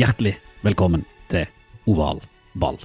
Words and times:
Hjertelig 0.00 0.38
velkommen 0.64 1.02
til 1.28 1.42
Oval 1.90 2.22
ball. 2.56 2.78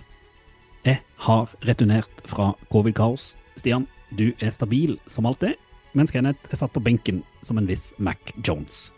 Jeg 0.84 0.98
har 1.24 1.52
returnert 1.64 2.24
fra 2.28 2.50
covid-kaos. 2.74 3.38
Stian, 3.56 3.86
du 4.20 4.34
er 4.44 4.52
stabil 4.52 4.98
som 5.08 5.30
alltid, 5.30 5.54
mens 5.96 6.12
Kenneth 6.12 6.50
er 6.52 6.60
satt 6.60 6.74
på 6.76 6.82
benken 6.84 7.22
som 7.46 7.62
en 7.62 7.70
viss 7.70 7.94
Mac 8.04 8.34
Jones. 8.44 8.90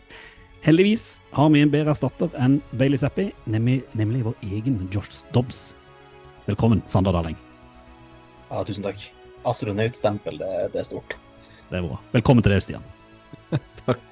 Heldigvis 0.66 1.04
har 1.36 1.52
vi 1.54 1.62
en 1.62 1.70
bedre 1.70 1.94
erstatter 1.94 2.32
enn 2.42 2.56
Bailey 2.80 2.98
Zappi, 2.98 3.28
nemlig, 3.46 3.84
nemlig 3.94 4.24
vår 4.26 4.34
egen 4.48 4.80
Josh 4.90 5.20
Dobbs. 5.36 5.76
Velkommen, 6.48 6.82
Sander 6.90 7.14
Darling. 7.14 7.38
Ja, 8.48 8.64
tusen 8.66 8.88
takk. 8.88 9.04
Astronautstempel, 9.46 10.40
det, 10.42 10.72
det 10.74 10.82
er 10.82 10.88
stort. 10.90 11.14
Det 11.68 11.78
er 11.78 11.86
bra. 11.86 12.00
Velkommen 12.16 12.42
til 12.42 12.56
deg, 12.56 12.66
Stian. 12.66 12.90
Takk. 13.84 14.02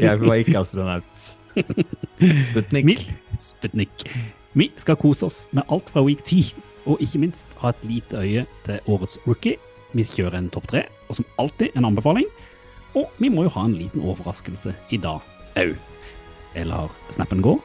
Jeg 0.00 0.24
var 0.24 0.40
ikke 0.40 0.62
astronaut. 0.62 1.28
Sputnik. 2.20 2.84
Vi, 2.84 2.96
Sputnik. 3.38 4.04
Vi 4.52 4.70
skal 4.76 4.98
kose 5.00 5.24
oss 5.24 5.48
med 5.56 5.64
alt 5.72 5.88
fra 5.88 6.02
week 6.04 6.20
10, 6.26 6.52
og 6.90 7.00
ikke 7.00 7.20
minst 7.22 7.52
ha 7.62 7.70
et 7.72 7.84
lite 7.88 8.20
øye 8.20 8.46
til 8.66 8.80
årets 8.92 9.16
rookie. 9.26 9.56
Vi 9.96 10.04
kjører 10.04 10.36
en 10.38 10.50
topp 10.52 10.68
tre, 10.70 10.84
og 11.08 11.16
som 11.16 11.28
alltid 11.40 11.76
en 11.76 11.88
anbefaling. 11.88 12.26
Og 12.98 13.06
vi 13.22 13.30
må 13.32 13.46
jo 13.46 13.52
ha 13.54 13.64
en 13.64 13.76
liten 13.78 14.02
overraskelse 14.02 14.74
i 14.90 14.98
dag 15.00 15.22
au. 15.56 15.70
Jeg 16.54 16.66
lar 16.66 16.90
snappen 17.14 17.40
gå. 17.42 17.56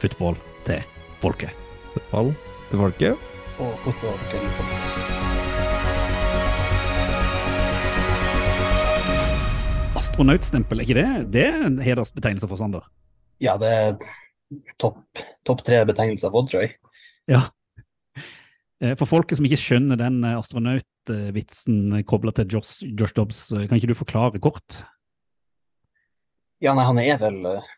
Football 0.00 0.38
til 0.66 0.82
folket. 1.20 1.52
Fotball 1.92 2.32
til 2.70 2.82
folket. 2.82 3.28
Og 3.60 3.76
fotball 3.84 4.18
til 4.32 4.48
folket. 4.56 4.88
Astronautstempel, 10.02 10.80
er 10.80 10.88
ikke 10.88 10.98
det? 10.98 11.32
Det 11.36 11.46
er 11.46 11.68
en 11.68 11.78
hedersbetegnelse 11.78 12.48
for 12.50 12.58
Sander. 12.58 12.88
Ja, 13.42 13.56
det 13.58 13.70
er 13.74 13.96
topp 14.78 15.02
topp 15.46 15.62
tre 15.66 15.80
betegnelser 15.88 16.28
jeg 16.28 16.30
har 16.30 16.36
fått, 16.36 16.50
tror 16.52 16.64
jeg. 16.64 16.76
Ja. 17.30 17.42
Eh, 18.82 18.94
For 18.98 19.08
folket 19.10 19.38
som 19.38 19.46
ikke 19.48 19.60
skjønner 19.60 19.98
den 19.98 20.20
eh, 20.26 20.38
astronautvitsen 20.38 22.02
kobla 22.08 22.34
til 22.36 22.50
Josh, 22.56 22.82
Josh 22.98 23.16
Dobbs, 23.16 23.44
eh, 23.54 23.66
kan 23.66 23.78
ikke 23.78 23.90
du 23.92 23.98
forklare 23.98 24.42
kort? 24.42 24.82
Ja, 26.62 26.74
nei, 26.78 26.86
han 26.86 27.00
er 27.02 27.18
vel 27.18 27.40
eh, 27.56 27.70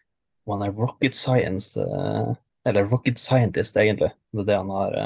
Han 0.51 0.65
er 0.67 0.75
rocket 0.77 1.17
science 1.17 1.81
eh, 1.81 2.35
Eller 2.69 2.89
rocket 2.91 3.21
scientist, 3.21 3.77
egentlig. 3.81 4.11
Det 4.33 4.45
er 4.45 4.51
det 4.51 4.59
han 4.61 4.73
har 4.73 4.99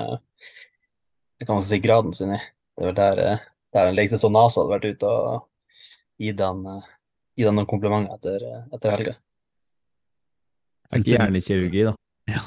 Jeg 1.38 1.46
kan 1.46 1.54
man 1.58 1.66
si 1.66 1.78
graden 1.82 2.14
sin 2.14 2.34
i. 2.34 2.40
Det 2.78 2.82
er 2.82 2.90
vel 2.92 2.98
der, 2.98 3.22
eh, 3.22 3.46
der 3.74 3.90
den 3.90 3.98
legeste 3.98 4.18
så 4.22 4.30
NASA 4.30 4.62
hadde 4.62 4.74
vært 4.76 4.90
ute 4.96 5.08
og 5.10 5.46
gitt 6.18 6.42
han, 6.42 6.64
eh, 6.66 6.90
gitt 7.38 7.50
han 7.50 7.58
noen 7.58 7.70
komplimenter 7.70 8.14
etter, 8.18 8.44
eh, 8.46 8.62
etter 8.74 8.94
helga. 8.94 9.14
Er 10.88 10.96
Syns 10.96 11.04
ikke 11.04 11.10
det- 11.10 11.20
hjernekirurgi, 11.20 11.84
da. 11.90 11.94
Ja. 12.32 12.42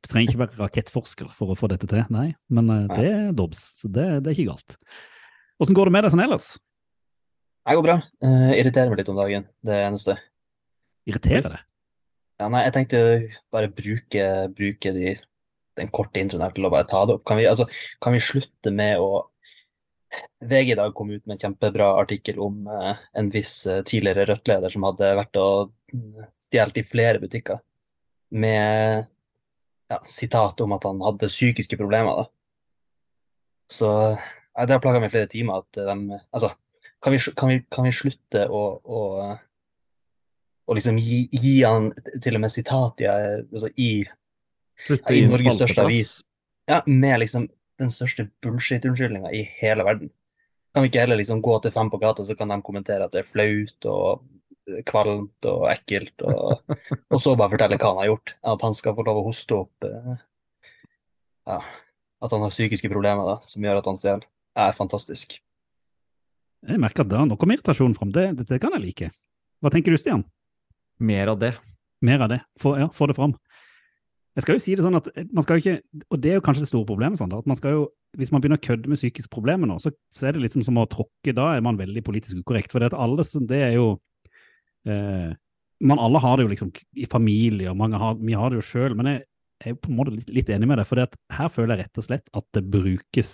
Du 0.00 0.08
trenger 0.10 0.30
ikke 0.30 0.40
være 0.42 0.58
rakettforsker 0.60 1.30
for 1.32 1.52
å 1.52 1.56
få 1.58 1.70
dette 1.72 1.88
til, 1.88 2.02
nei. 2.12 2.30
Men 2.52 2.68
uh, 2.70 2.82
det 2.92 3.06
er 3.08 3.32
dobs, 3.36 3.70
så 3.80 3.88
det, 3.88 4.06
det 4.24 4.32
er 4.32 4.36
ikke 4.36 4.52
galt. 4.52 4.76
Åssen 5.60 5.76
går 5.76 5.88
det 5.88 5.94
med 5.96 6.04
deg 6.04 6.14
sånn 6.14 6.24
ellers? 6.24 6.52
Det 7.68 7.76
går 7.78 7.86
bra. 7.86 7.96
Uh, 8.24 8.52
irriterer 8.56 8.92
meg 8.92 9.00
litt 9.00 9.10
om 9.12 9.18
dagen, 9.20 9.48
det 9.66 9.74
er 9.76 9.88
eneste. 9.88 10.16
Irriterer 11.08 11.56
det? 11.56 11.62
Ja, 12.40 12.48
nei, 12.52 12.62
jeg 12.64 12.76
tenkte 12.76 13.00
bare 13.52 13.72
bruke, 13.72 14.28
bruke 14.56 14.92
de, 14.96 15.16
den 15.80 15.90
korte 15.92 16.22
introen 16.22 16.44
her 16.46 16.54
til 16.56 16.68
å 16.68 16.72
bare 16.72 16.88
ta 16.88 17.02
det 17.08 17.18
opp. 17.18 17.26
Kan 17.28 17.40
vi, 17.40 17.48
altså, 17.50 17.66
kan 18.00 18.16
vi 18.16 18.22
slutte 18.24 18.72
med 18.72 19.00
å 19.00 19.26
VG 20.42 20.72
i 20.72 20.78
dag 20.78 20.94
kom 20.96 21.12
ut 21.12 21.22
med 21.22 21.36
en 21.36 21.42
kjempebra 21.44 21.92
artikkel 22.00 22.40
om 22.42 22.64
eh, 22.66 23.02
en 23.20 23.28
viss 23.30 23.60
tidligere 23.86 24.24
Rødt-leder 24.26 24.72
som 24.72 24.82
hadde 24.88 25.10
vært 25.20 25.38
og 25.38 25.70
mm, 25.94 26.24
stjålet 26.48 26.80
i 26.80 26.86
flere 26.88 27.20
butikker, 27.22 27.60
med 28.30 29.04
ja, 29.90 30.00
sitat 30.06 30.60
om 30.60 30.72
at 30.76 30.86
han 30.86 31.02
hadde 31.02 31.30
psykiske 31.30 31.78
problemer. 31.80 32.22
Da. 32.22 32.26
Så 33.70 33.90
ja, 33.90 34.66
det 34.66 34.74
har 34.74 34.82
plaga 34.82 35.00
meg 35.02 35.10
i 35.10 35.14
flere 35.14 35.30
timer 35.30 35.62
at 35.62 35.78
de 35.78 36.18
Altså, 36.32 36.52
kan 37.02 37.14
vi, 37.14 37.20
kan 37.36 37.52
vi, 37.52 37.60
kan 37.70 37.86
vi 37.86 37.94
slutte 37.94 38.46
å, 38.50 38.64
å 38.84 39.00
og 40.70 40.76
liksom 40.78 40.98
gi, 41.02 41.24
gi 41.34 41.56
han 41.66 41.88
til 42.22 42.36
og 42.38 42.44
med 42.44 42.52
sitat 42.54 43.02
i, 43.02 43.06
altså 43.10 43.70
i, 43.74 43.90
i 44.86 45.22
Norges 45.26 45.56
største 45.58 45.82
avis. 45.82 46.12
Ja, 46.70 46.78
med 46.86 47.18
liksom 47.24 47.48
den 47.80 47.90
største 47.90 48.28
bullshit-unnskyldninga 48.44 49.32
i 49.34 49.40
hele 49.58 49.86
verden. 49.88 50.12
Kan 50.70 50.84
vi 50.84 50.92
ikke 50.92 51.02
heller 51.02 51.18
liksom 51.18 51.40
gå 51.42 51.56
til 51.64 51.74
fem 51.74 51.90
på 51.90 51.98
gata, 51.98 52.22
så 52.22 52.36
kan 52.38 52.52
de 52.52 52.60
kommentere 52.62 53.08
at 53.08 53.16
det 53.16 53.24
er 53.24 53.26
flaut 53.26 53.88
og 53.90 54.22
kvalmt 54.88 55.48
og 55.50 55.66
ekkelt, 55.72 56.24
og, 56.26 56.74
og 57.10 57.22
så 57.22 57.36
bare 57.38 57.54
fortelle 57.54 57.78
hva 57.80 57.92
han 57.92 58.02
har 58.02 58.10
gjort. 58.12 58.34
At 58.54 58.66
han 58.66 58.76
skal 58.78 58.96
få 58.96 59.06
lov 59.06 59.22
å 59.22 59.28
hoste 59.28 59.56
opp 59.58 59.88
eh, 59.88 60.10
Ja, 61.50 61.60
at 62.20 62.34
han 62.34 62.44
har 62.44 62.52
psykiske 62.52 62.90
problemer 62.92 63.26
da, 63.26 63.38
som 63.46 63.64
gjør 63.64 63.80
at 63.80 63.88
han 63.90 63.98
stjeler. 64.00 64.28
Er 64.60 64.76
fantastisk. 64.76 65.38
Jeg 66.68 66.80
merker 66.82 67.06
at 67.06 67.12
da, 67.12 67.24
noe 67.24 67.40
kommer 67.40 67.56
irritasjonen 67.56 67.96
fram. 67.96 68.12
Det, 68.12 68.26
det, 68.38 68.48
det 68.50 68.60
kan 68.62 68.74
jeg 68.76 68.84
like. 68.84 69.10
Hva 69.64 69.72
tenker 69.72 69.94
du, 69.94 70.00
Stian? 70.00 70.26
Mer 71.00 71.32
av 71.32 71.40
det. 71.40 71.54
Mer 72.04 72.26
av 72.26 72.32
det. 72.32 72.42
Få, 72.60 72.74
ja, 72.80 72.90
få 72.92 73.08
det 73.08 73.16
fram. 73.16 73.32
Jeg 74.38 74.44
skal 74.44 74.56
jo 74.56 74.62
si 74.62 74.74
det 74.78 74.84
sånn 74.84 74.96
at 74.96 75.08
man 75.34 75.44
skal 75.44 75.58
jo 75.58 75.62
ikke, 75.64 76.02
og 76.06 76.20
det 76.22 76.30
er 76.30 76.36
jo 76.38 76.42
kanskje 76.46 76.62
det 76.62 76.70
store 76.70 76.86
problemet, 76.86 77.18
sånn, 77.18 77.32
at 77.34 77.48
man 77.50 77.58
skal 77.58 77.74
jo, 77.74 77.80
hvis 78.16 78.30
man 78.30 78.42
begynner 78.42 78.60
å 78.60 78.62
kødde 78.62 78.90
med 78.90 79.00
psykiske 79.00 79.32
problemer 79.32 79.68
nå, 79.68 79.80
så, 79.82 79.90
så 80.14 80.28
er 80.28 80.36
det 80.36 80.44
liksom 80.44 80.62
som 80.66 80.78
å 80.78 80.86
tråkke, 80.90 81.34
da 81.36 81.48
er 81.56 81.64
man 81.66 81.80
veldig 81.80 82.04
politisk 82.06 82.44
ukorrekt, 82.44 82.70
for 82.70 82.80
det 82.80 82.92
at 82.92 82.96
alle, 82.96 83.26
det 83.50 83.58
er 83.66 83.74
jo, 83.74 83.88
eh, 84.88 85.32
man 85.80 86.00
alle 86.02 86.20
har 86.20 86.36
det 86.36 86.46
jo 86.46 86.52
liksom 86.52 86.72
i 86.96 87.08
familie, 87.10 87.70
og 87.70 87.78
mange 87.80 88.00
har, 88.00 88.16
vi 88.20 88.36
har 88.36 88.50
det 88.50 88.60
jo 88.60 88.66
selv, 88.68 88.96
men 88.98 89.08
jeg, 89.08 89.22
jeg 89.60 89.70
er 89.70 89.74
jo 89.74 89.82
på 89.84 89.92
en 89.92 90.00
måte 90.00 90.14
litt, 90.14 90.32
litt 90.32 90.50
enig 90.52 90.68
med 90.68 90.80
det, 90.80 90.86
for 90.88 91.00
her 91.00 91.52
føler 91.52 91.76
jeg 91.76 91.86
rett 91.86 92.00
og 92.02 92.06
slett 92.06 92.34
at 92.36 92.46
det 92.56 92.64
brukes 92.72 93.32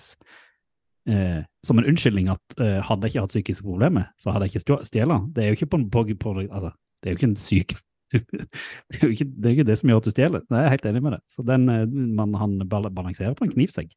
eh, 1.10 1.42
som 1.66 1.80
en 1.80 1.88
unnskyldning 1.90 2.30
at 2.32 2.60
eh, 2.62 2.78
hadde 2.86 3.06
jeg 3.06 3.16
ikke 3.16 3.26
hatt 3.26 3.34
psykiske 3.34 3.66
problemer, 3.66 4.08
så 4.22 4.34
hadde 4.34 4.48
jeg 4.48 4.56
ikke 4.56 4.84
stjålet. 4.86 5.28
Det 5.34 5.44
er 5.44 5.50
jo 5.50 5.58
ikke 5.58 5.72
på, 5.74 5.82
på, 5.92 6.06
på 6.22 6.36
altså, 6.46 6.72
det 7.02 7.10
er 7.10 7.14
jo 7.14 7.20
ikke 7.20 7.32
en 7.32 7.40
syk 7.40 7.76
det 8.14 9.00
er 9.00 9.02
jo 9.02 9.08
ikke 9.10 9.24
det, 9.26 9.48
er 9.48 9.54
ikke 9.56 9.66
det 9.66 9.74
som 9.80 9.90
gjør 9.90 9.98
at 9.98 10.06
du 10.06 10.12
stjeler. 10.14 10.42
Jeg 10.46 10.62
er 10.62 10.70
helt 10.76 10.84
enig 10.86 11.00
med 11.02 11.16
det. 11.16 11.24
Så 11.32 11.42
den, 11.42 11.64
eh, 11.68 11.88
man, 11.90 12.36
han 12.38 12.60
balanserer 12.70 13.34
på 13.34 13.48
en 13.48 13.50
knivsegg. 13.50 13.90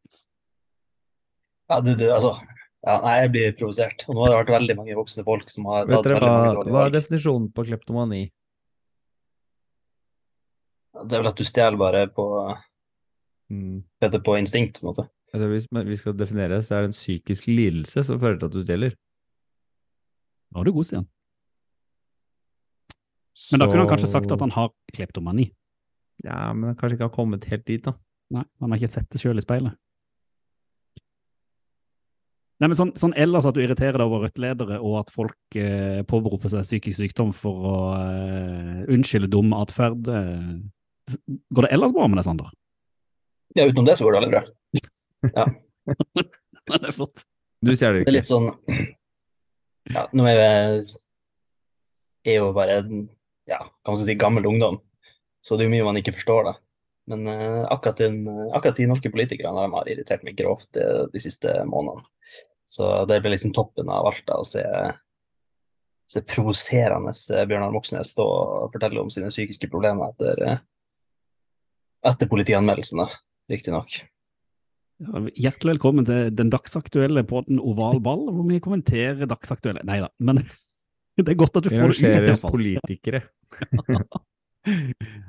Ja, 1.70 1.78
det, 1.86 2.00
det, 2.00 2.10
altså 2.10 2.40
ja, 2.86 2.96
Nei, 3.04 3.16
jeg 3.22 3.32
blir 3.34 3.54
provosert. 3.60 4.06
Og 4.08 4.16
nå 4.16 4.24
har 4.26 4.32
det 4.32 4.40
vært 4.44 4.54
veldig 4.62 4.76
mange 4.80 4.96
voksne 4.96 5.24
folk 5.28 5.50
som 5.52 5.66
har 5.72 5.86
Vet 5.90 6.04
dere 6.06 6.16
veldig 6.20 6.30
hva, 6.30 6.54
dårlige 6.56 6.72
hva 6.74 6.80
er 6.80 6.90
valg. 6.90 6.94
definisjonen 6.98 7.50
på 7.54 7.66
kleptomani? 7.68 8.22
Det 11.00 11.16
er 11.16 11.22
vel 11.24 11.30
at 11.32 11.40
du 11.40 11.44
stjeler 11.48 11.78
bare 11.80 12.08
på 12.14 12.26
Mm. 13.50 13.80
Dette 14.00 14.20
på 14.22 14.36
instinkt, 14.38 14.78
på 14.78 14.84
en 14.86 14.90
måte. 14.94 15.10
Altså, 15.34 15.48
hvis 15.50 15.66
man- 15.72 15.88
vi 15.88 15.96
skal 15.98 16.14
definere, 16.14 16.60
så 16.62 16.76
er 16.76 16.82
det 16.82 16.90
en 16.90 16.92
psykisk 16.92 17.48
lidelse 17.48 18.04
som 18.06 18.20
fører 18.20 18.38
til 18.38 18.46
at 18.46 18.52
du 18.52 18.62
stjeler. 18.62 18.92
Da 20.54 20.60
er 20.60 20.64
du 20.66 20.72
god, 20.72 20.86
Stian. 20.86 21.08
Men 23.52 23.60
da 23.60 23.66
kunne 23.66 23.88
han 23.88 23.88
kanskje 23.90 24.08
sagt 24.08 24.32
at 24.32 24.40
han 24.40 24.52
har 24.52 24.70
kleptomani. 24.94 25.52
Ja, 26.24 26.54
men 26.54 26.64
han 26.70 26.76
kanskje 26.76 26.98
ikke 27.00 27.10
har 27.10 27.16
kommet 27.16 27.44
helt 27.46 27.66
dit, 27.66 27.82
da. 27.82 27.94
Nei, 28.30 28.44
han 28.62 28.70
har 28.72 28.78
ikke 28.78 28.92
sett 28.92 29.10
det 29.10 29.20
sjøl 29.20 29.38
i 29.38 29.42
speilet. 29.42 29.76
Nei, 32.60 32.68
men 32.68 32.76
sånn, 32.76 32.92
sånn 33.00 33.16
ellers 33.16 33.46
at 33.48 33.56
du 33.56 33.62
irriterer 33.64 33.96
deg 34.02 34.10
over 34.10 34.26
Rødt-ledere, 34.26 34.82
og 34.84 34.98
at 35.00 35.14
folk 35.16 35.58
eh, 35.60 36.02
påberoper 36.08 36.52
seg 36.52 36.66
psykisk 36.68 37.00
sykdom 37.00 37.32
for 37.36 37.68
å 37.70 37.76
eh, 37.96 38.82
unnskylde 38.92 39.30
dum 39.32 39.54
atferd. 39.56 40.10
Eh, 40.12 41.30
går 41.56 41.68
det 41.68 41.72
ellers 41.78 41.96
bra 41.96 42.10
med 42.10 42.20
deg, 42.20 42.28
Sander? 42.28 42.50
Ja, 43.56 43.64
utenom 43.64 43.88
det 43.88 43.96
så 43.96 44.06
går 44.06 44.18
det 44.18 44.22
veldig 44.22 44.34
bra. 44.34 44.44
Ja. 45.32 45.48
det 46.74 46.82
er 46.92 46.98
flott. 46.98 47.24
Du 47.64 47.72
ser 47.76 47.96
Det 47.96 48.04
er 48.04 48.06
ikke. 48.06 48.16
litt 48.16 48.28
sånn 48.30 48.52
Ja, 49.90 50.06
nå 50.16 50.28
er 50.30 50.38
jeg 50.40 52.36
er 52.36 52.38
jo 52.44 52.52
bare 52.56 52.78
ja, 53.50 53.64
kan 53.84 53.96
man 53.96 54.04
si 54.04 54.16
gammel 54.20 54.46
ungdom, 54.46 54.78
så 55.42 55.56
det 55.56 55.66
er 55.66 55.70
jo 55.70 55.74
mye 55.74 55.88
man 55.88 55.98
ikke 56.00 56.14
forstår, 56.14 56.52
da. 56.52 56.54
Men 57.10 57.26
eh, 57.32 57.64
akkurat, 57.72 57.98
den, 57.98 58.28
akkurat 58.54 58.78
de 58.78 58.86
norske 58.92 59.10
politikerne 59.10 59.64
de 59.64 59.74
har 59.74 59.90
irritert 59.90 60.26
meg 60.28 60.38
grovt 60.38 60.70
de, 60.78 60.86
de 61.10 61.22
siste 61.24 61.56
månedene. 61.66 62.06
Så 62.70 62.90
det 63.10 63.18
ble 63.24 63.34
liksom 63.34 63.54
toppen 63.56 63.90
av 63.90 64.08
alt 64.12 64.22
da, 64.28 64.38
å 64.38 64.46
se, 64.46 64.62
se 66.10 66.22
provoserende 66.30 67.14
eh, 67.34 67.48
Bjørnar 67.50 67.74
Moxnes 67.74 68.14
stå 68.14 68.26
og 68.26 68.76
fortelle 68.76 69.02
om 69.02 69.10
sine 69.14 69.32
psykiske 69.34 69.72
problemer 69.72 70.14
etter, 70.14 70.44
eh, 70.46 70.62
etter 72.12 72.30
politianmeldelsen, 72.30 73.02
da, 73.02 73.10
riktignok. 73.50 73.98
Ja, 75.00 75.24
Hjertelig 75.48 75.78
velkommen 75.78 76.06
til 76.06 76.30
den 76.36 76.54
dagsaktuelle 76.54 77.24
podden 77.28 77.62
Oval 77.64 78.02
ball, 78.04 78.28
hvor 78.36 78.46
vi 78.46 78.62
kommenterer 78.62 79.30
dagsaktuelle 79.32 79.86
Nei 79.88 80.02
da, 80.04 80.12
men 80.22 80.44
det 81.18 81.26
er 81.26 81.42
godt 81.42 81.58
at 81.58 81.66
du 81.66 81.74
får 81.74 81.88
det 81.88 81.90
ut. 81.90 82.04
i 82.04 82.06
arrangerer 82.06 82.32
hvert 82.34 82.46
fall. 82.46 82.58
politikere. 82.58 83.26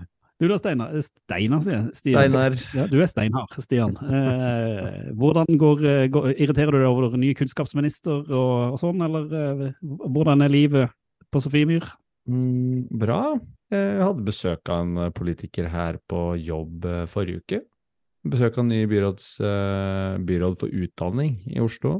Du 0.40 0.46
da, 0.48 0.56
Steinar. 0.56 0.94
Steinar, 1.04 1.60
sier 1.60 1.75
jeg. 1.76 1.88
Stian. 1.98 2.16
Steinar. 2.16 2.54
Ja, 2.72 2.87
du 2.88 2.96
er 3.02 3.08
steinhard, 3.10 3.52
Stian. 3.60 3.92
Eh, 4.00 5.10
hvordan 5.20 5.58
går, 5.60 5.82
eh, 5.84 6.04
går 6.08 6.31
Irriterer 6.40 6.72
du 6.72 6.78
deg 6.81 6.88
over 6.88 7.16
ny 7.20 7.34
kunnskapsminister 7.37 8.22
og, 8.32 8.72
og 8.72 8.78
sånn, 8.81 9.02
eller 9.04 9.26
eh, 9.37 9.66
hvordan 9.84 10.40
er 10.46 10.52
livet 10.54 10.94
på 11.31 11.42
Sofiemyr? 11.44 11.84
Mm, 12.31 12.87
bra. 13.02 13.34
Jeg 13.70 14.00
hadde 14.02 14.25
besøk 14.26 14.72
av 14.72 14.81
en 14.87 14.96
eh, 15.04 15.12
politiker 15.14 15.69
her 15.69 16.00
på 16.08 16.22
jobb 16.40 16.88
eh, 16.88 17.04
forrige 17.10 17.44
uke. 17.44 17.60
Besøk 18.32 18.56
av 18.60 18.66
ny 18.69 18.81
byråds, 18.88 19.28
eh, 19.44 20.16
byråd 20.25 20.56
for 20.60 20.72
utdanning 20.72 21.37
i 21.52 21.60
Oslo. 21.64 21.98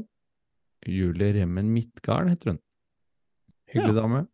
Julie 0.89 1.35
Remmen 1.37 1.69
Midtgarden 1.75 2.33
heter 2.33 2.55
hun. 2.55 2.59
Hyggelig 3.69 3.93
Ja. 3.95 4.01
dame. 4.01 4.25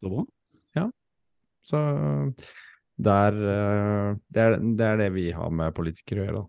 Så 0.00 0.08
bra. 0.16 0.24
Så 1.64 1.78
der, 2.96 3.38
eh, 3.54 4.10
det, 4.30 4.42
er, 4.44 4.58
det 4.78 4.86
er 4.86 5.00
det 5.00 5.08
vi 5.16 5.30
har 5.34 5.50
med 5.50 5.74
politikere 5.76 6.22
å 6.22 6.28
gjøre. 6.28 6.44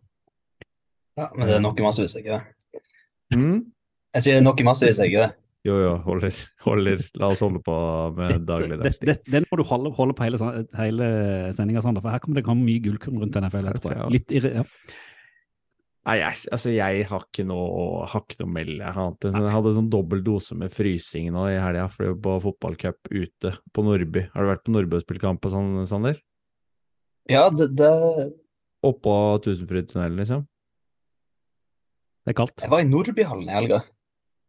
Ja, 1.15 1.29
men 1.31 1.47
det 1.47 1.55
er 1.57 1.63
nok 1.63 1.79
i 1.79 1.85
massevis, 1.85 2.17
ikke 2.19 2.37
det? 2.37 2.83
Mm? 3.35 3.63
Jeg 4.15 4.23
sier 4.23 4.37
det 4.37 4.43
er 4.43 4.47
nok 4.47 4.61
i 4.61 4.67
massevis, 4.67 4.99
ikke 5.01 5.23
det? 5.23 5.31
Jo, 5.65 5.79
jo, 5.81 5.93
holder, 6.05 6.35
holder. 6.61 7.01
La 7.17 7.31
oss 7.33 7.41
holde 7.41 7.59
på 7.65 7.75
med 8.19 8.35
Det, 8.35 8.43
dagligdags 8.45 8.99
det, 9.01 9.15
den 9.33 9.47
må 9.49 9.57
du 9.57 9.63
holde, 9.65 9.89
holde 9.97 10.13
på 10.13 10.27
hele, 10.27 10.37
hele 10.77 11.07
sendinga, 11.57 11.81
Sander, 11.81 12.03
for 12.05 12.13
her 12.13 12.21
kommer 12.21 12.37
det 12.37 12.45
komme 12.45 12.67
mye 12.67 12.83
gullkorn 12.85 13.17
rundt 13.23 13.39
NFL. 13.39 13.71
Jeg 13.71 13.81
tror 13.81 13.95
jeg. 13.95 14.13
Litt 14.13 14.35
irre, 14.37 14.51
ja. 14.59 14.65
Nei, 16.05 16.19
jeg, 16.19 16.37
altså 16.53 16.69
jeg 16.69 17.05
har 17.09 17.23
ikke 17.25 17.47
noe, 17.49 18.05
har 18.11 18.21
ikke 18.21 18.43
noe 18.43 18.53
melde. 18.59 18.77
Jeg 18.77 18.93
hadde, 18.93 19.31
jeg 19.33 19.53
hadde 19.55 19.73
sånn 19.79 19.89
dobbel 19.89 20.21
dose 20.27 20.57
med 20.59 20.69
frysing 20.69 21.31
nå 21.33 21.47
i 21.49 21.57
helga, 21.57 21.87
for 21.89 22.05
det 22.05 22.11
var 22.13 22.21
på 22.27 22.35
fotballcup 22.43 23.09
ute 23.09 23.55
på 23.73 23.85
Nordby. 23.87 24.27
Har 24.35 24.45
du 24.45 24.51
vært 24.51 24.65
på 24.67 24.75
Nordby 24.75 24.99
og 24.99 25.05
spilt 25.07 25.23
kamp 25.23 25.49
sånn, 25.49 25.79
Sander? 25.89 26.21
Ja, 27.31 27.49
det, 27.49 27.71
det 27.79 27.91
Oppå 28.85 29.13
Tusenfrydtunnelen, 29.41 30.17
liksom? 30.19 30.43
Det 32.25 32.33
er 32.33 32.37
kaldt. 32.37 32.61
Jeg 32.61 32.69
var 32.73 32.81
i 32.83 32.89
Nordbyhallen 32.89 33.49
i 33.49 33.53
helga. 33.55 33.79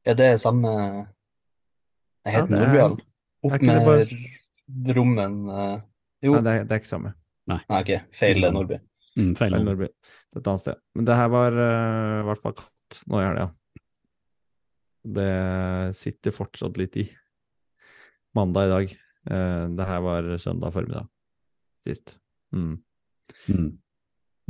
Er 0.07 0.17
det 0.19 0.31
samme 0.41 0.71
Jeg 0.73 2.33
Ja, 2.35 2.41
heter 2.41 2.49
det 2.49 2.57
er- 2.57 2.65
Nordbyhallen. 2.67 3.01
Opp 3.47 3.63
med 3.63 3.85
bare... 3.87 4.95
rommen 4.97 5.35
eh, 5.53 5.81
Jo, 6.27 6.33
Nei, 6.35 6.43
det 6.43 6.53
er, 6.53 6.65
det 6.67 6.75
er 6.75 6.81
ikke 6.83 6.91
samme. 6.91 7.13
nei, 7.47 7.59
ok, 7.71 7.91
feil 8.11 8.41
det 8.43 8.49
Nordby. 8.53 8.79
Mm, 9.17 9.29
feil. 9.39 9.53
Feil 9.53 9.55
ord. 9.61 9.67
Nordby. 9.69 9.87
Det 9.87 10.37
er 10.37 10.41
et 10.43 10.49
annet 10.51 10.63
sted. 10.65 10.81
Men 10.97 11.07
det 11.09 11.17
her 11.21 11.29
var 11.33 11.55
i 11.57 11.67
uh, 11.69 12.25
hvert 12.27 12.43
fall 12.43 12.57
kaldt 12.59 12.99
nå 13.13 13.21
i 13.21 13.27
helga. 13.29 13.47
Det 15.17 15.31
sitter 15.97 16.35
fortsatt 16.35 16.81
litt 16.81 16.99
i. 16.99 17.05
Mandag 18.37 18.67
i 18.67 18.73
dag. 18.75 18.97
Uh, 19.31 19.65
det 19.79 19.87
her 19.93 20.03
var 20.05 20.33
søndag 20.43 20.75
formiddag 20.75 21.07
sist. 21.87 22.17
Mm. 22.55 22.77
Mm. 23.51 23.71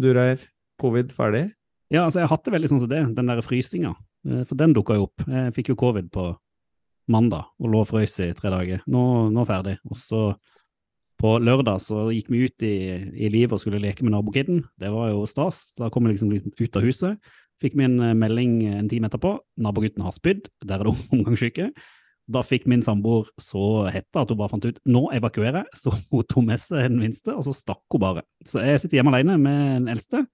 Du 0.00 0.10
Reir, 0.12 0.42
covid 0.80 1.12
ferdig? 1.16 1.46
Ja, 1.92 2.04
altså 2.04 2.20
jeg 2.20 2.26
har 2.26 2.34
hatt 2.34 2.44
det 2.44 2.52
veldig 2.56 2.68
sånn 2.72 2.82
som 2.82 2.90
det, 2.90 3.04
den 3.16 3.30
der 3.30 3.40
frysinga. 3.46 3.94
Eh, 4.26 4.42
For 4.48 4.58
den 4.58 4.74
dukka 4.76 4.98
jo 4.98 5.06
opp. 5.08 5.24
Jeg 5.30 5.54
fikk 5.56 5.72
jo 5.72 5.78
covid 5.80 6.10
på 6.14 6.28
mandag 7.12 7.46
og 7.62 7.70
lå 7.70 7.84
og 7.84 7.88
frøs 7.88 8.18
i 8.24 8.32
tre 8.34 8.50
dager. 8.50 8.82
Nå, 8.90 9.30
nå 9.30 9.44
ferdig. 9.46 9.76
Og 9.86 9.98
så 10.00 10.22
på 11.16 11.36
lørdag 11.40 11.80
så 11.80 12.08
gikk 12.12 12.28
vi 12.28 12.42
ut 12.44 12.64
i, 12.66 12.74
i 13.24 13.30
livet 13.32 13.54
og 13.56 13.62
skulle 13.62 13.80
leke 13.80 14.04
med 14.04 14.12
nabokiden. 14.12 14.64
Det 14.76 14.90
var 14.92 15.12
jo 15.14 15.22
stas. 15.30 15.70
Da 15.78 15.88
kom 15.88 16.04
vi 16.04 16.12
liksom 16.12 16.32
litt 16.34 16.50
ut 16.60 16.76
av 16.76 16.84
huset. 16.84 17.30
Fikk 17.62 17.78
vi 17.78 17.86
en 17.86 18.00
eh, 18.02 18.16
melding 18.18 18.58
en 18.82 18.90
time 18.90 19.08
etterpå. 19.08 19.36
Nabogutten 19.64 20.04
har 20.04 20.12
spydd. 20.16 20.50
Der 20.66 20.82
er 20.82 20.90
det 20.90 20.96
omgangssyke. 21.14 21.70
Da 22.26 22.42
fikk 22.42 22.64
min 22.66 22.82
samboer 22.82 23.28
så 23.38 23.86
hetta 23.94 24.24
at 24.24 24.32
hun 24.32 24.38
bare 24.40 24.50
fant 24.50 24.64
ut 24.66 24.80
nå 24.90 25.04
evakuerer 25.14 25.60
jeg, 25.62 25.78
så 25.78 25.92
hun 26.10 26.26
tok 26.26 26.46
med 26.48 26.62
seg 26.62 26.88
den 26.88 26.98
minste, 26.98 27.34
og 27.36 27.46
så 27.46 27.54
stakk 27.54 27.84
hun 27.94 28.02
bare. 28.02 28.24
Så 28.46 28.64
jeg 28.66 28.82
sitter 28.82 28.98
hjemme 28.98 29.14
alene 29.14 29.38
med 29.38 29.60
den 29.80 29.92
eldste. 29.94 30.24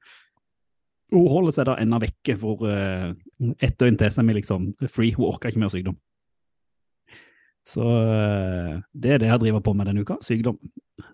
Hun 1.12 1.28
holder 1.28 1.52
seg 1.52 1.68
da 1.68 1.76
ennå 1.82 2.00
vekke 2.00 2.38
for 2.40 2.64
uh, 2.64 3.12
ett 3.60 3.76
døgn 3.76 3.98
til, 4.00 4.14
seg 4.14 4.24
med 4.24 4.40
liksom 4.40 4.70
free. 4.88 5.12
Hun 5.18 5.28
orker 5.28 5.52
ikke 5.52 5.60
mer 5.60 5.72
sykdom. 5.72 5.98
Så 7.62 7.82
eh, 7.86 8.78
det 8.90 9.12
er 9.14 9.20
det 9.22 9.28
jeg 9.28 9.38
driver 9.44 9.60
på 9.62 9.72
med 9.78 9.86
denne 9.86 10.02
uka. 10.02 10.16
Sykdom. 10.24 10.56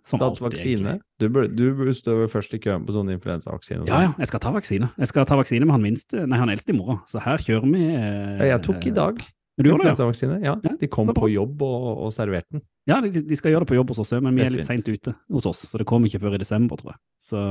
Som 0.05 0.23
alltid, 0.25 0.47
vaksine? 0.47 0.95
Du 1.21 1.29
du 1.29 1.65
burde 1.77 1.93
stå 1.93 2.15
først 2.33 2.55
i 2.57 2.61
køen 2.63 2.87
på 2.87 2.95
sånn 2.97 3.11
influensavaksine. 3.13 3.85
Ja, 3.89 4.01
ja, 4.07 4.13
jeg 4.17 4.31
skal 4.31 4.41
ta 4.41 4.53
vaksine. 4.55 4.89
Jeg 4.97 5.11
skal 5.11 5.27
ta 5.29 5.37
vaksine 5.37 5.69
med 5.69 5.77
han 5.77 5.85
minste, 5.85 6.25
nei, 6.25 6.39
han 6.41 6.53
eldste 6.53 6.73
i 6.73 6.79
morgen. 6.79 7.03
Så 7.11 7.21
her 7.25 7.43
kjører 7.45 7.69
vi 7.69 7.83
eh, 7.91 8.47
jeg 8.49 8.63
tok 8.65 8.89
i 8.89 8.95
dag 8.97 9.21
Du 9.59 9.69
gjorde 9.73 9.85
det, 9.85 9.91
ja? 9.91 10.39
Ja, 10.45 10.55
Ja, 10.65 10.73
de 10.81 10.87
kom 10.89 11.09
på 11.17 11.29
jobb 11.33 11.63
og, 11.67 11.87
og 12.07 12.13
serverte 12.15 12.57
den. 12.59 12.63
Ja, 12.87 13.01
de, 13.05 13.11
de 13.11 13.37
skal 13.37 13.53
gjøre 13.53 13.67
det 13.67 13.71
på 13.73 13.79
jobb 13.79 13.91
hos 13.93 13.99
oss 14.05 14.13
òg, 14.17 14.23
men 14.23 14.37
vi 14.39 14.43
er 14.47 14.51
litt 14.55 14.65
seint 14.69 14.89
ute 14.89 15.15
hos 15.35 15.47
oss. 15.51 15.65
Så 15.69 15.79
det 15.83 15.87
kommer 15.91 16.07
ikke 16.09 16.21
før 16.23 16.37
i 16.39 16.43
desember, 16.43 16.77
tror 16.81 16.95
jeg. 16.95 17.01
Så 17.21 17.43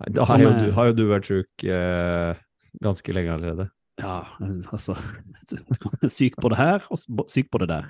Nei, 0.00 0.10
da 0.16 0.24
har 0.28 0.38
jo, 0.40 0.48
er- 0.52 0.58
du, 0.64 0.70
har 0.76 0.86
jo 0.90 0.96
du 0.96 1.04
vært 1.10 1.28
sjuk 1.28 1.64
eh, 1.64 2.34
ganske 2.84 3.12
lenge 3.16 3.32
allerede. 3.34 3.68
Ja, 4.00 4.22
altså 4.72 4.94
Syk 6.08 6.36
på 6.40 6.48
det 6.52 6.58
her, 6.60 6.84
og 6.90 7.26
syk 7.28 7.50
på 7.52 7.60
det 7.60 7.68
der. 7.72 7.88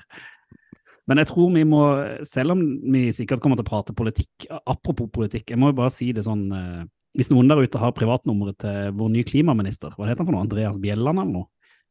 Men 1.10 1.18
jeg 1.22 1.30
tror 1.30 1.50
vi 1.54 1.62
må, 1.66 1.82
selv 2.28 2.54
om 2.54 2.60
vi 2.92 3.08
sikkert 3.14 3.40
kommer 3.42 3.58
til 3.58 3.66
å 3.66 3.70
prate 3.70 3.94
politikk, 3.96 4.46
apropos 4.68 5.08
politikk, 5.14 5.50
jeg 5.50 5.58
må 5.58 5.70
jo 5.72 5.78
bare 5.80 5.90
si 5.94 6.10
det 6.14 6.22
sånn 6.26 6.44
eh, 6.54 6.82
Hvis 7.18 7.30
noen 7.32 7.48
der 7.50 7.58
ute 7.64 7.78
har 7.82 7.90
privatnummeret 7.96 8.58
til 8.62 8.92
vår 8.94 9.08
nye 9.10 9.26
klimaminister, 9.26 9.90
hva 9.98 10.06
heter 10.06 10.22
han 10.22 10.28
for 10.28 10.36
noe, 10.36 10.44
Andreas 10.46 10.78
Bjelland 10.82 11.18
eller 11.24 11.32
noe? 11.40 11.48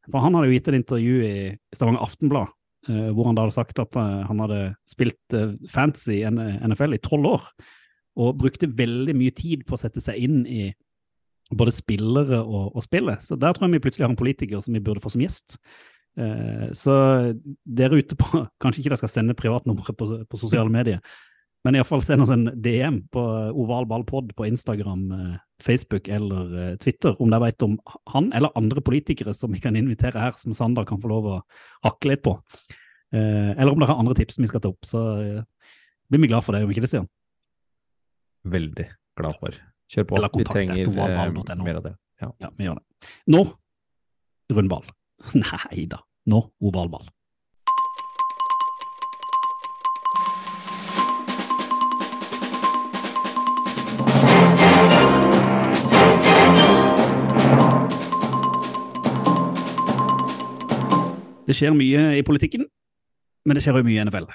For 0.10 0.24
han 0.24 0.36
hadde 0.36 0.50
jo 0.50 0.56
gitt 0.58 0.70
et 0.72 0.80
intervju 0.80 1.20
i 1.26 1.36
Stavanger 1.76 2.04
Aftenblad, 2.06 2.54
uh, 2.90 3.10
hvor 3.14 3.30
han 3.30 3.38
da 3.38 3.46
hadde 3.46 3.58
sagt 3.58 3.82
at 3.82 3.98
uh, 4.00 4.24
han 4.28 4.44
hadde 4.46 4.62
spilt 4.90 5.38
uh, 5.38 5.54
fantasy 5.72 6.20
i 6.22 6.26
NFL 6.30 6.98
i 6.98 7.02
tolv 7.06 7.30
år, 7.36 7.48
og 8.20 8.40
brukte 8.42 8.72
veldig 8.76 9.16
mye 9.16 9.36
tid 9.36 9.66
på 9.68 9.78
å 9.78 9.82
sette 9.82 10.04
seg 10.04 10.20
inn 10.26 10.42
i 10.50 10.68
både 11.56 11.74
spillere 11.74 12.42
og, 12.44 12.76
og 12.78 12.84
spillet. 12.86 13.24
Så 13.26 13.38
der 13.40 13.56
tror 13.56 13.68
jeg 13.68 13.78
vi 13.78 13.86
plutselig 13.86 14.06
har 14.06 14.14
en 14.14 14.20
politiker 14.20 14.62
som 14.62 14.76
vi 14.76 14.84
burde 14.84 15.02
få 15.02 15.14
som 15.14 15.24
gjest. 15.24 15.56
Så 16.76 16.94
dere 17.64 18.02
ute 18.02 18.18
på 18.20 18.42
Kanskje 18.62 18.82
ikke 18.82 18.92
dere 18.92 19.00
skal 19.00 19.12
sende 19.14 19.38
privatnummeret 19.40 19.98
på, 19.98 20.08
på 20.28 20.40
sosiale 20.42 20.70
medier, 20.74 21.00
men 21.66 21.76
iallfall 21.76 22.04
send 22.06 22.24
oss 22.24 22.32
en 22.32 22.48
DM 22.64 23.02
på 23.12 23.22
Oval 23.60 23.88
ballpod 23.90 24.32
på 24.38 24.48
Instagram, 24.48 25.06
eh, 25.12 25.38
Facebook 25.64 26.08
eller 26.08 26.54
eh, 26.56 26.76
Twitter, 26.80 27.16
om 27.20 27.32
dere 27.34 27.50
vet 27.50 27.66
om 27.68 27.78
han 28.14 28.32
eller 28.36 28.56
andre 28.60 28.84
politikere 28.86 29.34
som 29.36 29.52
vi 29.52 29.60
kan 29.64 29.76
invitere 29.76 30.22
her, 30.24 30.38
som 30.40 30.56
Sander 30.56 30.88
kan 30.88 31.02
få 31.04 31.12
lov 31.12 31.28
å 31.28 31.40
hakke 31.88 32.14
litt 32.14 32.24
på. 32.24 32.38
Eh, 33.12 33.52
eller 33.58 33.74
om 33.74 33.82
dere 33.82 33.92
har 33.92 34.00
andre 34.00 34.16
tips 34.20 34.40
vi 34.40 34.48
skal 34.52 34.64
ta 34.64 34.72
opp, 34.72 34.88
så 34.88 35.04
blir 36.10 36.24
vi 36.24 36.32
glad 36.32 36.46
for 36.48 36.56
det, 36.56 36.64
om 36.64 36.72
ikke 36.72 36.86
det, 36.86 36.94
Stian? 36.94 37.10
Veldig 38.50 38.88
glad 39.20 39.36
for. 39.42 39.60
Kjør 39.90 40.06
på. 40.08 40.18
Eller 40.20 40.30
Vi 40.32 40.38
kontakt 40.40 40.56
trenger 40.56 40.80
etter 40.80 40.92
eh, 40.94 41.64
mer 41.66 41.80
av 41.82 41.86
det. 41.86 41.96
Ja. 42.22 42.32
Ja, 42.40 42.50
vi 42.56 42.68
gjør 42.68 42.80
det. 42.80 43.10
Nå 43.36 43.44
rundball. 44.54 44.86
Nei 45.44 45.86
da, 45.92 46.00
nå 46.30 46.44
ovalball. 46.64 47.10
Det 61.50 61.56
skjer 61.58 61.74
mye 61.74 62.04
i 62.20 62.26
politikken, 62.26 62.68
men 63.50 63.58
det 63.58 63.64
skjer 63.66 63.80
jo 63.80 63.88
mye 63.88 63.98
i 63.98 64.06
NFL. 64.06 64.28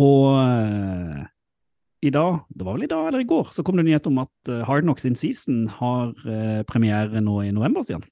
Og 0.00 0.38
eh, 0.40 1.26
i 2.08 2.12
dag, 2.14 2.38
det 2.56 2.64
var 2.64 2.78
vel 2.78 2.86
i 2.86 2.88
dag 2.88 3.10
eller 3.10 3.20
i 3.20 3.28
går, 3.28 3.50
så 3.52 3.64
kom 3.66 3.76
det 3.76 3.84
nyhet 3.84 4.08
om 4.08 4.22
at 4.22 4.48
eh, 4.48 4.62
Hard 4.64 4.86
Knocks 4.86 5.04
in 5.04 5.18
season 5.18 5.66
har 5.76 6.14
eh, 6.24 6.62
premiere 6.64 7.20
nå 7.20 7.36
i 7.44 7.52
november, 7.52 7.84
Stian. 7.84 8.06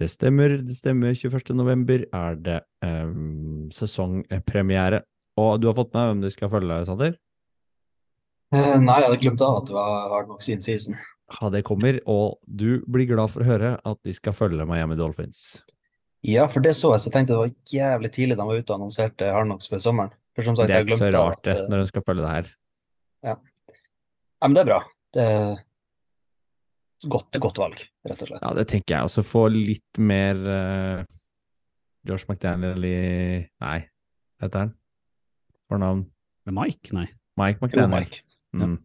Det 0.00 0.08
stemmer, 0.10 0.56
det 0.64 0.74
stemmer. 0.78 1.14
21. 1.14 1.52
november 1.54 2.06
er 2.16 2.38
det 2.40 2.58
um, 2.82 3.68
sesongpremiere. 3.70 5.02
Og 5.38 5.60
du 5.60 5.68
har 5.68 5.76
fått 5.76 5.92
med 5.94 6.08
hvem 6.08 6.22
du 6.24 6.30
skal 6.32 6.50
følge, 6.50 6.78
Sander? 6.88 7.18
Nei, 8.50 8.96
jeg 8.96 9.06
hadde 9.06 9.18
glemt 9.20 9.44
at 9.44 9.68
det 9.68 9.76
var 9.76 10.08
Hard 10.10 10.30
Knocks 10.30 10.48
in 10.50 10.64
season. 10.64 10.96
Ja, 11.36 11.52
det 11.52 11.62
kommer, 11.68 12.00
og 12.10 12.40
du 12.48 12.80
blir 12.90 13.06
glad 13.12 13.30
for 13.30 13.44
å 13.44 13.50
høre 13.52 13.76
at 13.76 14.00
de 14.02 14.16
skal 14.16 14.34
følge 14.34 14.66
Miami 14.66 14.96
Dolphins. 14.98 15.60
Ja, 16.26 16.44
for 16.52 16.60
det 16.60 16.74
så 16.76 16.90
jeg, 16.92 17.00
så 17.00 17.08
jeg 17.08 17.14
tenkte 17.14 17.32
det 17.32 17.40
var 17.40 17.52
jævlig 17.72 18.10
tidlig 18.12 18.36
de 18.36 18.44
var 18.44 18.58
ute 18.60 18.72
og 18.72 18.76
annonserte 18.76 19.30
Arnox 19.32 19.70
før 19.72 19.80
sommeren. 19.80 20.12
For 20.36 20.46
som 20.46 20.56
sagt, 20.56 20.68
Det 20.68 20.76
er 20.76 20.84
ikke 20.84 20.98
så 21.00 21.08
rart, 21.14 21.40
det, 21.46 21.54
eh, 21.56 21.68
når 21.72 21.82
hun 21.84 21.88
skal 21.90 22.04
følge 22.06 22.22
det 22.26 22.32
her. 22.34 22.50
Ja, 23.24 23.34
ja. 23.70 24.48
men 24.48 24.54
det 24.56 24.62
er 24.62 24.68
bra. 24.68 24.80
Det 25.16 25.24
er 25.24 25.62
godt, 27.10 27.40
godt 27.40 27.58
valg, 27.62 27.80
rett 28.06 28.22
og 28.22 28.28
slett. 28.30 28.44
Ja, 28.44 28.52
det 28.58 28.66
tenker 28.70 28.94
jeg 28.94 29.08
også. 29.08 29.24
Få 29.26 29.46
litt 29.52 30.00
mer 30.00 30.40
uh, 30.44 31.04
Josh 32.06 32.28
McDaniel 32.28 32.84
i 32.84 32.96
Nei, 33.64 33.78
heter 34.44 34.66
han? 34.66 34.74
Fornavn 35.70 36.04
Med 36.48 36.56
Mike? 36.56 36.92
Nei. 36.96 37.06
Mike 37.40 37.60
Jo, 37.60 37.66
McDaniel. 37.66 37.96
Mike. 37.96 38.24
Mm. 38.52 38.76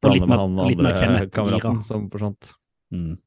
Og 0.00 0.12
litt 0.14 0.22
med 0.24 0.30
med- 0.30 0.38
han 0.38 0.68
litt 0.70 0.80
andre 0.86 1.26
kameraten 1.34 1.82
som 1.84 2.08
forsvant. 2.12 2.52
Mm. 2.94 3.18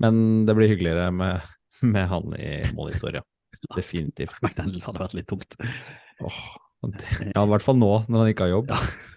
Men 0.00 0.46
det 0.46 0.54
blir 0.56 0.70
hyggeligere 0.72 1.10
med, 1.14 1.42
med 1.82 2.08
han 2.10 2.36
i 2.38 2.52
målhistoria. 2.76 3.24
Definitivt. 3.78 4.38
McDaniel 4.44 4.84
hadde 4.84 5.02
vært 5.02 5.18
litt 5.18 5.30
tungt. 5.30 5.58
Oh, 6.22 6.40
ja, 6.84 7.42
I 7.42 7.50
hvert 7.50 7.64
fall 7.64 7.78
nå, 7.80 7.90
når 8.08 8.20
han 8.20 8.32
ikke 8.32 8.46
har 8.46 8.54
jobb. 8.54 8.72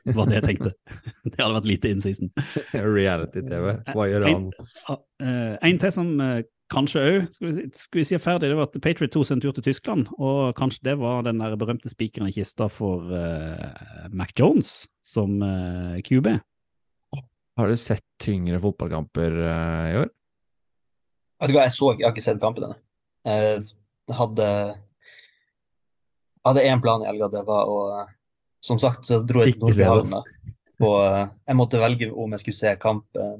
Det 0.08 0.16
var 0.16 0.30
det 0.30 0.38
jeg 0.40 0.46
tenkte. 0.52 0.74
Det 1.32 1.40
hadde 1.42 1.56
vært 1.58 1.72
lite 1.72 1.92
in 1.92 2.04
season. 2.04 2.32
Reality-TV. 2.74 3.74
Hva 3.92 4.06
gjør 4.08 4.28
han? 4.28 4.46
Ah, 4.88 5.02
eh, 5.24 5.56
en 5.68 5.82
til 5.82 5.94
som 5.94 6.14
eh, 6.24 6.46
kanskje 6.74 7.04
òg 7.04 7.18
skulle, 7.36 7.68
skulle 7.76 8.04
vi 8.04 8.08
si 8.08 8.18
er 8.18 8.24
ferdig, 8.24 8.52
det 8.52 8.60
var 8.60 8.70
at 8.70 8.80
Patriot 8.84 9.14
2 9.16 9.24
sendte 9.28 9.48
tur 9.48 9.58
til 9.58 9.68
Tyskland. 9.70 10.12
Og 10.18 10.56
kanskje 10.58 10.90
det 10.90 10.98
var 11.02 11.26
den 11.28 11.42
der 11.44 11.58
berømte 11.60 11.92
spikeren 11.92 12.32
i 12.32 12.36
kista 12.36 12.70
for 12.72 13.08
uh, 13.12 14.08
Mac 14.12 14.36
Jones 14.40 14.86
som 15.08 15.40
uh, 15.44 15.98
QB. 16.08 16.38
Har 17.58 17.72
du 17.72 17.80
sett 17.80 18.06
tyngre 18.22 18.60
fotballkamper 18.62 19.40
uh, 19.44 19.86
i 19.92 19.98
år? 20.04 20.12
Jeg 21.38 21.72
så 21.72 21.91
Jeg 21.94 22.08
har 22.08 22.15
ikke 22.15 22.25
sett 22.25 22.41
kampen 22.41 22.65
ennå. 22.65 22.77
Jeg 23.27 24.15
hadde 24.17 24.48
hadde 26.48 26.63
én 26.63 26.82
plan 26.82 27.03
i 27.03 27.10
helga. 27.10 27.27
Det 27.32 27.44
var 27.48 27.67
å 27.70 28.06
Som 28.63 28.79
sagt, 28.82 29.06
så 29.06 29.20
dro 29.24 29.44
jeg 29.46 29.53
til. 29.53 29.62
Nordbyhallen. 29.62 30.15
Jeg 30.82 31.56
måtte 31.56 31.82
velge 31.82 32.10
om 32.12 32.34
jeg 32.34 32.41
skulle 32.41 32.58
se 32.58 32.72
kamp 32.82 33.20
eh, 33.20 33.38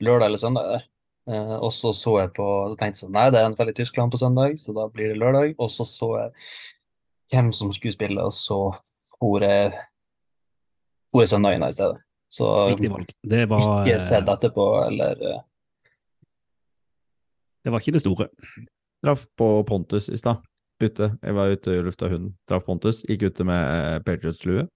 lørdag 0.00 0.30
eller 0.30 0.40
søndag. 0.40 0.70
der. 0.72 0.86
Eh, 1.28 1.54
og 1.58 1.72
så 1.76 1.92
så 1.92 2.14
jeg 2.22 2.32
på 2.36 2.46
Så 2.70 2.78
tenkte 2.80 2.96
jeg 2.96 3.02
sånn 3.04 3.14
Nei, 3.14 3.28
det 3.30 3.40
er 3.40 3.50
NFL 3.52 3.72
i 3.72 3.76
Tyskland 3.76 4.12
på 4.12 4.20
søndag, 4.20 4.56
så 4.58 4.72
da 4.76 4.88
blir 4.88 5.12
det 5.12 5.20
lørdag. 5.20 5.54
Og 5.58 5.70
så 5.70 5.84
så 5.88 6.10
jeg 6.16 6.48
hvem 7.32 7.52
som 7.52 7.72
skulle 7.76 7.96
spille, 7.96 8.24
og 8.24 8.32
så 8.32 8.58
for 9.18 9.44
jeg 9.44 9.72
for 11.12 11.24
jeg 11.24 11.32
søndagen 11.34 11.64
i 11.68 11.72
stedet. 11.76 12.00
Så 12.32 12.48
valg. 12.72 13.12
Det 13.24 13.44
var, 13.48 13.68
ikke 13.84 14.00
sett 14.00 14.24
eh, 14.24 14.34
etterpå, 14.34 14.66
eller 14.86 15.22
det 17.64 17.72
var 17.72 17.82
ikke 17.82 17.96
det 17.96 18.02
store. 18.02 18.28
Traff 19.04 19.26
på 19.38 19.48
Pontus 19.68 20.08
i 20.10 20.18
stad. 20.18 20.42
Bytte. 20.78 21.12
Jeg 21.22 21.34
var 21.34 21.50
ute 21.50 21.78
og 21.78 21.88
lufta 21.88 22.10
hunden. 22.10 22.34
Traff 22.48 22.66
Pontus. 22.66 23.02
Gikk 23.08 23.28
ute 23.30 23.46
med 23.46 23.58
eh, 23.58 23.98
Patriots-lue. 24.06 24.66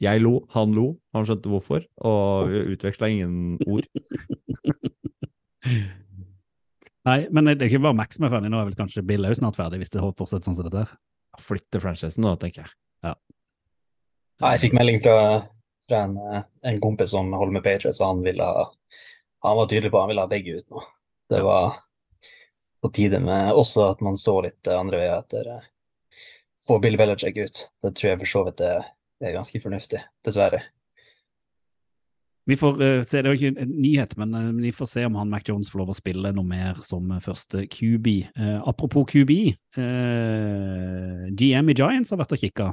Jeg 0.00 0.22
lo, 0.24 0.46
han 0.54 0.72
lo, 0.72 0.94
han 1.12 1.26
skjønte 1.28 1.50
hvorfor, 1.52 1.82
og 2.08 2.48
vi 2.48 2.62
utveksla 2.72 3.10
ingen 3.12 3.58
ord. 3.68 3.84
Nei, 7.08 7.18
men 7.28 7.50
det 7.50 7.58
er 7.58 7.68
ikke 7.68 7.82
bare 7.84 7.98
Max 7.98 8.16
som 8.16 8.24
er 8.24 8.32
ferdig, 8.32 8.48
nå 8.52 8.62
er 8.62 8.70
vel 8.70 8.78
kanskje 8.78 9.04
Bill 9.04 9.28
òg 9.28 9.36
snart 9.36 9.58
ferdig, 9.60 9.82
hvis 9.82 9.92
det 9.92 10.00
fortsetter 10.00 10.46
sånn 10.46 10.56
som 10.56 10.64
dette 10.70 10.86
her. 10.86 10.94
Flytte 11.44 11.82
franchisen 11.84 12.24
nå, 12.24 12.32
tenker 12.40 12.64
jeg. 12.64 12.72
Ja, 14.40 14.54
jeg 14.54 14.62
fikk 14.62 14.76
melding 14.78 15.02
fra, 15.04 15.16
fra 15.88 16.04
en, 16.06 16.16
eh, 16.16 16.44
en 16.70 16.80
kompis 16.80 17.12
som 17.12 17.28
holder 17.36 17.58
med 17.58 17.64
Patriots, 17.66 18.00
og 18.00 18.14
han 18.14 18.22
ville 18.24 18.46
ha 18.46 18.70
Han 19.40 19.56
var 19.56 19.68
tydelig 19.68 19.88
på 19.92 19.96
at 19.96 20.02
han 20.04 20.10
ville 20.10 20.24
ha 20.24 20.28
begge 20.28 20.58
ut 20.60 20.66
nå. 20.68 20.80
Det 21.30 21.42
var 21.46 21.76
på 22.82 22.88
tide 22.88 23.20
med 23.22 23.52
også 23.52 23.90
at 23.92 24.00
man 24.02 24.18
så 24.18 24.40
litt 24.44 24.66
eh, 24.66 24.78
andre 24.78 24.98
veier 24.98 25.20
etter 25.20 25.54
å 25.56 25.60
Få 26.60 26.76
Bill 26.76 26.98
Belichick 27.00 27.38
ut. 27.40 27.60
Det 27.80 27.94
tror 27.96 28.10
jeg 28.10 28.18
for 28.20 28.28
så 28.28 28.40
vidt 28.44 28.58
er, 28.60 28.82
er 29.24 29.32
ganske 29.32 29.60
fornuftig, 29.62 30.02
dessverre. 30.26 30.58
Vi 32.50 32.58
får 32.60 32.82
uh, 32.82 33.00
se, 33.00 33.22
det 33.22 33.30
er 33.30 33.32
jo 33.32 33.38
ikke 33.38 33.62
en 33.64 33.72
nyhet, 33.80 34.12
men 34.20 34.36
uh, 34.36 34.50
vi 34.60 34.74
får 34.76 34.90
se 34.90 35.06
om 35.08 35.16
han 35.16 35.32
Mac 35.32 35.48
Jones 35.48 35.70
får 35.72 35.80
lov 35.80 35.94
å 35.94 35.96
spille 35.96 36.34
noe 36.36 36.44
mer 36.44 36.76
som 36.84 37.08
eh, 37.14 37.22
første 37.24 37.64
QB. 37.64 38.10
Uh, 38.36 38.58
apropos 38.68 39.08
QB, 39.08 39.32
eh, 39.80 41.26
GM 41.32 41.72
i 41.72 41.78
Giants 41.80 42.12
har 42.12 42.20
vært 42.20 42.36
og 42.36 42.44
kikka. 42.44 42.68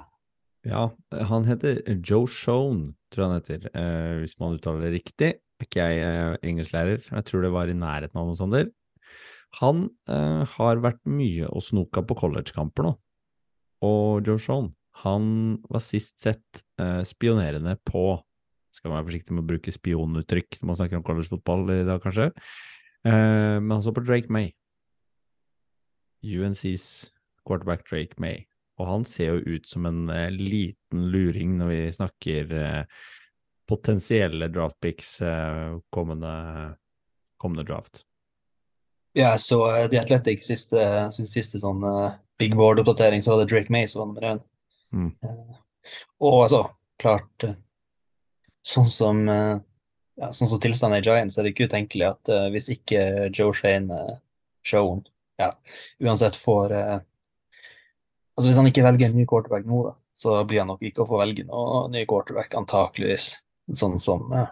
Ja, 0.68 0.90
han 1.30 1.46
heter 1.48 1.80
Joe 2.04 2.28
Shone, 2.28 2.96
tror 3.14 3.24
jeg 3.24 3.30
han 3.30 3.40
heter, 3.40 3.68
eh, 3.72 4.14
hvis 4.24 4.36
man 4.42 4.58
uttaler 4.58 4.88
det 4.88 4.96
riktig. 4.98 5.36
Er 5.58 5.66
ikke 5.66 5.86
jeg 5.86 6.02
eh, 6.06 6.36
engelsklærer, 6.46 7.06
jeg 7.10 7.28
tror 7.28 7.46
det 7.46 7.54
var 7.56 7.70
i 7.72 7.78
nærheten 7.78 8.20
av 8.20 8.30
noe 8.30 8.38
sånt 8.38 8.54
der. 8.54 8.70
Han 9.62 9.88
eh, 10.12 10.44
har 10.58 10.84
vært 10.84 11.02
mye 11.10 11.48
og 11.50 11.66
snoka 11.66 12.04
på 12.06 12.18
collegekamper 12.20 12.86
nå, 12.86 12.94
og 13.88 14.28
Joe 14.28 14.42
Sean, 14.42 14.72
han 15.04 15.58
var 15.70 15.84
sist 15.86 16.22
sett 16.24 16.64
eh, 16.82 17.04
spionerende 17.06 17.78
på 17.86 18.18
Skal 18.74 18.92
være 18.94 19.08
forsiktig 19.08 19.34
med 19.34 19.42
å 19.42 19.50
bruke 19.50 19.74
spionuttrykk 19.74 20.60
når 20.60 20.70
man 20.70 20.78
snakker 20.78 21.00
om 21.00 21.06
collegefotball 21.06 21.64
i 21.74 21.86
dag, 21.88 22.02
kanskje. 22.04 22.28
Eh, 23.08 23.58
men 23.58 23.72
han 23.74 23.82
så 23.82 23.94
på 23.94 24.04
Drake 24.06 24.30
May. 24.30 24.52
UNCs 26.22 26.86
quarterback 27.48 27.88
Drake 27.90 28.22
May. 28.22 28.44
Og 28.78 28.90
han 28.92 29.06
ser 29.08 29.34
jo 29.34 29.56
ut 29.58 29.66
som 29.70 29.88
en 29.90 30.12
eh, 30.14 30.30
liten 30.30 31.08
luring 31.10 31.56
når 31.58 31.72
vi 31.72 31.80
snakker 31.98 32.54
eh, 32.54 33.08
potensielle 33.68 34.48
draftpicks 34.48 35.22
eh, 35.22 35.78
kommende, 35.90 36.34
kommende 37.38 37.64
draft. 37.68 38.04
Ja, 39.18 39.32
jeg 39.34 39.42
så 39.42 39.60
uh, 39.66 39.86
The 39.90 40.00
Athletic 40.02 40.44
siste, 40.46 40.82
sin 41.16 41.28
siste 41.30 41.60
sånn 41.62 41.82
uh, 41.84 42.14
big 42.38 42.54
board-oppdatering, 42.58 43.24
så 43.24 43.34
var 43.34 43.42
det 43.42 43.50
Drake 43.52 43.74
May 43.74 43.88
som 43.90 44.04
var 44.04 44.10
nummer 44.12 44.28
én. 44.30 44.44
Mm. 44.94 45.10
Uh, 45.26 45.58
og 46.22 46.44
altså, 46.48 46.62
klart 47.02 47.48
Sånn 48.68 48.90
som 48.92 49.22
ja, 49.24 50.28
sånn 50.36 50.50
som 50.52 50.60
tilstanden 50.60 50.98
er 50.98 51.06
i 51.06 51.08
Giants, 51.08 51.38
er 51.38 51.46
det 51.46 51.54
ikke 51.54 51.70
utenkelig 51.70 52.04
at 52.10 52.32
hvis 52.52 52.66
ikke 52.74 53.30
Joe 53.32 53.54
Shane 53.56 53.96
Showen 54.60 55.06
ja, 55.40 55.54
uansett 56.04 56.36
får 56.36 56.74
Altså 56.76 58.50
Hvis 58.50 58.60
han 58.60 58.68
ikke 58.68 58.84
velger 58.84 59.08
en 59.08 59.16
ny 59.16 59.24
quarterback 59.30 59.64
nå, 59.70 59.80
da, 59.88 59.94
så 60.12 60.36
blir 60.50 60.66
han 60.66 60.68
nok 60.74 60.84
ikke 60.84 61.06
å 61.06 61.08
få 61.08 61.22
velge 61.22 61.46
noen 61.48 61.96
ny 61.96 62.04
quarterback, 62.10 62.58
antakeligvis. 62.60 63.30
Sånn 63.76 63.98
som 64.00 64.32
eh, 64.32 64.52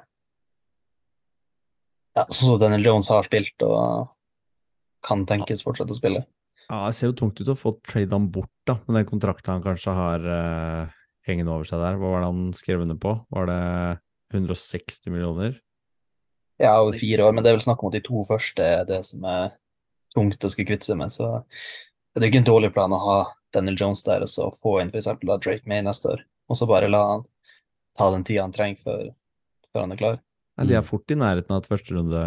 ja, 2.16 2.24
sånn 2.30 2.54
som 2.54 2.60
Daniel 2.60 2.86
Jones 2.88 3.12
har 3.12 3.28
spilt 3.28 3.64
og 3.68 4.12
kan 5.06 5.26
tenkes 5.30 5.64
fortsette 5.66 5.94
å 5.94 5.98
spille. 5.98 6.24
Ja, 6.66 6.88
det 6.88 6.96
ser 6.98 7.12
jo 7.12 7.18
tungt 7.20 7.40
ut 7.42 7.52
å 7.52 7.58
få 7.60 7.76
trade 7.86 8.16
han 8.16 8.30
bort, 8.34 8.52
da, 8.66 8.80
med 8.88 8.98
den 9.02 9.10
kontrakten 9.10 9.54
han 9.54 9.66
kanskje 9.66 9.94
har 9.94 10.24
eh, 10.36 10.96
hengende 11.28 11.54
over 11.54 11.68
seg 11.70 11.84
der. 11.84 12.00
Hva 12.00 12.16
var 12.16 12.24
det 12.24 12.32
han 12.32 12.48
skrev 12.58 12.86
under 12.86 12.98
på? 12.98 13.14
Var 13.36 13.52
det 13.52 13.60
160 14.34 15.14
millioner? 15.14 15.60
Ja, 16.58 16.78
over 16.80 16.98
fire 16.98 17.28
år, 17.28 17.36
men 17.36 17.44
det 17.44 17.52
er 17.52 17.58
vel 17.60 17.66
snakk 17.68 17.84
om 17.84 17.92
at 17.92 17.98
de 17.98 18.04
to 18.08 18.24
første 18.26 18.64
er 18.64 18.88
det 18.88 19.02
som 19.06 19.28
er 19.30 19.54
tungt 20.16 20.48
å 20.48 20.50
skulle 20.52 20.72
kvitte 20.72 20.88
seg 20.88 20.98
med. 21.02 21.12
Så 21.14 21.28
det 22.16 22.24
er 22.24 22.32
ikke 22.32 22.46
en 22.46 22.50
dårlig 22.50 22.72
plan 22.74 22.96
å 22.96 23.02
ha 23.04 23.20
Daniel 23.54 23.78
Jones 23.78 24.06
der 24.08 24.24
og 24.24 24.32
så 24.32 24.48
få 24.56 24.80
inn 24.82 24.94
f.eks. 24.94 25.12
Drake 25.20 25.68
May 25.70 25.84
neste 25.86 26.16
år, 26.16 26.24
og 26.50 26.58
så 26.58 26.68
bare 26.70 26.90
la 26.90 27.04
han 27.12 27.26
ta 27.98 28.10
den 28.14 28.26
tida 28.28 28.46
han 28.46 28.56
trenger 28.56 28.82
før, 28.82 29.06
før 29.72 29.86
han 29.86 29.96
er 29.96 30.02
klar. 30.02 30.20
Ja, 30.56 30.68
de 30.68 30.78
er 30.80 30.88
fort 30.88 31.12
i 31.12 31.18
nærheten 31.20 31.52
av 31.52 31.64
et 31.64 31.72
første 31.72 31.96
runde, 31.96 32.20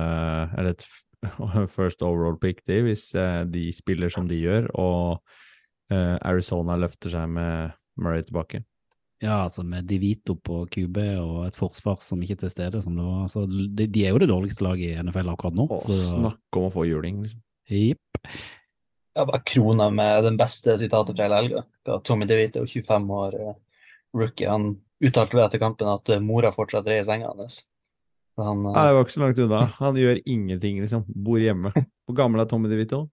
eller 0.58 0.74
et 0.74 0.86
first 1.76 2.02
overall 2.04 2.38
pick, 2.40 2.64
de, 2.68 2.82
hvis 2.86 3.10
eh, 3.18 3.42
de 3.48 3.68
spiller 3.76 4.12
som 4.12 4.28
de 4.28 4.40
gjør, 4.40 4.68
og 4.78 5.20
eh, 5.92 6.16
Arizona 6.28 6.76
løfter 6.80 7.14
seg 7.14 7.30
med 7.32 7.78
Murray 7.98 8.26
tilbake. 8.26 8.62
Ja, 9.18 9.40
altså 9.48 9.64
med 9.66 9.88
Divito 9.90 10.36
på 10.38 10.60
QB 10.70 10.98
og 11.18 11.38
et 11.48 11.56
forsvar 11.58 11.98
som 12.04 12.20
ikke 12.22 12.36
er 12.36 12.42
til 12.44 12.52
stede, 12.54 12.82
som 12.84 12.94
det 12.94 13.06
var. 13.06 13.24
Så 13.32 13.48
de, 13.50 13.88
de 13.90 14.04
er 14.06 14.14
jo 14.14 14.20
det 14.22 14.28
dårligste 14.30 14.62
laget 14.62 14.92
i 14.92 15.02
NFL 15.02 15.32
akkurat 15.32 15.56
nå. 15.58 15.66
Å, 15.74 15.78
Så, 15.82 15.96
snakk 16.12 16.58
om 16.60 16.68
å 16.68 16.74
få 16.74 16.84
juling, 16.86 17.24
liksom. 17.24 17.42
Jepp. 17.68 18.20
Ja, 19.18 19.24
bare 19.26 19.42
krona 19.42 19.88
med 19.90 20.22
den 20.28 20.38
beste 20.38 20.76
sitatet 20.78 21.18
fra 21.18 21.26
hele 21.26 21.40
helga. 21.40 21.64
Tommy 22.06 22.28
DeVito, 22.30 22.62
25 22.62 23.10
år, 23.18 23.34
eh, 23.42 23.58
rookie, 24.14 24.46
han 24.46 24.76
uttalte 25.04 25.38
vi 25.38 25.44
etter 25.44 25.62
kampen 25.62 25.90
at 25.92 26.10
eh, 26.14 26.22
mora 26.24 26.50
fortsatt 26.54 26.88
er 26.88 27.02
i 27.02 27.06
senga 27.06 27.30
hans. 27.34 27.62
Han, 28.38 28.64
eh, 28.66 28.74
Nei, 28.74 28.88
det 28.88 28.96
var 28.96 29.06
ikke 29.06 29.16
så 29.16 29.22
langt 29.24 29.44
unna. 29.44 29.62
Han 29.78 30.02
gjør 30.02 30.20
ingenting, 30.24 30.82
liksom. 30.84 31.06
Bor 31.08 31.40
hjemme. 31.42 31.72
Hvor 32.08 32.18
gammel 32.18 32.42
er 32.42 32.50
Tommy 32.50 32.70
DeVito? 32.70 33.06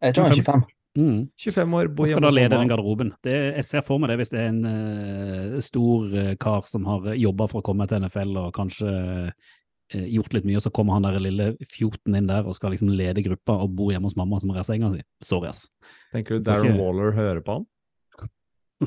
jeg 0.00 0.14
tror 0.16 0.30
han 0.30 0.32
er 0.32 0.40
25. 0.40 0.68
Mm. 0.98 1.18
25 1.38 1.74
år, 1.78 1.88
bor 1.94 2.06
Og 2.06 2.10
skal 2.10 2.24
da 2.24 2.30
lede 2.34 2.56
den 2.56 2.70
garderoben. 2.70 3.12
Det, 3.22 3.34
jeg 3.60 3.66
ser 3.68 3.82
for 3.86 4.02
meg 4.02 4.10
det 4.10 4.16
hvis 4.22 4.32
det 4.32 4.40
er 4.40 4.48
en 4.50 4.62
uh, 4.66 5.58
stor 5.62 6.06
uh, 6.16 6.30
kar 6.40 6.64
som 6.66 6.86
har 6.88 7.12
jobba 7.20 7.46
for 7.50 7.60
å 7.60 7.66
komme 7.66 7.86
til 7.90 8.02
NFL 8.02 8.40
og 8.40 8.48
kanskje 8.56 8.90
uh, 8.90 9.52
gjort 9.90 10.34
litt 10.34 10.48
mye, 10.48 10.58
og 10.58 10.64
så 10.64 10.72
kommer 10.74 10.96
han 10.96 11.06
der 11.06 11.20
lille 11.22 11.52
fjoten 11.70 12.16
inn 12.18 12.30
der 12.30 12.46
og 12.46 12.56
skal 12.58 12.74
liksom 12.74 12.90
lede 12.94 13.22
gruppa 13.26 13.58
og 13.62 13.76
bor 13.78 13.92
hjemme 13.94 14.10
hos 14.10 14.18
mamma 14.18 14.40
som 14.42 14.54
har 14.56 14.66
senga 14.66 14.90
si. 14.96 15.04
Sorry, 15.22 15.52
ass. 15.52 15.68
Tenker 16.14 16.38
du 16.38 16.48
Darren 16.48 16.72
ikke- 16.72 16.82
Waller 16.82 17.14
hører 17.14 17.44
på 17.46 17.60
han? 17.60 17.68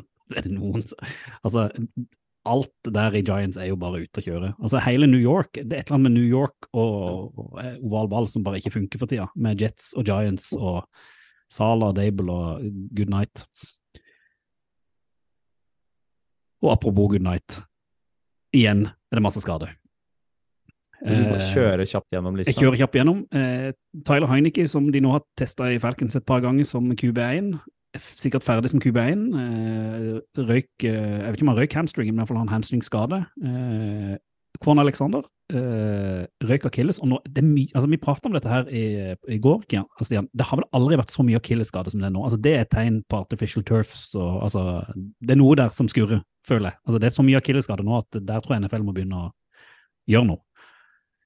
Er 0.36 0.48
det 0.48 0.54
noen 0.56 0.84
som 0.88 1.14
Altså, 1.44 1.70
alt 2.46 2.90
der 2.92 3.16
i 3.16 3.22
Giants 3.24 3.58
er 3.58 3.70
jo 3.70 3.76
bare 3.80 4.02
ute 4.04 4.20
å 4.20 4.26
kjøre. 4.26 4.50
Altså, 4.60 4.80
hele 4.84 5.08
New 5.08 5.22
York 5.22 5.54
Det 5.62 5.74
er 5.78 5.80
et 5.84 5.88
eller 5.88 5.96
annet 6.00 6.10
med 6.12 6.18
New 6.18 6.28
York 6.28 6.68
og, 6.74 7.38
og 7.40 7.60
eh, 7.64 7.78
oval 7.80 8.10
ball 8.12 8.28
som 8.28 8.44
bare 8.44 8.60
ikke 8.60 8.74
funker 8.76 9.00
for 9.00 9.08
tida, 9.08 9.30
med 9.36 9.62
Jets 9.64 9.94
og 9.96 10.04
Giants 10.10 10.50
og 10.58 10.84
Sala 11.54 11.92
og 11.92 11.96
Dable 12.00 12.34
og 12.34 12.66
Good 12.98 13.12
Night. 13.14 13.46
Og 16.64 16.72
apropos 16.72 17.10
Good 17.12 17.24
Night, 17.26 17.60
igjen 18.56 18.86
er 18.88 19.18
det 19.20 19.24
masse 19.26 19.42
skade. 19.44 19.72
Du 21.04 21.10
bare 21.12 21.36
Eh, 21.36 21.50
kjøre 21.52 21.84
kjapt 21.90 22.14
gjennom 22.16 22.38
lista? 22.40 22.54
Jeg 22.54 22.62
kjører 22.62 22.78
kjapt 22.80 22.94
gjennom. 22.96 23.18
Eh, 23.36 23.74
Tyler 24.08 24.30
Heineke, 24.32 24.64
som 24.72 24.86
de 24.92 25.02
nå 25.04 25.12
har 25.12 25.24
testa 25.36 25.68
i 25.74 25.80
Falcons 25.84 26.16
et 26.16 26.24
par 26.26 26.40
ganger 26.46 26.64
som 26.66 26.88
QB1, 26.96 27.50
er 27.58 27.60
f- 27.60 27.73
sikkert 28.02 28.46
ferdig 28.46 28.72
som 28.74 28.82
QB1. 28.82 29.24
Eh, 29.40 30.44
røyk 30.44 30.86
eh, 30.88 31.20
Jeg 31.22 31.26
vet 31.28 31.38
ikke 31.38 31.46
om 31.46 31.54
han 31.54 31.60
røyk 31.62 31.80
hamstringen, 31.80 32.14
men 32.14 32.22
i 32.22 32.24
hvert 32.24 32.32
fall 32.32 32.40
har 32.42 32.48
han 32.48 32.56
hamstringskade. 32.58 33.20
Eh, 33.46 34.16
Alexander 34.64 35.26
eh, 35.52 36.24
røyk 36.48 36.66
akilles. 36.70 37.00
Og 37.04 37.10
nå, 37.12 37.20
altså, 37.26 37.90
vi 37.90 38.00
pratet 38.02 38.30
om 38.30 38.36
dette 38.38 38.50
her 38.50 38.70
i, 38.70 39.14
i 39.28 39.40
går, 39.42 39.64
Kian. 39.70 39.88
Altså. 40.00 40.24
Det 40.32 40.48
har 40.48 40.62
vel 40.62 40.70
aldri 40.74 41.00
vært 41.00 41.14
så 41.14 41.26
mye 41.26 41.42
akillesskade 41.42 41.94
som 41.94 42.02
det 42.02 42.10
er 42.10 42.16
nå. 42.16 42.24
Altså, 42.24 42.40
det 42.42 42.56
er 42.56 42.66
et 42.66 42.74
tegn 42.74 43.02
på 43.10 43.22
artificial 43.26 43.66
turfs. 43.68 44.14
Og, 44.16 44.44
altså, 44.48 44.84
det 45.22 45.36
er 45.36 45.42
noe 45.42 45.60
der 45.60 45.74
som 45.76 45.90
skurrer, 45.92 46.24
føler 46.48 46.72
jeg. 46.72 46.80
Altså, 46.86 47.02
det 47.02 47.10
er 47.10 47.18
så 47.18 47.28
mye 47.28 47.42
akillesskade 47.42 47.86
nå 47.86 48.00
at 48.00 48.22
der 48.22 48.44
tror 48.44 48.56
jeg 48.56 48.66
NFL 48.66 48.88
må 48.88 48.96
begynne 48.96 49.28
å 49.28 49.32
gjøre 50.10 50.30
noe. 50.32 50.44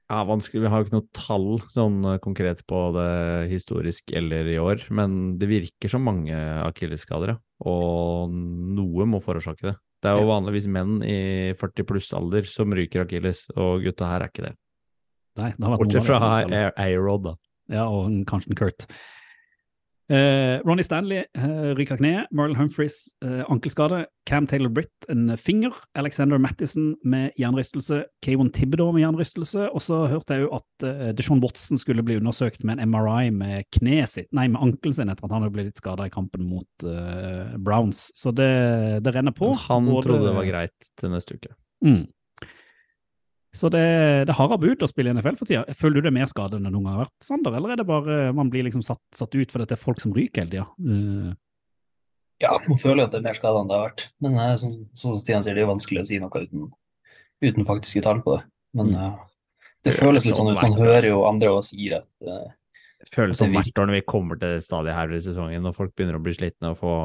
Ja, 0.08 0.22
vanskelig. 0.24 0.62
Vi 0.64 0.70
har 0.72 0.80
jo 0.80 0.88
ikke 0.88 0.96
noe 0.96 1.10
tall 1.16 1.48
sånn 1.74 1.98
eh, 2.08 2.20
konkret 2.24 2.62
på 2.70 2.84
det 2.96 3.10
historisk 3.52 4.14
eller 4.16 4.48
i 4.48 4.56
år, 4.62 4.86
men 4.96 5.36
det 5.40 5.50
virker 5.52 5.92
som 5.92 6.06
mange 6.08 6.38
akillesskader, 6.64 7.36
ja. 7.36 7.42
Og 7.68 8.32
noe 8.32 9.08
må 9.10 9.20
forårsake 9.24 9.66
det. 9.72 9.76
Det 10.06 10.12
er 10.12 10.22
jo 10.22 10.30
vanligvis 10.30 10.70
menn 10.70 11.02
i 11.02 11.18
40 11.58 11.88
pluss 11.90 12.12
alder 12.16 12.46
som 12.48 12.72
ryker 12.78 13.04
akilles, 13.04 13.48
og 13.58 13.84
gutta 13.84 14.12
her 14.12 14.24
er 14.24 14.32
ikke 14.32 14.46
det. 14.46 14.54
Nei, 15.42 15.52
det 15.58 15.66
har 15.66 15.74
vært 15.74 15.84
Bortsett 15.84 16.08
fra 16.08 16.20
av 16.22 17.24
da. 17.26 17.34
Ja, 17.74 17.88
og 17.92 18.14
kanskje 18.30 18.56
Kurt. 18.58 18.86
Eh, 20.10 20.62
Ronny 20.64 20.84
Stanley 20.88 21.18
eh, 21.36 21.74
ryker 21.76 21.98
kneet. 22.00 22.30
Marlon 22.32 22.56
Humphries 22.56 22.96
eh, 23.26 23.42
ankelskade. 23.52 24.06
Cam 24.28 24.48
Taylor-Britt 24.48 25.08
en 25.12 25.34
finger. 25.38 25.76
Alexander 26.00 26.38
Mattison 26.40 26.94
med 27.04 27.32
jernrystelse. 27.40 28.06
Kayvon 28.24 28.52
Tibbedaw 28.56 28.94
med 28.96 29.04
jernrystelse. 29.04 29.68
Og 29.74 29.84
så 29.84 30.06
hørte 30.12 30.38
jeg 30.38 30.46
jo 30.46 30.54
at 30.56 30.88
eh, 30.88 31.12
Deshaun 31.18 31.44
Watson 31.44 31.80
skulle 31.82 32.06
bli 32.08 32.20
undersøkt 32.22 32.64
med 32.68 32.80
en 32.80 32.92
MRI 32.96 33.30
med 33.36 33.68
kneet 33.76 34.14
sitt, 34.14 34.30
nei, 34.36 34.48
med 34.52 34.64
ankelen 34.64 34.96
sin 34.96 35.12
etter 35.12 35.28
at 35.28 35.36
han 35.36 35.44
hadde 35.44 35.56
blitt 35.60 35.82
skada 35.84 36.08
i 36.08 36.14
kampen 36.14 36.48
mot 36.48 36.88
eh, 36.88 37.58
Browns. 37.60 38.08
Så 38.16 38.32
det, 38.36 38.52
det 39.04 39.16
renner 39.16 39.36
på. 39.36 39.52
Han 39.68 39.92
Både- 39.92 40.08
trodde 40.08 40.30
det 40.32 40.38
var 40.40 40.48
greit 40.54 40.92
til 41.00 41.12
neste 41.12 41.36
uke. 41.36 41.52
Mm. 41.84 42.06
Så 43.58 43.72
det, 43.74 43.84
det 44.30 44.36
har 44.38 44.54
ut 44.54 44.86
å 44.86 44.90
spille 44.90 45.12
i 45.12 45.18
NFL 45.18 45.40
for 45.40 45.50
tida. 45.50 45.66
Føler 45.80 45.98
du 45.98 46.06
det 46.06 46.12
er 46.12 46.20
mer 46.20 46.30
skade 46.30 46.60
enn 46.60 46.68
det 46.68 46.72
noen 46.74 46.86
gang 46.86 47.00
har 47.00 47.08
vært, 47.08 47.16
Sander? 47.26 47.58
Eller 47.58 47.74
er 47.74 47.82
det 47.82 47.88
bare 47.90 48.18
man 48.38 48.52
blir 48.54 48.68
liksom 48.68 48.86
satt, 48.86 49.02
satt 49.16 49.34
ut 49.34 49.54
fordi 49.54 49.66
det 49.66 49.78
er 49.78 49.82
folk 49.82 50.04
som 50.04 50.14
ryker 50.16 50.46
hele 50.46 50.54
tida? 50.54 50.68
Uh, 50.78 51.34
Ja, 52.44 52.54
man 52.68 52.78
føler 52.78 53.08
at 53.08 53.16
det 53.16 53.24
er 53.24 53.26
mer 53.26 53.40
skade 53.40 53.64
enn 53.64 53.72
det 53.72 53.80
har 53.80 53.88
vært. 53.90 54.06
Men 54.22 54.38
uh, 54.38 54.54
som, 54.62 54.76
sånn 54.94 55.16
som 55.16 55.24
Stian 55.24 55.46
sier, 55.46 55.58
det 55.58 55.66
er 55.66 55.72
vanskelig 55.72 56.04
å 56.04 56.10
si 56.12 56.22
noe 56.22 56.44
uten, 56.46 56.70
uten 57.42 57.68
faktiske 57.68 58.06
tall 58.06 58.22
på 58.26 58.38
det. 58.38 58.46
Men 58.78 58.94
eh, 58.94 59.18
det 59.84 59.92
Det 59.92 59.98
føles 59.98 60.26
litt 60.26 60.38
sånn 60.38 60.52
sånn 60.52 60.58
ut. 60.58 60.64
Man 60.64 60.80
hører 60.80 61.10
jo 61.10 61.20
andre 61.28 61.54
og 61.56 61.66
sier 61.66 62.00
at 62.02 62.10
eh, 62.22 62.56
Det 63.04 63.12
føles 63.14 63.40
som 63.40 63.54
hvert 63.54 63.80
år 63.80 63.90
når 63.90 64.00
vi 64.00 64.08
kommer 64.14 64.40
til 64.42 64.58
stadiet 64.64 64.98
her 64.98 65.14
i 65.14 65.22
sesongen, 65.24 65.70
og 65.70 65.78
folk 65.78 65.94
begynner 65.96 66.20
å 66.20 66.24
bli 66.24 66.36
slitne 66.36 66.74
og 66.74 66.82
få, 66.82 66.96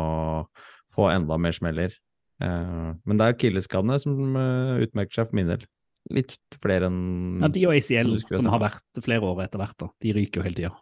få 0.93 1.11
enda 1.13 1.39
mer 1.41 1.55
smeller. 1.57 1.95
Eh, 2.43 2.89
men 2.97 3.21
det 3.21 3.29
er 3.29 3.39
killeskadene 3.39 4.01
som 4.03 4.37
eh, 4.41 4.83
utmerker 4.87 5.21
seg 5.21 5.31
for 5.31 5.39
min 5.39 5.53
del. 5.53 5.67
Litt 6.11 6.35
flere 6.61 6.89
enn 6.91 7.41
ja, 7.45 7.49
de 7.49 7.67
og 7.69 7.77
ACL, 7.77 8.17
Mm. 8.19 8.37
som 8.41 8.47
har 8.47 8.59
vært 8.61 9.03
flere 9.05 9.23
år 9.23 9.45
etter 9.45 9.59
hvert, 9.63 9.77
da. 9.79 9.89
De 10.03 10.13
ryker 10.13 10.41
jo 10.41 10.47
hele 10.49 10.55
tida. 10.59 10.73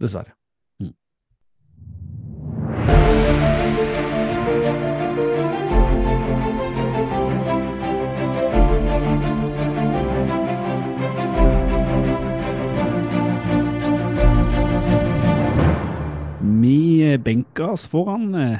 Dessverre. 0.00 0.34
Vi 16.40 17.18
benker 17.24 17.70
oss 17.74 17.86
foran 17.90 18.34
eh, 18.34 18.58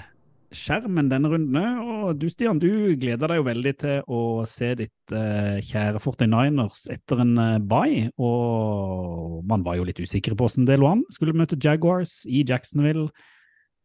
skjermen 0.50 1.08
denne 1.10 1.30
runden, 1.30 1.80
og 1.80 2.18
du 2.18 2.26
Stian, 2.30 2.58
du 2.58 2.96
gleder 2.98 3.30
deg 3.30 3.38
jo 3.38 3.46
veldig 3.46 3.72
til 3.78 4.08
å 4.10 4.20
se 4.50 4.72
ditt 4.78 5.14
eh, 5.14 5.58
kjære 5.62 6.00
49ers 6.02 6.86
etter 6.90 7.22
en 7.22 7.34
eh, 7.38 7.58
bye, 7.62 8.08
og 8.18 9.40
man 9.50 9.64
var 9.66 9.78
jo 9.78 9.86
litt 9.86 10.00
usikre 10.02 10.34
på 10.34 10.48
hvordan 10.48 10.66
det 10.68 10.78
lå 10.80 10.88
an. 10.90 11.04
Skulle 11.14 11.36
møte 11.38 11.58
Jaguars 11.60 12.24
i 12.26 12.42
Jacksonville. 12.46 13.08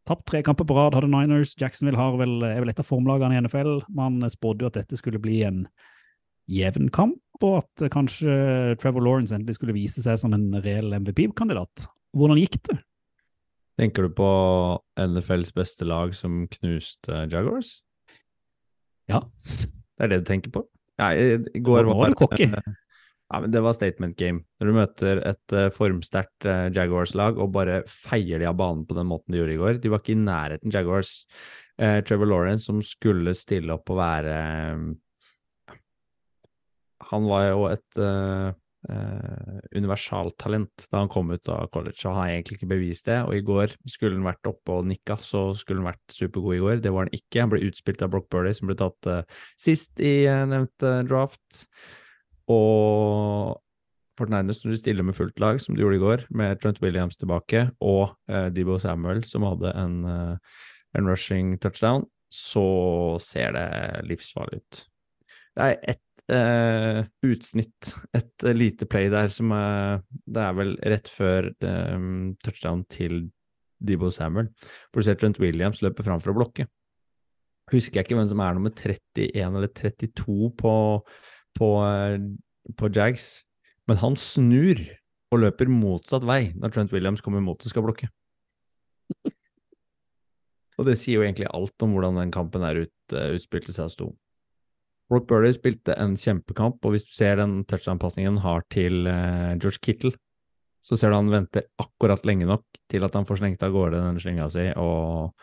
Tapt 0.06 0.26
tre 0.30 0.42
kamper 0.46 0.66
på 0.66 0.74
rad 0.76 0.94
hadde 0.98 1.10
Niners. 1.10 1.54
Jacksonville 1.58 2.10
vel, 2.18 2.38
er 2.46 2.62
vel 2.62 2.74
et 2.74 2.82
av 2.82 2.86
formlagene 2.86 3.38
i 3.38 3.44
NFL. 3.44 3.80
Man 3.94 4.18
spådde 4.30 4.66
jo 4.66 4.72
at 4.72 4.80
dette 4.80 4.98
skulle 4.98 5.22
bli 5.22 5.40
en 5.46 5.64
jevn 6.50 6.90
kamp, 6.94 7.18
og 7.42 7.60
at 7.62 7.86
eh, 7.86 7.92
kanskje 7.92 8.74
Trevor 8.82 9.06
Lawrence 9.06 9.34
endelig 9.34 9.60
skulle 9.60 9.76
vise 9.76 10.02
seg 10.02 10.18
som 10.18 10.34
en 10.34 10.50
reell 10.66 10.98
MVP-kandidat. 10.98 11.86
Hvordan 12.16 12.42
gikk 12.42 12.58
det? 12.70 12.80
Tenker 13.76 14.06
du 14.06 14.14
på 14.16 14.28
NFLs 14.96 15.52
beste 15.56 15.84
lag 15.84 16.14
som 16.16 16.46
knuste 16.48 17.26
Jaguars? 17.28 17.82
Ja. 19.10 19.20
Det 19.44 20.06
er 20.06 20.12
det 20.12 20.22
du 20.24 20.28
tenker 20.30 20.54
på? 20.54 20.64
Ja, 20.96 21.12
i, 21.12 21.60
går 21.60 21.88
var 21.90 22.12
du 22.12 22.18
cocky. 22.18 22.50
Ja, 23.26 23.40
men 23.42 23.50
Det 23.50 23.58
var 23.58 23.74
statement 23.74 24.14
game. 24.16 24.44
Når 24.60 24.68
du 24.68 24.74
møter 24.76 25.20
et 25.26 25.52
eh, 25.52 25.70
formsterkt 25.74 26.46
eh, 26.46 26.68
Jaguars-lag 26.70 27.40
og 27.42 27.50
bare 27.56 27.80
feier 27.90 28.38
de 28.38 28.46
av 28.46 28.54
banen 28.54 28.84
på 28.86 28.94
den 28.94 29.08
måten 29.10 29.34
de 29.34 29.40
gjorde 29.40 29.56
i 29.56 29.58
går. 29.58 29.80
De 29.82 29.90
var 29.90 29.98
ikke 29.98 30.14
i 30.14 30.20
nærheten 30.20 30.70
Jaguars. 30.70 31.10
Eh, 31.74 31.98
Trevor 32.06 32.30
Lawrence, 32.30 32.68
som 32.68 32.78
skulle 32.86 33.34
stille 33.34 33.74
opp 33.74 33.90
og 33.90 33.98
være 33.98 34.36
Han 37.10 37.26
var 37.26 37.48
jo 37.48 37.66
et 37.72 37.98
eh, 38.88 38.96
eh, 38.96 39.58
universaltalent 39.76 40.86
da 40.90 41.02
han 41.02 41.10
kom 41.12 41.30
ut 41.34 41.50
av 41.52 41.68
college, 41.74 42.00
og 42.04 42.16
har 42.18 42.32
egentlig 42.32 42.58
ikke 42.58 42.70
bevist 42.70 43.10
det. 43.10 43.18
Og 43.26 43.36
i 43.36 43.44
går 43.46 43.76
skulle 43.90 44.18
han 44.18 44.26
vært 44.28 44.50
oppe 44.50 44.78
og 44.78 44.88
nikka, 44.90 45.18
så 45.20 45.48
skulle 45.58 45.82
han 45.82 45.92
vært 45.92 46.16
supergod 46.16 46.56
i 46.56 46.64
går. 46.64 46.80
Det 46.84 46.94
var 46.94 47.06
han 47.06 47.14
ikke. 47.16 47.42
Han 47.44 47.52
ble 47.52 47.64
utspilt 47.68 48.02
av 48.06 48.14
Brock 48.14 48.30
Burley, 48.32 48.56
som 48.56 48.70
ble 48.70 48.78
tatt 48.80 49.10
eh, 49.12 49.22
sist 49.60 50.02
i 50.02 50.16
eh, 50.30 50.46
nevnte 50.50 50.98
draft. 51.10 51.66
Og 52.52 53.56
Fortniners, 54.16 54.62
når 54.64 54.72
de 54.72 54.80
stiller 54.80 55.04
med 55.04 55.16
fullt 55.16 55.40
lag, 55.42 55.58
som 55.60 55.76
de 55.76 55.82
gjorde 55.82 55.98
i 55.98 56.00
går, 56.00 56.22
med 56.40 56.60
Trent 56.62 56.80
Williams 56.80 57.18
tilbake 57.20 57.66
og 57.84 58.14
eh, 58.32 58.48
Debo 58.54 58.78
Samuel, 58.80 59.22
som 59.28 59.44
hadde 59.44 59.74
en, 59.76 59.98
eh, 60.08 60.60
en 60.96 61.10
rushing 61.10 61.56
touchdown, 61.60 62.06
så 62.32 62.66
ser 63.22 63.52
det 63.56 63.68
livsfarlig 64.08 64.62
ut. 64.62 64.82
Det 65.56 65.66
er 65.66 65.78
ett 65.92 66.05
eh, 66.32 67.02
utsnitt, 67.26 67.92
et 68.16 68.46
eh, 68.46 68.56
lite 68.56 68.88
play 68.90 69.10
der 69.12 69.32
som 69.34 69.52
er 69.54 70.02
Det 70.10 70.42
er 70.42 70.56
vel 70.58 70.74
rett 70.94 71.10
før 71.12 71.50
eh, 71.54 72.08
touchdown 72.44 72.84
til 72.92 73.26
Debo 73.76 74.10
Samuel, 74.10 74.48
hvor 74.90 75.02
du 75.02 75.06
ser 75.06 75.18
Trent 75.20 75.38
Williams 75.42 75.82
løpe 75.84 76.04
fram 76.06 76.22
for 76.22 76.32
å 76.32 76.38
blokke. 76.38 76.66
Husker 77.72 77.98
jeg 77.98 78.06
ikke 78.06 78.18
hvem 78.18 78.28
som 78.30 78.40
er 78.40 78.54
nummer 78.56 78.72
31 78.72 79.58
eller 79.58 79.72
32 79.74 80.52
på, 80.58 80.74
på, 81.58 81.70
eh, 81.84 82.20
på 82.78 82.92
Jags, 82.94 83.44
men 83.90 84.00
han 84.02 84.16
snur 84.18 84.80
og 85.34 85.42
løper 85.42 85.70
motsatt 85.70 86.24
vei 86.26 86.52
når 86.54 86.74
Trent 86.74 86.94
Williams 86.94 87.24
kommer 87.24 87.42
mot 87.44 87.60
og 87.60 87.72
skal 87.72 87.84
blokke. 87.84 88.08
Og 90.76 90.84
det 90.84 90.98
sier 91.00 91.18
jo 91.18 91.24
egentlig 91.24 91.48
alt 91.56 91.82
om 91.84 91.94
hvordan 91.96 92.20
den 92.20 92.32
kampen 92.34 92.64
der 92.64 92.84
ut, 92.84 92.94
uh, 93.16 93.32
utspilte 93.36 93.72
seg 93.72 93.88
og 93.88 93.94
sto. 93.94 94.08
Brock 95.06 95.26
Burley 95.30 95.54
spilte 95.54 95.94
en 96.02 96.16
kjempekamp, 96.18 96.80
og 96.82 96.94
hvis 96.94 97.06
du 97.06 97.12
ser 97.14 97.38
den 97.38 97.60
touchdown-pasningen 97.68 98.40
han 98.40 98.42
har 98.42 98.64
til 98.74 99.06
uh, 99.06 99.54
George 99.54 99.78
Kittle, 99.82 100.12
så 100.82 100.98
ser 100.98 101.10
du 101.10 101.18
han 101.18 101.30
venter 101.30 101.68
akkurat 101.82 102.26
lenge 102.26 102.46
nok 102.46 102.64
til 102.90 103.06
at 103.06 103.14
han 103.14 103.26
får 103.26 103.40
slengt 103.40 103.62
av 103.66 103.74
gårde 103.74 104.02
den 104.02 104.18
slynga 104.22 104.46
si 104.50 104.68
og 104.78 105.34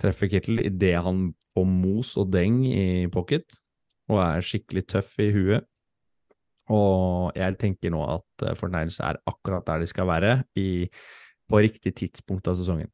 treffer 0.00 0.30
Kittle 0.32 0.64
idet 0.68 0.94
han 1.04 1.30
får 1.52 1.66
mos 1.68 2.14
og 2.20 2.30
deng 2.32 2.62
i 2.68 3.08
pocket 3.12 3.56
og 4.12 4.20
er 4.22 4.44
skikkelig 4.44 4.84
tøff 4.92 5.16
i 5.20 5.30
huet. 5.34 5.66
Og 6.72 7.36
jeg 7.38 7.56
tenker 7.60 7.92
nå 7.94 8.02
at 8.10 8.44
uh, 8.44 8.56
fornærmelse 8.58 9.04
er 9.04 9.20
akkurat 9.28 9.64
der 9.68 9.84
de 9.84 9.88
skal 9.88 10.08
være, 10.08 10.34
i, 10.58 10.88
på 11.46 11.62
riktig 11.62 11.94
tidspunkt 11.96 12.48
av 12.50 12.58
sesongen. 12.58 12.90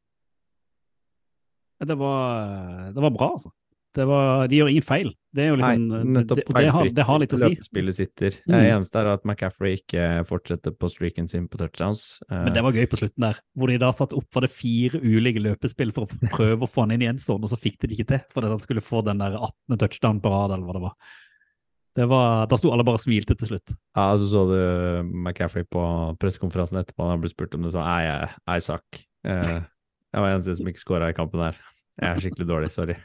Det 1.82 1.96
var, 1.98 2.92
det 2.94 3.02
var 3.02 3.10
bra, 3.10 3.32
altså. 3.34 3.50
Det 3.92 4.04
var, 4.08 4.46
de 4.48 4.56
gjør 4.56 4.70
ingen 4.72 4.84
feil. 4.86 5.10
Det 5.36 5.42
er 5.44 5.50
jo 5.50 5.56
liksom, 5.60 5.82
Nei, 5.88 5.98
det, 6.00 6.12
nettopp 6.16 6.38
det, 6.48 6.68
har, 6.72 6.88
det 6.96 7.04
har 7.08 7.18
litt 7.20 7.32
å 7.36 7.38
si. 7.40 7.48
Løpespillet 7.52 7.96
sitter. 7.96 8.36
Mm. 8.46 8.52
Det 8.54 8.60
eneste 8.70 9.00
er 9.02 9.08
at 9.12 9.26
McCaffrey 9.28 9.76
ikke 9.80 10.04
fortsetter 10.28 10.72
på 10.76 10.88
streaken 10.92 11.28
sin 11.28 11.44
på 11.52 11.60
touchdowns. 11.60 12.04
Eh, 12.30 12.38
Men 12.46 12.54
det 12.56 12.62
var 12.64 12.76
gøy 12.76 12.86
på 12.88 13.00
slutten 13.02 13.26
der, 13.26 13.40
hvor 13.52 13.72
de 13.72 13.76
da 13.82 13.90
satte 13.92 14.16
opp 14.16 14.28
for 14.32 14.44
det 14.46 14.52
fire 14.52 15.00
ulike 15.02 15.42
løpespill 15.44 15.92
for 15.92 16.08
å 16.08 16.30
prøve 16.32 16.64
å 16.64 16.70
få 16.70 16.86
han 16.86 16.94
inn 16.96 17.04
i 17.04 17.10
en 17.10 17.20
sånn, 17.20 17.44
og 17.44 17.52
så 17.52 17.58
fikk 17.60 17.82
de 17.82 17.90
det 17.90 17.98
ikke 17.98 18.08
til, 18.14 18.22
fordi 18.32 18.52
han 18.54 18.64
skulle 18.64 18.84
få 18.84 19.02
den 19.04 19.20
der 19.20 19.36
18. 19.36 19.76
touchdown 19.84 20.22
på 20.24 20.32
rad, 20.32 20.56
eller 20.56 20.68
hva 20.68 20.78
det 20.78 20.84
var. 20.86 20.96
Det 22.00 22.06
var, 22.08 22.46
Da 22.48 22.56
sto 22.56 22.70
alle 22.72 22.84
bare 22.88 22.96
og 22.96 23.04
smilte 23.04 23.36
til 23.36 23.50
slutt. 23.52 23.74
Ja, 23.96 24.06
så 24.16 24.28
så 24.32 24.46
du 24.48 24.56
McCaffrey 25.12 25.68
på 25.68 25.82
pressekonferansen 26.20 26.80
etterpå, 26.80 27.10
han 27.12 27.20
ble 27.20 27.28
spurt 27.32 27.56
om 27.58 27.68
det, 27.68 27.74
så 27.76 27.84
nei, 27.84 28.00
jeg, 28.08 28.32
jeg 28.54 28.64
suck. 28.70 29.02
Jeg 29.28 30.20
var 30.24 30.32
eneste 30.32 30.56
som 30.56 30.68
ikke 30.72 30.80
skåra 30.80 31.10
i 31.12 31.16
kampen 31.16 31.44
her. 31.44 31.60
Jeg 32.00 32.08
er 32.08 32.24
skikkelig 32.24 32.48
dårlig, 32.48 32.72
sorry. 32.72 32.96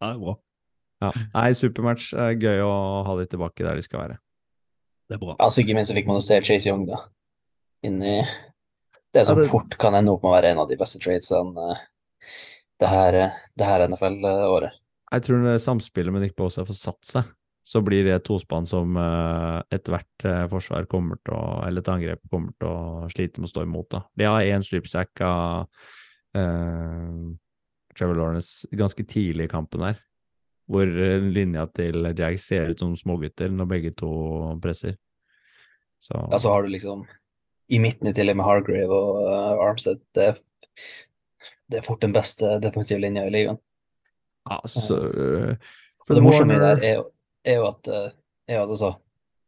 Ja, 0.00 0.10
det 0.10 0.14
er 0.16 0.22
bra. 0.24 0.36
Ja. 1.00 1.12
Nei, 1.34 1.48
supermatch. 1.56 2.10
Eh, 2.16 2.34
Gøy 2.40 2.60
å 2.64 2.72
ha 3.06 3.16
de 3.20 3.26
tilbake 3.30 3.64
der 3.64 3.78
de 3.78 3.84
skal 3.84 4.02
være. 4.04 4.18
Det 5.08 5.16
er 5.16 5.22
bra. 5.22 5.34
Altså, 5.40 5.62
ikke 5.62 5.76
minst 5.76 5.92
så 5.92 5.96
fikk 5.96 6.08
man 6.10 6.20
jo 6.20 6.24
se 6.24 6.40
Chase 6.44 6.70
Young, 6.70 6.86
da. 6.88 7.00
Inni 7.86 8.20
det 9.14 9.26
som 9.26 9.36
Ja, 9.36 9.42
det- 9.42 9.50
fort 9.50 9.76
kan 9.78 9.94
ende 9.94 10.12
opp 10.12 10.22
med 10.22 10.30
å 10.30 10.36
være 10.36 10.52
en 10.52 10.58
av 10.58 10.68
de 10.68 10.76
beste 10.76 11.00
tradesene 11.00 11.70
eh, 11.72 11.78
det 12.80 12.88
her, 12.88 13.14
eh, 13.14 13.30
det 13.56 13.66
her 13.66 13.88
NFL-året. 13.88 14.72
Jeg 15.12 15.22
tror 15.22 15.42
når 15.42 15.58
samspillet 15.58 16.12
med 16.12 16.22
Nick 16.22 16.36
Bosa 16.36 16.64
får 16.64 16.76
satt 16.78 17.04
seg, 17.04 17.24
så 17.66 17.82
blir 17.84 18.04
det 18.04 18.14
et 18.14 18.24
tospann 18.24 18.66
som 18.66 18.96
uh, 18.96 19.60
ethvert 19.70 20.24
eh, 20.24 20.46
forsvar 20.48 20.86
kommer 20.88 21.18
til 21.26 21.34
å, 21.34 21.66
eller 21.66 21.82
et 21.82 21.90
angrep 21.92 22.20
kommer 22.30 22.54
til 22.58 22.68
å 22.70 23.08
slite 23.12 23.40
med 23.40 23.50
å 23.50 23.52
stå 23.52 23.64
imot. 23.66 23.88
da. 23.90 24.00
De 24.16 24.24
har 24.24 24.46
én 24.48 24.64
slipsack 24.64 25.20
av 25.20 25.66
eh, 26.34 27.36
Trevor 27.98 28.18
Lawrence 28.18 28.68
ganske 28.76 29.04
tidlig 29.04 29.48
i 29.48 29.52
kampen 29.52 29.84
her, 29.84 30.00
hvor 30.70 30.86
eh, 30.86 31.22
linja 31.22 31.66
til 31.74 32.10
Jags 32.16 32.46
ser 32.50 32.70
ut 32.70 32.82
som 32.82 32.96
smågutter 32.98 33.52
når 33.52 33.70
begge 33.70 33.94
to 33.98 34.10
presser. 34.62 34.96
Så 36.00 36.16
Ja, 36.30 36.38
så 36.38 36.54
har 36.54 36.62
du 36.62 36.70
liksom 36.72 37.04
i 37.70 37.78
midten 37.78 38.08
i 38.08 38.14
tillegg 38.14 38.38
med 38.38 38.46
Hargrave 38.46 38.94
og 38.94 39.20
uh, 39.26 39.60
Armstead. 39.62 40.00
Det, 40.16 40.32
det 41.70 41.78
er 41.78 41.86
fort 41.86 42.02
den 42.02 42.14
beste 42.14 42.56
defensive 42.62 42.98
linja 43.02 43.26
i 43.28 43.34
ligaen. 43.34 43.60
ja, 44.50 44.60
så, 44.66 44.96
eh, 44.96 45.54
Og 46.08 46.16
det 46.16 46.24
morsomme 46.24 46.56
der 46.58 46.82
er 46.82 47.04
er 47.44 47.56
jo 47.56 47.68
at, 47.68 47.88
er 48.48 48.58
jo 48.58 48.62
at 48.62 48.72
altså, 48.74 48.90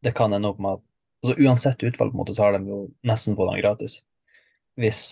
det 0.05 0.15
kan 0.17 0.33
ende 0.33 0.49
opp 0.49 0.61
med 0.61 0.79
at 0.79 0.83
altså, 1.25 1.43
Uansett 1.43 1.83
utfall, 1.83 2.11
på 2.11 2.17
en 2.17 2.23
måte, 2.23 2.35
så 2.35 2.47
har 2.47 2.57
de 2.57 2.71
jo 2.71 2.79
nesten 3.05 3.37
fått 3.37 3.51
den 3.53 3.63
gratis. 3.63 3.99
Hvis 4.81 5.03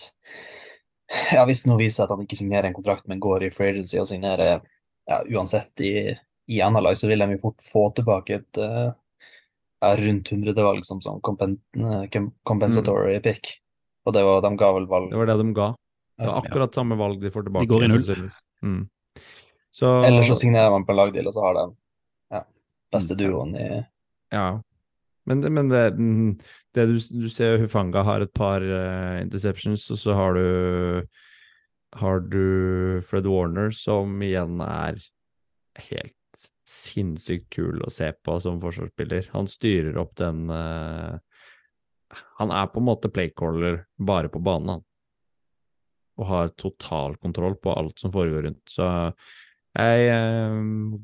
ja, 1.35 1.43
hvis 1.47 1.63
det 1.63 1.71
nå 1.71 1.77
viser 1.79 2.01
seg 2.01 2.05
at 2.07 2.13
han 2.15 2.25
ikke 2.25 2.37
signerer 2.39 2.69
en 2.69 2.75
kontrakt, 2.77 3.07
men 3.11 3.19
går 3.23 3.47
i 3.47 3.51
free 3.53 3.71
agency 3.73 3.99
og 4.01 4.07
signerer 4.09 4.59
ja, 5.09 5.17
uansett 5.35 5.83
i, 5.83 5.93
i 6.51 6.61
Analyze, 6.63 7.01
så 7.03 7.09
vil 7.11 7.19
de 7.23 7.35
jo 7.35 7.41
fort 7.41 7.63
få 7.65 7.87
tilbake 7.97 8.37
et 8.39 8.59
uh, 8.61 8.91
ja, 9.81 9.91
rundt 9.99 10.29
hundredevalg 10.31 10.85
som 10.87 11.01
sånn 11.03 11.21
compen, 11.25 11.57
com- 12.13 12.31
compensatory 12.47 13.19
pick. 13.25 13.57
Og 14.05 14.13
det 14.15 14.23
var, 14.25 14.41
de 14.45 14.55
ga 14.57 14.71
vel 14.73 14.87
valg 14.89 15.11
Det 15.11 15.19
var 15.19 15.29
det 15.29 15.37
de 15.41 15.51
ga. 15.57 15.69
Det 16.21 16.27
var 16.29 16.37
akkurat 16.45 16.75
samme 16.77 16.95
valg 16.97 17.21
de 17.21 17.29
får 17.33 17.43
tilbake. 17.47 17.65
De 17.65 17.69
går 17.69 17.83
i 17.85 17.89
null. 17.91 18.29
Mm. 18.65 18.81
Så, 19.71 19.89
Eller 20.05 20.25
så 20.27 20.35
signerer 20.35 20.69
man 20.73 20.85
på 20.85 20.93
en 20.93 20.99
lagdeal, 20.99 21.27
og 21.29 21.33
så 21.35 21.43
har 21.45 21.55
de 21.57 21.63
ja, 22.35 22.41
beste 22.93 23.15
Mm. 23.15 23.21
duoen 23.21 23.55
i 23.57 23.67
Ja. 24.31 24.45
Men, 25.31 25.45
men 25.55 25.71
det, 25.71 25.83
det 26.75 26.87
du, 26.91 26.95
du 27.23 27.27
ser 27.31 27.61
Hufanga 27.63 28.03
har 28.07 28.25
et 28.25 28.33
par 28.35 28.63
uh, 28.63 29.17
interceptions, 29.23 29.87
og 29.93 29.99
så 30.01 30.15
har 30.17 30.37
du 30.37 31.07
har 31.99 32.19
du 32.19 33.01
Fred 33.07 33.27
Warner, 33.27 33.71
som 33.75 34.21
igjen 34.23 34.61
er 34.63 34.99
helt 35.89 36.45
sinnssykt 36.67 37.49
kul 37.51 37.81
å 37.83 37.91
se 37.91 38.11
på 38.23 38.37
som 38.39 38.61
forsvarsspiller. 38.63 39.27
Han 39.33 39.49
styrer 39.49 39.99
opp 39.99 40.15
den 40.19 40.47
uh, 40.49 41.19
Han 42.39 42.51
er 42.51 42.71
på 42.71 42.79
en 42.79 42.87
måte 42.87 43.11
playcaller 43.11 43.85
bare 43.97 44.31
på 44.31 44.39
banen, 44.43 44.77
han. 44.77 44.87
Og 46.19 46.27
har 46.27 46.55
total 46.59 47.15
kontroll 47.17 47.55
på 47.59 47.73
alt 47.73 47.99
som 47.99 48.11
foregår 48.11 48.47
rundt. 48.47 48.63
Så 48.69 48.85
jeg 49.77 50.07
eh, 50.11 50.55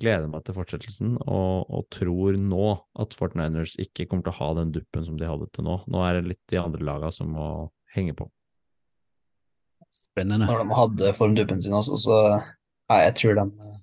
gleder 0.02 0.28
meg 0.28 0.44
til 0.44 0.56
fortsettelsen, 0.58 1.14
og, 1.24 1.70
og 1.72 1.86
tror 1.94 2.36
nå 2.42 2.66
at 3.00 3.16
Fortniners 3.16 3.78
ikke 3.80 4.08
kommer 4.10 4.26
til 4.28 4.34
å 4.34 4.40
ha 4.42 4.50
den 4.60 4.74
duppen 4.76 5.06
som 5.08 5.16
de 5.20 5.30
hadde 5.30 5.48
til 5.56 5.64
nå. 5.68 5.78
Nå 5.88 6.02
er 6.04 6.20
det 6.20 6.34
litt 6.34 6.44
de 6.52 6.60
andre 6.60 6.84
laga 6.84 7.12
som 7.16 7.32
må 7.32 7.48
henge 7.96 8.16
på. 8.18 8.28
Spennende. 9.94 10.50
Når 10.50 10.66
de 10.66 10.78
hadde 10.82 11.14
formduppen 11.16 11.64
sin 11.64 11.76
også, 11.78 11.96
så 12.02 12.18
Nei, 12.88 13.02
jeg 13.04 13.16
tror 13.20 13.34
de 13.36 13.44
eh, 13.44 13.80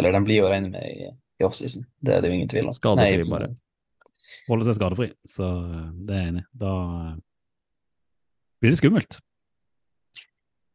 Eller 0.00 0.14
de 0.16 0.20
blir 0.24 0.38
jo 0.38 0.46
å 0.46 0.52
regne 0.52 0.70
med 0.72 0.84
i, 0.88 1.08
i 1.40 1.44
offseason. 1.44 1.84
Det 2.00 2.14
er 2.14 2.22
det 2.24 2.30
jo 2.30 2.36
ingen 2.38 2.48
tvil 2.52 2.68
om. 2.70 2.76
Skadefri 2.76 3.24
Nei, 3.24 3.28
bare. 3.32 3.48
Holde 4.48 4.66
seg 4.68 4.76
skadefri, 4.78 5.08
så 5.28 5.48
eh, 5.64 5.90
det 6.04 6.16
er 6.16 6.22
jeg 6.22 6.32
enig 6.34 6.44
i. 6.44 6.48
Da 6.64 6.72
eh, 7.00 7.14
blir 8.60 8.72
det 8.74 8.80
skummelt. 8.80 9.18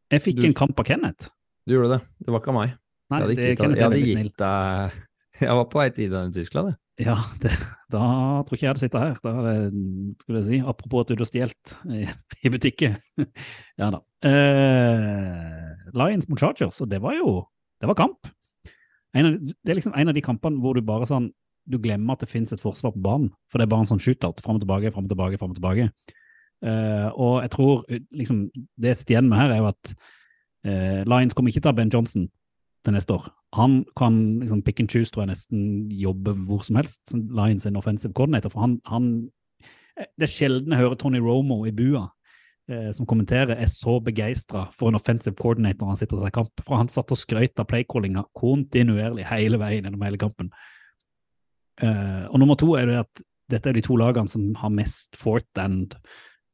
Jeg 0.10 0.26
fikk 0.26 0.42
Du- 0.42 0.48
en 0.50 0.58
kamp 0.58 0.82
av 0.82 0.90
Kenneth. 0.90 1.30
Du 1.70 1.76
gjorde 1.76 2.00
det. 2.00 2.02
Det 2.26 2.34
var 2.34 2.42
ikke 2.42 2.50
av 2.50 2.56
meg. 2.58 2.72
Nei, 3.10 3.18
jeg 3.20 3.26
hadde, 3.26 3.36
det, 3.38 3.78
jeg 3.78 3.86
hadde 3.86 4.00
gitt 4.02 4.40
deg 4.42 4.96
Jeg 5.46 5.56
var 5.56 5.68
på 5.70 5.80
vei 5.80 5.90
til 5.94 6.08
Ida 6.08 6.22
i 6.26 6.32
Tyskland, 6.36 6.72
jeg. 6.72 6.80
Ja, 7.06 7.16
det, 7.40 7.52
da 7.94 8.02
tror 8.44 8.58
ikke 8.58 8.66
jeg 8.66 8.72
hadde 8.74 8.82
sittet 8.82 9.04
her. 9.06 9.14
Da 9.24 9.54
skulle 10.20 10.42
jeg 10.42 10.48
si, 10.50 10.58
apropos 10.68 11.06
at 11.06 11.14
du 11.14 11.22
har 11.22 11.30
stjålet 11.30 11.76
i, 11.96 12.02
i 12.46 12.52
butikken. 12.52 12.98
ja 13.80 13.92
da. 13.94 14.02
Uh, 14.26 15.94
Lions 15.96 16.28
mot 16.28 16.42
Chargers, 16.42 16.82
og 16.84 16.90
det 16.92 17.00
var 17.06 17.16
jo 17.16 17.38
det 17.80 17.88
var 17.88 18.00
kamp. 18.02 18.34
En 19.16 19.30
av, 19.30 19.40
det 19.40 19.72
er 19.72 19.80
liksom 19.80 19.96
en 19.96 20.12
av 20.12 20.18
de 20.18 20.26
kampene 20.26 20.60
hvor 20.60 20.76
du 20.76 20.84
bare 20.86 21.08
sånn 21.08 21.30
du 21.70 21.78
glemmer 21.80 22.18
at 22.18 22.26
det 22.26 22.32
finnes 22.34 22.52
et 22.52 22.62
forsvar 22.62 22.98
på 22.98 23.06
banen. 23.06 23.30
For 23.48 23.62
det 23.62 23.68
er 23.68 23.72
bare 23.78 23.86
en 23.86 23.94
sånn 23.94 24.02
shootout. 24.02 24.42
Fram 24.42 24.58
og 24.58 24.66
tilbake, 24.66 24.90
fram 24.92 25.06
og 25.06 25.14
tilbake, 25.14 25.38
fram 25.38 25.54
og 25.54 25.60
tilbake. 25.62 25.92
Uh, 26.66 27.08
og 27.14 27.36
jeg 27.46 27.52
tror 27.54 27.84
liksom 27.94 28.48
det 28.50 28.92
jeg 28.92 29.00
sitter 29.00 29.16
igjen 29.16 29.30
med 29.30 29.40
her, 29.40 29.54
er 29.54 29.62
jo 29.62 29.70
at 29.70 29.94
eh, 30.66 31.02
Lions 31.08 31.36
kommer 31.36 31.52
ikke 31.52 31.64
til 31.64 31.72
å 31.72 31.74
ha 31.74 31.80
Ben 31.80 31.92
Johnson 31.94 32.28
til 32.86 32.96
neste 32.96 33.16
år. 33.16 33.28
Han 33.58 33.82
kan 34.00 34.40
liksom 34.40 34.62
pick 34.64 34.80
and 34.80 34.92
choose, 34.92 35.12
tror 35.12 35.26
jeg 35.26 35.34
nesten, 35.34 35.90
jobbe 35.92 36.36
hvor 36.48 36.64
som 36.66 36.80
helst. 36.80 37.14
Lions 37.14 37.66
er 37.66 37.74
en 37.74 37.82
offensive 37.82 38.14
coordinator. 38.14 38.54
For 38.54 38.64
han, 38.64 38.80
han 38.88 39.30
Det 40.00 40.30
er 40.30 40.32
sjelden 40.32 40.72
jeg 40.72 40.80
hører 40.80 40.96
Tony 40.96 41.20
Romo 41.20 41.66
i 41.68 41.74
bua 41.76 42.06
eh, 42.72 42.92
som 42.96 43.08
kommenterer, 43.10 43.58
er 43.58 43.68
så 43.68 43.98
begeistra 44.00 44.68
for 44.72 44.90
en 44.90 44.96
offensive 44.96 45.36
coordinator 45.36 45.90
han 45.90 46.00
sitter 46.00 46.18
og 46.18 46.24
ser 46.24 46.36
kamp. 46.36 46.64
For 46.64 46.80
han 46.80 46.92
satt 46.92 47.12
og 47.12 47.20
skrøt 47.20 47.60
av 47.60 47.68
playcallinga 47.68 48.24
kontinuerlig 48.38 49.28
hele 49.28 49.60
veien 49.60 49.88
gjennom 49.88 50.06
hele 50.08 50.22
kampen. 50.22 50.54
Eh, 51.82 52.26
og 52.30 52.40
nummer 52.40 52.60
to 52.60 52.74
er 52.80 52.88
det 52.88 53.02
at 53.04 53.24
dette 53.50 53.72
er 53.72 53.78
de 53.78 53.84
to 53.84 53.98
lagene 53.98 54.30
som 54.30 54.52
har 54.62 54.72
mest 54.72 55.18
fourth 55.18 55.62
and 55.62 55.96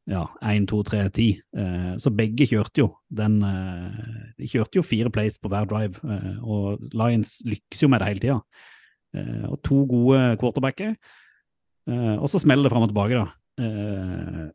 ja, 0.06 0.28
1, 0.46 0.68
2, 0.70 0.84
3, 0.86 1.02
10. 1.10 1.42
Eh, 1.58 1.92
så 2.02 2.12
begge 2.14 2.46
kjørte 2.50 2.84
jo 2.84 2.92
den 3.10 3.40
eh, 3.42 4.02
De 4.38 4.50
kjørte 4.50 4.78
jo 4.78 4.86
fire 4.86 5.10
plays 5.14 5.40
på 5.42 5.50
hver 5.50 5.66
drive, 5.70 6.02
eh, 6.06 6.36
og 6.46 6.84
Lions 6.94 7.40
lykkes 7.48 7.82
jo 7.82 7.90
med 7.90 8.04
det 8.04 8.10
hele 8.12 8.24
tida. 8.24 8.40
Eh, 9.16 9.46
og 9.50 9.58
to 9.66 9.82
gode 9.90 10.22
quarterbacker. 10.42 10.94
Eh, 11.90 12.16
og 12.16 12.30
så 12.30 12.42
smeller 12.42 12.68
det 12.68 12.74
fram 12.74 12.86
og 12.86 12.92
tilbake, 12.92 13.24
da. 13.24 13.66
Eh, 13.66 14.46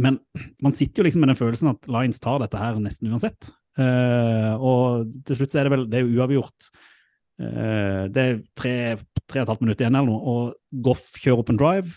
men 0.00 0.20
man 0.64 0.76
sitter 0.76 1.02
jo 1.02 1.08
liksom 1.08 1.24
med 1.24 1.32
den 1.34 1.40
følelsen 1.40 1.72
at 1.74 1.88
Lions 1.90 2.22
tar 2.22 2.40
dette 2.40 2.60
her 2.60 2.78
nesten 2.80 3.10
uansett. 3.10 3.50
Og 3.80 5.10
til 5.26 5.36
slutt 5.36 5.52
så 5.52 5.60
er 5.60 5.66
det 5.66 5.72
vel 5.72 5.84
det 5.90 5.98
er 5.98 6.06
jo 6.06 6.20
uavgjort. 6.20 6.68
Det 7.40 8.22
er 8.22 8.38
tre, 8.56 8.74
tre 9.28 9.40
og 9.40 9.44
et 9.44 9.52
halvt 9.52 9.64
minutt 9.64 9.82
igjen 9.82 9.96
eller 9.96 10.08
noe, 10.08 10.20
og 10.20 10.82
Goff 10.84 11.18
kjører 11.20 11.42
opp 11.42 11.52
en 11.52 11.60
drive. 11.60 11.94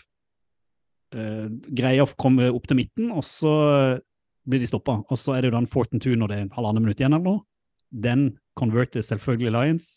Uh, 1.14 1.46
greier 1.70 2.02
å 2.02 2.18
komme 2.18 2.48
opp 2.50 2.64
til 2.66 2.80
midten, 2.80 3.12
og 3.14 3.22
så 3.26 3.54
blir 4.48 4.60
de 4.60 4.68
stoppa. 4.68 4.98
Og 5.08 5.20
så 5.20 5.34
er 5.34 5.42
det 5.42 5.50
jo 5.50 5.56
da 5.56 5.62
en 5.62 5.70
Fortin 5.70 6.02
2 6.02 6.16
når 6.20 6.30
det 6.30 6.38
er 6.40 6.52
halvannet 6.56 6.84
minutt 6.84 7.00
igjen 7.00 7.16
eller 7.16 7.28
noe. 7.28 7.44
Den 7.94 8.26
converter 8.58 9.04
selvfølgelig 9.06 9.54
Lions. 9.54 9.88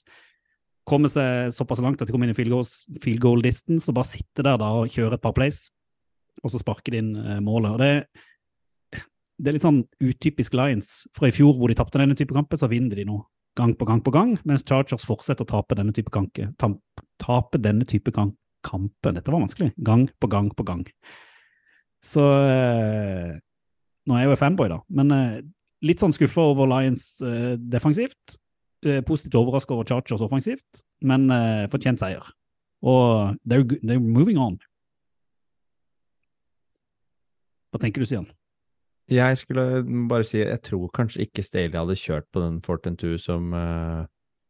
Kommer 0.87 1.11
seg 1.11 1.51
såpass 1.55 1.81
langt 1.83 2.01
at 2.01 2.07
de 2.07 2.15
kommer 2.15 2.29
inn 2.29 2.35
i 2.35 2.37
field, 2.37 2.53
goals, 2.53 2.85
field 3.03 3.19
goal 3.23 3.43
distance 3.43 3.89
og 3.89 3.97
bare 3.97 4.11
sitter 4.13 4.47
der 4.47 4.61
da 4.61 4.71
og 4.79 4.93
kjører 4.93 5.17
et 5.17 5.23
par 5.23 5.35
plays, 5.35 5.65
og 6.43 6.53
så 6.53 6.61
sparker 6.61 6.95
de 6.95 7.01
inn 7.03 7.11
eh, 7.19 7.41
målet. 7.43 7.73
Og 7.73 7.81
det, 7.81 9.01
det 9.35 9.51
er 9.51 9.57
litt 9.57 9.65
sånn 9.65 9.81
utypisk 9.99 10.55
Lions. 10.55 11.09
For 11.17 11.27
i 11.27 11.33
fjor 11.35 11.57
hvor 11.57 11.73
de 11.73 11.75
tapte 11.79 11.99
denne 11.99 12.15
type 12.17 12.35
kamper, 12.35 12.61
så 12.61 12.71
vinner 12.71 13.01
de 13.01 13.07
nå 13.09 13.19
gang 13.57 13.73
på 13.73 13.87
gang 13.89 14.03
på 14.05 14.13
gang, 14.13 14.35
mens 14.45 14.63
Chargers 14.67 15.05
fortsetter 15.07 15.43
å 15.43 15.49
tape 15.49 15.75
denne 15.79 15.93
type 15.95 16.13
kanke, 16.13 16.51
tape 16.61 17.57
denne 17.57 17.87
type 17.89 18.13
kan, 18.13 18.29
kampen. 18.67 19.15
Dette 19.17 19.31
var 19.33 19.43
vanskelig. 19.43 19.71
Gang 19.87 20.05
på 20.19 20.29
gang 20.31 20.51
på 20.55 20.65
gang. 20.67 20.83
Så 22.05 22.23
eh, 22.23 23.37
Nå 24.07 24.15
er 24.15 24.23
jeg 24.23 24.31
jo 24.31 24.39
fanboy, 24.39 24.69
da, 24.71 24.77
men 24.95 25.11
eh, 25.11 25.39
litt 25.83 25.99
sånn 25.99 26.13
skuffa 26.15 26.45
over 26.53 26.69
Lions 26.71 27.17
eh, 27.25 27.55
defensivt. 27.59 28.37
Positivt 29.07 29.33
overraska 29.35 29.73
over 29.73 29.87
Chargers 29.89 30.21
offensivt, 30.21 30.83
men 31.01 31.25
fortjent 31.73 31.97
seier. 31.97 32.27
Og 32.85 33.33
they're, 33.41 33.65
they're 33.81 33.99
moving 33.99 34.37
on. 34.37 34.59
Hva 37.73 37.81
tenker 37.81 38.05
du, 38.05 38.07
Sian? 38.07 38.29
Jeg 39.11 39.41
skulle 39.41 39.81
bare 40.07 40.27
si 40.29 40.43
jeg 40.43 40.61
tror 40.69 40.93
kanskje 40.93 41.25
ikke 41.25 41.43
Staley 41.43 41.73
hadde 41.73 41.97
kjørt 41.99 42.29
på 42.31 42.45
den 42.45 42.61
Fortin 42.63 42.99
2 43.01 43.17
som, 43.25 43.49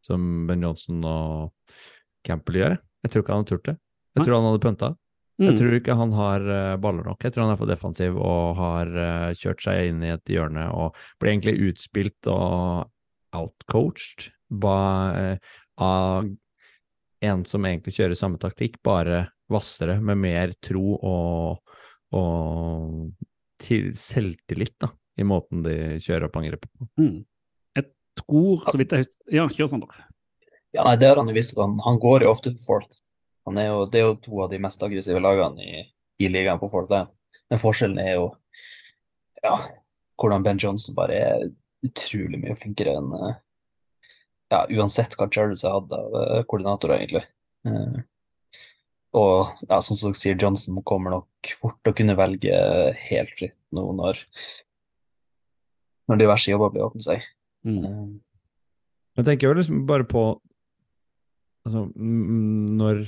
som 0.06 0.27
Ben 0.51 0.67
Johnson 0.67 0.99
og 1.08 1.80
Campbell 2.27 2.60
gjør. 2.60 2.77
Jeg 3.08 3.13
tror 3.13 3.23
ikke 3.23 3.38
han 3.38 3.45
hadde 3.45 3.53
turt 3.56 3.71
det. 3.71 3.77
Jeg 4.17 4.27
tror 4.27 4.39
han 4.39 4.49
hadde 4.49 4.63
pønta. 4.63 4.89
Mm. 5.38 5.45
Jeg 5.51 5.58
tror 5.60 5.75
ikke 5.77 5.95
han 5.99 6.13
har 6.17 6.47
eh, 6.49 6.75
baller 6.82 7.06
nok. 7.06 7.21
Jeg 7.21 7.34
tror 7.34 7.45
han 7.45 7.53
er 7.53 7.60
for 7.60 7.69
defensiv 7.69 8.17
og 8.17 8.58
har 8.58 8.89
eh, 8.89 9.36
kjørt 9.38 9.62
seg 9.67 9.91
inn 9.91 10.01
i 10.01 10.10
et 10.15 10.34
hjørne 10.34 10.65
og 10.73 10.97
blir 11.21 11.36
egentlig 11.36 11.69
utspilt 11.69 12.30
og 12.34 12.89
outcoached 13.38 14.32
eh, 14.49 15.38
av 15.77 16.32
en 17.27 17.45
som 17.49 17.69
egentlig 17.69 17.93
kjører 17.97 18.17
samme 18.17 18.41
taktikk, 18.41 18.82
bare 18.86 19.27
hvassere, 19.51 19.99
med 20.01 20.19
mer 20.21 20.53
tro 20.63 20.97
og, 20.97 21.77
og 22.17 23.13
til 23.62 23.91
selvtillit 23.97 24.75
da, 24.82 24.91
i 25.17 25.25
måten 25.25 25.63
de 25.65 25.97
kjører 26.01 26.27
opp 26.27 26.38
angrepet 26.41 26.69
på. 26.73 26.89
Mm. 27.01 27.17
Jeg 27.77 27.89
tror, 28.21 28.65
så 28.65 28.77
vidt 28.82 28.93
jeg 28.93 29.06
husker 29.06 29.38
Ja, 29.38 29.49
kjør, 29.53 29.73
Sander. 29.73 30.06
Ja, 30.75 30.84
nei, 30.84 30.97
det 30.99 31.10
har 31.10 31.21
han 31.21 31.30
jo 31.30 31.38
visst 31.38 31.58
han, 31.58 31.77
han 31.86 32.01
går 32.01 32.25
jo 32.25 32.34
ofte 32.34 32.53
for 32.58 32.65
fourth. 32.82 32.97
Han 33.47 33.60
er 33.62 33.69
jo, 33.69 33.86
det 33.88 34.01
er 34.01 34.10
jo 34.10 34.17
to 34.23 34.41
av 34.43 34.51
de 34.51 34.60
mest 34.62 34.81
aggressive 34.83 35.21
lagene 35.23 35.63
i, 35.63 35.86
i 36.19 36.29
ligaen 36.31 36.60
på 36.60 36.69
folk, 36.71 36.89
det. 36.91 37.05
Men 37.47 37.62
forskjellen 37.62 37.99
er 38.03 38.17
jo 38.17 38.27
ja, 39.45 39.55
hvordan 40.19 40.43
Ben 40.43 40.60
Johnson 40.60 40.97
bare 40.97 41.15
er 41.15 41.47
utrolig 41.86 42.39
mye 42.41 42.57
flinkere 42.57 42.97
enn 42.97 43.13
eh, 43.15 43.39
ja, 44.51 44.62
uansett 44.79 45.15
hva 45.17 45.29
Charles 45.31 45.63
har 45.67 45.77
hatt 45.77 45.95
av 45.95 46.15
eh, 46.21 46.43
koordinatorer, 46.49 47.01
egentlig. 47.01 47.23
Eh, 47.67 47.97
og 49.17 49.65
ja, 49.67 49.79
som 49.81 49.97
dere 49.97 50.19
sier, 50.19 50.38
Johnson 50.39 50.79
kommer 50.88 51.15
nok 51.15 51.51
fort 51.60 51.77
til 51.81 51.93
å 51.93 51.97
kunne 51.97 52.17
velge 52.19 52.57
helt 53.07 53.33
fritt 53.39 53.55
nå 53.75 53.86
når, 53.97 54.19
når 56.12 56.21
diverse 56.21 56.51
jobber 56.51 56.73
blir 56.73 56.88
åpnet 56.88 57.07
seg. 57.07 57.23
Mm. 57.67 58.19
Jeg 59.17 59.27
tenker 59.27 59.49
jo 59.49 59.57
liksom 59.57 59.86
bare 59.89 60.05
på 60.07 60.21
altså, 61.65 61.88
mm, 61.89 62.77
Når 62.77 62.99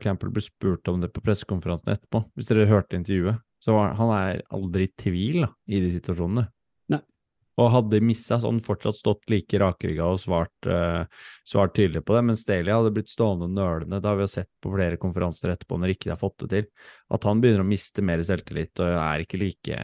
Campbell 0.00 0.32
ble 0.32 0.40
spurt 0.40 0.88
om 0.88 1.02
det 1.02 1.10
på 1.12 1.20
pressekonferansen 1.24 1.92
etterpå, 1.92 2.22
hvis 2.32 2.48
dere 2.48 2.68
hørte 2.70 2.96
intervjuet, 2.96 3.42
så 3.62 3.76
han 3.98 4.12
er 4.14 4.44
aldri 4.54 4.86
i 4.86 4.92
tvil 5.00 5.42
da, 5.44 5.50
i 5.68 5.80
de 5.82 5.90
situasjonene. 5.96 6.46
Nei. 6.94 7.00
Og 7.60 7.70
hadde 7.72 8.02
missa, 8.04 8.36
så 8.36 8.46
hadde 8.46 8.54
han 8.54 8.64
fortsatt 8.66 8.98
stått 8.98 9.32
like 9.32 9.60
rakrygga 9.60 10.06
og 10.12 10.20
svart, 10.22 10.68
uh, 10.68 11.08
svart 11.48 11.74
tydelig 11.76 12.04
på 12.06 12.16
det. 12.16 12.22
Men 12.28 12.38
Staley 12.38 12.72
hadde 12.72 12.92
blitt 12.94 13.12
stående 13.12 13.48
nølende, 13.50 13.98
det 14.00 14.10
har 14.10 14.20
vi 14.20 14.26
jo 14.26 14.32
sett 14.36 14.50
på 14.62 14.72
flere 14.74 15.00
konferanser 15.02 15.54
etterpå 15.54 15.80
når 15.80 15.94
ikke 15.96 16.10
de 16.10 16.14
har 16.14 16.22
fått 16.22 16.44
det 16.44 16.50
til. 16.52 16.70
At 17.16 17.28
han 17.28 17.42
begynner 17.42 17.64
å 17.64 17.68
miste 17.68 18.04
mer 18.06 18.22
selvtillit 18.28 18.84
og 18.84 18.92
er 19.00 19.24
ikke 19.24 19.40
like, 19.40 19.80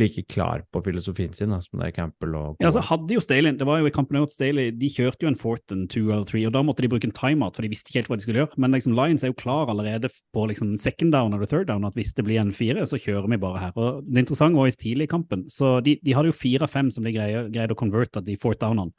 like 0.00 0.22
klar 0.32 0.62
på 0.72 0.82
filosofien 0.84 1.32
sin 1.36 1.52
da, 1.52 1.58
som 1.64 1.80
det 1.80 1.90
er 1.90 1.94
Campbell 1.96 2.36
og 2.38 2.62
Ja, 2.62 2.68
altså 2.68 2.82
hadde 2.84 3.16
jo 3.16 3.22
Staley, 3.24 3.52
Det 3.56 3.66
var 3.68 3.80
jo 3.80 3.88
i 3.88 3.94
kampen 3.94 4.18
mot 4.20 4.32
Staley, 4.32 4.70
de 4.70 4.90
kjørte 4.92 5.26
jo 5.26 5.30
en 5.32 5.38
fourth 5.38 5.74
and 5.74 5.90
two 5.92 6.12
or 6.14 6.24
three, 6.28 6.46
og 6.46 6.54
da 6.54 6.62
måtte 6.66 6.84
de 6.84 6.90
bruke 6.92 7.08
en 7.08 7.14
timeout, 7.16 7.56
for 7.56 7.66
de 7.66 7.72
visste 7.72 7.90
ikke 7.90 8.02
helt 8.02 8.10
hva 8.12 8.18
de 8.18 8.26
skulle 8.26 8.42
gjøre. 8.42 8.60
Men 8.62 8.76
liksom 8.76 8.96
Lions 8.96 9.24
er 9.24 9.32
jo 9.32 9.38
klar 9.40 9.70
allerede 9.72 10.10
på 10.34 10.46
liksom 10.50 10.76
second 10.80 11.12
down 11.16 11.34
eller 11.34 11.46
third 11.50 11.68
down, 11.70 11.86
at 11.88 11.94
hvis 11.98 12.14
det 12.16 12.26
blir 12.26 12.40
en 12.42 12.54
fire, 12.54 12.86
så 12.86 13.00
kjører 13.00 13.30
vi 13.32 13.42
bare 13.42 13.62
her. 13.62 13.76
Og 13.76 14.02
Det 14.06 14.24
interessante 14.24 14.58
var 14.58 14.70
jo 14.70 14.80
tidlig 14.80 15.08
i 15.08 15.14
kampen, 15.14 15.46
så 15.52 15.78
de, 15.84 15.98
de 16.02 16.16
hadde 16.16 16.32
jo 16.32 16.40
fire 16.40 16.66
av 16.66 16.72
fem 16.72 16.90
som 16.90 17.06
de 17.06 17.14
greide, 17.14 17.48
greide 17.54 17.76
å 17.76 17.78
converte 17.78 18.24
de 18.24 18.36
fourth 18.40 18.60
downene. 18.60 18.92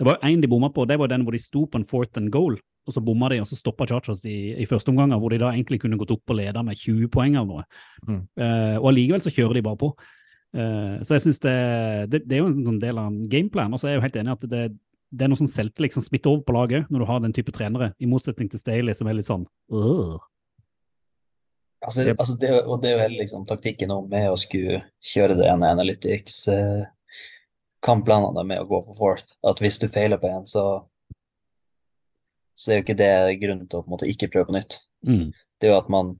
Det 0.00 0.06
var 0.08 0.22
én 0.24 0.40
de 0.40 0.48
bomma 0.48 0.70
på, 0.72 0.86
det 0.88 0.96
var 0.96 1.10
den 1.12 1.26
hvor 1.26 1.36
de 1.36 1.42
sto 1.42 1.66
på 1.68 1.76
en 1.76 1.84
fourth 1.84 2.16
and 2.16 2.32
goal, 2.32 2.56
og 2.88 2.94
så 2.96 3.02
bomma 3.04 3.28
de, 3.30 3.40
og 3.42 3.48
så 3.48 3.58
stoppa 3.58 3.86
Chargers 3.88 4.24
i, 4.26 4.54
i 4.58 4.66
første 4.68 4.90
omgang, 4.92 5.12
hvor 5.20 5.32
de 5.32 5.40
da 5.42 5.52
egentlig 5.52 5.80
kunne 5.82 5.98
gått 6.00 6.14
opp 6.14 6.32
og 6.32 6.38
leda 6.40 6.62
med 6.66 6.78
20 6.80 7.10
poeng 7.12 7.36
eller 7.36 7.50
noe. 7.50 7.66
Mm. 8.08 8.22
Uh, 8.40 8.76
og 8.80 8.90
allikevel 8.90 9.22
så 9.24 9.32
kjører 9.34 9.58
de 9.58 9.66
bare 9.66 9.80
på. 9.80 9.90
Eh, 10.56 10.96
så 11.06 11.16
jeg 11.16 11.24
synes 11.26 11.42
det, 11.44 11.56
det, 12.12 12.22
det 12.26 12.36
er 12.36 12.42
jo 12.42 12.50
en 12.50 12.64
sånn 12.66 12.80
del 12.82 13.00
av 13.00 13.18
gameplan. 13.32 13.74
Og 13.74 13.80
så 13.82 13.88
er 13.88 13.94
jeg 13.94 14.00
jo 14.00 14.06
helt 14.06 14.18
enig 14.22 14.34
at 14.34 14.48
det, 14.50 14.62
det 15.10 15.26
er 15.26 15.32
noe 15.32 15.40
som 15.40 15.50
selvtillit 15.50 15.96
som 15.96 16.04
smitter 16.04 16.32
over 16.32 16.46
på 16.46 16.56
laget 16.56 16.90
når 16.90 17.02
du 17.04 17.08
har 17.10 17.22
den 17.24 17.34
type 17.36 17.54
trenere, 17.54 17.92
i 17.98 18.08
motsetning 18.10 18.50
til 18.50 18.62
Staley, 18.62 18.96
som 18.96 19.10
er 19.10 19.18
litt 19.18 19.30
sånn 19.30 19.46
«Åh». 19.74 20.18
Altså, 21.80 22.04
altså 22.12 22.34
det, 22.36 22.48
jo- 22.52 22.64
og 22.74 22.82
det 22.82 22.90
er 22.90 22.98
jo 22.98 23.02
hele 23.06 23.22
liksom, 23.22 23.46
taktikken 23.48 23.92
om 23.94 24.08
med 24.10 24.26
å 24.28 24.36
skulle 24.36 24.82
kjøre 25.00 25.38
det 25.38 25.46
ene 25.48 25.70
Analytics 25.72 26.42
eh, 26.52 26.82
kampplanene 27.80 28.44
med 28.44 28.60
å 28.60 28.66
gå 28.68 28.80
for 28.84 28.98
fourth. 28.98 29.32
At 29.48 29.62
hvis 29.64 29.78
du 29.80 29.86
feiler 29.88 30.20
på 30.20 30.28
en, 30.28 30.44
så 30.44 30.82
så 32.60 32.72
er 32.72 32.76
jo 32.80 32.84
ikke 32.84 32.98
det 33.00 33.12
grunnen 33.40 33.64
til 33.64 33.80
å 33.80 33.84
på 33.84 33.88
en 33.88 33.94
måte 33.94 34.08
ikke 34.10 34.28
prøve 34.32 34.50
på 34.50 34.56
nytt. 34.58 34.76
Mm. 35.08 35.30
Det 35.32 35.68
er 35.68 35.72
jo 35.72 35.78
at 35.80 35.88
man 35.92 36.10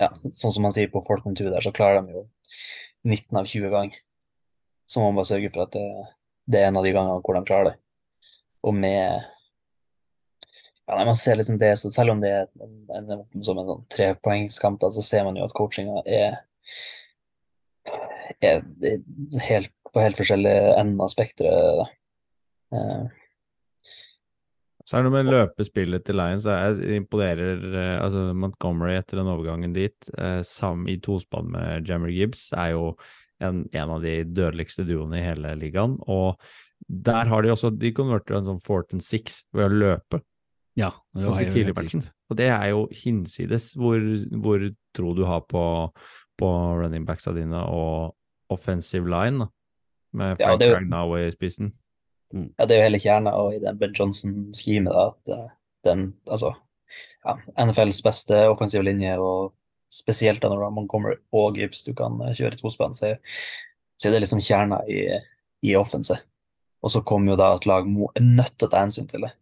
ja, 0.00 0.08
Sånn 0.32 0.54
som 0.54 0.64
man 0.64 0.72
sier 0.72 0.88
på 0.88 1.02
Fortnum 1.04 1.34
2 1.36 1.50
der, 1.52 1.60
så 1.60 1.72
klarer 1.76 2.00
de 2.06 2.14
jo 2.16 2.22
19 3.04 3.38
av 3.38 3.46
20 3.50 3.72
ganger. 3.72 4.00
Så 4.86 5.00
må 5.00 5.10
man 5.10 5.20
bare 5.20 5.30
sørge 5.32 5.50
for 5.52 5.64
at 5.64 5.76
det, 5.76 5.86
det 6.50 6.60
er 6.60 6.70
en 6.70 6.78
av 6.80 6.86
de 6.86 6.92
gangene 6.94 7.22
hvor 7.22 7.38
de 7.38 7.46
klarer 7.48 7.70
det. 7.70 7.76
Og 8.62 8.74
med 8.76 9.22
ja, 10.86 10.96
nei, 10.96 11.04
man 11.06 11.16
ser 11.16 11.38
liksom 11.38 11.58
det, 11.60 11.76
så 11.78 11.90
Selv 11.94 12.14
om 12.14 12.20
det 12.22 12.32
er 12.34 12.48
en, 12.64 12.74
en, 12.98 13.24
som 13.46 13.58
en 13.58 13.68
sånn 13.68 13.86
trepoengskamp, 13.94 14.82
så 14.92 15.04
ser 15.06 15.24
man 15.26 15.38
jo 15.38 15.46
at 15.46 15.54
coachinga 15.56 16.02
er, 16.04 16.36
er, 18.42 18.62
er 18.90 19.46
helt, 19.46 19.72
på 19.92 20.02
helt 20.02 20.18
forskjellige 20.18 20.74
enden 20.80 21.00
av 21.04 21.12
spekteret. 21.12 21.92
Eh, 22.74 23.21
Så 24.92 24.98
er 24.98 25.06
det 25.06 25.08
noe 25.08 25.22
med 25.22 25.30
løpespillet 25.32 26.02
til 26.04 26.18
Lions. 26.20 26.44
Jeg 26.44 26.98
imponerer 26.98 27.62
eh, 27.70 27.94
altså 27.96 28.26
Montgomery 28.36 28.98
etter 28.98 29.22
den 29.22 29.30
overgangen 29.32 29.72
dit, 29.72 30.10
eh, 30.20 30.42
sammen 30.44 30.90
i 30.92 30.98
tospann 31.00 31.48
med 31.54 31.88
Jammer 31.88 32.12
Gibbs, 32.12 32.50
er 32.52 32.74
jo 32.74 32.90
en, 33.40 33.62
en 33.72 33.94
av 33.94 34.04
de 34.04 34.18
dødeligste 34.28 34.84
duoene 34.84 35.16
i 35.16 35.24
hele 35.24 35.54
ligaen. 35.56 35.96
Og 36.12 36.36
der 36.84 37.30
har 37.30 37.40
de 37.40 37.54
også 37.54 37.72
De 37.72 37.94
konverter 37.96 38.36
en 38.36 38.50
sånn 38.50 38.60
fourth 38.60 38.92
and 38.92 39.00
six 39.06 39.46
ved 39.56 39.70
å 39.70 39.80
løpe 39.80 40.20
Ja, 40.76 40.90
det 41.14 41.24
var 41.24 41.30
ganske 41.30 41.56
tidlig 41.56 41.72
i 41.72 41.80
matchen. 41.80 42.06
Og 42.28 42.42
det 42.42 42.52
er 42.52 42.68
jo 42.74 42.86
hinsides 42.92 43.72
hvor, 43.80 44.04
hvor 44.44 44.68
tro 44.92 45.16
du 45.16 45.24
har 45.24 45.46
på, 45.48 45.64
på 46.36 46.54
running 46.84 47.08
backsa 47.08 47.32
dine 47.32 47.64
og 47.64 48.12
offensive 48.52 49.08
line, 49.08 49.46
da. 49.46 49.52
Med 50.12 50.36
Frank 50.36 50.60
ja, 50.60 51.00
er 51.00 51.30
i 51.30 51.32
spissen. 51.32 51.72
Ja, 52.32 52.66
det 52.66 52.76
er 52.76 52.80
jo 52.80 52.86
hele 52.88 53.00
kjerna 53.02 53.32
og 53.38 53.56
i 53.56 53.60
den 53.62 53.78
Ben 53.80 53.94
Johnson-skeamet. 53.96 54.92
at 54.92 55.34
uh, 55.34 55.50
den 55.84 56.12
Altså, 56.30 56.54
ja, 57.24 57.36
NFLs 57.66 58.02
beste 58.04 58.48
offensive 58.48 58.84
linje, 58.86 59.16
og 59.18 59.52
spesielt 59.92 60.42
når 60.42 60.70
Montgomery 60.72 61.18
og 61.36 61.58
Gibbs 61.60 61.82
du 61.84 61.92
kan 61.96 62.16
eh, 62.24 62.34
kjøre 62.38 62.56
tospann, 62.56 62.94
så, 62.96 63.14
så 64.00 64.08
er 64.08 64.14
det 64.16 64.22
liksom 64.24 64.40
kjerna 64.40 64.80
i, 64.88 65.04
i 65.68 65.74
offense. 65.76 66.16
Og 66.82 66.90
så 66.90 67.02
kommer 67.06 67.34
jo 67.34 67.38
da 67.38 67.52
et 67.54 67.68
lag 67.68 67.86
må, 67.86 68.08
nødt 68.18 68.56
til 68.56 68.68
å 68.68 68.72
ta 68.72 68.82
hensyn 68.86 69.10
til 69.10 69.26
det. 69.26 69.34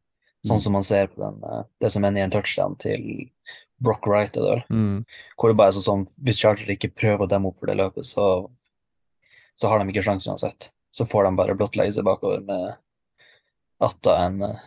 Sånn 0.47 0.57
Mm. 0.57 0.65
som 0.65 0.73
man 0.73 0.85
ser 0.87 1.11
på 1.13 1.21
den, 1.21 1.37
eh, 1.45 1.63
det 1.81 1.91
som 1.93 2.05
ender 2.05 2.23
i 2.23 2.25
en 2.25 2.33
touchdown 2.33 2.77
til 2.81 3.31
Brock 3.85 4.07
Wright, 4.09 4.33
det. 4.33 4.63
Mm. 4.73 5.05
Hvor 5.37 5.53
det 5.53 5.57
bare 5.57 5.69
er 5.69 5.77
sånn 5.77 5.85
som 5.85 6.05
Hvis 6.25 6.41
Charter 6.41 6.73
ikke 6.73 6.93
prøver 6.93 7.27
å 7.27 7.29
demme 7.29 7.49
opp 7.49 7.61
for 7.61 7.69
det 7.69 7.77
løpet, 7.77 8.09
så, 8.09 8.49
så 9.61 9.69
har 9.69 9.79
de 9.81 9.93
ikke 9.93 10.05
sjanse 10.05 10.31
uansett. 10.33 10.71
Så 10.97 11.07
får 11.07 11.29
de 11.29 11.37
bare 11.39 11.55
blottlegge 11.59 11.95
seg 11.97 12.07
bakover 12.09 12.41
med 12.47 12.73
at 13.87 14.09
en 14.13 14.43
uh, 14.43 14.63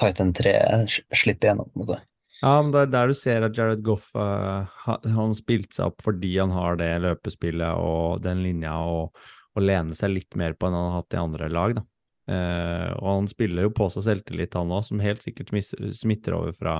Titan 0.00 0.30
3 0.36 0.52
sl- 0.86 1.06
slipper 1.16 1.50
gjennom, 1.50 1.70
på 1.72 1.80
en 1.80 1.84
måte. 1.86 1.98
Ja, 2.42 2.52
men 2.60 2.70
det 2.74 2.82
er 2.84 2.92
der 2.92 3.08
du 3.10 3.16
ser 3.16 3.46
at 3.46 3.56
Jared 3.56 3.82
Goff 3.84 4.10
uh, 4.14 4.68
ha- 4.84 5.00
han 5.16 5.34
spilte 5.36 5.78
seg 5.78 5.88
opp 5.90 6.04
fordi 6.04 6.34
han 6.38 6.52
har 6.52 6.76
det 6.80 6.92
løpespillet 7.04 7.80
og 7.80 8.20
den 8.24 8.42
linja 8.44 8.74
og, 8.84 9.16
og 9.56 9.64
lene 9.64 9.96
seg 9.96 10.12
litt 10.18 10.36
mer 10.36 10.52
på 10.54 10.68
enn 10.68 10.76
han 10.76 10.90
har 10.90 10.98
hatt 11.00 11.16
i 11.16 11.22
andre 11.22 11.48
lag. 11.52 11.78
da. 11.80 11.84
Uh, 12.26 12.90
og 12.98 13.06
han 13.06 13.28
spiller 13.30 13.68
jo 13.68 13.70
på 13.70 13.86
seg 13.94 14.02
selvtillit, 14.02 14.54
han 14.58 14.72
òg, 14.74 14.82
som 14.88 14.98
helt 15.00 15.22
sikkert 15.22 15.52
smitter 15.94 16.34
over 16.34 16.56
fra 16.58 16.72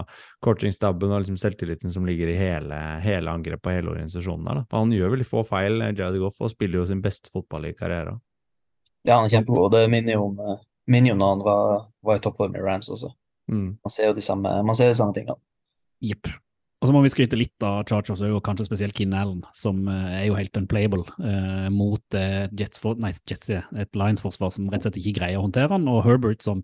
coachingstaben 0.42 1.12
og 1.14 1.22
liksom 1.22 1.36
selvtilliten 1.38 1.92
som 1.94 2.04
ligger 2.08 2.32
i 2.32 2.38
hele, 2.40 2.78
hele 3.04 3.30
angrepet 3.30 3.70
og 3.70 3.76
hele 3.78 3.92
organisasjonen 3.94 4.48
der. 4.48 4.60
da. 4.64 4.66
Han 4.80 4.94
gjør 4.94 5.14
veldig 5.14 5.28
få 5.30 5.44
feil, 5.46 5.78
Jared 5.92 6.18
Goff, 6.20 6.42
og 6.42 6.50
spiller 6.50 6.80
jo 6.82 6.88
sin 6.90 7.02
beste 7.04 7.30
fotball 7.32 7.68
i 7.70 7.76
karrieren. 7.78 8.18
Ja, 9.06 9.18
han 9.18 9.28
er 9.28 9.32
kjempegod, 9.36 9.70
det 9.74 9.84
minner 9.92 10.18
jo 10.18 10.30
om, 10.30 10.40
eh, 10.42 10.64
minner 10.90 11.14
jo 11.14 11.18
når 11.20 11.34
han 11.34 11.44
var, 11.46 11.84
var 12.06 12.18
i 12.18 12.24
toppform 12.24 12.56
i 12.58 12.64
Rams 12.64 12.90
også. 12.92 13.12
Mm. 13.52 13.68
Man 13.78 13.94
ser 13.94 14.10
jo 14.10 14.16
de 14.16 14.24
samme, 14.24 14.50
man 14.66 14.78
ser 14.78 14.90
de 14.90 14.98
samme 14.98 15.14
tingene. 15.14 15.38
Jepp. 16.02 16.32
Og 16.82 16.90
så 16.90 16.92
må 16.92 17.00
vi 17.02 17.10
skryte 17.10 17.38
litt 17.38 17.64
av 17.64 17.86
Chargers 17.88 18.20
og 18.26 18.42
kanskje 18.44 18.66
spesielt 18.68 18.96
Keen 18.96 19.14
Allen, 19.16 19.40
som 19.56 19.86
eh, 19.88 20.18
er 20.20 20.26
jo 20.28 20.36
helt 20.36 20.58
unplayable 20.60 21.06
eh, 21.24 21.68
mot 21.72 22.18
eh, 22.18 22.50
Jets, 22.58 22.82
for, 22.82 22.98
nei, 23.00 23.14
Jets, 23.16 23.48
ja, 23.50 23.62
et 23.80 23.96
Lions-forsvar 23.96 24.52
som 24.52 24.68
rett 24.68 24.84
og 24.84 24.90
slett 24.90 25.00
ikke 25.00 25.20
greier 25.22 25.40
å 25.40 25.46
håndtere 25.46 25.72
han, 25.72 25.88
og 25.90 26.04
Herbert 26.06 26.44
som 26.44 26.62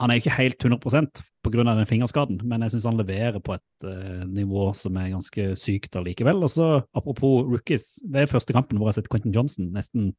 han 0.00 0.10
er 0.10 0.18
jo 0.18 0.24
ikke 0.24 0.38
helt 0.40 0.64
100% 0.66 1.20
pga. 1.46 1.64
den 1.68 1.86
fingerskaden, 1.86 2.40
men 2.42 2.64
jeg 2.64 2.72
syns 2.72 2.88
han 2.88 2.98
leverer 2.98 3.38
på 3.38 3.54
et 3.54 3.84
uh, 3.86 4.24
nivå 4.26 4.72
som 4.74 4.96
er 4.98 5.12
ganske 5.12 5.44
sykt 5.60 5.94
allikevel. 6.00 6.42
Og 6.42 6.50
så 6.50 6.66
apropos 6.98 7.44
rookies, 7.46 8.00
det 8.02 8.24
er 8.24 8.32
første 8.32 8.56
kampen 8.56 8.80
hvor 8.80 8.88
jeg 8.88 8.96
har 8.96 8.98
sett 8.98 9.10
Quentin 9.12 9.36
Johnson 9.36 9.70
nesten 9.70 10.10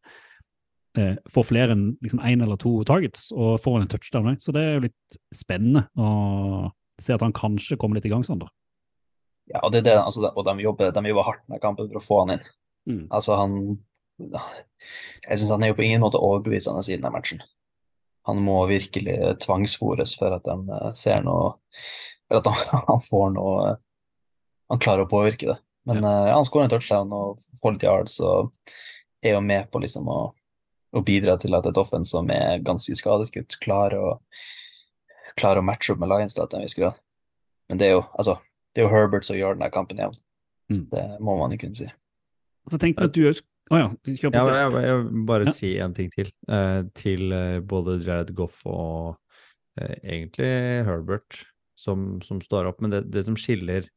eh, 0.99 1.15
får 1.31 1.47
flere 1.49 1.75
enn 1.75 1.87
liksom 2.03 2.21
én 2.25 2.43
eller 2.43 2.59
to 2.61 2.77
targets, 2.87 3.29
og 3.35 3.59
får 3.63 3.81
en 3.81 3.91
touchdown 3.91 4.31
òg. 4.33 4.41
Så 4.43 4.53
det 4.55 4.63
er 4.63 4.77
jo 4.77 4.85
litt 4.87 5.17
spennende 5.35 5.87
å 5.99 6.71
se 7.01 7.15
at 7.15 7.23
han 7.25 7.35
kanskje 7.35 7.77
kommer 7.79 7.99
litt 7.99 8.07
i 8.07 8.13
gang, 8.13 8.23
Sander. 8.27 8.51
Ja, 9.51 9.61
og, 9.61 9.71
det 9.73 9.83
er 9.83 9.89
det, 9.89 9.97
altså, 10.01 10.25
og 10.31 10.45
de 10.47 10.63
jobber, 10.63 10.93
de 10.93 11.09
jobber 11.11 11.27
hardt 11.27 11.43
med 11.51 11.61
kampen 11.61 11.89
for 11.89 11.99
å 11.99 12.05
få 12.05 12.21
han 12.23 12.37
inn. 12.37 12.47
Mm. 12.89 13.03
Altså, 13.13 13.37
han 13.39 13.59
Jeg 14.15 15.39
syns 15.41 15.51
han 15.51 15.63
er 15.65 15.73
jo 15.73 15.75
på 15.75 15.83
ingen 15.83 16.03
måte 16.03 16.21
overbevisende 16.21 16.83
siden 16.85 17.03
den 17.03 17.13
matchen. 17.13 17.41
Han 18.29 18.39
må 18.45 18.61
virkelig 18.69 19.17
tvangsfòres 19.43 20.15
for 20.17 20.33
at 20.37 20.45
de 20.47 20.55
eh, 20.77 20.91
ser 20.97 21.25
noe 21.25 21.55
For 22.25 22.39
at 22.39 22.47
han, 22.49 22.85
han 22.89 23.03
får 23.03 23.35
noe 23.35 23.57
eh, 23.67 23.81
Han 24.71 24.81
klarer 24.81 25.05
å 25.05 25.11
påvirke 25.11 25.51
det. 25.51 25.57
Men 25.85 26.01
ja. 26.01 26.13
ja, 26.31 26.37
han 26.39 26.47
skårer 26.47 26.65
en 26.65 26.73
touchdown 26.73 27.11
og 27.13 27.43
får 27.59 27.75
litt 27.75 27.85
yards 27.85 28.15
og 28.25 28.49
er 29.21 29.35
jo 29.35 29.43
med 29.45 29.67
på 29.69 29.81
liksom 29.83 30.07
å, 30.09 30.19
å 30.93 31.01
bidra 31.05 31.37
til 31.41 31.55
at 31.57 31.65
et 31.65 31.77
offense 31.81 32.11
som 32.13 32.29
er 32.31 32.61
ganske 32.65 32.95
skadeskutt, 32.95 33.57
klarer 33.63 33.97
å, 33.99 34.11
klarer 35.39 35.59
å 35.63 35.65
matche 35.65 35.93
opp 35.95 35.99
med 36.03 36.11
Lions 36.11 36.35
til 36.37 36.45
en 36.45 36.63
viss 36.65 36.77
grad. 36.77 36.99
Men 37.69 37.81
det 37.81 37.87
er 37.89 37.95
jo 37.97 38.03
altså, 38.19 38.37
det 38.75 38.83
er 38.83 38.87
jo 38.87 38.93
Herbert 38.93 39.25
som 39.25 39.37
gjør 39.39 39.57
denne 39.57 39.71
kampen 39.73 39.97
jevn. 39.99 40.15
Mm. 40.71 40.85
Det 40.91 41.03
må 41.23 41.35
man 41.39 41.51
jo 41.55 41.59
kunne 41.61 41.77
si. 41.77 41.89
Så 42.69 42.79
tenk 42.81 42.97
jeg 42.99 43.09
at 43.11 43.17
du 43.17 43.25
Å 43.73 43.77
ja, 43.81 43.87
kjør 44.05 44.29
på. 44.29 44.37
Ja, 44.37 44.55
jeg, 44.61 44.73
jeg 44.85 44.97
vil 45.01 45.21
bare 45.25 45.45
Ja. 45.47 45.53
si 45.57 45.71
en 45.81 45.93
ting 45.97 46.11
til. 46.13 46.27
eh, 46.49 46.83
til 46.93 47.31
eh, 47.33 47.59
både 47.65 47.95
Jared 48.05 48.35
Goff 48.37 48.59
og 48.69 49.15
eh, 49.81 49.95
egentlig 50.03 50.51
Herbert. 50.85 51.45
som, 51.75 52.21
som 52.21 52.39
står 52.41 52.69
opp. 52.69 52.77
Men 52.81 52.93
det, 52.93 53.01
det 53.11 53.25
som 53.25 53.35
skiller 53.35 53.89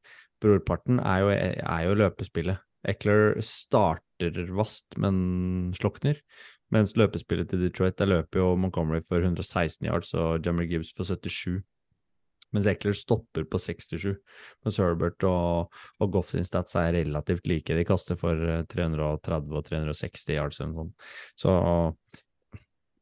brorparten, 0.42 0.98
er 1.05 1.20
jo, 1.20 1.29
er 1.37 1.83
jo 1.85 1.98
løpespillet. 2.01 2.59
Eckler 2.88 3.37
starter 3.44 4.48
vast, 4.57 4.87
men 4.96 5.70
slukner. 5.77 6.18
Mens 6.74 6.94
løpespillet 7.00 7.48
til 7.48 7.62
Detroit, 7.64 7.96
der 7.98 8.11
løper 8.11 8.42
jo 8.42 8.52
Montgomery 8.61 9.00
for 9.07 9.24
116 9.24 9.87
yards 9.88 10.12
og 10.14 10.44
Jammer 10.44 10.68
Gibbs 10.68 10.92
for 10.96 11.09
77. 11.09 11.62
Mens 12.52 12.68
Eckler 12.68 12.96
stopper 12.96 13.44
på 13.44 13.61
67. 13.61 14.16
Mens 14.64 14.78
Herbert 14.81 15.24
og, 15.28 15.74
og 16.00 16.12
Goff 16.12 16.33
sin 16.33 16.46
stats 16.46 16.76
er 16.81 16.94
relativt 16.96 17.48
like. 17.48 17.76
De 17.76 17.85
kaster 17.88 18.16
for 18.20 18.64
330 18.72 19.59
og 19.59 19.66
360 19.68 20.31
yards 20.37 20.61
eller 20.61 20.72
noe 20.72 20.87
sånt. 20.87 21.11
Så 21.37 21.57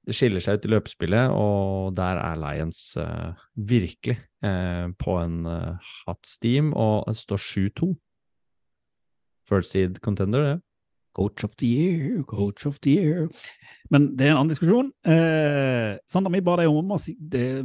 det 0.06 0.14
skiller 0.14 0.42
seg 0.42 0.58
ut 0.58 0.66
i 0.68 0.70
løpespillet, 0.70 1.32
og 1.34 1.94
der 1.98 2.20
er 2.22 2.38
Lions 2.38 2.80
uh, 3.02 3.34
virkelig 3.58 4.20
uh, 4.46 4.86
på 4.94 5.16
en 5.18 5.40
uh, 5.50 5.88
hot 6.06 6.22
steam, 6.30 6.70
og 6.78 7.08
det 7.10 7.18
står 7.18 7.42
7-2. 7.42 7.88
First 9.50 9.74
seed 9.74 9.98
contender, 10.02 10.46
det. 10.46 10.54
Coach 11.16 11.46
of 11.46 11.54
the 11.56 11.66
year, 11.66 12.22
coach 12.28 12.66
of 12.68 12.76
the 12.84 12.92
year. 12.92 13.28
Men 13.92 14.10
det 14.18 14.26
er 14.26 14.34
en 14.34 14.40
annen 14.42 14.52
diskusjon. 14.52 14.90
Eh, 15.08 15.94
Sander, 16.12 16.34
vi 16.34 16.42
ba 16.44 16.58
deg 16.60 16.68
om 16.68 16.92
å 16.92 16.98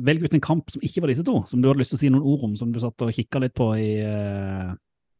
velge 0.05 0.29
ut 0.29 0.37
en 0.37 0.43
kamp 0.45 0.71
som 0.71 0.85
ikke 0.85 1.03
var 1.03 1.11
disse 1.11 1.25
to, 1.27 1.41
som 1.49 1.59
du 1.59 1.67
hadde 1.67 1.81
lyst 1.83 1.91
til 1.95 1.99
å 1.99 2.03
si 2.03 2.11
noen 2.13 2.29
ord 2.31 2.45
om, 2.47 2.55
som 2.59 2.71
du 2.71 2.79
satt 2.79 3.03
og 3.03 3.11
kikka 3.15 3.41
litt 3.43 3.55
på 3.57 3.67
i 3.75 3.91
eh, 4.05 4.71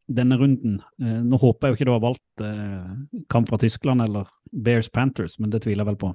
denne 0.08 0.38
runden. 0.40 0.80
Eh, 1.02 1.20
nå 1.28 1.40
håper 1.42 1.68
jeg 1.68 1.74
jo 1.74 1.80
ikke 1.80 1.90
du 1.90 1.94
har 1.96 2.06
valgt 2.06 2.46
eh, 2.46 2.94
kamp 3.34 3.52
fra 3.52 3.60
Tyskland 3.62 4.06
eller 4.06 4.32
Bears 4.52 4.92
Panthers, 4.94 5.38
men 5.40 5.52
det 5.52 5.64
tviler 5.66 5.84
jeg 5.84 5.92
vel 5.92 6.02
på. 6.06 6.14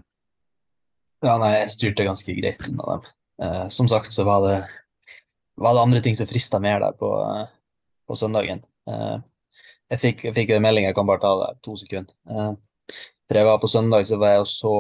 Ja, 1.25 1.37
nei, 1.41 1.53
jeg 1.57 1.73
styrte 1.73 2.07
ganske 2.07 2.35
greit 2.37 2.67
unna 2.69 2.97
dem. 2.97 3.13
Eh, 3.43 3.69
som 3.69 3.89
sagt 3.89 4.13
så 4.13 4.25
var 4.25 4.45
det, 4.47 4.57
var 5.61 5.77
det 5.77 5.87
andre 5.87 6.03
ting 6.05 6.17
som 6.17 6.29
frista 6.29 6.61
mer 6.63 6.81
der 6.85 6.97
på, 6.97 7.13
eh, 7.25 7.49
på 8.09 8.17
søndagen. 8.17 8.63
Eh, 8.89 9.17
jeg 9.93 10.03
fikk, 10.03 10.25
jeg 10.29 10.37
fikk 10.37 10.55
en 10.55 10.65
melding, 10.65 10.89
jeg 10.89 10.97
kan 10.97 11.09
bare 11.09 11.23
ta 11.23 11.33
det 11.43 11.53
to 11.67 11.77
sekunder. 11.79 12.17
Eh, 12.31 12.53
jeg 13.35 13.47
var 13.47 13.59
på 13.63 13.71
søndag 13.71 14.07
så 14.07 14.19
var 14.23 14.37
jeg 14.37 14.45
og 14.45 14.51
så, 14.51 14.75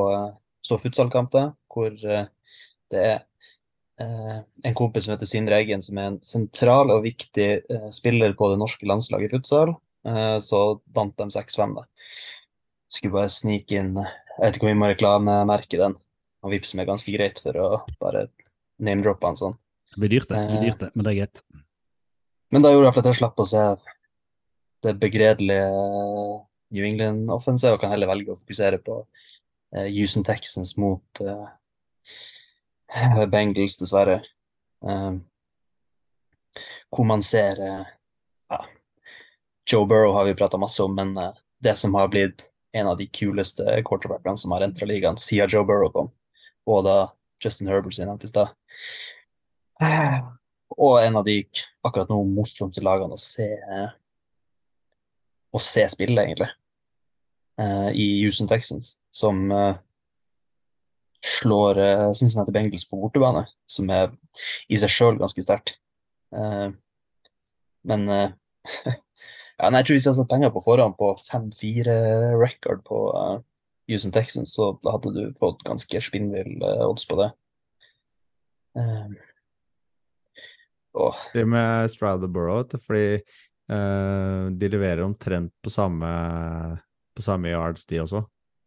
så 0.64 0.78
futsalkamp, 0.80 1.32
da, 1.34 1.48
hvor 1.72 1.90
eh, 1.90 2.28
det 2.94 3.02
er 3.02 3.18
eh, 4.02 4.38
en 4.68 4.76
kompis 4.78 5.06
som 5.06 5.16
heter 5.16 5.28
Sindre 5.30 5.58
Eggen, 5.58 5.82
som 5.82 5.98
er 5.98 6.12
en 6.12 6.20
sentral 6.24 6.92
og 6.94 7.04
viktig 7.06 7.48
eh, 7.58 7.90
spiller 7.94 8.36
på 8.38 8.52
det 8.52 8.60
norske 8.62 8.88
landslaget 8.88 9.30
i 9.30 9.36
futsal. 9.36 9.74
Eh, 10.06 10.38
så 10.44 10.62
vant 10.94 11.16
de 11.18 11.28
6-5, 11.34 11.76
da. 11.80 11.86
Skulle 12.92 13.16
bare 13.16 13.32
snike 13.34 13.74
inn 13.74 13.96
Jeg 13.98 14.38
vet 14.38 14.56
ikke 14.56 14.68
om 14.68 14.70
vi 14.70 14.78
må 14.78 14.88
reklamemerke 14.92 15.80
den. 15.80 15.96
Han 16.44 16.52
vippser 16.52 16.78
meg 16.78 16.86
ganske 16.90 17.10
greit 17.10 17.40
for 17.42 17.58
å 17.58 17.68
bare 17.98 18.28
name-droppe 18.78 19.26
han 19.26 19.38
sånn. 19.40 19.56
Det 19.94 20.02
blir 20.02 20.12
dyrt, 20.12 20.28
det. 20.28 20.38
det, 20.38 20.52
blir 20.52 20.68
dyrt 20.68 20.82
det 20.84 20.90
men 20.92 21.06
det 21.06 21.12
er 21.12 21.18
greit. 21.22 21.42
Men 22.54 22.62
da 22.62 22.70
gjorde 22.70 22.90
jeg 22.90 23.00
at 23.00 23.08
jeg 23.10 23.18
slapp 23.18 23.40
å 23.42 23.46
se 23.48 23.62
det 24.84 24.96
begredelige 25.00 25.68
New 26.74 26.84
England-offensivet, 26.84 27.76
og 27.76 27.82
kan 27.82 27.94
heller 27.94 28.10
velge 28.10 28.34
å 28.34 28.38
fokusere 28.38 28.80
på 28.84 28.98
eh, 29.76 29.88
Houston 29.94 30.26
Texans 30.26 30.74
mot 30.80 31.22
eh, 31.22 31.48
Bengals, 33.32 33.78
dessverre. 33.80 34.20
Eh, 34.84 35.16
hvor 36.96 37.04
man 37.04 37.22
ser 37.22 37.60
uh, 37.60 37.86
ja, 38.48 38.64
Joe 39.70 39.86
Burrow 39.86 40.12
har 40.12 40.24
vi 40.24 40.34
prata 40.34 40.58
masse 40.58 40.82
om, 40.82 40.94
men 40.94 41.18
uh, 41.18 41.32
det 41.58 41.76
som 41.76 41.94
har 41.94 42.08
blitt 42.08 42.48
en 42.72 42.86
av 42.86 42.96
de 42.96 43.06
kuleste 43.06 43.82
quarterbackene 43.84 44.38
som 44.38 44.52
har 44.52 44.64
entra 44.64 44.88
ligaen 44.88 45.16
siden 45.20 45.52
Joe 45.52 45.64
Burrow 45.68 45.92
kom, 45.92 46.08
og 46.66 46.84
da 46.84 46.96
Justin 47.44 47.68
Herbert 47.68 47.96
sin 47.96 48.08
nevnt 48.08 48.24
i 48.24 48.32
stad. 48.32 48.52
Og 50.76 50.98
en 51.00 51.20
av 51.20 51.24
de 51.24 51.38
akkurat 51.84 52.08
nå 52.10 52.18
morsomste 52.28 52.84
lagene 52.84 53.16
å 53.16 53.20
se 53.20 53.48
å 55.56 55.62
se 55.62 55.84
spillet, 55.90 56.22
egentlig, 56.22 56.48
uh, 57.60 57.90
i 57.92 58.06
Houston 58.22 58.48
Texans, 58.50 58.94
som 59.14 59.46
uh, 59.52 59.74
slår 61.24 61.80
uh, 61.80 62.12
Cincinnati 62.16 62.54
Bengals 62.54 62.86
på 62.88 63.00
bortebane, 63.00 63.46
som 63.70 63.90
er 63.92 64.12
i 64.68 64.78
seg 64.80 64.92
sjøl 64.92 65.20
ganske 65.20 65.42
sterkt. 65.44 65.76
men 67.86 68.02
ja, 68.10 69.68
nei, 69.70 69.78
jeg 69.78 69.86
tror 69.86 69.94
hvis 69.94 70.04
jeg 70.04 70.10
hadde 70.10 70.18
satt 70.18 70.32
penger 70.32 70.50
på 70.52 70.62
forhånd 70.64 70.96
på 70.98 71.12
5-4-record 71.22 72.82
på 72.84 72.98
Houston 73.88 74.12
Texans, 74.12 74.56
så 74.58 74.74
hadde 74.84 75.14
du 75.14 75.22
fått 75.38 75.62
ganske 75.64 76.02
spinnvill 76.04 76.58
odds 76.84 77.06
på 77.08 77.20
det. 77.22 77.30
Oh. 80.96 81.16
Det 81.32 81.46
med 81.46 82.28
Burrow, 82.28 82.66
fordi 82.86 83.22
de 83.66 84.68
leverer 84.70 85.02
omtrent 85.02 85.50
på 85.64 85.70
samme, 85.74 86.08
på 87.16 87.24
samme 87.24 87.50
yards, 87.50 87.86
de 87.90 87.98
også. 87.98 88.20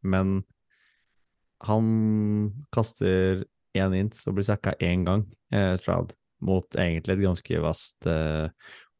Men 0.03 0.41
han 1.63 1.85
kaster 2.75 3.43
én 3.77 3.95
inch 3.97 4.25
og 4.27 4.37
blir 4.37 4.47
sacka 4.47 4.75
én 4.79 5.05
gang, 5.07 5.25
eh, 5.53 5.75
Stroud, 5.79 6.13
mot 6.41 6.75
egentlig 6.75 7.17
et 7.17 7.25
ganske 7.25 7.61
vast 7.63 8.07
eh, 8.07 8.47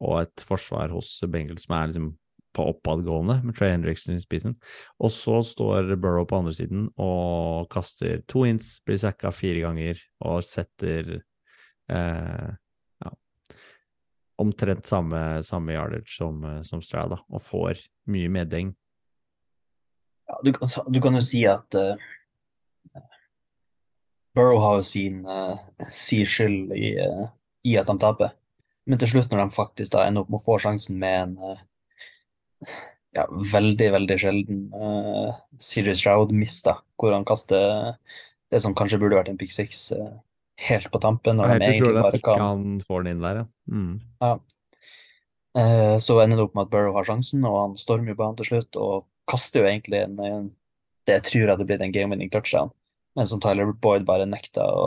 og 0.00 0.22
et 0.22 0.44
forsvar 0.46 0.92
hos 0.94 1.18
Bengals 1.28 1.66
som 1.66 1.76
er 1.76 1.90
liksom 1.90 2.10
på 2.56 2.64
oppadgående, 2.66 3.36
med 3.46 3.54
Trey 3.54 3.70
Hendrickson 3.70 4.16
i 4.16 4.22
spissen. 4.22 4.56
Og 4.98 5.12
så 5.14 5.36
står 5.46 5.94
Burrow 5.94 6.26
på 6.26 6.40
andre 6.40 6.54
siden 6.56 6.88
og 6.98 7.68
kaster 7.70 8.24
to 8.26 8.42
inch, 8.48 8.80
blir 8.86 8.98
sacka 8.98 9.30
fire 9.34 9.62
ganger 9.62 10.00
og 10.26 10.42
setter 10.44 11.20
eh, 11.92 12.48
omtrent 14.40 14.86
samme, 14.88 15.42
samme 15.46 15.74
yardage 15.74 16.16
som, 16.16 16.44
eh, 16.44 16.62
som 16.66 16.82
Strada, 16.82 17.20
og 17.28 17.42
får 17.44 17.82
mye 18.10 18.30
meddeng. 18.32 18.72
Ja, 20.30 20.38
du, 20.44 20.52
du, 20.54 21.00
kan 21.02 21.18
jo 21.18 21.22
si 21.24 21.42
at 21.50 21.74
uh, 21.74 21.98
Burrow 24.36 24.60
har 24.62 24.78
jo 24.78 24.86
sin, 24.86 25.24
uh, 25.26 25.58
sin 25.90 26.28
skyld 26.28 26.70
i, 26.76 26.94
uh, 27.02 27.26
i, 27.66 27.74
at 27.80 27.90
de 27.90 27.98
taper. 27.98 28.36
Men 28.86 29.00
til 29.02 29.10
slutt, 29.10 29.30
når 29.30 29.42
de 29.42 29.56
faktisk 29.56 29.92
da 29.94 30.06
ender 30.06 30.22
opp 30.22 30.30
med 30.30 30.38
å 30.40 30.44
få 30.44 30.58
sjansen 30.62 30.98
med 31.02 31.24
en 31.24 31.58
ja, 33.16 33.26
veldig, 33.52 33.90
veldig 33.96 34.18
sjelden 34.22 34.64
uh, 34.74 35.40
Serious 35.58 36.02
Stroud-miss, 36.02 36.62
hvor 37.00 37.14
han 37.14 37.26
kaster 37.28 37.92
det 38.50 38.62
som 38.62 38.74
kanskje 38.78 39.00
burde 39.02 39.18
vært 39.18 39.32
en 39.32 39.38
pick 39.40 39.52
six, 39.54 39.88
uh, 39.96 40.14
helt 40.68 40.90
på 40.92 41.00
tampen. 41.02 41.38
Når 41.40 41.58
de 41.58 41.68
egentlig 41.68 41.94
bare 41.96 42.22
kan 42.24 42.40
han 42.42 42.64
får 42.86 43.04
den 43.04 43.14
inn 43.14 43.24
der, 43.24 43.42
ja. 43.42 43.46
Mm. 43.70 43.92
ja. 44.20 44.32
Eh, 45.58 45.96
så 45.98 46.20
ender 46.22 46.38
det 46.38 46.46
opp 46.46 46.54
med 46.54 46.68
at 46.68 46.72
Burrow 46.74 46.94
har 46.98 47.06
sjansen, 47.08 47.44
og 47.48 47.56
han 47.58 47.78
stormer 47.80 48.12
jo 48.12 48.20
banen 48.20 48.38
til 48.38 48.50
slutt 48.52 48.78
og 48.78 49.06
kaster 49.30 49.64
jo 49.64 49.70
egentlig 49.70 50.04
en, 50.04 50.18
en 50.22 50.50
det 51.08 51.16
jeg 51.18 51.26
tror 51.26 51.54
hadde 51.54 51.66
blitt 51.66 51.82
en 51.82 51.94
game-winning 51.94 52.30
touchdown, 52.30 52.70
men 53.18 53.26
som 53.26 53.40
Tyler 53.42 53.72
Boyd 53.82 54.06
bare 54.06 54.28
nekta 54.28 54.66
å 54.68 54.86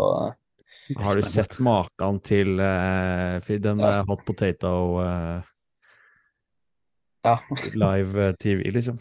Har 0.99 1.17
du 1.17 1.25
sett 1.25 1.57
maken 1.63 2.19
til 2.23 2.59
uh, 2.59 3.39
den 3.47 3.81
ja. 3.81 4.03
hot 4.07 4.23
potato 4.27 4.73
uh, 4.99 5.41
ja. 7.27 7.37
live 7.85 8.33
TV, 8.39 8.69
liksom? 8.75 8.99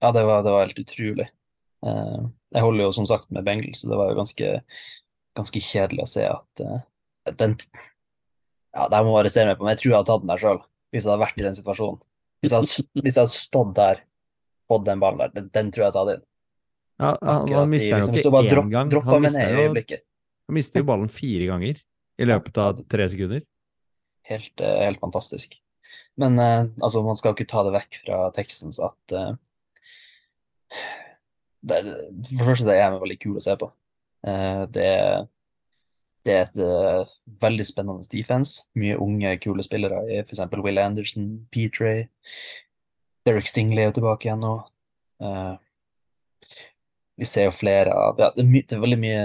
Ja, 0.00 0.12
det 0.14 0.24
var, 0.28 0.44
det 0.46 0.54
var 0.54 0.68
helt 0.68 0.80
utrolig. 0.80 1.26
Uh, 1.84 2.30
jeg 2.54 2.64
holder 2.64 2.86
jo 2.86 2.94
som 2.94 3.08
sagt 3.08 3.28
med 3.34 3.44
Bengel, 3.44 3.74
så 3.74 3.90
det 3.90 3.98
var 3.98 4.12
jo 4.12 4.20
ganske 4.20 4.54
ganske 5.38 5.62
kjedelig 5.62 6.04
å 6.04 6.10
se 6.10 6.26
at 6.28 6.62
uh, 6.66 6.82
den 7.38 7.56
Ja, 8.76 8.86
det 8.92 9.00
må 9.06 9.16
arrestere 9.18 9.48
meg 9.48 9.58
på, 9.58 9.64
men 9.64 9.74
jeg 9.74 9.82
tror 9.82 9.90
jeg 9.90 9.96
hadde 9.96 10.10
tatt 10.10 10.24
den 10.24 10.30
der 10.30 10.42
sjøl, 10.42 10.58
hvis 10.92 11.04
jeg 11.04 11.10
hadde 11.10 11.22
vært 11.24 11.40
i 11.40 11.44
den 11.46 11.56
situasjonen. 11.56 12.00
Hvis 12.38 12.52
jeg 12.52 12.58
hadde, 12.60 12.84
hvis 13.02 13.16
jeg 13.16 13.22
hadde 13.24 13.34
stått 13.34 13.70
der, 13.78 14.02
fått 14.68 14.84
den 14.86 15.00
ballen 15.02 15.22
der, 15.22 15.32
den, 15.34 15.46
den 15.54 15.70
tror 15.74 15.84
jeg 15.84 15.88
hadde 15.88 16.02
tatt 16.02 16.12
inn. 16.14 16.24
Ja, 16.98 17.12
han, 17.22 17.52
han 17.54 17.70
mister 17.72 17.94
den 17.94 18.02
liksom, 18.02 18.18
ikke 18.18 18.42
én 18.42 18.70
gang. 18.74 18.92
Han 19.06 19.24
mister, 19.24 19.54
jo, 19.54 20.00
han 20.50 20.56
mister 20.58 20.82
jo 20.82 20.88
ballen 20.88 21.10
fire 21.14 21.48
ganger 21.48 21.80
i 22.18 22.28
løpet 22.28 22.60
av 22.62 22.82
tre 22.90 23.08
sekunder. 23.10 23.42
Helt, 24.28 24.54
uh, 24.60 24.76
helt 24.84 25.00
fantastisk. 25.02 25.56
Men 26.20 26.38
uh, 26.42 26.68
altså, 26.82 27.02
man 27.06 27.18
skal 27.18 27.34
ikke 27.34 27.48
ta 27.50 27.64
det 27.66 27.74
vekk 27.78 28.00
fra 28.04 28.20
tekstens 28.36 28.82
at 28.84 29.16
det, 31.68 31.80
For 31.80 32.44
det 32.44 32.46
første, 32.46 32.68
det 32.68 32.78
er 32.78 32.98
veldig 33.00 33.18
kul 33.22 33.38
å 33.40 33.42
se 33.42 33.54
på. 33.58 33.70
Det 34.74 34.88
det 36.28 36.36
er 36.36 36.44
et 36.44 36.58
uh, 36.60 37.12
veldig 37.42 37.64
spennende 37.66 38.04
defense. 38.12 38.66
Mye 38.78 38.98
unge, 39.00 39.32
kule 39.42 39.64
spillere 39.64 40.02
i 40.10 40.20
f.eks. 40.20 40.44
Will 40.60 40.80
Anderson, 40.82 41.30
Petray. 41.54 42.04
Derek 43.26 43.48
Stingley 43.48 43.88
er 43.88 43.94
tilbake 43.96 44.28
igjen 44.28 44.44
nå. 44.44 44.54
Uh, 45.24 45.56
vi 47.18 47.26
ser 47.26 47.48
jo 47.48 47.56
flere 47.56 47.94
av 47.96 48.20
ja, 48.20 48.28
det, 48.36 48.44
er 48.44 48.66
det 48.70 48.76
er 48.76 48.84
veldig 48.84 48.98
mye 49.02 49.22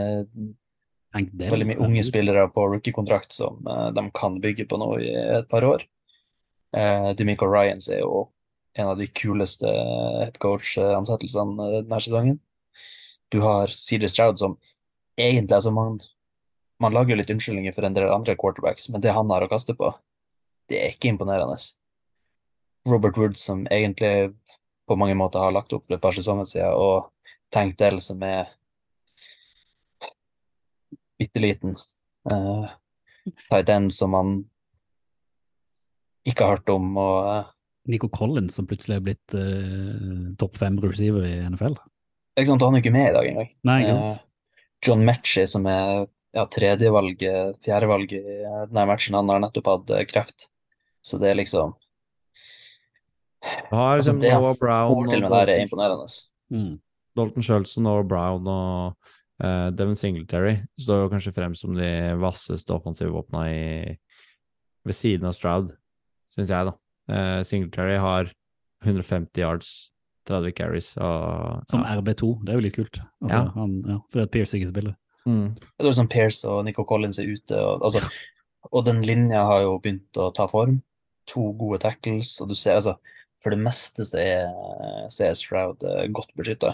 veldig 1.14 1.68
mye 1.70 1.84
unge 1.86 2.02
spillere 2.08 2.48
på 2.56 2.64
rookie-kontrakt 2.72 3.36
som 3.36 3.60
uh, 3.70 3.92
de 3.94 4.08
kan 4.18 4.40
bygge 4.42 4.66
på 4.70 4.80
nå 4.82 4.96
i 5.04 5.12
et 5.14 5.50
par 5.52 5.68
år. 5.68 5.84
Uh, 6.74 7.12
Demico 7.18 7.50
Ryans 7.50 7.92
er 7.94 8.02
jo 8.02 8.30
en 8.74 8.90
av 8.90 8.98
de 8.98 9.06
kuleste 9.14 9.70
headcoach-ansettelsene 9.70 11.68
denne 11.76 12.02
sesongen. 12.02 12.40
Du 13.30 13.44
har 13.46 13.70
Cedar 13.70 14.10
Stroud, 14.10 14.42
som 14.42 14.58
egentlig 15.20 15.60
er 15.60 15.68
så 15.68 15.74
man, 15.74 16.00
Man 16.82 16.96
lager 16.96 17.18
litt 17.20 17.32
unnskyldninger 17.32 17.76
for 17.76 17.86
en 17.86 17.96
del 17.96 18.10
andre 18.10 18.36
quarterbacks, 18.40 18.90
men 18.90 19.04
det 19.04 19.14
han 19.14 19.30
har 19.32 19.46
å 19.46 19.52
kaste 19.52 19.76
på, 19.78 19.92
det 20.72 20.80
er 20.80 20.96
ikke 20.96 21.12
imponerende. 21.14 21.58
Robert 22.90 23.18
Wood, 23.20 23.38
som 23.40 23.68
egentlig 23.72 24.34
på 24.88 24.98
mange 25.00 25.16
måter 25.16 25.44
har 25.44 25.54
lagt 25.56 25.74
opp 25.76 25.86
for 25.86 25.96
et 25.96 26.04
par 26.04 26.16
sesonger 26.16 26.50
siden, 26.50 26.76
og 26.76 27.10
Tank 27.54 27.78
Dell, 27.80 28.02
som 28.04 28.24
er 28.26 28.50
bitte 31.22 31.44
liten. 31.44 31.78
Uh, 32.28 32.68
tight 33.50 33.70
end 33.72 33.94
som 33.94 34.14
man 34.16 34.34
ikke 36.28 36.46
har 36.46 36.58
hørt 36.58 36.72
om, 36.74 36.96
og 36.98 37.20
Uh, 37.28 37.52
Nico 37.92 38.08
Collins, 38.08 38.56
som 38.56 38.68
plutselig 38.68 38.96
er 38.96 39.04
blitt 39.04 39.34
uh, 39.36 40.30
topp 40.40 40.56
fem 40.56 40.78
receiver 40.80 41.26
i 41.28 41.34
NFL. 41.52 41.76
ikke 42.38 42.48
sant, 42.48 42.64
Han 42.64 42.78
er 42.78 42.84
ikke 42.84 42.94
med 42.96 43.10
i 43.10 43.16
dag 43.18 43.28
engang. 43.28 43.50
Nei, 43.68 43.80
ikke 43.84 43.96
sant. 43.98 44.22
Uh, 44.22 44.62
John 44.84 45.04
Metchie, 45.08 45.48
som 45.48 45.68
er 45.68 46.06
ja, 46.34 46.46
tredjevalget, 46.50 47.60
fjerdevalget 47.66 48.26
i 48.26 48.38
denne 48.44 48.86
matchen, 48.90 49.18
han 49.18 49.30
har 49.30 49.42
nettopp 49.44 49.70
hatt 49.70 49.94
eh, 49.94 50.06
kreft. 50.10 50.50
Så 51.04 51.20
det 51.22 51.34
er 51.34 51.40
liksom 51.42 51.76
har 53.44 53.98
altså, 53.98 54.14
liksom 54.14 54.20
Det 54.22 54.32
han 54.32 54.56
Brown 54.62 54.94
får 54.94 55.10
til 55.12 55.22
med 55.22 55.32
det 55.32 55.40
her, 55.40 55.52
er 55.52 55.66
imponerende. 55.66 56.06
Mm. 56.54 56.74
Dalton 57.18 57.44
Schultz 57.46 57.76
og 57.78 58.08
Brown 58.08 58.48
og 58.48 59.10
uh, 59.44 59.70
Devin 59.76 59.98
Singletary 60.00 60.56
står 60.80 61.04
jo 61.04 61.10
kanskje 61.12 61.34
frem 61.36 61.56
som 61.56 61.76
de 61.76 61.90
vasseste 62.22 62.74
offensive 62.74 63.12
våpna 63.14 63.46
ved 64.84 64.96
siden 64.96 65.28
av 65.28 65.36
Stroud, 65.36 65.74
syns 66.32 66.50
jeg, 66.50 66.72
da. 66.72 66.74
Uh, 67.12 67.42
Singletary 67.44 68.00
har 68.00 68.32
150 68.84 69.44
yards, 69.44 69.92
30 70.28 70.56
carries 70.56 70.94
og 70.98 71.68
Som. 71.70 71.84
RB2, 71.84 72.34
det 72.46 72.54
er 72.54 72.60
jo 72.60 72.64
litt 72.64 72.78
kult. 72.80 73.00
Altså, 73.22 73.44
Ja. 73.44 73.52
han, 73.60 73.80
ja, 73.88 74.00
fordi 74.10 74.24
at 74.24 74.32
Pierce 74.32 74.58
ikke 74.58 74.72
spiller. 74.72 74.96
Mm. 75.30 75.54
Det 75.56 75.88
er 75.88 75.96
sånn 75.96 76.12
Pierce 76.12 76.48
og 76.50 76.64
Nico 76.68 76.84
Collins 76.88 77.20
er 77.22 77.30
ute, 77.32 77.56
og, 77.56 77.84
altså, 77.88 78.02
og 78.72 78.86
den 78.88 79.02
linja 79.08 79.44
har 79.48 79.64
jo 79.64 79.78
begynt 79.84 80.20
å 80.20 80.32
ta 80.36 80.48
form. 80.52 80.82
To 81.32 81.52
gode 81.56 81.80
tackles, 81.86 82.36
og 82.44 82.50
du 82.52 82.58
ser 82.60 82.82
altså 82.82 82.98
For 83.40 83.54
det 83.54 83.64
meste 83.64 84.04
så 84.08 84.20
er, 84.20 84.50
så 85.12 85.30
er 85.30 85.38
Stroud 85.40 85.84
eh, 85.88 86.08
godt 86.16 86.32
beskytta. 86.40 86.74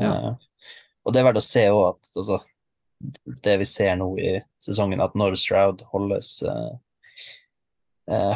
Ja. 0.00 0.36
og 1.04 1.12
det 1.12 1.20
er 1.20 1.26
verdt 1.26 1.40
å 1.40 1.44
se 1.44 1.64
òg 1.68 1.80
at 1.90 2.10
altså, 2.16 2.38
det 3.44 3.56
vi 3.60 3.66
ser 3.68 3.96
nå 4.00 4.12
i 4.20 4.30
sesongen, 4.62 5.02
at 5.04 5.16
når 5.18 5.36
Stroud 5.40 5.82
holdes 5.92 6.38
uh, 6.46 6.72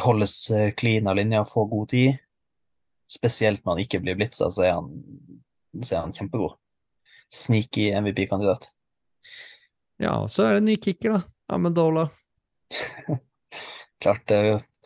holdes 0.05 0.35
clean 0.81 1.09
av 1.09 1.17
linja, 1.17 1.45
får 1.49 1.69
god 1.71 1.89
tid, 1.93 2.19
spesielt 3.09 3.65
når 3.65 3.77
han 3.77 3.85
ikke 3.85 4.01
blir 4.05 4.19
blitza, 4.19 4.51
så 4.53 4.65
er 4.67 4.77
han, 4.79 4.91
så 5.83 5.97
er 5.97 6.05
han 6.07 6.17
kjempegod. 6.17 6.57
Sneaky 7.33 7.91
MVP-kandidat. 8.01 8.69
Ja, 10.03 10.14
så 10.28 10.42
er 10.49 10.57
det 10.57 10.62
en 10.64 10.70
ny 10.72 10.76
kicker, 10.76 11.12
da. 11.18 11.22
Amedola. 11.55 12.09
Klart 14.03 14.24
det 14.28 14.38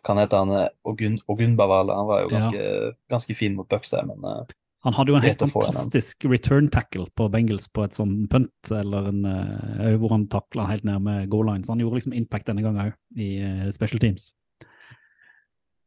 kan 0.06 0.18
hete 0.20 0.36
han 0.38 0.50
eh, 0.54 0.68
Ogun, 0.86 1.18
Ogunbavala. 1.26 1.96
Han 1.96 2.06
var 2.06 2.22
jo 2.22 2.30
Ja. 2.30 2.38
ganske, 2.38 2.94
ganske 3.10 3.34
fin 3.34 3.56
mot 3.56 3.68
Bucks 3.68 3.90
der, 3.90 4.04
men 4.06 4.24
eh, 4.24 4.44
Han 4.86 4.94
hadde 4.94 5.10
jo 5.10 5.16
en 5.18 5.22
helt 5.26 5.40
fantastisk 5.42 6.24
return 6.30 6.68
tackle 6.70 7.08
på 7.18 7.26
Bengals 7.32 7.66
på 7.74 7.82
et 7.84 7.96
sånn 7.96 8.28
punt, 8.30 8.70
eller 8.70 9.08
en, 9.10 9.24
eh, 9.26 9.96
hvor 9.98 10.12
han 10.14 10.28
takla 10.30 10.68
helt 10.70 10.84
ned 10.86 11.02
med 11.02 11.28
goal 11.32 11.48
line. 11.50 11.64
Så 11.66 11.72
han 11.74 11.80
gjorde 11.82 11.98
liksom 11.98 12.14
impact 12.14 12.46
denne 12.46 12.62
gangen 12.62 12.84
òg, 12.86 12.94
i 13.18 13.72
special 13.74 13.98
teams. 13.98 14.34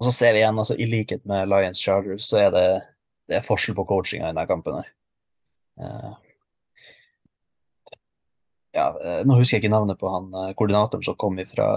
Og 0.02 0.10
så 0.10 0.12
ser 0.18 0.34
vi 0.34 0.42
igjen, 0.42 0.58
altså 0.60 0.76
i 0.76 0.90
likhet 0.90 1.24
med 1.30 1.48
Lions 1.48 1.80
Chargers, 1.80 2.26
så 2.28 2.42
er 2.48 2.52
det, 2.52 2.66
det 3.30 3.38
er 3.40 3.46
forskjell 3.48 3.78
på 3.78 3.86
coachinga 3.88 4.26
i 4.28 4.34
denne 4.34 4.48
kampen 4.50 4.80
her. 4.82 4.92
Eh, 5.80 6.12
ja, 8.72 8.88
eh, 9.04 9.22
nå 9.28 9.38
husker 9.40 9.58
jeg 9.58 9.66
ikke 9.66 9.74
navnet 9.74 10.00
på 10.00 10.12
han 10.12 10.30
eh, 10.32 10.54
koordinatoren 10.58 11.04
som 11.06 11.18
kom 11.20 11.40
fra 11.50 11.68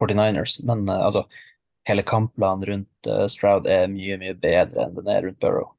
49ers, 0.00 0.58
men 0.66 0.88
eh, 0.88 1.04
altså 1.04 1.24
hele 1.88 2.04
kampplanen 2.06 2.66
rundt 2.68 3.10
Stroud 3.32 3.68
er 3.70 3.86
mye, 3.88 4.18
mye 4.20 4.34
bedre 4.36 4.88
enn 4.88 4.96
den 4.98 5.06
er 5.08 5.22
rundt 5.24 5.38
Burrow. 5.40 5.70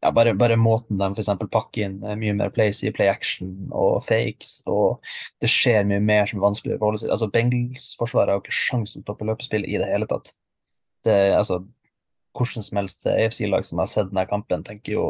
Ja, 0.00 0.12
bare, 0.14 0.36
bare 0.38 0.56
måten 0.56 1.00
de 1.00 1.08
eksempel 1.10 1.50
pakker 1.52 1.88
inn 1.88 1.96
er 2.06 2.20
mye 2.20 2.36
mer 2.36 2.52
plays 2.54 2.84
i 2.86 2.92
play 2.94 3.10
action 3.10 3.50
og 3.74 3.98
fakes, 4.06 4.60
og 4.70 5.02
det 5.42 5.50
skjer 5.50 5.88
mye 5.88 5.98
mer 6.04 6.30
som 6.30 6.38
er 6.38 6.46
vanskelig 6.46 6.76
å 6.76 6.80
forholde 6.80 7.02
seg 7.02 7.08
til. 7.08 7.16
Altså, 7.16 7.28
Bengals-forsvaret 7.34 8.32
har 8.32 8.38
jo 8.38 8.44
ikke 8.44 8.56
sjansen 8.60 9.02
til 9.02 9.08
å 9.08 9.10
toppe 9.10 9.28
løpespill 9.28 9.66
i 9.66 9.76
det 9.82 9.90
hele 9.90 10.08
tatt. 10.08 10.32
Det, 11.04 11.18
altså, 11.36 11.58
hvordan 12.38 12.64
som 12.64 12.80
helst 12.80 13.10
AFC-lag 13.10 13.66
som 13.66 13.82
har 13.82 13.90
sett 13.90 14.08
denne 14.12 14.24
kampen, 14.30 14.64
tenker 14.64 14.94
jo 14.94 15.06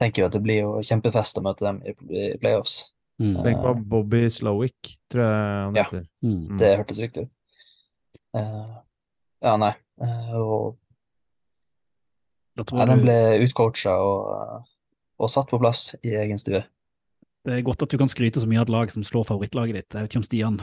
tenker 0.00 0.22
jo 0.22 0.28
at 0.28 0.34
det 0.36 0.42
blir 0.44 0.60
jo 0.62 0.72
kjempefest 0.86 1.38
å 1.40 1.42
møte 1.44 1.64
dem 1.66 1.80
i, 1.86 1.94
playoffs. 2.38 2.94
Mm. 3.18 3.36
Tenk 3.42 3.62
på 3.64 3.72
Bobby 3.90 4.28
Slowick, 4.30 4.92
tror 5.10 5.24
jeg 5.24 5.32
han 5.34 5.74
Ja. 5.76 5.84
heter. 5.88 6.04
Ja, 6.06 6.28
Mm. 6.28 6.56
Det 6.58 6.76
hørtes 6.78 6.98
riktig 7.02 7.22
ut. 7.26 7.30
Uh, 8.36 8.78
ja, 9.42 9.56
nei. 9.56 9.72
Uh, 10.00 10.34
og 10.38 10.78
Da 12.58 12.64
ja, 12.78 12.86
den 12.90 13.02
ble 13.04 13.14
utcoacha 13.44 13.92
og, 14.02 14.64
og 15.18 15.30
satt 15.30 15.48
på 15.50 15.58
plass 15.62 15.94
i 16.02 16.14
egen 16.18 16.38
stue. 16.38 16.62
Det 17.48 17.56
er 17.56 17.64
godt 17.66 17.82
at 17.86 17.90
du 17.94 17.96
kan 18.00 18.10
skryte 18.12 18.42
så 18.42 18.48
mye 18.50 18.60
av 18.60 18.66
et 18.68 18.72
lag 18.74 18.90
som 18.92 19.04
slår 19.06 19.24
favorittlaget 19.28 19.78
ditt. 19.78 19.94
Jeg 19.96 20.04
vet 20.04 20.12
ikke 20.12 20.20
om 20.20 20.26
Stian 20.28 20.58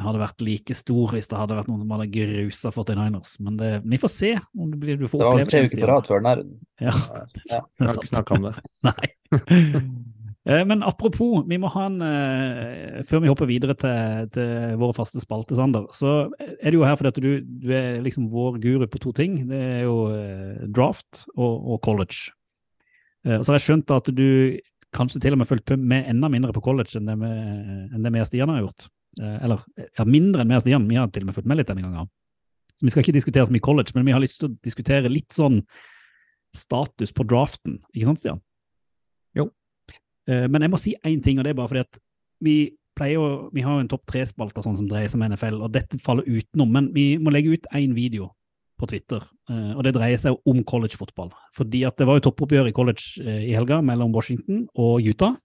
hadde 0.00 0.22
vært 0.22 0.44
like 0.46 0.76
stor 0.78 1.12
hvis 1.14 1.28
det 1.30 1.38
hadde 1.38 1.58
vært 1.60 1.68
noen 1.70 1.82
som 1.84 1.92
hadde 1.94 2.08
grusa 2.16 2.72
49ers, 2.74 3.34
men 3.44 3.58
det, 3.60 3.70
vi 3.84 4.00
får 4.00 4.12
se 4.16 4.32
om 4.56 4.70
det 4.72 4.80
blir 4.82 5.00
du 5.00 5.06
får 5.12 5.20
oppleve 5.26 5.44
Det 5.44 5.44
Det 5.44 5.44
var 5.44 5.44
en 5.44 5.52
tre 5.52 5.60
det, 5.60 5.68
uker 5.70 5.84
på 5.84 5.90
rad 5.92 6.08
før 6.10 6.24
den 6.24 6.30
her. 6.32 6.42
Ja, 6.80 6.94
Eh, 6.96 7.26
det 7.36 7.44
ja. 7.52 7.60
er 7.60 7.68
Vi 7.76 7.86
har 7.86 7.92
sant. 7.92 8.02
ikke 8.04 8.14
snakka 8.16 8.40
om 8.40 8.48
det. 8.48 8.54
Nei. 8.90 9.10
Eh, 10.48 10.62
Men 10.64 10.80
apropos, 10.82 11.42
vi 11.44 11.58
må 11.60 11.68
ha 11.68 11.82
en 11.90 11.98
eh, 12.00 13.02
Før 13.04 13.20
vi 13.20 13.28
hopper 13.28 13.44
videre 13.50 13.74
til, 13.76 14.22
til 14.32 14.78
våre 14.80 14.94
faste 14.96 15.20
spalte, 15.20 15.52
Sander, 15.58 15.84
så 15.92 16.30
er 16.40 16.70
det 16.72 16.78
jo 16.78 16.86
her 16.88 16.96
fordi 16.96 17.10
at 17.12 17.20
du, 17.20 17.28
du 17.60 17.68
er 17.76 17.98
liksom 18.00 18.30
vår 18.32 18.56
guru 18.62 18.86
på 18.88 19.02
to 19.04 19.12
ting. 19.12 19.36
Det 19.50 19.60
er 19.60 19.82
jo 19.84 19.98
eh, 20.14 20.62
draft 20.72 21.26
og, 21.36 21.68
og 21.74 21.82
college. 21.84 22.32
Eh, 23.26 23.36
Og 23.36 23.44
så 23.44 23.52
har 23.52 23.58
jeg 23.60 23.66
skjønt 23.68 23.92
at 23.98 24.08
du 24.16 24.24
kanskje 24.96 25.20
til 25.22 25.36
og 25.36 25.40
med 25.42 25.48
fulgt 25.48 25.72
med 25.78 26.08
enda 26.10 26.30
mindre 26.32 26.54
på 26.56 26.62
college 26.64 26.98
enn 26.98 27.06
det, 27.10 27.16
med, 27.20 27.92
enn 27.94 28.06
det 28.06 28.12
vi 28.14 28.22
og 28.22 28.28
Stian 28.28 28.52
har 28.52 28.64
gjort. 28.64 28.88
Eh, 29.20 29.36
Eller 29.46 29.62
ja, 29.98 30.06
mindre 30.06 30.42
enn 30.42 30.50
vi 30.50 30.58
og 30.58 30.64
Stian. 30.64 30.88
Vi 30.90 30.98
har 30.98 31.10
til 31.12 31.24
og 31.24 31.30
med 31.30 31.38
fulgt 31.38 31.50
med 31.50 31.60
litt 31.60 31.70
denne 31.70 31.86
gangen. 31.86 32.10
Så 32.74 32.86
vi 32.86 32.92
skal 32.94 33.04
ikke 33.04 33.16
diskutere 33.18 33.46
så 33.46 33.54
mye 33.54 33.64
college, 33.64 33.94
men 33.94 34.08
vi 34.08 34.14
har 34.16 34.22
lyst 34.22 34.40
til 34.40 34.50
å 34.50 34.54
diskutere 34.64 35.12
litt 35.12 35.36
sånn 35.36 35.60
status 36.56 37.12
på 37.14 37.26
draften, 37.28 37.76
ikke 37.92 38.08
sant, 38.08 38.22
Stian? 38.22 38.40
Jo. 39.36 39.50
Men 40.26 40.64
jeg 40.64 40.72
må 40.72 40.78
si 40.80 40.94
én 41.06 41.20
ting, 41.22 41.38
og 41.38 41.44
det 41.46 41.52
er 41.52 41.58
bare 41.58 41.70
fordi 41.70 41.84
at 41.84 42.00
vi 42.42 42.54
pleier 42.96 43.22
å 43.22 43.50
Vi 43.54 43.62
har 43.64 43.76
jo 43.76 43.84
en 43.84 43.90
topp 43.90 44.06
tre-spalte 44.10 44.64
sånn 44.64 44.78
som 44.80 44.88
dreier 44.90 45.10
seg 45.10 45.20
om 45.20 45.26
NFL, 45.28 45.60
og 45.64 45.74
dette 45.74 46.00
faller 46.02 46.26
utenom. 46.26 46.72
Men 46.72 46.90
vi 46.94 47.14
må 47.22 47.32
legge 47.32 47.54
ut 47.54 47.68
én 47.76 47.94
video 47.96 48.30
på 48.80 48.88
Twitter, 48.90 49.24
eh, 49.50 49.72
og 49.76 49.84
det 49.84 49.94
dreier 49.96 50.20
seg 50.20 50.36
om 50.48 50.62
collegefotball. 50.66 51.30
Fordi 51.56 51.84
at 51.88 52.00
det 52.00 52.08
var 52.08 52.18
jo 52.18 52.26
toppoppgjør 52.28 52.70
i 52.70 52.74
college 52.76 53.22
eh, 53.22 53.46
i 53.50 53.56
helga 53.56 53.80
mellom 53.84 54.14
Washington 54.16 54.66
og 54.80 55.06
Utah. 55.06 55.36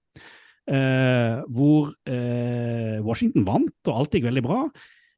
eh, 0.66 1.44
hvor 1.54 1.92
Washington 3.06 3.46
vant, 3.46 3.76
og 3.86 3.98
alt 4.00 4.16
gikk 4.16 4.26
veldig 4.32 4.46
bra. 4.46 4.64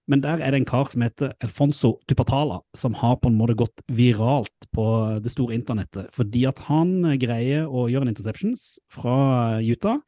Men 0.07 0.21
der 0.23 0.39
er 0.39 0.51
det 0.51 0.61
en 0.61 0.67
kar 0.67 0.87
som 0.87 1.03
heter 1.03 1.33
Alfonso 1.43 1.97
Tupatala, 2.07 2.61
som 2.75 2.93
har 2.95 3.17
på 3.19 3.27
en 3.27 3.37
måte 3.39 3.57
gått 3.59 3.83
viralt 3.91 4.69
på 4.75 4.85
det 5.23 5.31
store 5.31 5.55
internettet. 5.55 6.07
Fordi 6.15 6.45
at 6.47 6.59
han 6.67 7.01
greier 7.19 7.67
å 7.67 7.89
gjøre 7.91 8.07
en 8.07 8.13
interceptions 8.13 8.77
fra 8.91 9.59
Utah, 9.59 9.99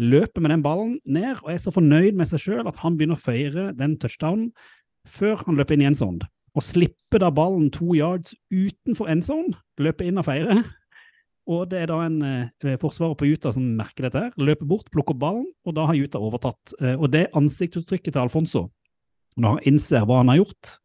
løper 0.00 0.44
med 0.44 0.52
den 0.54 0.64
ballen 0.64 0.98
ned, 1.04 1.40
og 1.42 1.52
er 1.52 1.60
så 1.60 1.72
fornøyd 1.72 2.16
med 2.16 2.28
seg 2.28 2.44
sjøl 2.44 2.68
at 2.68 2.80
han 2.80 2.96
begynner 2.96 3.16
å 3.16 3.20
feire 3.20 3.70
den 3.76 3.96
touchdownen 4.00 4.50
før 5.08 5.40
han 5.46 5.56
løper 5.56 5.76
inn 5.76 5.84
i 5.84 5.88
endzone. 5.88 6.28
Og 6.56 6.64
slipper 6.66 7.22
da 7.22 7.30
ballen 7.34 7.70
to 7.74 7.94
yards 7.94 8.34
utenfor 8.50 9.10
endzone, 9.12 9.54
løper 9.80 10.08
inn 10.08 10.20
og 10.20 10.26
feirer. 10.26 10.64
Og 11.50 11.64
det 11.70 11.80
er 11.82 11.88
da 11.90 11.96
en 12.04 12.18
eh, 12.22 12.76
forsvarer 12.78 13.16
på 13.18 13.30
Utah 13.32 13.54
som 13.54 13.64
merker 13.78 14.06
dette, 14.06 14.26
her, 14.26 14.34
løper 14.38 14.68
bort, 14.70 14.90
plukker 14.92 15.16
ballen, 15.18 15.48
og 15.66 15.74
da 15.74 15.86
har 15.88 15.98
Utah 15.98 16.22
overtatt. 16.22 16.74
Eh, 16.78 16.94
og 16.94 17.10
det 17.14 17.30
ansiktsuttrykket 17.38 18.14
til 18.14 18.22
Alfonso, 18.22 18.66
når 19.40 19.56
han 19.56 19.70
innser 19.72 20.04
hva 20.06 20.20
han 20.20 20.30
har 20.30 20.42
gjort, 20.42 20.76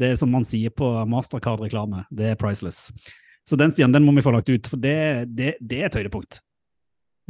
det 0.00 0.12
er 0.12 0.20
som 0.20 0.30
man 0.32 0.46
sier 0.48 0.72
på 0.72 0.88
Mastercard-reklame, 1.10 2.06
det 2.16 2.30
er 2.30 2.38
priceless. 2.40 2.88
Så 3.48 3.58
den 3.60 3.74
siden, 3.74 3.92
den 3.92 4.06
må 4.06 4.14
vi 4.16 4.24
få 4.24 4.32
lagt 4.32 4.48
ut, 4.48 4.70
for 4.70 4.80
det, 4.80 5.26
det, 5.36 5.56
det 5.60 5.82
er 5.82 5.90
et 5.90 5.98
høydepunkt. 6.00 6.40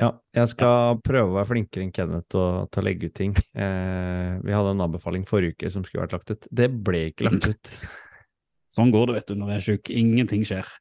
Ja, 0.01 0.14
jeg 0.32 0.48
skal 0.55 1.01
prøve 1.05 1.28
å 1.28 1.36
være 1.36 1.51
flinkere 1.51 1.84
enn 1.84 1.92
Kenneth 1.92 2.38
og 2.40 2.70
til 2.72 2.86
legge 2.86 3.11
ut 3.11 3.16
ting. 3.18 3.34
Eh, 3.53 4.38
vi 4.40 4.55
hadde 4.55 4.72
en 4.72 4.86
anbefaling 4.86 5.26
forrige 5.28 5.59
uke 5.59 5.72
som 5.72 5.84
skulle 5.84 6.07
vært 6.07 6.16
lagt 6.16 6.32
ut. 6.32 6.48
Det 6.48 6.70
ble 6.72 7.11
ikke 7.11 7.28
lagt 7.28 7.51
ut. 7.51 7.72
Sånn 8.74 8.92
går 8.94 9.11
det, 9.11 9.18
vet 9.18 9.30
du, 9.32 9.36
når 9.36 9.53
jeg 9.53 9.61
er 9.61 9.66
sjuk. 9.66 9.92
Ingenting 9.92 10.46
skjer. 10.48 10.72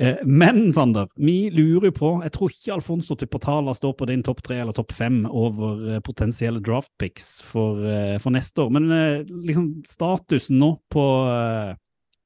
Eh, 0.00 0.22
Men, 0.24 0.72
Sander, 0.74 1.10
vi 1.14 1.50
lurer 1.54 1.86
jo 1.86 1.94
på 1.94 2.08
Jeg 2.24 2.32
tror 2.34 2.50
ikke 2.50 2.72
Alfonso 2.74 3.14
Tupatala 3.14 3.74
står 3.76 3.92
på 3.94 4.08
din 4.10 4.24
topp 4.26 4.40
tre 4.42 4.56
eller 4.62 4.74
topp 4.74 4.90
fem 4.90 5.20
over 5.28 5.76
potensielle 5.76 6.02
potensielle 6.08 6.62
draftpicks 6.64 7.28
for, 7.46 7.84
eh, 7.86 8.16
for 8.18 8.34
neste 8.34 8.64
år. 8.64 8.72
Men 8.74 8.90
eh, 8.90 9.34
liksom 9.52 9.84
statusen 9.86 10.58
nå 10.58 10.72
på 10.90 11.04
eh, 11.28 11.76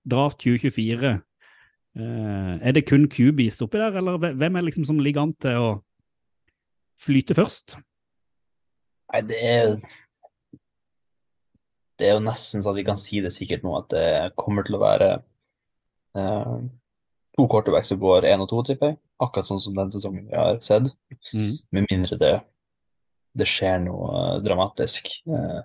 draft 0.09 0.39
2024 0.47 1.11
eh, 1.99 2.55
Er 2.63 2.73
det 2.73 2.87
kun 2.89 3.09
Cubies 3.11 3.61
oppi 3.65 3.83
der, 3.83 3.99
eller 3.99 4.17
hvem 4.17 4.57
er 4.57 4.65
liksom 4.65 4.87
som 4.89 5.03
ligger 5.03 5.27
an 5.27 5.35
til 5.43 5.59
å 5.59 5.69
flyte 6.99 7.37
først? 7.39 7.79
Nei, 9.13 9.23
det 9.29 9.39
er 9.45 9.77
Det 11.99 12.07
er 12.07 12.15
jo 12.15 12.23
nesten 12.23 12.63
så 12.63 12.71
at 12.71 12.79
vi 12.79 12.87
kan 12.87 13.01
si 13.01 13.23
det 13.25 13.33
sikkert 13.35 13.65
nå, 13.67 13.73
at 13.81 13.89
det 13.91 14.35
kommer 14.39 14.63
til 14.67 14.77
å 14.77 14.83
være 14.85 15.09
eh, 16.15 16.59
to 17.35 17.47
quarterbacks 17.51 17.91
som 17.91 17.99
går 17.99 18.29
én 18.29 18.45
og 18.45 18.47
to, 18.53 18.61
tipper 18.69 18.93
jeg. 18.93 18.99
Akkurat 19.19 19.49
sånn 19.49 19.63
som 19.65 19.75
den 19.75 19.91
sesongen 19.91 20.29
vi 20.29 20.37
har 20.39 20.61
sett. 20.63 20.87
Mm. 21.33 21.57
Med 21.75 21.89
mindre 21.91 22.21
det, 22.21 22.31
det 23.35 23.49
skjer 23.51 23.83
noe 23.83 24.13
eh, 24.21 24.37
dramatisk. 24.47 25.11
Eh, 25.27 25.59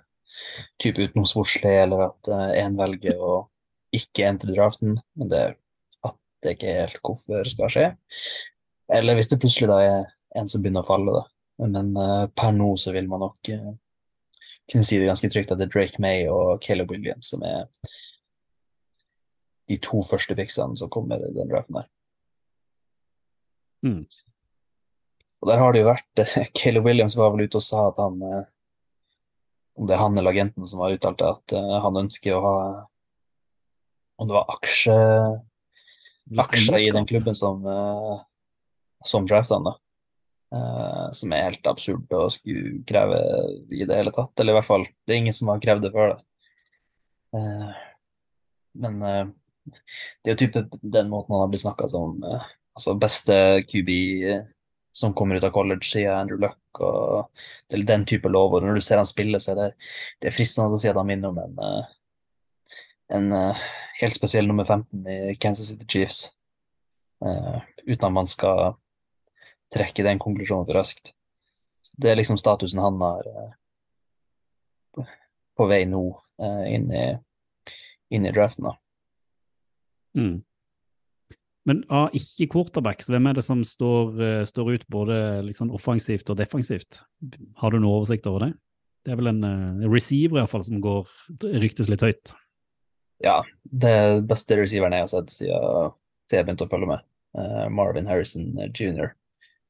type 0.81 1.05
ut 1.05 1.13
noe 1.19 1.29
sportslig, 1.29 1.75
eller 1.83 2.07
at 2.07 2.31
én 2.57 2.79
velger 2.81 3.21
å 3.21 3.35
ikke 3.93 4.25
entre 4.25 4.55
draften. 4.55 4.97
Men 5.19 5.29
det 5.29 5.43
fatter 5.99 6.49
jeg 6.49 6.57
ikke 6.57 6.77
helt 6.79 6.99
hvorfor 7.05 7.53
skal 7.53 7.73
skje. 7.75 7.87
Eller 8.97 9.21
hvis 9.21 9.29
det 9.29 9.37
plutselig 9.43 9.69
da 9.69 9.79
er 9.85 10.09
en 10.39 10.49
som 10.49 10.63
begynner 10.63 10.83
å 10.83 10.87
falle, 10.87 11.13
da. 11.15 11.23
Men 11.61 11.93
uh, 11.97 12.27
per 12.33 12.53
nå 12.55 12.73
så 12.81 12.93
vil 12.95 13.07
man 13.09 13.21
nok 13.23 13.51
uh, 13.53 13.73
kunne 14.71 14.85
si 14.87 14.97
det 14.99 15.09
ganske 15.09 15.29
trygt 15.31 15.53
at 15.53 15.59
det 15.59 15.67
er 15.67 15.73
Drake 15.75 16.01
May 16.01 16.25
og 16.31 16.63
Caleb 16.63 16.91
Williams 16.91 17.29
som 17.33 17.43
er 17.45 17.67
de 19.69 19.77
to 19.83 20.01
første 20.03 20.35
picksene 20.35 20.77
som 20.79 20.91
kommer 20.91 21.21
i 21.23 21.33
den 21.35 21.51
draften 21.51 21.79
der. 21.79 21.89
Mm. 23.83 24.01
Og 25.43 25.49
der 25.51 25.59
har 25.59 25.73
det 25.75 25.83
jo 25.83 25.91
vært 25.91 26.23
uh, 26.23 26.41
Caleb 26.59 26.89
Williams 26.89 27.17
var 27.19 27.35
vel 27.35 27.45
ute 27.45 27.61
og 27.61 27.65
sa 27.65 27.87
at 27.91 28.01
han 28.01 28.19
Om 29.73 29.87
det 29.89 29.95
er 29.95 30.03
han 30.03 30.17
eller 30.17 30.33
agenten 30.33 30.67
som 30.69 30.83
har 30.83 30.93
uttalt 30.95 31.19
det, 31.19 31.29
at 31.29 31.55
han 31.83 32.01
ønsker 32.03 32.35
å 32.37 32.43
ha 32.43 32.57
Om 34.21 34.29
det 34.29 34.35
var 34.35 34.51
aksje, 34.53 34.97
aksjer 36.43 36.83
i 36.85 36.91
den 36.93 37.07
klubben 37.09 37.35
som, 37.35 37.65
som 39.03 39.25
drafta 39.27 39.57
han, 39.57 39.65
da. 39.67 39.73
Eh, 40.53 41.11
som 41.11 41.31
er 41.33 41.47
helt 41.47 41.67
absurd 41.69 42.11
å 42.13 42.27
skulle 42.29 42.83
kreve 42.89 43.19
i 43.73 43.85
det 43.87 43.97
hele 43.97 44.13
tatt. 44.13 44.33
Eller 44.39 44.53
i 44.53 44.57
hvert 44.59 44.69
fall, 44.69 44.85
det 45.05 45.15
er 45.15 45.23
ingen 45.23 45.35
som 45.35 45.49
har 45.49 45.61
krevd 45.63 45.87
det 45.87 45.93
før. 45.95 46.13
Da. 46.13 46.25
Uh, 47.33 47.69
men 48.83 48.99
uh, 49.01 49.23
det 50.21 50.29
er 50.29 50.35
jo 50.35 50.41
type 50.43 50.61
den 50.81 51.09
måten 51.09 51.33
han 51.33 51.41
har 51.41 51.49
blitt 51.49 51.63
snakka 51.63 51.87
som 51.89 52.19
altså 52.21 52.93
beste 53.01 53.37
QB 53.65 53.89
som 54.93 55.15
kommer 55.17 55.39
ut 55.39 55.47
av 55.47 55.53
college, 55.55 55.87
sier 55.87 56.13
Andrew 56.13 56.37
Luck. 56.41 56.59
og 56.77 57.31
det 57.65 57.79
er 57.79 57.87
den 57.89 58.05
type 58.09 58.29
lover. 58.29 58.61
Når 58.61 58.77
du 58.77 58.85
ser 58.85 59.01
han 59.01 59.09
spille, 59.09 59.41
så 59.41 59.53
er 59.53 59.59
det, 59.61 59.67
det 60.21 60.29
er 60.29 60.35
fristende 60.35 60.77
å 60.77 60.81
si 60.81 60.91
at 60.91 60.99
han 60.99 61.09
minner 61.09 61.33
om 61.33 61.39
en, 61.41 61.57
en 63.17 63.31
helt 64.01 64.17
spesiell 64.17 64.45
nummer 64.49 64.67
15 64.67 65.09
i 65.09 65.33
Kansas 65.41 65.71
City 65.71 65.89
Chiefs. 65.89 66.19
Uten 67.23 68.05
at 68.05 68.13
man 68.13 68.29
skal 68.29 68.75
trekke 69.73 70.05
den 70.05 70.21
konklusjonen 70.21 70.67
for 70.69 70.77
raskt. 70.77 71.13
Det 71.99 72.11
er 72.11 72.17
liksom 72.19 72.39
statusen 72.39 72.81
han 72.81 73.01
har 73.01 73.27
eh, 73.27 73.51
på- 75.57 75.67
vei 75.69 75.83
nå 75.89 76.03
eh, 76.41 76.63
inn, 76.75 76.89
i, 76.91 77.05
inn 78.15 78.25
i 78.25 78.33
draften. 78.33 78.69
da. 78.69 78.75
Mm. 80.17 80.43
Men 81.65 81.79
av 81.93 82.11
ikke-quarterbacks, 82.17 83.07
hvem 83.11 83.29
er 83.29 83.37
det 83.37 83.45
som 83.45 83.63
står, 83.67 84.13
eh, 84.21 84.43
står 84.49 84.73
ut 84.75 84.85
både 84.91 85.17
sånn 85.55 85.73
offensivt 85.73 86.29
og 86.33 86.39
defensivt? 86.41 87.03
Har 87.61 87.71
du 87.71 87.79
noe 87.79 88.01
oversikt 88.01 88.27
over 88.27 88.47
det? 88.47 88.53
Det 89.03 89.11
er 89.13 89.19
vel 89.19 89.33
en 89.33 89.83
receiver 89.91 90.37
i 90.37 90.41
hvert 90.41 90.51
fall 90.51 90.63
som 90.63 90.79
går 90.83 91.09
ryktes 91.59 91.89
litt 91.91 92.03
høyt. 92.05 92.31
Ja, 93.23 93.41
det 93.63 94.23
beste 94.27 94.55
receiveren 94.59 94.95
jeg 94.95 95.05
har 95.05 95.11
sett 95.11 95.31
siden, 95.31 95.91
jeg 96.31 96.45
begynte 96.47 96.65
å 96.65 96.71
følge 96.71 96.87
med. 96.89 97.03
Marvin 97.71 98.07
Harrison 98.07 98.55
jr. 98.71 99.11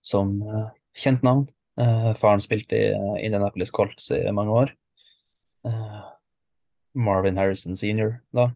Som 0.03 0.41
eh, 0.43 0.69
kjent 0.99 1.23
navn. 1.25 1.45
Eh, 1.79 2.09
faren 2.19 2.43
spilte 2.43 2.77
i 2.77 2.89
eh, 2.91 3.19
Indianapolis 3.25 3.71
Colts 3.73 4.11
i 4.11 4.23
mange 4.35 4.63
år. 4.63 4.73
Marvin 6.93 7.37
Harrison 7.39 7.77
senior, 7.79 8.17
da. 8.35 8.49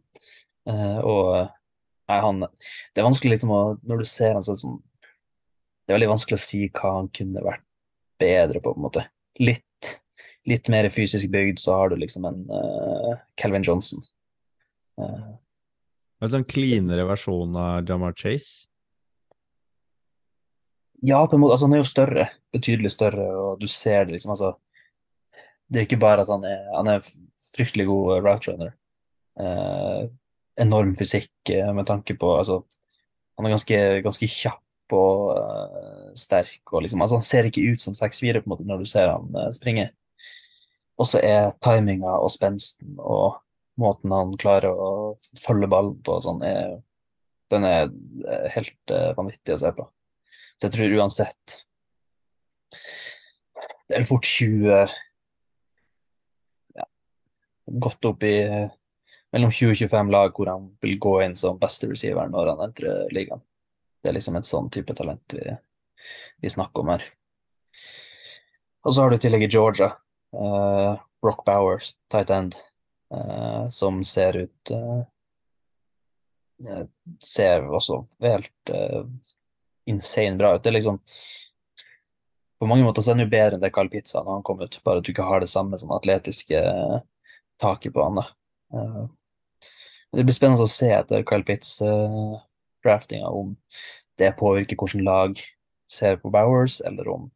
Og 1.07 1.29
nei, 2.11 2.17
han 2.19 2.41
Det 2.43 2.99
er 2.99 3.05
vanskelig 3.05 3.37
liksom 3.37 3.53
å 3.55 3.59
Når 3.87 4.01
du 4.01 4.09
ser 4.11 4.33
han 4.35 4.43
det 4.43 4.57
sånn 4.59 4.75
Det 5.87 5.93
er 5.93 5.95
veldig 5.95 6.09
vanskelig 6.11 6.35
å 6.35 6.43
si 6.43 6.59
hva 6.67 6.91
han 6.97 7.07
kunne 7.15 7.45
vært 7.45 7.63
bedre 8.19 8.59
på, 8.59 8.73
på 8.73 8.75
en 8.75 8.83
måte. 8.89 9.05
Litt, 9.39 9.93
litt 10.51 10.67
mer 10.73 10.89
fysisk 10.91 11.31
bygd, 11.31 11.61
så 11.63 11.77
har 11.79 11.93
du 11.93 11.95
liksom 12.01 12.27
en 12.27 12.43
uh, 12.51 13.13
Calvin 13.39 13.63
Johnson. 13.63 14.03
Uh, 14.99 15.37
En 16.19 16.33
sånn 16.33 16.47
cleanere 16.49 17.07
versjon 17.07 17.55
av 17.55 17.87
Jamar 17.87 18.17
Chase. 18.17 18.66
Ja, 21.05 21.27
på 21.27 21.35
en 21.35 21.41
måte. 21.41 21.53
Altså, 21.53 21.67
han 21.67 21.77
er 21.77 21.83
jo 21.83 21.89
større. 21.89 22.27
Betydelig 22.53 22.91
større, 22.91 23.27
og 23.37 23.61
du 23.61 23.67
ser 23.69 24.05
det 24.05 24.17
liksom, 24.17 24.31
altså 24.33 24.53
Det 25.67 25.81
er 25.81 25.85
ikke 25.85 25.99
bare 25.99 26.23
at 26.23 26.29
han 26.31 26.45
er, 26.47 26.61
han 26.77 26.87
er 26.87 27.07
fryktelig 27.55 27.85
god 27.89 28.13
eh, 28.15 28.21
route 28.23 28.51
runner. 28.51 28.71
Eh, 29.39 30.07
enorm 30.63 30.95
fysikk 30.95 31.51
eh, 31.53 31.73
med 31.75 31.85
tanke 31.85 32.15
på 32.17 32.31
Altså, 32.37 32.61
han 33.37 33.45
er 33.45 33.53
ganske, 33.53 33.79
ganske 34.05 34.29
kjapp 34.31 34.63
og 34.95 35.33
uh, 35.35 36.13
sterk, 36.15 36.61
og 36.71 36.81
liksom 36.81 37.01
Altså, 37.03 37.17
han 37.19 37.25
ser 37.27 37.49
ikke 37.49 37.73
ut 37.73 37.81
som 37.83 37.93
6-4 37.93 38.39
på 38.39 38.47
en 38.47 38.53
måte 38.53 38.67
når 38.67 38.79
du 38.81 38.87
ser 38.89 39.11
han 39.11 39.27
uh, 39.35 39.49
springe. 39.51 39.89
Og 40.97 41.05
så 41.05 41.19
er 41.21 41.51
timinga 41.61 42.15
og 42.17 42.31
spensten 42.33 42.95
og 42.97 43.41
måten 43.77 44.15
han 44.15 44.31
klarer 44.39 44.71
å 44.73 45.17
følge 45.37 45.69
ballen 45.69 45.99
på 46.01 46.17
sånn, 46.23 46.41
er 46.41 46.79
Den 47.51 47.63
er 47.63 47.91
helt 48.55 48.91
uh, 48.91 49.11
vanvittig 49.19 49.53
å 49.55 49.61
se 49.61 49.75
på. 49.75 49.85
Så 50.57 50.67
jeg 50.67 50.73
tror 50.73 50.95
uansett 50.99 51.57
Det 53.87 53.97
er 53.97 54.07
fort 54.09 54.25
20 54.25 54.71
ja, 56.77 56.87
Godt 57.85 58.09
opp 58.09 58.25
i 58.27 58.33
eh, 58.41 58.73
mellom 59.35 59.53
20 59.53 59.75
og 59.75 59.83
25 59.83 60.11
lag 60.15 60.33
hvor 60.33 60.49
han 60.51 60.71
vil 60.81 60.97
gå 61.03 61.13
inn 61.25 61.37
som 61.39 61.59
beste 61.61 61.89
receiver 61.91 62.29
når 62.31 62.53
han 62.53 62.63
entrer 62.63 63.11
ligaen. 63.13 63.41
Det 64.01 64.09
er 64.09 64.15
liksom 64.15 64.37
et 64.39 64.47
sånn 64.47 64.69
type 64.73 64.95
talent 64.97 65.35
vi, 65.35 65.51
vi 66.41 66.49
snakker 66.49 66.81
om 66.81 66.93
her. 66.95 67.03
Og 68.87 68.95
så 68.95 69.03
har 69.03 69.11
du 69.11 69.17
i 69.17 69.23
tillegg 69.25 69.49
Georgia 69.51 69.91
Uh, 70.33 70.99
Brock 71.21 71.45
Bowers, 71.45 71.95
tight 72.07 72.29
end, 72.29 72.55
uh, 73.13 73.69
som 73.69 74.03
ser 74.03 74.37
ut 74.37 74.71
eh, 74.71 75.03
Ser 77.23 77.67
også 77.69 77.99
helt 78.21 78.71
insane 79.89 80.37
bra 80.39 80.55
ut. 80.55 80.63
Det 80.63 80.71
er 80.71 80.79
liksom 80.79 81.01
På 82.57 82.65
mange 82.65 82.83
måter 82.87 83.05
så 83.05 83.11
er 83.11 83.19
han 83.19 83.27
jo 83.27 83.29
bedre 83.29 83.57
enn 83.57 83.61
det 83.61 83.69
Carl 83.75 83.89
Pizza 83.93 84.23
når 84.23 84.39
han 84.39 84.45
kom 84.47 84.61
ut, 84.63 84.79
bare 84.83 84.97
at 84.97 85.05
du 85.05 85.11
ikke 85.11 85.27
har 85.27 85.43
det 85.43 85.49
samme 85.51 85.77
sånn 85.77 85.93
atletiske 85.93 86.57
eh, 86.57 86.95
taket 87.61 87.93
på 87.93 88.01
han. 88.01 88.17
da. 88.17 88.23
Eh, 88.73 89.03
Det 90.17 90.23
blir 90.25 90.33
spennende 90.33 90.65
å 90.65 90.71
se 90.71 90.89
etter 90.95 91.25
Carl 91.27 91.43
Pitts-draftinga 91.45 93.29
om 93.29 93.53
det 94.17 94.31
påvirker 94.39 94.79
hvordan 94.79 95.05
lag 95.05 95.37
ser 95.91 96.17
på 96.17 96.31
Bowers, 96.33 96.79
eller 96.81 97.07
om 97.13 97.27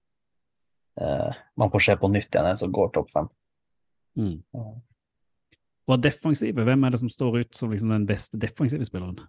eh, 1.02 1.36
man 1.56 1.70
får 1.70 1.86
se 1.86 1.98
på 2.02 2.10
nytt 2.10 2.34
igjen 2.34 2.50
en 2.50 2.58
som 2.58 2.72
går 2.74 2.90
topp 2.96 3.12
fem. 3.14 3.30
Mm. 4.18 4.42
Og 5.88 6.02
defensive, 6.02 6.66
hvem 6.66 6.84
er 6.84 6.96
det 6.96 7.00
som 7.04 7.12
står 7.12 7.44
ut 7.44 7.56
som 7.56 7.72
liksom 7.72 7.94
den 7.94 8.08
beste 8.10 8.40
defensive 8.42 8.86
spilleren? 8.88 9.22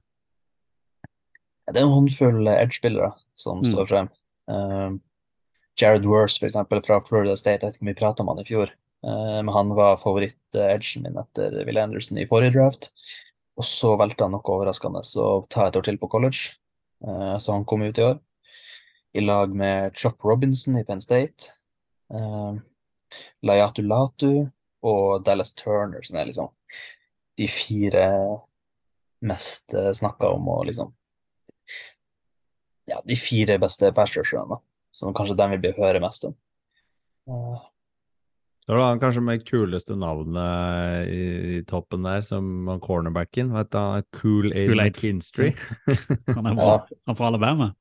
Det 1.71 1.79
er 1.79 1.85
en 1.87 1.95
håndfull 1.95 2.49
edge-spillere 2.51 3.13
som 3.39 3.61
Mm. 3.63 3.73
står 3.73 3.87
frem. 3.89 4.09
Um, 4.49 5.01
Jared 5.79 6.05
Worse, 6.05 6.45
eksempel, 6.45 6.83
fra 6.85 7.01
Florida 7.01 7.37
State. 7.37 7.63
Jeg 7.63 7.73
vet 7.73 7.77
ikke 7.77 7.83
om 7.87 7.93
vi 7.93 8.01
prata 8.01 8.23
om 8.23 8.29
han 8.29 8.41
i 8.43 8.49
fjor. 8.49 8.73
Uh, 9.05 9.43
men 9.43 9.53
han 9.55 9.71
var 9.75 9.97
favoritt-edgen 9.97 11.03
min 11.07 11.17
etter 11.19 11.65
Will 11.65 11.79
Anderson 11.79 12.19
i 12.19 12.27
forrige 12.27 12.53
draft. 12.59 12.91
Og 13.57 13.65
så 13.65 13.97
valgte 14.01 14.25
han 14.25 14.33
noe 14.33 14.43
overraskende 14.43 15.03
å 15.03 15.47
ta 15.49 15.67
et 15.69 15.77
år 15.77 15.83
til 15.87 15.99
på 15.99 16.09
college. 16.11 16.57
Uh, 17.05 17.39
så 17.39 17.53
han 17.53 17.65
kom 17.65 17.83
ut 17.83 17.99
i 17.99 18.03
år. 18.03 18.21
I 19.15 19.21
lag 19.21 19.55
med 19.55 19.95
Chop 19.95 20.23
Robinson 20.25 20.79
i 20.79 20.85
Penn 20.85 21.01
State. 21.01 21.51
Uh, 22.13 22.59
Layatu 23.45 23.83
Latu 23.83 24.51
og 24.83 25.25
Dallas 25.25 25.53
Turner, 25.53 26.03
som 26.03 26.17
er 26.17 26.27
liksom 26.27 26.49
de 27.39 27.47
fire 27.49 28.07
mest 29.23 29.75
uh, 29.75 29.93
snakka 29.93 30.33
om 30.35 30.49
og 30.49 30.67
liksom 30.67 30.93
ja, 32.91 33.01
de 33.07 33.17
fire 33.19 33.59
beste 33.63 33.93
pass 33.95 34.15
da, 34.15 34.59
som 34.93 35.15
kanskje 35.15 35.39
de 35.39 35.61
vil 35.63 35.77
høre 35.77 36.01
mest 36.03 36.25
om. 36.29 36.35
Uh, 37.29 37.61
Så 38.67 38.75
har 38.75 38.81
han 38.85 39.01
kanskje 39.03 39.23
med 39.27 39.45
kuleste 39.47 39.97
navnet 39.99 41.09
i, 41.11 41.23
i 41.59 41.63
toppen 41.67 42.07
der, 42.07 42.23
som 42.23 42.71
cornerbacken. 42.83 43.53
Vet 43.57 43.73
du, 43.73 43.79
han 43.79 44.01
er 44.01 44.09
Cool 44.19 44.53
Aid. 44.53 44.75
McKinstry. 44.77 45.53
Han 46.37 46.47
er 46.47 46.55
bra. 46.55 46.77
Han 47.07 47.19
fra 47.19 47.31
Alabama. 47.33 47.73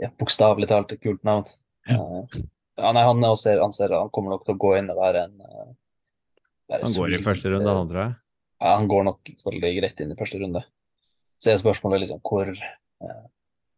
ja, 0.00 0.08
Bokstavelig 0.18 0.68
talt 0.72 0.92
et 0.96 1.02
kult 1.04 1.22
navn. 1.28 1.44
Ja. 1.88 2.00
Uh, 2.00 2.40
ja, 2.76 2.92
nei, 2.92 3.02
han, 3.04 3.22
er 3.24 3.32
også, 3.32 3.54
han, 3.60 3.72
ser, 3.72 3.92
han 3.96 4.10
kommer 4.12 4.34
nok 4.34 4.44
til 4.44 4.56
å 4.56 4.60
gå 4.60 4.74
inn 4.76 4.90
og 4.92 4.98
være 5.00 5.22
en 5.28 5.36
uh, 5.40 5.68
være 6.68 6.88
Han 6.88 6.96
går 6.98 7.14
i 7.14 7.22
første 7.22 7.52
runde, 7.52 7.70
eh, 7.70 7.78
han 7.78 7.90
tror 7.90 8.02
jeg. 8.02 8.16
Ja, 8.56 8.72
han 8.74 8.88
går 8.90 9.06
nok 9.06 9.32
veldig 9.46 9.72
greit 9.78 10.02
inn 10.02 10.12
i 10.12 10.18
første 10.18 10.40
runde. 10.42 10.62
Så 11.40 11.52
er 11.52 11.60
spørsmålet 11.60 12.04
liksom 12.04 12.20
hvor 12.24 12.50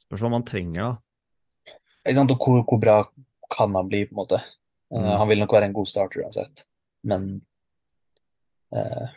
Spørs 0.08 0.22
hva 0.24 0.30
man 0.32 0.44
trenger, 0.48 0.82
da. 0.82 1.74
ikke 2.08 2.16
sant, 2.16 2.30
og 2.32 2.40
hvor, 2.40 2.62
hvor 2.64 2.80
bra 2.80 2.98
kan 3.52 3.74
han 3.76 3.88
bli, 3.90 4.06
på 4.08 4.14
en 4.16 4.20
måte. 4.22 4.38
Mm. 4.88 5.02
Uh, 5.04 5.14
Han 5.20 5.28
vil 5.28 5.38
nok 5.42 5.52
være 5.52 5.68
en 5.68 5.74
god 5.76 5.86
starter 5.90 6.22
uansett, 6.24 6.62
men 7.04 7.26
uh, 8.72 9.08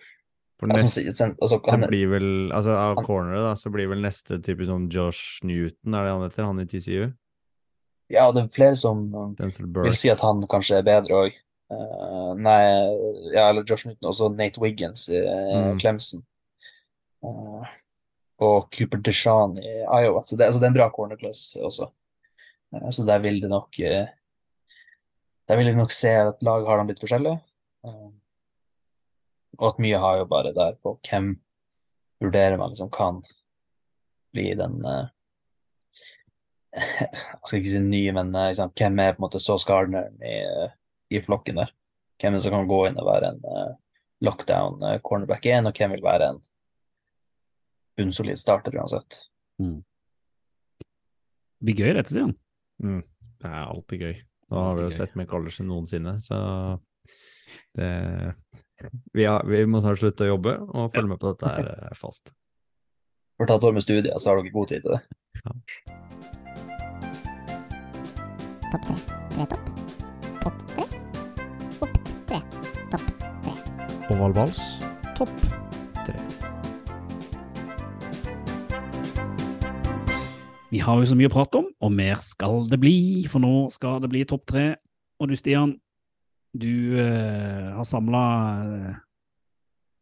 altså, 0.61 0.67
neste, 0.75 1.03
sen- 1.15 1.37
altså, 1.41 1.61
han, 1.69 1.81
det 1.85 1.89
blir 1.93 2.09
vel, 2.11 2.27
altså 2.55 2.75
Av 2.75 2.95
han- 2.99 3.05
corneret 3.07 3.45
da, 3.47 3.53
så 3.59 3.71
blir 3.71 3.87
vel 3.91 4.03
neste 4.03 4.41
type 4.43 4.67
sånn 4.67 4.89
Josh 4.91 5.39
Newton, 5.47 5.95
er 5.95 6.05
det 6.09 6.11
han 6.17 6.25
heter? 6.27 6.47
Han 6.49 6.59
i 6.63 6.67
TCU? 6.67 7.11
Ja, 8.11 8.25
det 8.35 8.43
er 8.43 8.51
flere 8.51 8.75
som 8.75 9.05
vil 9.39 9.95
si 9.95 10.11
at 10.11 10.19
han 10.19 10.43
kanskje 10.51 10.81
er 10.81 10.83
bedre 10.87 11.21
òg. 11.25 11.37
nei, 12.35 12.59
ja, 13.31 13.45
eller 13.47 13.63
Josh 13.63 13.85
Newton, 13.87 14.09
også 14.11 14.27
Nate 14.35 14.59
Wiggins 14.59 15.05
i 15.07 15.21
Mm. 15.23 15.77
Clemson. 15.79 16.19
Eh, 17.23 17.69
og 18.41 18.71
Cooper 18.73 19.01
DeShawn 19.05 19.57
i 19.61 19.73
Iowa. 19.83 20.23
Så 20.23 20.35
det, 20.35 20.47
altså, 20.47 20.59
det 20.59 20.65
er 20.67 20.73
en 20.73 20.79
bra 20.79 20.89
corner 20.93 21.19
class 21.19 21.55
også. 21.61 21.91
Eh, 22.75 22.89
så 22.89 23.05
der 23.05 23.19
vil 23.19 23.41
det 23.41 23.49
nok 23.51 23.79
eh, 23.79 24.07
Der 25.47 25.57
vil 25.57 25.67
jeg 25.67 25.75
nok 25.75 25.91
se 25.91 26.09
at 26.09 26.43
lag 26.45 26.65
har 26.65 26.77
dem 26.79 26.89
litt 26.89 27.01
forskjellige. 27.03 27.37
Eh, 27.85 28.09
og 29.59 29.67
at 29.73 29.81
mye 29.83 29.99
har 29.99 30.17
jo 30.21 30.29
bare 30.31 30.55
der 30.55 30.77
på 30.81 30.95
hvem 31.05 31.33
vurderer 32.21 32.57
man 32.57 32.71
liksom 32.71 32.89
kan 32.93 33.19
bli 34.33 34.53
den 34.55 34.79
Jeg 36.71 37.41
skal 37.43 37.57
ikke 37.59 37.73
si 37.73 37.81
ny, 37.83 38.03
men 38.15 38.31
liksom, 38.31 38.71
hvem 38.79 39.01
er 39.03 39.11
på 39.11 39.19
en 39.19 39.25
måte 39.25 39.41
Sauce 39.43 39.67
Gardneren 39.67 40.15
i, 40.23 40.37
i 41.11 41.19
flokken 41.21 41.59
der? 41.59 41.73
Hvem 42.21 42.31
er 42.31 42.39
det 42.39 42.45
som 42.45 42.55
kan 42.55 42.69
gå 42.69 42.79
inn 42.87 43.01
og 43.01 43.09
være 43.09 43.33
en 43.33 43.41
lockdown 44.23 44.79
cornerback 45.03 45.49
1, 45.51 45.67
og 45.67 45.75
hvem 45.75 45.97
vil 45.97 46.05
være 46.05 46.29
en 46.31 46.39
bunnsolid 48.01 48.41
starter 48.41 48.73
uansett? 48.81 49.21
Det 49.61 49.69
blir 51.69 51.85
gøy, 51.85 51.93
dette, 51.93 52.09
Stian. 52.09 52.33
Mm. 52.81 53.03
Det 53.41 53.49
er 53.49 53.63
alltid 53.63 54.01
gøy. 54.05 54.15
Nå 54.51 54.61
har 54.65 54.75
vi 54.77 54.83
jo 54.83 54.89
gøy. 54.89 54.97
sett 54.97 55.15
mer 55.19 55.27
college 55.29 55.61
enn 55.61 55.69
noensinne, 55.71 56.13
så 56.23 56.37
det 57.77 57.91
vi, 59.13 59.25
har, 59.25 59.45
vi 59.45 59.65
må 59.69 59.81
snart 59.83 59.99
slutte 60.01 60.25
å 60.25 60.31
jobbe 60.31 60.53
og 60.57 60.93
følge 60.93 61.09
med 61.13 61.19
på 61.21 61.27
dette 61.33 61.47
her 61.53 61.65
eh, 61.73 61.97
fast. 61.97 62.23
For 63.37 63.45
tatt 63.49 63.61
ta 63.61 63.63
et 63.67 63.69
år 63.69 63.75
med 63.77 63.85
studier, 63.85 64.15
så 64.17 64.25
har 64.31 64.41
dere 64.41 64.53
god 64.53 64.67
tid 64.73 64.81
til 64.85 64.91
det. 64.97 65.03
Topp 68.71 68.83
tre. 68.89 68.97
Tre 69.31 69.43
topp. 69.53 69.65
Pott 70.41 70.59
tre. 70.73 70.85
Opp 71.81 71.95
tre. 72.29 72.39
Topp 72.93 73.07
tre. 73.47 73.53
Oval 74.11 74.33
vals, 74.37 74.61
topp 75.17 75.60
Vi 80.71 80.79
har 80.79 81.01
jo 81.01 81.07
så 81.09 81.17
mye 81.19 81.27
å 81.27 81.33
prate 81.33 81.59
om, 81.59 81.67
og 81.83 81.91
mer 81.91 82.19
skal 82.23 82.63
det 82.71 82.79
bli, 82.79 83.27
for 83.27 83.43
nå 83.43 83.67
skal 83.75 83.99
det 84.03 84.09
bli 84.11 84.23
topp 84.27 84.45
tre. 84.53 84.65
Og 85.19 85.27
du, 85.27 85.35
Stian, 85.35 85.73
du 86.55 86.95
uh, 86.95 87.75
har 87.75 87.87
samla 87.87 88.21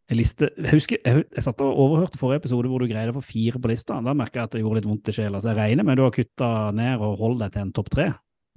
en 0.09 0.17
liste 0.17 0.47
Jeg 0.57 0.73
husker, 0.73 1.01
jeg, 1.05 1.25
jeg 1.35 1.45
satt 1.45 1.61
og 1.61 1.81
overhørte 1.85 2.17
forrige 2.21 2.43
episode 2.43 2.69
hvor 2.69 2.81
du 2.81 2.89
greide 2.89 3.13
å 3.13 3.17
få 3.17 3.25
fire 3.25 3.61
på 3.61 3.71
lista. 3.71 3.97
Da 4.05 4.13
merka 4.17 4.41
jeg 4.41 4.49
at 4.49 4.55
det 4.57 4.61
gjorde 4.61 4.81
litt 4.81 4.89
vondt 4.89 5.09
i 5.09 5.15
sjela, 5.17 5.41
så 5.41 5.51
jeg 5.51 5.59
regner 5.59 5.85
med 5.85 5.97
du 5.97 6.05
har 6.05 6.13
kutta 6.13 6.51
ned 6.77 7.01
og 7.01 7.17
holdt 7.21 7.43
deg 7.43 7.55
til 7.55 7.65
en 7.65 7.73
topp 7.79 7.91
tre. 7.93 8.07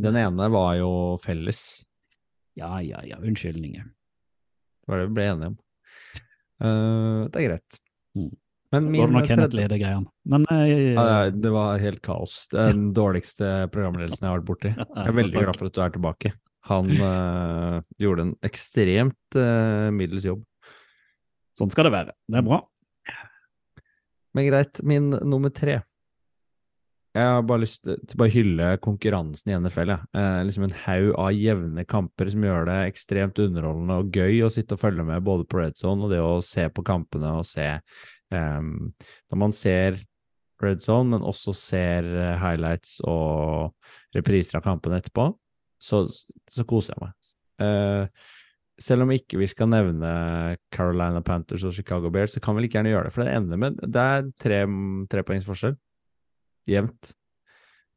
Den 0.03 0.21
ene 0.21 0.49
var 0.53 0.77
jo 0.81 0.93
felles. 1.23 1.65
Ja, 2.61 2.75
ja, 2.85 3.01
ja, 3.09 3.21
unnskyldninger. 3.25 3.89
Det 3.89 4.93
var 4.93 5.01
det 5.01 5.09
vi 5.09 5.17
ble 5.17 5.29
enige 5.33 5.53
om. 5.55 5.59
Uh, 6.61 7.21
det 7.33 7.41
er 7.41 7.49
greit. 7.49 7.83
Mm. 8.19 8.33
Men 8.73 8.89
min 8.91 9.13
det 9.13 9.37
tredje. 9.53 9.91
Men 10.25 10.47
jeg... 10.49 10.95
ja, 10.95 11.31
det- 11.31 11.53
var 11.53 11.79
helt 11.79 12.01
kaos. 12.03 12.47
Den 12.53 12.93
dårligste 12.97 13.69
programledelsen 13.73 14.25
jeg 14.25 14.31
har 14.31 14.41
vært 14.41 14.49
borti. 14.49 14.73
Jeg 14.97 15.11
er 15.11 15.19
veldig 15.19 15.45
glad 15.45 15.59
for 15.59 15.69
at 15.69 15.77
du 15.77 15.83
er 15.85 15.93
tilbake. 15.93 16.33
Han 16.71 16.89
øh, 16.95 17.79
gjorde 18.01 18.29
en 18.29 18.35
ekstremt 18.47 19.37
øh, 19.37 19.89
middels 19.93 20.25
jobb. 20.25 20.45
sånn 21.59 21.73
skal 21.75 21.89
det 21.91 21.97
være. 21.97 22.15
Det 22.31 22.39
er 22.39 22.47
bra. 22.47 22.63
Men 24.33 24.47
greit, 24.49 24.81
min 24.87 25.11
nummer 25.21 25.53
tre. 25.53 25.83
Jeg 27.13 27.29
har 27.29 27.43
bare 27.45 27.61
lyst 27.67 27.83
til 27.85 28.23
å 28.25 28.29
hylle 28.33 28.71
konkurransen 28.81 29.51
i 29.53 29.57
NFL. 29.61 29.91
Ja. 29.93 29.99
Eh, 30.17 30.39
liksom 30.49 30.65
en 30.65 30.79
haug 30.87 31.11
av 31.21 31.37
jevne 31.37 31.85
kamper 31.85 32.31
som 32.33 32.47
gjør 32.47 32.71
det 32.71 32.79
ekstremt 32.89 33.43
underholdende 33.43 33.99
og 34.01 34.17
gøy 34.17 34.41
å 34.47 34.53
sitte 34.53 34.79
og 34.79 34.85
følge 34.87 35.05
med 35.05 35.27
både 35.27 35.45
på 35.45 35.61
Red 35.61 35.77
Zone 35.77 36.07
og 36.07 36.15
det 36.15 36.23
å 36.25 36.39
se 36.47 36.65
på 36.73 36.85
kampene 36.89 37.35
og 37.37 37.45
se 37.45 37.69
ehm, 38.33 38.93
Når 39.31 39.39
man 39.39 39.55
ser 39.57 40.01
Red 40.63 40.83
Zone, 40.83 41.11
men 41.11 41.27
også 41.27 41.55
ser 41.57 42.07
eh, 42.07 42.37
highlights 42.39 43.01
og 43.09 43.73
repriser 44.15 44.61
av 44.61 44.67
kampene 44.67 45.01
etterpå, 45.01 45.33
så, 45.83 46.05
så 46.51 46.65
koser 46.69 46.95
jeg 46.95 47.07
meg. 47.07 47.33
Eh, 47.63 48.29
selv 48.83 49.05
om 49.05 49.13
ikke 49.15 49.39
vi 49.41 49.49
skal 49.51 49.71
nevne 49.71 50.13
Carolina 50.75 51.23
Panthers 51.25 51.65
og 51.69 51.75
Chicago 51.77 52.11
Bears, 52.15 52.35
så 52.37 52.43
kan 52.43 52.57
vi 52.57 52.65
like 52.65 52.79
gjerne 52.79 52.93
gjøre 52.93 53.09
det, 53.09 53.15
for 53.15 53.25
det 53.25 53.35
ender 53.37 53.61
med 53.61 53.83
Det 53.83 54.07
er 54.15 54.31
tre, 54.43 54.63
trepoengs 55.13 55.47
forskjell. 55.47 55.77
Jevnt. 56.71 57.13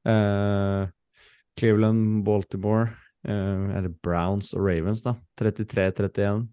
Eh, 0.09 0.89
Cleveland, 1.59 2.23
Baltimore, 2.25 2.89
eh, 3.27 3.69
eller 3.77 3.93
Browns 4.03 4.53
og 4.53 4.65
Ravens, 4.67 5.01
da. 5.05 5.15
33-31. 5.39 6.47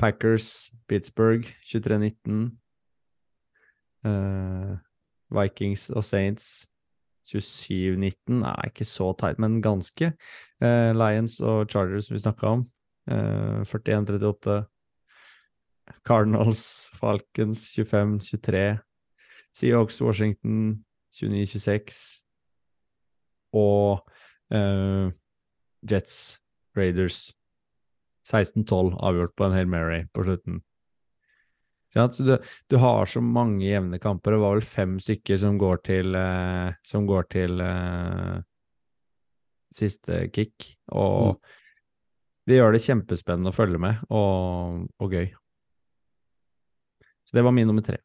Packers, 0.00 0.72
Pittsburgh, 0.88 1.44
23-19. 1.68 2.56
Uh, 4.04 4.78
Vikings 5.30 5.90
og 5.92 6.04
Saints, 6.04 6.66
27-19. 7.28 8.40
Nei, 8.40 8.56
ikke 8.70 8.86
så 8.88 9.12
tight, 9.20 9.38
men 9.38 9.60
ganske. 9.62 10.14
Uh, 10.64 10.90
Lions 10.96 11.38
og 11.44 11.68
Chargers, 11.70 12.08
vi 12.10 12.18
snakka 12.18 12.54
om. 12.56 12.66
Uh, 13.10 13.60
41-38. 13.68 14.62
Cardinals, 16.06 16.88
Falcons 16.96 17.68
25-23. 17.76 18.78
Seahawks, 19.52 20.00
Washington 20.02 20.84
29-26. 21.12 22.22
Og 23.52 24.10
eh, 24.54 25.10
Jets, 25.90 26.40
Raiders 26.76 27.34
16-12 28.30 28.96
avgjort 28.96 29.36
på 29.36 29.46
en 29.46 29.56
Hail 29.56 29.70
Mary 29.70 30.04
på 30.14 30.24
slutten. 30.26 30.60
Du, 31.90 32.36
du 32.70 32.76
har 32.78 33.06
så 33.10 33.20
mange 33.20 33.66
jevne 33.66 33.98
kamper. 33.98 34.36
Det 34.36 34.42
var 34.44 34.54
vel 34.54 34.66
fem 34.66 34.98
stykker 35.02 35.40
som 35.42 35.58
går 35.58 35.80
til, 35.88 36.14
eh, 36.14 36.70
som 36.86 37.08
går 37.08 37.26
til 37.34 37.62
eh, 37.64 38.36
siste 39.74 40.22
kick. 40.30 40.70
Og 40.94 41.40
det 42.46 42.60
gjør 42.60 42.74
det 42.74 42.84
kjempespennende 42.84 43.50
å 43.50 43.56
følge 43.56 43.82
med, 43.82 44.06
og, 44.10 44.86
og 45.02 45.18
gøy. 45.18 45.28
Så 47.26 47.36
det 47.36 47.44
var 47.46 47.54
min 47.54 47.68
nummer 47.70 47.84
tre. 47.86 47.98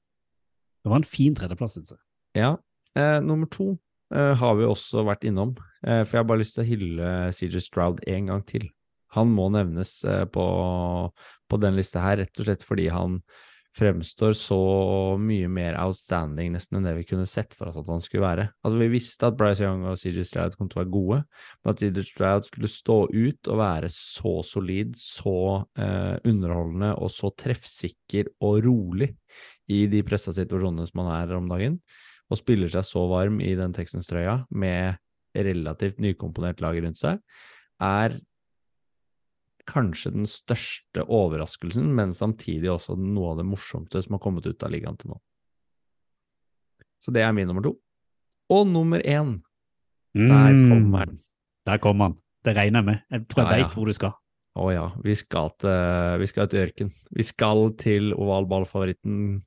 Det 0.86 0.92
var 0.92 1.02
en 1.02 1.08
fin 1.10 1.38
tredjeplass, 1.38 1.78
syns 1.78 1.96
jeg. 1.96 2.02
Ja. 2.38 2.52
Eh, 2.96 3.20
nummer 3.26 3.50
to 3.52 3.72
eh, 4.14 4.34
har 4.38 4.58
vi 4.60 4.68
også 4.68 5.06
vært 5.08 5.26
innom, 5.26 5.56
eh, 5.82 6.04
for 6.04 6.18
jeg 6.18 6.22
har 6.22 6.28
bare 6.30 6.44
lyst 6.44 6.58
til 6.58 6.66
å 6.66 6.68
hylle 6.70 7.14
CJ 7.34 7.64
Stroud 7.66 8.04
en 8.06 8.30
gang 8.30 8.44
til. 8.46 8.68
Han 9.16 9.34
må 9.34 9.50
nevnes 9.54 9.98
eh, 10.08 10.24
på, 10.30 10.46
på 11.50 11.60
den 11.64 11.78
lista 11.80 12.04
her, 12.04 12.22
rett 12.24 12.40
og 12.42 12.48
slett 12.48 12.66
fordi 12.68 12.90
han 12.94 13.20
fremstår 13.76 14.32
så 14.38 14.58
mye 15.20 15.50
mer 15.52 15.76
outstanding 15.82 16.54
nesten 16.54 16.78
enn 16.80 16.86
det 16.88 16.94
vi 16.96 17.08
kunne 17.10 17.28
sett 17.28 17.54
for 17.58 17.70
oss 17.70 17.80
at 17.82 17.90
han 17.92 18.04
skulle 18.04 18.24
være. 18.24 18.46
Altså 18.64 18.80
Vi 18.80 18.88
visste 18.94 19.28
at 19.28 19.38
Bryce 19.40 19.66
Young 19.66 19.84
og 19.90 20.00
CJ 20.00 20.24
Stroud 20.30 20.56
kom 20.56 20.70
til 20.72 20.80
å 20.80 20.84
være 20.84 20.94
gode, 20.94 21.18
men 21.60 21.74
at 21.74 21.84
CJ 21.84 22.06
Stroud 22.08 22.48
skulle 22.48 22.72
stå 22.72 22.98
ut 23.12 23.52
og 23.52 23.60
være 23.60 23.90
så 23.92 24.36
solid, 24.48 24.96
så 25.00 25.38
eh, 25.76 26.16
underholdende 26.24 26.94
og 26.96 27.12
så 27.12 27.32
treffsikker 27.36 28.32
og 28.48 28.62
rolig 28.66 29.12
i 29.72 29.84
de 29.92 30.04
pressa 30.08 30.32
situasjonene 30.36 30.88
som 30.88 31.04
han 31.04 31.12
er 31.18 31.36
om 31.36 31.50
dagen, 31.52 31.80
og 32.32 32.40
spiller 32.40 32.72
seg 32.72 32.88
så 32.88 33.04
varm 33.12 33.42
i 33.44 33.52
den 33.60 33.76
Texans-trøya 33.76 34.40
med 34.56 34.96
relativt 35.36 36.00
nykomponert 36.00 36.64
lag 36.64 36.80
rundt 36.80 37.02
seg, 37.02 37.20
er 37.84 38.16
kanskje 39.70 40.12
den 40.16 40.28
største 40.30 41.06
overraskelsen, 41.06 41.88
men 41.98 42.14
samtidig 42.16 42.70
også 42.72 42.98
noe 43.00 43.34
av 43.34 43.42
det 43.42 43.48
morsomste 43.50 44.02
som 44.04 44.18
har 44.18 44.24
kommet 44.24 44.46
ut 44.48 44.66
av 44.66 44.74
ligaen 44.74 44.98
til 45.02 45.14
nå. 45.14 45.20
Så 47.02 47.14
det 47.14 47.24
er 47.26 47.34
min 47.36 47.50
nummer 47.50 47.66
to. 47.66 47.76
Og 48.54 48.68
nummer 48.70 49.02
én, 49.02 49.40
der 50.16 50.54
kommer 50.54 51.10
den. 51.10 51.20
Der 51.66 51.82
kommer 51.82 52.10
han. 52.12 52.20
Det 52.46 52.54
regner 52.56 52.82
jeg 52.82 52.86
med. 52.92 53.02
Jeg 53.12 53.28
tror 53.32 53.42
jeg 53.42 53.46
Ja, 53.50 53.58
ja. 53.58 53.66
veit 53.66 53.76
hvor 53.78 53.90
du 53.90 53.94
skal. 53.98 54.14
Å 54.56 54.70
ja, 54.72 54.86
vi 55.04 55.16
skal 55.20 55.50
til, 55.60 56.20
vi 56.22 56.28
skal 56.32 56.48
til 56.48 56.62
ørken. 56.64 56.92
Vi 57.12 57.26
skal 57.28 57.66
til 57.82 58.14
ovalballfavoritten 58.16 59.42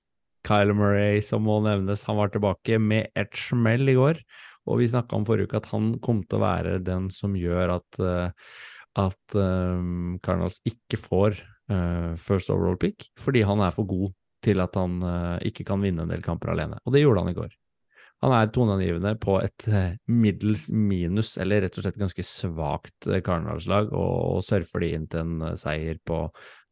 Kyle 0.46 0.74
Murray, 0.76 1.22
som 1.24 1.46
må 1.46 1.58
nevnes. 1.64 2.04
Han 2.08 2.18
var 2.20 2.32
tilbake 2.34 2.78
med 2.82 3.08
et 3.16 3.32
smell 3.36 3.88
i 3.88 3.96
går, 3.96 4.20
og 4.68 4.82
vi 4.82 4.90
snakka 4.90 5.16
om 5.16 5.24
forrige 5.28 5.48
uke 5.48 5.62
at 5.62 5.70
han 5.72 5.94
kom 6.04 6.20
til 6.26 6.38
å 6.38 6.44
være 6.44 6.74
den 6.84 7.08
som 7.14 7.36
gjør 7.38 7.78
at, 7.78 8.00
eh, 8.04 8.52
at 8.98 9.38
um, 9.38 10.18
Cardinals 10.24 10.58
ikke 10.68 10.98
får 11.00 11.38
uh, 11.70 12.14
first 12.18 12.50
overall 12.50 12.78
pick, 12.80 13.08
fordi 13.20 13.44
han 13.46 13.62
er 13.64 13.74
for 13.74 13.88
god 13.88 14.10
til 14.44 14.62
at 14.62 14.76
han 14.78 14.98
uh, 15.02 15.38
ikke 15.46 15.66
kan 15.68 15.82
vinne 15.82 16.04
en 16.04 16.12
del 16.12 16.22
kamper 16.24 16.52
alene. 16.54 16.80
Og 16.84 16.94
det 16.94 17.04
gjorde 17.04 17.24
han 17.24 17.32
i 17.32 17.38
går. 17.38 17.54
Han 18.24 18.34
er 18.34 18.48
toneangivende 18.50 19.12
på 19.22 19.36
et 19.38 19.66
eh, 19.70 19.92
middels 20.10 20.64
minus, 20.74 21.36
eller 21.38 21.62
rett 21.62 21.76
og 21.78 21.84
slett 21.84 22.00
ganske 22.00 22.24
svakt 22.26 23.06
Cardinals-lag, 23.06 23.92
og, 23.94 24.14
og 24.32 24.40
surfer 24.42 24.82
de 24.82 24.88
inn 24.96 25.04
til 25.10 25.22
en 25.22 25.58
seier 25.60 26.00
på 26.02 26.24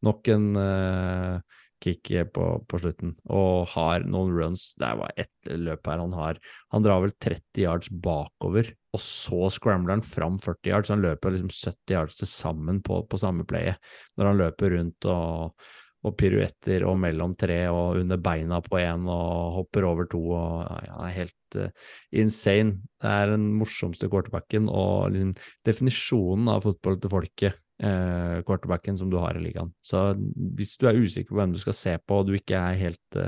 nok 0.07 0.33
en 0.35 0.49
eh, 0.59 1.61
kick 1.83 2.11
på, 2.35 2.47
på 2.69 2.81
slutten, 2.81 3.15
og 3.29 3.69
har 3.75 4.07
noen 4.09 4.35
runs. 4.37 4.69
Det 4.81 4.93
var 5.01 5.15
ett 5.21 5.51
løp 5.53 5.87
her 5.91 6.03
han 6.03 6.15
har. 6.17 6.41
Han 6.75 6.87
drar 6.87 7.05
vel 7.05 7.15
30 7.23 7.63
yards 7.63 7.91
bakover, 7.91 8.73
og 8.97 9.03
så 9.03 9.51
scrambler 9.53 9.99
han 9.99 10.07
fram 10.07 10.39
40 10.43 10.73
yards. 10.73 10.93
Han 10.95 11.05
løper 11.05 11.35
liksom 11.35 11.53
70 11.53 11.97
yards 11.97 12.21
til 12.21 12.31
sammen 12.31 12.83
på, 12.85 13.03
på 13.11 13.21
samme 13.21 13.47
playet, 13.49 13.81
når 14.17 14.33
han 14.33 14.41
løper 14.45 14.79
rundt 14.79 15.11
og 15.13 15.59
og 16.07 16.15
piruetter 16.19 16.85
og 16.87 16.99
mellom 17.03 17.35
tre 17.39 17.59
og 17.73 18.01
under 18.03 18.21
beina 18.23 18.61
på 18.63 18.79
én 18.79 19.07
og 19.11 19.57
hopper 19.57 19.87
over 19.89 20.09
to 20.11 20.21
og 20.37 20.85
ja, 20.87 20.97
er 21.09 21.15
helt 21.17 21.59
uh, 21.59 21.71
insane. 22.15 22.79
Det 23.03 23.13
er 23.13 23.33
den 23.33 23.49
morsomste 23.59 24.11
quarterbacken 24.13 24.71
og 24.71 25.13
liksom 25.15 25.35
definisjonen 25.67 26.53
av 26.53 26.67
fotball 26.67 27.01
til 27.03 27.13
folket, 27.13 27.59
uh, 27.85 28.43
quarterbacken 28.47 28.99
som 28.99 29.11
du 29.13 29.19
har 29.21 29.37
i 29.37 29.45
ligaen. 29.45 29.73
Så 29.85 30.09
hvis 30.57 30.77
du 30.81 30.87
er 30.89 30.99
usikker 30.99 31.35
på 31.35 31.41
hvem 31.41 31.55
du 31.55 31.61
skal 31.63 31.77
se 31.77 31.97
på 32.01 32.21
og 32.21 32.29
du 32.29 32.37
ikke 32.39 32.59
er 32.59 32.79
helt 32.81 33.19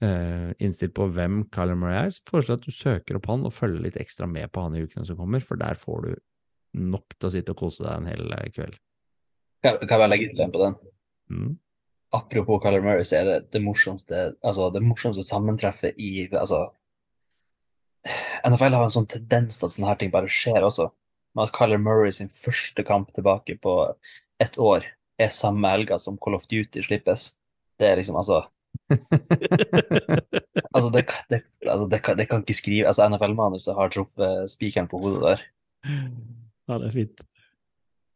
eh, 0.00 0.50
innstilt 0.58 0.94
på 0.96 1.06
hvem 1.12 1.42
Kyler 1.54 1.78
Murray 1.78 2.06
er, 2.06 2.14
så 2.14 2.24
foreslår 2.28 2.56
jeg 2.56 2.60
at 2.60 2.68
du 2.68 2.76
søker 2.76 3.18
opp 3.18 3.30
han 3.30 3.46
og 3.48 3.54
følger 3.54 3.84
litt 3.84 3.98
ekstra 4.00 4.28
med 4.30 4.50
på 4.52 4.64
han 4.64 4.76
i 4.76 4.84
ukene 4.84 5.06
som 5.08 5.18
kommer, 5.20 5.44
for 5.44 5.60
der 5.60 5.78
får 5.80 6.06
du 6.06 6.12
nok 6.80 7.16
til 7.16 7.28
å 7.28 7.32
sitte 7.34 7.54
og 7.54 7.60
kose 7.64 7.84
deg 7.84 7.96
en 7.98 8.08
hel 8.10 8.36
kveld. 8.54 8.78
Kan 9.64 9.80
kan 9.84 10.04
jeg 10.04 10.12
legge 10.12 10.30
til 10.30 10.44
en 10.44 10.54
på 10.54 10.62
den? 10.64 10.78
Mm. 11.30 11.50
apropos 12.12 12.58
Kyler 12.62 12.82
Murray, 12.82 13.04
så 13.06 13.20
er 13.20 13.28
det 13.28 13.52
det 13.54 13.60
morsomste, 13.62 14.32
altså 14.42 14.70
det 14.74 14.82
morsomste 14.82 15.22
sammentreffet 15.22 15.94
i 15.94 16.26
altså, 16.32 16.64
NFL 18.48 18.74
har 18.74 18.88
en 18.88 18.94
sånn 18.94 19.06
tendens 19.10 19.60
til 19.60 19.68
at 19.68 19.74
sånne 19.74 19.90
her 19.92 20.00
ting 20.00 20.10
bare 20.10 20.30
skjer 20.30 20.64
også. 20.66 20.88
Men 21.34 21.46
at 21.46 21.54
Kyler 21.54 21.80
Murray 21.82 22.14
sin 22.14 22.30
første 22.32 22.84
kamp 22.86 23.12
tilbake 23.14 23.56
på 23.62 23.74
ett 24.42 24.58
år 24.58 24.86
er 25.20 25.34
samme 25.34 25.70
helga 25.70 25.98
som 26.00 26.18
Call 26.18 26.38
of 26.38 26.48
Duty 26.50 26.82
slippes. 26.82 27.32
Det 27.80 27.88
er 27.90 28.00
liksom, 28.00 28.18
altså 28.20 28.44
Altså, 30.74 30.90
det, 30.94 31.04
det, 31.30 31.40
altså, 31.66 31.86
det, 31.90 31.98
kan, 32.02 32.18
det 32.18 32.28
kan 32.30 32.44
ikke 32.44 32.54
skrive 32.54 32.86
Altså, 32.88 33.06
NFL-manuset 33.08 33.74
har 33.74 33.90
truffet 33.90 34.50
spikeren 34.52 34.88
på 34.90 35.00
hodet 35.02 35.22
der. 35.24 35.42
Ja, 36.70 36.78
det 36.78 36.90
er 36.90 36.94
fint. 36.94 37.24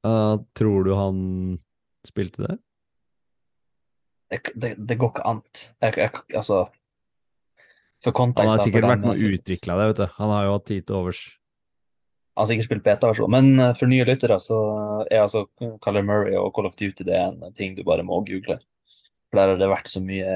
Uh, 0.05 0.37
tror 0.55 0.85
du 0.85 0.93
han 0.95 1.19
spilte 2.07 2.45
det? 2.45 2.59
Det, 4.31 4.41
det, 4.55 4.71
det 4.89 4.99
går 5.01 5.15
ikke 5.15 5.27
an. 5.31 5.41
Jeg, 5.81 5.97
jeg, 5.97 6.11
altså 6.35 6.65
For 8.05 8.13
Han 8.21 8.51
har 8.51 8.61
sikkert 8.61 8.89
vært 8.91 9.05
med 9.05 9.15
og 9.15 9.39
utvikla 9.39 9.79
det, 9.81 9.89
vet 9.93 10.03
du. 10.03 10.07
Han 10.19 10.33
har 10.35 10.47
jo 10.49 10.55
hatt 10.59 10.67
tid 10.71 10.87
til 10.87 11.01
overs. 11.01 11.23
Han 12.35 12.43
har 12.43 12.51
sikkert 12.51 12.67
spilt 12.67 12.87
beta-versjon, 12.87 13.31
men 13.31 13.61
eh, 13.63 13.75
for 13.79 13.91
nye 13.91 14.07
lyttere 14.09 14.41
så 14.43 14.61
er 15.07 15.23
altså 15.23 15.45
Color 15.85 16.07
Murray 16.07 16.39
og 16.39 16.51
Call 16.57 16.67
of 16.67 16.75
Duty 16.75 17.07
det 17.07 17.15
er 17.15 17.29
en 17.31 17.55
ting 17.55 17.77
du 17.77 17.85
bare 17.87 18.07
må 18.07 18.19
google. 18.27 18.59
For 19.31 19.39
der 19.39 19.53
har 19.53 19.61
det 19.61 19.71
vært 19.71 19.91
så 19.91 20.03
mye 20.03 20.35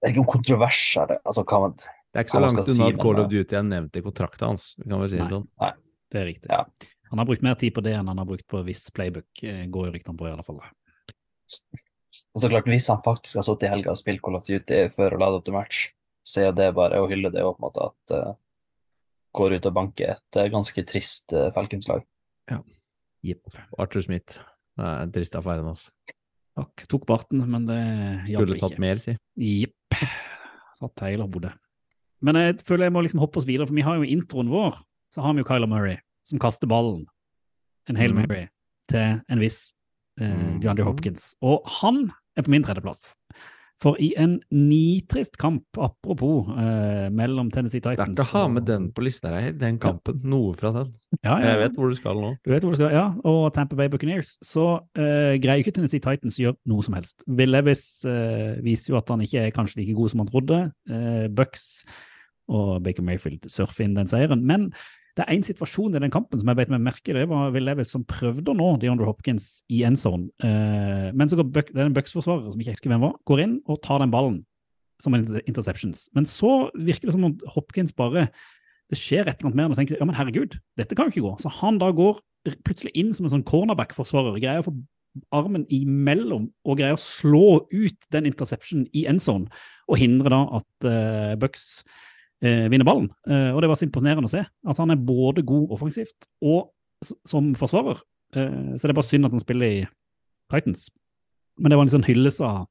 Det 0.00 0.06
er 0.06 0.12
ikke 0.12 0.22
om 0.22 0.30
kontroverser 0.30 1.12
altså, 1.18 1.44
hva 1.44 1.60
man, 1.66 1.74
Det 1.78 2.18
er 2.18 2.24
ikke 2.26 2.36
så 2.36 2.42
langt 2.42 2.62
unna 2.62 2.76
si, 2.78 2.86
at 2.86 3.02
Call 3.02 3.18
men, 3.18 3.24
of 3.26 3.30
Duty 3.34 3.58
er 3.58 3.66
nevnt 3.66 3.98
i 3.98 4.02
kontrakten 4.06 4.52
hans. 4.52 4.72
Kan 4.82 5.02
vi 5.02 5.10
si 5.12 5.20
det 5.20 5.28
sånn. 5.30 5.46
Nei. 5.62 5.74
Det 6.10 6.18
er 6.18 6.26
riktig. 6.26 6.50
Ja. 6.50 6.64
Han 7.10 7.22
har 7.22 7.26
brukt 7.26 7.42
mer 7.42 7.58
tid 7.58 7.74
på 7.74 7.82
det 7.82 7.94
enn 7.98 8.10
han 8.10 8.18
har 8.22 8.26
brukt 8.26 8.46
på 8.50 8.62
viss 8.66 8.84
playbook, 8.94 9.28
eh, 9.46 9.64
går 9.70 9.88
jo 9.88 9.94
ryktene 9.94 10.18
på 10.18 10.26
i 10.26 10.32
alle 10.32 10.46
fall. 10.46 10.60
Og 12.34 12.42
så 12.42 12.50
klart, 12.50 12.66
Hvis 12.70 12.88
han 12.90 13.02
faktisk 13.02 13.38
har 13.38 13.46
sittet 13.46 13.66
i 13.66 13.72
helga 13.72 13.94
og 13.94 13.98
spilt 13.98 14.22
Call 14.22 14.38
of 14.38 14.46
Duty 14.46 14.84
før 14.94 15.16
og 15.16 15.22
ladet 15.22 15.40
opp 15.40 15.46
til 15.48 15.56
match, 15.58 15.88
så 16.26 16.42
er 16.42 16.46
jo 16.50 16.56
det 16.60 16.68
bare 16.76 17.00
å 17.02 17.08
hylle 17.10 17.32
det 17.34 17.42
og 17.42 17.56
på 17.56 17.62
en 17.62 17.66
måte 17.66 17.86
at 17.90 18.14
uh, 18.14 18.34
går 19.36 19.54
ut 19.58 19.66
og 19.70 19.74
banker 19.76 20.14
et 20.16 20.36
eh, 20.40 20.48
ganske 20.50 20.82
trist 20.88 21.32
uh, 21.36 21.50
Falcons-lag. 21.54 22.02
Jepp. 23.22 23.52
Arthur 23.78 24.02
Smith. 24.02 24.38
Det 24.78 24.86
er 24.86 25.02
en 25.04 25.12
trist 25.12 25.34
affære 25.36 25.62
altså. 25.68 25.90
Takk. 26.56 26.84
Tok 26.90 27.04
barten, 27.08 27.42
men 27.48 27.66
det 27.68 27.76
hjalp 28.30 28.46
Skulle 28.48 28.60
tatt 28.62 28.78
mer, 28.82 29.00
si. 29.00 29.14
Jepp. 29.38 29.98
Satt 30.80 31.04
hele 31.04 31.26
hodet. 31.28 31.52
Men 32.24 32.36
jeg 32.40 32.58
føler 32.66 32.88
jeg 32.88 32.94
må 32.96 33.02
liksom 33.04 33.20
hoppe 33.22 33.40
oss 33.40 33.46
videre, 33.48 33.68
for 33.68 33.76
vi 33.76 33.84
har 33.84 33.96
jo 34.00 34.04
i 34.08 34.12
introen 34.16 34.50
vår 34.52 34.76
så 35.12 35.22
har 35.24 35.34
vi 35.34 35.42
jo 35.42 35.48
Kyler 35.48 35.68
Murray 35.70 35.96
som 36.26 36.38
kaster 36.42 36.68
ballen, 36.70 37.06
en 37.88 37.96
Hail 37.98 38.12
Mhm. 38.14 38.26
Mary, 38.28 38.48
til 38.88 39.20
en 39.28 39.40
viss 39.40 39.74
eh, 40.20 40.28
Mhm. 40.28 40.60
DeAndre 40.62 40.84
Hopkins. 40.84 41.34
Og 41.42 41.62
han 41.80 42.10
er 42.36 42.42
på 42.42 42.50
min 42.52 42.62
tredjeplass. 42.62 43.16
For 43.80 43.96
i 43.96 44.10
en 44.20 44.34
nitrist 44.52 45.38
kamp, 45.40 45.64
apropos, 45.80 46.50
eh, 46.52 47.06
mellom 47.16 47.48
Tennessee 47.52 47.80
Titans 47.80 48.12
Sterkt 48.12 48.20
å 48.20 48.26
ha 48.34 48.42
med 48.52 48.66
den 48.68 48.90
på 48.92 49.04
lista 49.06 49.32
her, 49.32 49.54
den 49.56 49.78
kampen. 49.80 50.20
Noe 50.28 50.52
fra 50.58 50.72
den. 50.74 50.90
Ja, 51.24 51.38
ja, 51.40 51.54
Jeg 51.54 51.62
vet 51.62 51.78
hvor 51.78 51.88
du 51.88 51.96
skal 51.96 52.20
nå. 52.20 52.34
Du 52.44 52.52
vet 52.52 52.66
hvor 52.66 52.76
du 52.76 52.80
skal, 52.80 52.92
ja, 52.92 53.06
og 53.24 53.54
Tampa 53.56 53.78
Bay 53.78 53.88
Buccaneers, 53.88 54.36
så 54.44 54.82
eh, 54.94 55.40
greier 55.40 55.64
ikke 55.64 55.72
Tennessee 55.78 56.04
Titans 56.04 56.36
å 56.36 56.44
gjøre 56.44 56.60
noe 56.68 56.84
som 56.84 56.98
helst. 56.98 57.24
Will 57.26 57.56
Levis 57.56 58.04
eh, 58.04 58.60
viser 58.60 58.92
jo 58.92 59.00
at 59.00 59.08
han 59.08 59.24
ikke 59.24 59.46
er 59.46 59.56
kanskje 59.56 59.80
like 59.80 59.96
god 59.96 60.12
som 60.12 60.24
han 60.24 60.30
trodde. 60.30 60.62
Eh, 60.90 61.26
Bucks 61.32 61.66
og 62.50 62.82
Baker 62.84 63.06
Mayfield 63.06 63.48
surfer 63.48 63.86
inn 63.86 63.96
den 63.96 64.10
seieren. 64.10 64.44
Men 64.44 64.74
det 65.18 65.24
er 65.24 65.34
én 65.34 65.44
situasjon 65.44 65.96
i 65.96 66.02
den 66.02 66.12
kampen 66.12 66.40
som 66.40 66.50
jeg 66.50 66.58
beit 66.60 66.70
meg 66.72 66.82
merke, 66.84 67.14
det 67.16 67.26
var 67.30 67.50
Will 67.54 67.66
Levis 67.66 67.90
som 67.94 68.04
prøvde 68.06 68.52
å 68.52 68.56
nå 68.56 68.68
DeAndre 68.82 69.08
Hopkins 69.08 69.64
i 69.72 69.82
endzone. 69.86 70.30
Eh, 70.46 71.10
men 71.16 71.30
så 71.30 71.40
går 71.40 71.50
Buck, 71.50 71.72
det 71.74 71.82
er 71.82 71.90
en 71.90 71.96
Bucks-forsvarer 71.96 72.52
som 72.52 72.62
ikke 72.62 72.76
husker 72.76 72.92
hvem 72.92 73.02
var, 73.02 73.16
går 73.28 73.44
inn 73.44 73.58
og 73.66 73.82
tar 73.84 74.02
den 74.02 74.14
ballen 74.14 74.40
som 75.02 75.16
en 75.16 75.26
interceptions. 75.48 76.06
Men 76.16 76.28
så 76.28 76.68
virker 76.76 77.08
det 77.08 77.16
som 77.16 77.26
om 77.26 77.36
Hopkins 77.56 77.94
bare 77.96 78.28
det 78.90 78.98
skjer 78.98 79.28
et 79.28 79.38
eller 79.38 79.50
annet 79.50 79.58
mer, 79.60 79.70
og 79.70 79.78
tenker 79.78 80.00
ja, 80.00 80.06
men 80.06 80.16
herregud, 80.18 80.56
dette 80.78 80.96
kan 80.98 81.06
jo 81.06 81.14
ikke 81.14 81.26
gå. 81.28 81.34
Så 81.42 81.52
han 81.60 81.78
da 81.78 81.92
går 81.94 82.18
plutselig 82.66 82.90
inn 82.98 83.12
som 83.14 83.26
en 83.26 83.34
sånn 83.36 83.46
cornerback-forsvarer, 83.46 84.40
greier 84.42 84.64
å 84.64 84.66
få 84.66 84.74
armen 85.34 85.64
imellom 85.74 86.48
og 86.66 86.78
greier 86.78 86.94
å 86.96 87.02
slå 87.02 87.62
ut 87.70 88.10
den 88.14 88.28
interceptionen 88.30 88.86
i 88.96 89.06
endzone, 89.10 89.50
og 89.90 89.98
hindre 89.98 90.32
da 90.32 90.40
at 90.60 90.86
uh, 90.86 91.34
Bucks 91.40 91.82
eh, 92.42 92.66
vinner 92.72 92.86
ballen. 92.88 93.08
Eh, 93.28 93.50
og 93.54 93.60
det 93.62 93.70
var 93.70 93.78
så 93.80 93.86
imponerende 93.88 94.28
å 94.28 94.32
se. 94.32 94.44
Altså 94.66 94.84
Han 94.84 94.94
er 94.94 95.02
både 95.08 95.44
god 95.46 95.70
offensivt 95.76 96.28
og 96.42 96.70
som 97.28 97.54
forsvarer. 97.56 98.00
Eh, 98.36 98.76
så 98.76 98.84
det 98.86 98.92
er 98.94 98.98
bare 99.00 99.08
synd 99.08 99.26
at 99.28 99.34
han 99.34 99.42
spiller 99.42 99.66
i 99.80 99.80
Titans. 100.52 100.88
Men 101.58 101.70
det 101.72 101.78
var 101.78 101.86
en 101.88 101.94
sånn 101.96 102.06
hyllest 102.06 102.40
av, 102.44 102.66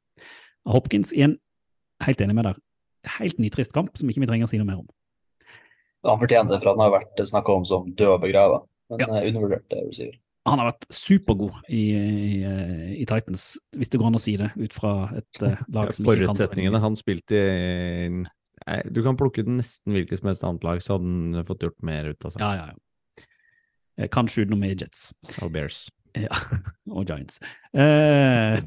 av 0.66 0.74
Hopkins 0.78 1.14
i 1.14 1.24
en 1.26 1.38
helt 2.06 2.22
enig 2.24 2.36
med 2.38 2.48
deg, 2.48 2.56
helt 3.20 3.40
nitrist 3.42 3.74
kamp 3.76 3.98
som 4.00 4.10
ikke 4.10 4.24
vi 4.24 4.30
trenger 4.30 4.48
å 4.48 4.52
si 4.52 4.58
noe 4.62 4.68
mer 4.70 4.80
om. 4.82 4.88
Han 6.08 6.20
fortjener 6.22 6.54
det, 6.54 6.62
for 6.64 6.72
han 6.72 6.80
har 6.80 6.94
vært 6.96 7.20
snakka 7.28 7.58
om 7.60 7.66
som 7.68 7.90
død 7.92 8.14
og 8.16 8.22
begrava. 8.24 8.62
Men 8.90 9.00
Ja. 9.04 9.22
undervurdert, 9.28 9.68
det 9.70 9.78
eh, 9.84 9.88
receiver. 9.90 10.16
han 10.48 10.60
har 10.60 10.72
vært 10.72 10.86
supergod 10.96 11.52
i, 11.70 11.82
i, 11.94 13.02
i 13.04 13.06
Titans, 13.06 13.58
hvis 13.78 13.90
det 13.92 14.00
går 14.00 14.08
an 14.08 14.16
å 14.18 14.22
si 14.24 14.38
det, 14.40 14.48
ut 14.58 14.74
fra 14.74 14.94
et 15.20 15.42
eh, 15.44 15.60
lag 15.70 15.92
som 15.94 16.06
ikke 16.08 16.26
kan 16.26 16.34
spille. 16.34 16.48
Forutsetningene 16.48 16.80
han 16.82 16.96
spilte 16.98 17.36
i 17.36 18.08
Du 18.92 19.02
kan 19.06 19.18
plukke 19.20 19.44
ut 19.44 19.50
nesten 19.52 19.96
hvilket 19.96 20.22
som 20.22 20.30
helst 20.32 20.46
annet 20.48 20.66
lag, 20.68 20.82
så 20.84 20.98
hadde 20.98 21.10
han 21.10 21.48
fått 21.48 21.66
gjort 21.66 21.82
mer 21.86 22.12
ut 22.12 22.26
av 22.26 22.36
seg. 22.36 22.44
Ja, 22.44 22.52
ja, 22.56 22.70
ja. 22.72 23.26
Eh, 24.00 24.10
Kanskje 24.12 24.46
utenom 24.46 24.64
Jets 24.70 25.10
Og 25.44 25.52
Bears. 25.54 25.90
ja. 26.18 26.32
og 26.96 27.10
Giants. 27.10 27.40
Eh, 27.74 28.60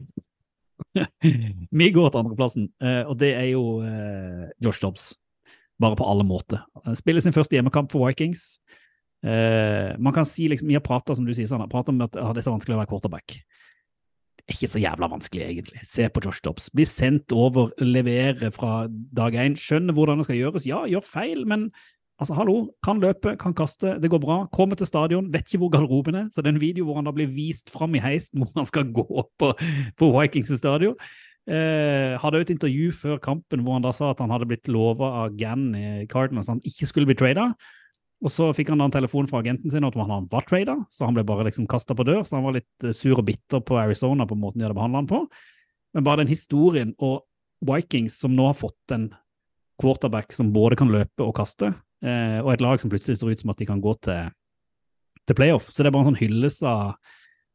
vi 1.80 1.90
går 1.94 2.12
til 2.12 2.20
andreplassen, 2.22 2.68
eh, 2.82 3.02
og 3.06 3.18
det 3.20 3.32
er 3.38 3.50
jo 3.52 3.80
eh, 3.86 4.48
Josh 4.64 4.82
Dobbs. 4.82 5.12
Bare 5.82 5.98
på 5.98 6.06
alle 6.06 6.24
måter. 6.26 6.62
Spiller 6.94 7.24
sin 7.24 7.34
første 7.34 7.56
hjemmekamp 7.56 7.90
for 7.90 8.06
Vikings. 8.06 8.60
Eh, 9.22 9.94
man 9.98 10.14
kan 10.14 10.26
si 10.26 10.48
liksom, 10.50 10.68
Vi 10.68 10.74
har 10.74 10.82
prata 10.82 11.14
om 11.14 12.00
at 12.02 12.16
ah, 12.18 12.32
det 12.34 12.42
er 12.42 12.46
så 12.46 12.54
vanskelig 12.54 12.76
å 12.76 12.82
være 12.82 12.90
quarterback. 12.90 13.34
Ikke 14.52 14.68
så 14.70 14.82
jævla 14.82 15.08
vanskelig, 15.10 15.46
egentlig. 15.48 15.82
Se 15.88 16.08
på 16.12 16.22
Josh 16.24 16.42
Dobbs. 16.44 16.70
Bli 16.74 16.84
sendt 16.88 17.32
over, 17.32 17.72
levere 17.80 18.52
fra 18.54 18.86
dag 19.16 19.34
én. 19.34 19.56
Skjønne 19.58 19.94
hvordan 19.96 20.20
det 20.20 20.28
skal 20.28 20.38
gjøres. 20.38 20.68
Ja, 20.68 20.84
gjør 20.90 21.04
feil, 21.06 21.42
men 21.48 21.70
altså, 22.20 22.36
hallo. 22.38 22.56
Kan 22.84 23.02
løpe, 23.02 23.34
kan 23.40 23.56
kaste, 23.56 23.96
det 24.02 24.12
går 24.12 24.22
bra. 24.22 24.38
Kommer 24.54 24.78
til 24.78 24.88
stadion, 24.90 25.32
vet 25.32 25.48
ikke 25.48 25.64
hvor 25.64 25.74
garderoben 25.74 26.20
er. 26.20 26.30
Så 26.30 26.42
det 26.42 26.52
er 26.52 26.56
en 26.56 26.64
video 26.64 26.86
hvor 26.86 27.00
han 27.00 27.08
da 27.08 27.16
blir 27.16 27.30
vist 27.32 27.72
fram 27.72 27.96
i 27.96 28.02
heisen 28.04 28.42
hvor 28.42 28.52
han 28.56 28.68
skal 28.68 28.92
gå 28.92 29.26
på, 29.40 29.52
på 29.98 30.14
Vikings 30.20 30.54
stadion. 30.58 30.98
Eh, 31.42 32.14
hadde 32.22 32.38
jo 32.38 32.44
et 32.46 32.52
intervju 32.54 32.92
før 32.94 33.16
kampen 33.18 33.64
hvor 33.66 33.74
han 33.74 33.82
da 33.82 33.90
sa 33.96 34.12
at 34.12 34.20
han 34.22 34.30
hadde 34.30 34.46
blitt 34.46 34.68
lova 34.70 35.08
av 35.24 35.32
Gann 35.34 35.72
i 35.74 36.04
Cardinals 36.06 36.46
at 36.46 36.54
han 36.54 36.66
ikke 36.68 36.86
skulle 36.86 37.08
bli 37.10 37.18
trada. 37.18 37.48
Og 38.22 38.30
så 38.30 38.48
fikk 38.54 38.70
han 38.70 38.78
da 38.78 38.86
en 38.86 38.94
telefon 38.94 39.26
fra 39.30 39.40
agenten 39.42 39.72
sin 39.72 39.82
om 39.82 39.90
at 39.90 40.10
han 40.12 40.28
var 40.30 40.44
trader, 40.46 40.84
så 40.92 41.08
han 41.08 41.16
ble 41.16 41.24
bare 41.26 41.48
liksom 41.48 41.66
kasta 41.70 41.96
på 41.98 42.06
dør. 42.06 42.22
Så 42.26 42.38
han 42.38 42.46
var 42.46 42.54
litt 42.54 42.86
eh, 42.86 42.94
sur 42.94 43.18
og 43.18 43.26
bitter 43.26 43.62
på 43.66 43.78
Arizona 43.80 44.26
på 44.30 44.38
måten 44.38 44.62
de 44.62 44.68
hadde 44.68 44.78
behandla 44.78 45.02
han 45.02 45.10
på. 45.10 45.24
Men 45.96 46.06
bare 46.06 46.22
den 46.22 46.30
historien 46.30 46.94
og 47.02 47.24
Vikings 47.66 48.20
som 48.22 48.34
nå 48.34 48.46
har 48.48 48.58
fått 48.58 48.94
en 48.94 49.10
quarterback 49.82 50.34
som 50.34 50.52
både 50.54 50.78
kan 50.78 50.90
løpe 50.92 51.24
og 51.24 51.34
kaste, 51.36 51.72
eh, 52.04 52.38
og 52.42 52.52
et 52.54 52.62
lag 52.62 52.78
som 52.80 52.92
plutselig 52.92 53.18
ser 53.18 53.32
ut 53.32 53.42
som 53.42 53.50
at 53.50 53.58
de 53.58 53.68
kan 53.68 53.82
gå 53.82 53.96
til, 54.06 54.30
til 55.26 55.38
playoff. 55.38 55.70
Så 55.70 55.82
det 55.82 55.90
er 55.90 55.96
bare 55.96 56.06
en 56.06 56.12
sånn 56.12 56.22
hyllest 56.22 56.62
av, 56.66 56.94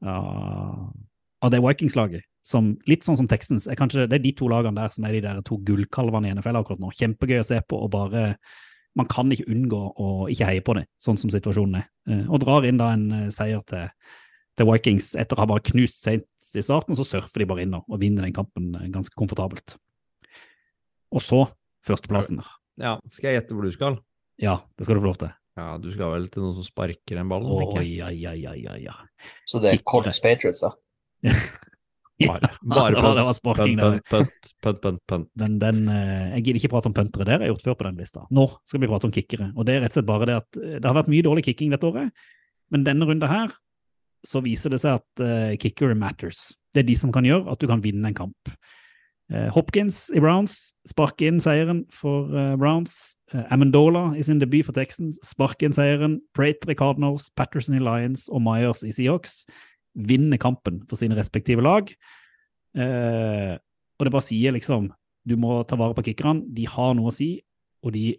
av, 0.04 1.52
det 1.54 1.64
Vikings-laget 1.64 2.28
som, 2.48 2.74
litt 2.92 3.08
sånn 3.08 3.20
som 3.20 3.32
Texans. 3.32 3.70
Er 3.72 3.80
kanskje, 3.80 4.10
det 4.12 4.20
er 4.20 4.28
de 4.28 4.36
to 4.36 4.52
lagene 4.52 4.80
der 4.80 4.92
som 4.92 5.08
er 5.08 5.16
de 5.16 5.24
der 5.24 5.44
to 5.48 5.62
gullkalvene 5.68 6.28
i 6.28 6.36
NFL 6.36 6.60
akkurat 6.60 6.84
nå. 6.84 6.92
Kjempegøy 6.96 7.40
å 7.40 7.48
se 7.48 7.64
på, 7.64 7.80
og 7.88 7.92
bare 7.96 8.34
Man 8.98 9.10
kan 9.12 9.32
ikke 9.34 9.48
unngå 9.54 9.82
å 10.02 10.08
ikke 10.32 10.48
heie 10.50 10.64
på 10.66 10.74
det, 10.78 10.88
sånn 11.02 11.20
som 11.22 11.32
situasjonen 11.34 11.82
er. 11.82 11.90
Eh, 12.10 12.24
og 12.26 12.42
drar 12.42 12.66
inn 12.66 12.80
da 12.80 12.92
en 12.96 13.06
eh, 13.14 13.28
seier 13.34 13.62
til, 13.70 13.92
til 14.58 14.70
Vikings 14.72 15.12
etter 15.22 15.38
å 15.38 15.44
ha 15.44 15.50
bare 15.54 15.66
knust 15.70 16.08
sent 16.08 16.26
i 16.58 16.64
starten, 16.66 16.98
så 16.98 17.06
surfer 17.06 17.44
de 17.44 17.50
bare 17.50 17.66
inn 17.68 17.76
og, 17.78 17.86
vinner 18.02 18.26
den 18.26 18.36
kampen 18.36 18.72
eh, 18.80 18.90
ganske 18.94 19.14
komfortabelt. 19.18 19.78
Og 21.14 21.24
så 21.24 21.44
førsteplassen. 21.88 22.42
Ja, 22.82 22.98
skal 23.14 23.32
jeg 23.32 23.42
gjette 23.42 23.58
hvor 23.58 23.68
du 23.68 23.74
skal? 23.74 24.02
Ja, 24.42 24.60
det 24.78 24.88
skal 24.88 24.98
du 24.98 25.06
få 25.06 25.12
lov 25.12 25.22
til. 25.22 25.34
Ja, 25.58 25.72
du 25.82 25.88
skal 25.90 26.12
vel 26.14 26.28
til 26.30 26.44
noen 26.46 26.58
som 26.58 26.66
sparker 26.66 27.22
en 27.22 27.32
ball? 27.32 27.46
Oi, 27.50 27.64
Oi, 27.66 27.94
oi, 28.06 28.18
ja, 28.22 28.34
ja, 28.38 28.54
ja, 28.54 28.76
ja. 28.78 28.98
Så 29.50 29.62
det 29.62 29.72
er 29.74 29.82
Colts 29.86 30.22
Patriots, 30.22 30.62
da. 30.66 30.74
Bare, 32.26 32.50
bare 32.66 32.94
det 32.96 33.02
var- 33.04 33.16
det 33.16 33.24
var 33.24 33.34
punt, 33.34 33.36
sparking 33.38 33.78
punt, 33.78 34.06
punt, 34.10 34.54
punt, 34.64 34.82
punt, 34.82 35.02
punt. 35.08 35.28
Den, 35.38 35.60
den, 35.60 35.88
eh, 35.88 36.34
jeg 36.38 36.46
gidder 36.46 36.60
ikke 36.62 36.72
prate 36.74 36.90
om 36.90 36.94
puntere, 36.94 37.26
det 37.26 37.34
har 37.36 37.40
jeg 37.46 37.54
gjort 37.54 37.68
før 37.68 37.78
på 37.78 37.86
den 37.86 37.98
lista. 37.98 38.26
Nå 38.32 38.48
skal 38.66 38.82
vi 38.82 38.88
prate 38.88 39.06
om 39.06 39.12
kickere. 39.14 39.52
Og 39.56 39.66
det 39.66 39.76
er 39.76 39.82
rett 39.82 39.94
og 39.94 40.00
slett 40.00 40.10
bare 40.10 40.26
det 40.26 40.38
at 40.40 40.58
eh, 40.58 40.80
det 40.80 40.86
har 40.86 40.98
vært 40.98 41.12
mye 41.14 41.22
dårlig 41.22 41.46
kicking 41.46 41.70
dette 41.70 41.86
året, 41.86 42.12
men 42.72 42.84
denne 42.84 43.06
runden 43.06 43.30
her 43.30 43.54
så 44.26 44.42
viser 44.42 44.74
det 44.74 44.82
seg 44.82 44.98
at 44.98 45.22
uh, 45.22 45.54
kickere 45.62 45.96
matters. 45.96 46.58
Det 46.74 46.82
er 46.82 46.88
de 46.88 46.96
som 46.98 47.12
kan 47.14 47.24
gjøre 47.24 47.52
at 47.52 47.62
du 47.62 47.68
kan 47.70 47.84
vinne 47.84 48.10
en 48.10 48.18
kamp. 48.18 48.50
Uh, 49.32 49.48
Hopkins 49.54 50.10
i 50.16 50.20
Browns 50.20 50.74
sparker 50.90 51.30
inn 51.30 51.40
seieren 51.40 51.86
for 51.94 52.26
uh, 52.34 52.58
Browns. 52.58 53.16
Uh, 53.32 53.46
Amendola 53.54 54.18
i 54.18 54.26
sin 54.26 54.40
debut 54.42 54.66
for 54.66 54.74
Texans 54.74 55.20
sparker 55.24 55.70
inn 55.70 55.78
seieren. 55.78 56.18
Prater 56.36 56.74
i 56.74 56.76
Cardinals, 56.76 57.30
Patterson 57.38 57.78
i 57.78 57.80
Lions 57.80 58.26
og 58.28 58.42
Myers 58.42 58.84
i 58.84 58.92
Seahawks 58.92 59.46
vinner 59.98 60.40
kampen 60.42 60.84
for 60.90 61.00
sine 61.00 61.18
respektive 61.18 61.64
lag. 61.66 61.90
Eh, 62.78 63.54
og 63.98 64.06
det 64.06 64.14
bare 64.14 64.26
sier 64.26 64.54
liksom 64.54 64.92
du 65.28 65.36
må 65.40 65.60
ta 65.68 65.76
vare 65.80 65.96
på 65.98 66.06
kickerne. 66.08 66.46
De 66.56 66.68
har 66.70 66.94
noe 66.96 67.12
å 67.12 67.16
si, 67.16 67.34
og 67.84 67.92
de, 67.96 68.14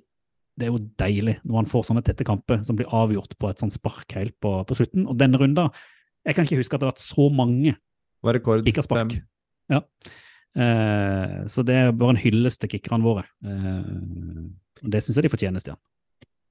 det 0.59 0.67
er 0.67 0.75
jo 0.75 0.83
deilig 1.01 1.39
når 1.41 1.55
man 1.55 1.71
får 1.71 1.87
sånne 1.89 2.05
tette 2.05 2.27
kamper 2.29 2.61
som 2.67 2.77
blir 2.77 2.91
avgjort 2.93 3.39
på 3.41 3.49
et 3.49 3.63
sånt 3.63 3.73
spark 3.73 4.13
helt 4.19 4.37
på, 4.43 4.59
på 4.69 4.77
slutten. 4.77 5.07
Og 5.09 5.17
denne 5.21 5.41
runden 5.41 5.73
Jeg 6.27 6.37
kan 6.37 6.45
ikke 6.45 6.59
huske 6.61 6.77
at 6.77 6.83
det 6.83 6.89
har 6.89 6.97
vært 6.97 7.07
så 7.07 7.29
mange 7.33 7.77
kickerspark. 8.67 9.15
Ja. 9.73 9.81
Eh, 10.59 11.47
så 11.49 11.63
det 11.65 11.77
er 11.77 11.93
bare 11.97 12.17
en 12.17 12.21
hyllest 12.21 12.61
til 12.61 12.75
kickerne 12.75 13.07
våre. 13.07 13.25
Eh, 13.47 14.43
og 14.83 14.91
det 14.93 15.01
syns 15.05 15.17
jeg 15.17 15.29
de 15.29 15.33
fortjener, 15.33 15.63
Stian. 15.63 15.81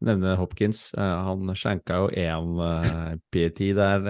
Nevne 0.08 0.36
Hopkins. 0.38 0.94
eh, 0.94 1.18
han 1.28 1.54
skjenka 1.58 2.04
jo 2.04 2.10
én 2.14 2.58
uh, 2.62 3.16
PET 3.34 3.62
der. 3.78 4.10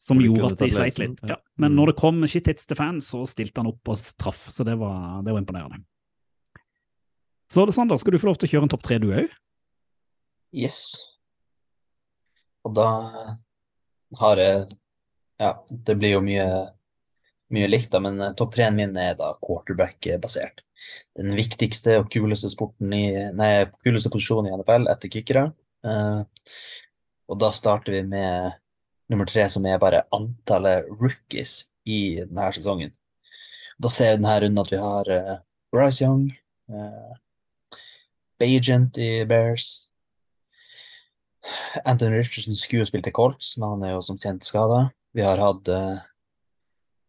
Eh, 0.00 0.06
Som 0.08 0.20
gjorde 0.24 0.52
at 0.54 0.58
de 0.62 0.70
sleit 0.72 0.98
litt. 0.98 1.20
ja. 1.28 1.36
Men 1.60 1.72
Mm. 1.72 1.76
når 1.76 1.86
det 1.92 1.96
kom 2.00 2.26
shit 2.26 2.46
hits 2.48 2.66
til 2.66 2.76
fans, 2.76 3.10
så 3.12 3.26
stilte 3.28 3.60
han 3.60 3.68
opp 3.68 3.88
og 3.92 3.96
traff. 4.18 4.48
Så 4.50 4.64
det 4.64 4.78
var, 4.80 5.22
det 5.22 5.32
var 5.32 5.40
imponerende. 5.42 5.84
Så 7.50 7.66
Sander, 7.74 7.98
skal 7.98 8.12
du 8.12 8.18
få 8.18 8.30
lov 8.30 8.38
til 8.38 8.48
å 8.48 8.52
kjøre 8.52 8.62
en 8.62 8.68
topp 8.72 8.82
tre, 8.86 8.98
du 8.98 9.08
òg? 9.12 9.28
Yes. 10.54 11.06
Og 12.64 12.74
da 12.74 12.86
har 14.20 14.36
jeg 14.36 14.68
Ja, 15.40 15.54
det 15.70 15.94
blir 15.98 16.10
jo 16.18 16.20
mye, 16.20 16.44
mye 17.50 17.68
likt, 17.70 17.90
da, 17.94 17.98
men 17.98 18.18
topp 18.18 18.36
topp 18.36 18.50
treen 18.52 18.74
min 18.76 18.94
er 19.00 19.14
da 19.16 19.30
quarterback-basert. 19.40 20.60
Den 21.16 21.32
viktigste 21.34 21.94
og 21.98 22.10
kuleste 22.12 22.50
sporten 22.52 22.92
i 22.92 23.06
Nei, 23.32 23.64
kuleste 23.82 24.10
posisjonen 24.12 24.50
i 24.50 24.56
NFL 24.58 24.90
etter 24.92 25.08
kickere. 25.08 25.46
Uh, 25.82 26.24
og 27.30 27.38
da 27.40 27.48
starter 27.50 27.92
vi 27.96 28.02
med 28.02 28.52
nummer 29.10 29.28
tre, 29.28 29.48
som 29.50 29.66
er 29.66 29.80
bare 29.82 30.04
antallet 30.14 30.88
rookies 31.00 31.70
i 31.86 32.20
denne 32.22 32.50
sesongen. 32.54 32.94
Da 33.80 33.90
ser 33.90 34.14
vi 34.14 34.20
denne 34.20 34.38
runden 34.44 34.62
at 34.62 34.72
vi 34.72 34.80
har 34.80 35.10
uh, 35.10 35.36
Bryce 35.74 36.04
Young, 36.04 36.28
uh, 36.70 37.14
Bagent 38.40 38.98
i 38.98 39.24
Bears, 39.28 39.90
Anthony 41.84 42.16
Richardson 42.16 42.56
skulle 42.56 42.80
jo 42.80 42.86
spilt 42.86 43.06
i 43.06 43.10
Colts, 43.10 43.56
men 43.58 43.68
han 43.68 43.84
er 43.84 43.94
jo 43.94 44.02
som 44.04 44.18
kjent 44.20 44.44
skada. 44.44 44.90
Vi 45.16 45.24
har 45.24 45.40
hatt 45.40 45.68
eh, 45.68 46.02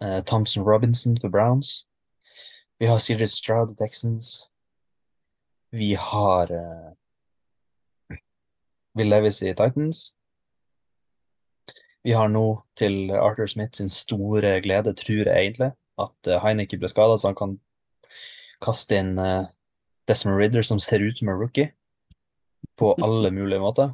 eh, 0.04 0.20
Thompson 0.24 0.64
Robinson 0.64 1.18
for 1.20 1.30
Browns. 1.30 1.86
Vi 2.80 2.88
har 2.90 3.00
CJ 3.00 3.28
Stroud 3.28 3.72
i 3.72 3.76
Texans. 3.76 4.48
Vi 5.72 5.94
har 5.94 6.52
eh, 6.52 8.18
Will 8.96 9.12
Levis 9.12 9.42
i 9.44 9.54
Titans. 9.54 10.12
Vi 12.04 12.14
har 12.18 12.32
nå, 12.34 12.46
til 12.78 13.12
Arthur 13.14 13.48
Smith 13.48 13.78
sin 13.78 13.90
store 13.90 14.56
glede, 14.66 14.94
tror 14.98 15.28
jeg 15.28 15.38
egentlig, 15.38 15.72
at 16.02 16.30
eh, 16.30 16.42
Heineke 16.42 16.80
ble 16.82 16.90
skada, 16.90 17.18
så 17.18 17.30
han 17.30 17.38
kan 17.38 17.58
kaste 18.64 18.98
inn 18.98 19.14
eh, 19.22 19.50
Desmond 20.10 20.40
Ridder, 20.42 20.66
som 20.66 20.82
ser 20.82 21.04
ut 21.06 21.20
som 21.20 21.30
en 21.30 21.38
rookie, 21.38 21.70
på 22.82 22.96
alle 23.06 23.32
mulige 23.34 23.62
måter. 23.62 23.94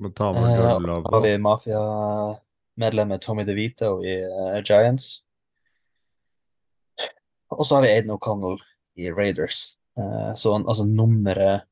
Må 0.00 0.10
ta 0.16 0.32
med 0.34 0.42
Eh, 0.42 0.56
Jordan 0.58 1.06
har 1.12 1.22
vi 1.22 1.36
mafiamedlemmet 1.46 3.22
Tommy 3.22 3.46
DeVito 3.46 3.98
i 4.02 4.16
Giants. 4.66 5.20
Og 7.52 7.66
så 7.66 7.76
har 7.76 7.84
vi 7.84 7.92
Aiden 7.92 8.10
O'Connell 8.10 8.56
i 8.96 9.10
Raiders. 9.12 9.76
Så 10.40 10.54
altså 10.56 10.86
nummeret 10.88 11.68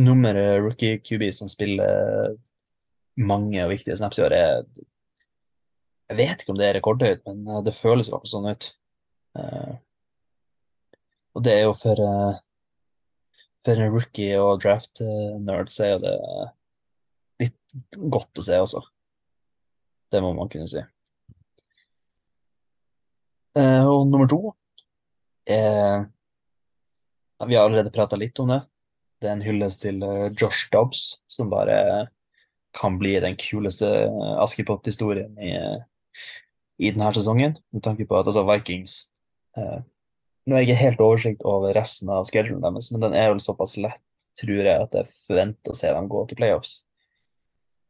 Nummeret 0.00 0.62
rookie 0.64 0.96
QB 1.04 1.26
som 1.36 1.50
spiller 1.52 2.32
mange 3.16 3.60
og 3.64 3.72
viktige 3.72 3.96
snaps 3.96 4.18
i 4.18 4.24
år, 4.26 4.32
Jeg, 4.32 4.86
Jeg 6.10 6.16
vet 6.16 6.42
ikke 6.42 6.52
om 6.52 6.58
det 6.58 6.68
er 6.68 6.74
rekordhøyt, 6.76 7.22
men 7.26 7.46
eh, 7.48 7.62
det 7.64 7.76
føles 7.76 8.08
i 8.08 8.12
hvert 8.12 8.28
sånn 8.28 8.50
ut. 8.52 8.68
Uh, 9.32 9.76
og 11.32 11.44
det 11.46 11.52
er 11.54 11.62
jo 11.64 11.72
for 11.72 12.00
uh, 12.04 12.40
for 13.64 13.78
en 13.78 13.92
rookie 13.94 14.36
og 14.40 14.60
draft-nerd 14.64 15.70
så 15.72 15.84
er 15.86 15.92
jo 15.94 16.00
det 16.02 16.16
litt 17.44 17.96
godt 18.12 18.40
å 18.42 18.44
se 18.44 18.58
også. 18.58 18.82
Det 20.12 20.20
må 20.20 20.32
man 20.36 20.50
kunne 20.52 20.68
si. 20.68 20.82
Og 23.56 24.02
nummer 24.08 24.28
to 24.28 24.40
er 25.46 26.08
Vi 27.46 27.56
har 27.56 27.64
allerede 27.66 27.92
prata 27.94 28.16
litt 28.16 28.38
om 28.42 28.50
det. 28.50 28.60
Det 29.20 29.28
er 29.28 29.36
en 29.36 29.46
hyllest 29.46 29.82
til 29.82 30.02
Josh 30.38 30.68
Dobbs, 30.74 31.22
som 31.30 31.50
bare 31.50 31.78
kan 32.76 32.98
bli 33.00 33.14
den 33.20 33.36
kuleste 33.40 33.88
eh, 34.06 34.34
Askepott-historien 34.42 35.38
i, 35.38 35.54
i 36.82 36.92
denne 36.92 37.12
sesongen. 37.14 37.56
Med 37.72 37.84
tanke 37.84 38.06
på 38.08 38.18
at 38.18 38.28
altså 38.28 38.46
Vikings 38.48 38.98
eh, 39.58 39.80
Nå 40.42 40.56
har 40.56 40.64
jeg 40.64 40.72
ikke 40.72 40.82
helt 40.82 41.02
oversikt 41.04 41.44
over 41.46 41.70
resten 41.76 42.08
av 42.10 42.24
schedulen 42.26 42.64
deres, 42.64 42.88
men 42.90 43.04
den 43.04 43.12
er 43.14 43.28
vel 43.30 43.38
såpass 43.38 43.76
lett, 43.78 44.24
tror 44.34 44.56
jeg, 44.58 44.74
at 44.74 44.96
jeg 44.98 45.06
forventer 45.06 45.70
å 45.70 45.76
se 45.78 45.92
dem 45.94 46.08
gå 46.10 46.24
til 46.26 46.38
playoffs. 46.40 46.72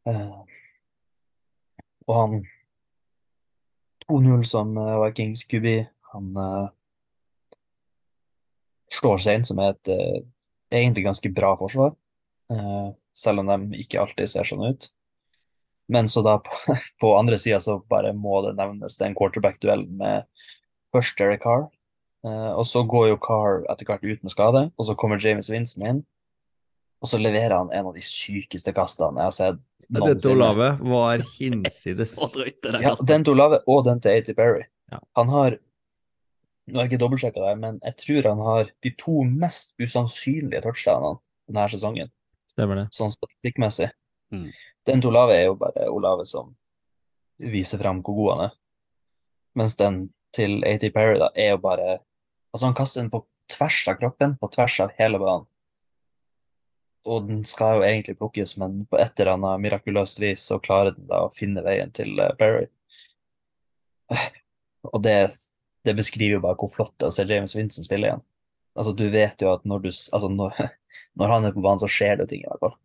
Eh, 0.05 0.35
og 2.05 2.13
han 2.19 2.35
2-0 4.05 4.45
som 4.45 4.77
eh, 4.77 4.99
Vikings 5.01 5.47
QB, 5.49 5.67
han 6.13 6.37
eh, 6.43 6.67
slår 8.99 9.25
Saints, 9.25 9.49
som 9.49 9.61
er 9.63 9.73
et 9.73 9.93
eh, 9.95 10.19
egentlig 10.77 11.07
ganske 11.07 11.33
bra 11.33 11.53
forsvar, 11.57 11.95
eh, 12.53 12.89
selv 13.15 13.43
om 13.43 13.49
de 13.49 13.79
ikke 13.81 14.01
alltid 14.01 14.29
ser 14.29 14.47
sånn 14.47 14.65
ut. 14.65 14.89
Men 15.93 16.09
så 16.09 16.23
da 16.25 16.37
på, 16.43 16.75
på 17.01 17.13
andre 17.17 17.37
sida 17.41 17.59
så 17.63 17.79
bare 17.89 18.13
må 18.17 18.41
det 18.47 18.55
nevnes 18.59 18.97
den 18.99 19.15
quarterback-duellen 19.17 19.91
med 19.99 20.27
først 20.93 21.17
Derek 21.19 21.43
Carr, 21.43 21.67
eh, 22.27 22.51
og 22.53 22.65
så 22.69 22.85
går 22.87 23.13
jo 23.13 23.21
Carr 23.21 23.63
etter 23.71 23.89
hvert 23.89 24.05
ut 24.05 24.25
med 24.25 24.33
skade, 24.33 24.67
og 24.77 24.89
så 24.89 24.97
kommer 24.97 25.21
James 25.21 25.49
Winston 25.53 25.87
inn. 25.89 26.01
Og 27.03 27.09
så 27.11 27.19
leverer 27.19 27.51
han 27.57 27.71
en 27.75 27.89
av 27.89 27.97
de 27.97 28.01
sykeste 28.05 28.71
kastene 28.71 29.19
jeg 29.19 29.27
har 29.27 29.35
sett 29.35 29.87
noensinne. 29.91 30.37
Olave 30.37 30.69
var 30.87 31.25
hinsides. 31.35 32.15
Det 32.15 32.71
Ja, 32.79 32.93
den 32.95 33.25
til 33.27 33.35
Olave 33.35 33.59
og 33.67 33.83
den 33.89 33.99
til 33.99 34.15
A.T. 34.15 34.35
Berry. 34.37 34.63
Ja. 34.93 35.01
Han 35.19 35.31
har 35.33 35.59
Nå 36.63 36.79
har 36.79 36.85
jeg 36.85 36.93
ikke 36.93 37.01
dobbeltsjekka 37.01 37.41
det, 37.43 37.55
men 37.59 37.79
jeg 37.83 37.95
tror 37.99 38.27
han 38.29 38.39
har 38.39 38.69
de 38.85 38.91
to 38.95 39.25
mest 39.27 39.73
usannsynlige 39.83 40.61
touchdownene 40.63 41.17
denne 41.51 41.65
sesongen, 41.73 42.11
Stemmer 42.53 42.83
det. 42.83 42.87
sånn 42.93 43.13
statistikkmessig. 43.13 43.89
Mm. 44.33 44.49
Den 44.87 45.01
til 45.01 45.11
Olave 45.11 45.37
er 45.37 45.47
jo 45.47 45.55
bare 45.57 45.87
Olave 45.89 46.25
som 46.29 46.53
viser 47.41 47.81
frem 47.81 48.01
hvor 48.05 48.17
god 48.19 48.31
han 48.33 48.43
er. 48.47 48.57
Mens 49.59 49.77
den 49.79 50.03
til 50.33 50.63
A.T. 50.65 50.89
Perry 50.93 51.19
da, 51.21 51.29
er 51.37 51.55
jo 51.55 51.61
bare 51.63 51.99
Altså, 52.53 52.67
han 52.67 52.75
kaster 52.77 53.01
den 53.01 53.09
på 53.09 53.23
tvers 53.49 53.79
av 53.89 53.95
kroppen, 53.97 54.35
på 54.37 54.47
tvers 54.53 54.75
av 54.83 54.91
hele 54.99 55.17
banen. 55.17 55.47
Og 57.09 57.25
den 57.25 57.39
skal 57.49 57.79
jo 57.79 57.87
egentlig 57.87 58.13
plukkes, 58.19 58.53
men 58.61 58.83
på 58.91 58.99
et 59.01 59.17
eller 59.19 59.33
annet 59.33 59.63
mirakuløst 59.63 60.21
vis 60.21 60.45
så 60.51 60.59
klarer 60.61 60.93
den 60.93 61.07
da 61.09 61.23
å 61.25 61.31
finne 61.33 61.63
veien 61.65 61.89
til 61.97 62.13
eh, 62.21 62.35
Perry. 62.37 62.67
Og 64.91 65.01
det, 65.01 65.17
det 65.81 65.97
beskriver 65.97 66.37
jo 66.37 66.43
bare 66.45 66.59
hvor 66.61 66.71
flott 66.71 66.93
det 66.99 67.09
er 67.09 67.15
å 67.15 67.17
se 67.17 67.25
James 67.27 67.55
Vincent 67.57 67.89
spille 67.89 68.11
igjen. 68.11 68.23
Altså, 68.77 68.93
du 68.97 69.03
vet 69.09 69.41
jo 69.41 69.51
at 69.53 69.65
når 69.69 69.83
du 69.87 69.89
Altså, 69.89 70.29
når, 70.29 70.61
når 71.19 71.35
han 71.35 71.45
er 71.47 71.53
på 71.55 71.63
banen, 71.63 71.81
så 71.81 71.89
skjer 71.91 72.19
det 72.21 72.29
ting, 72.31 72.43
i 72.43 72.49
hvert 72.49 72.63
fall. 72.63 72.75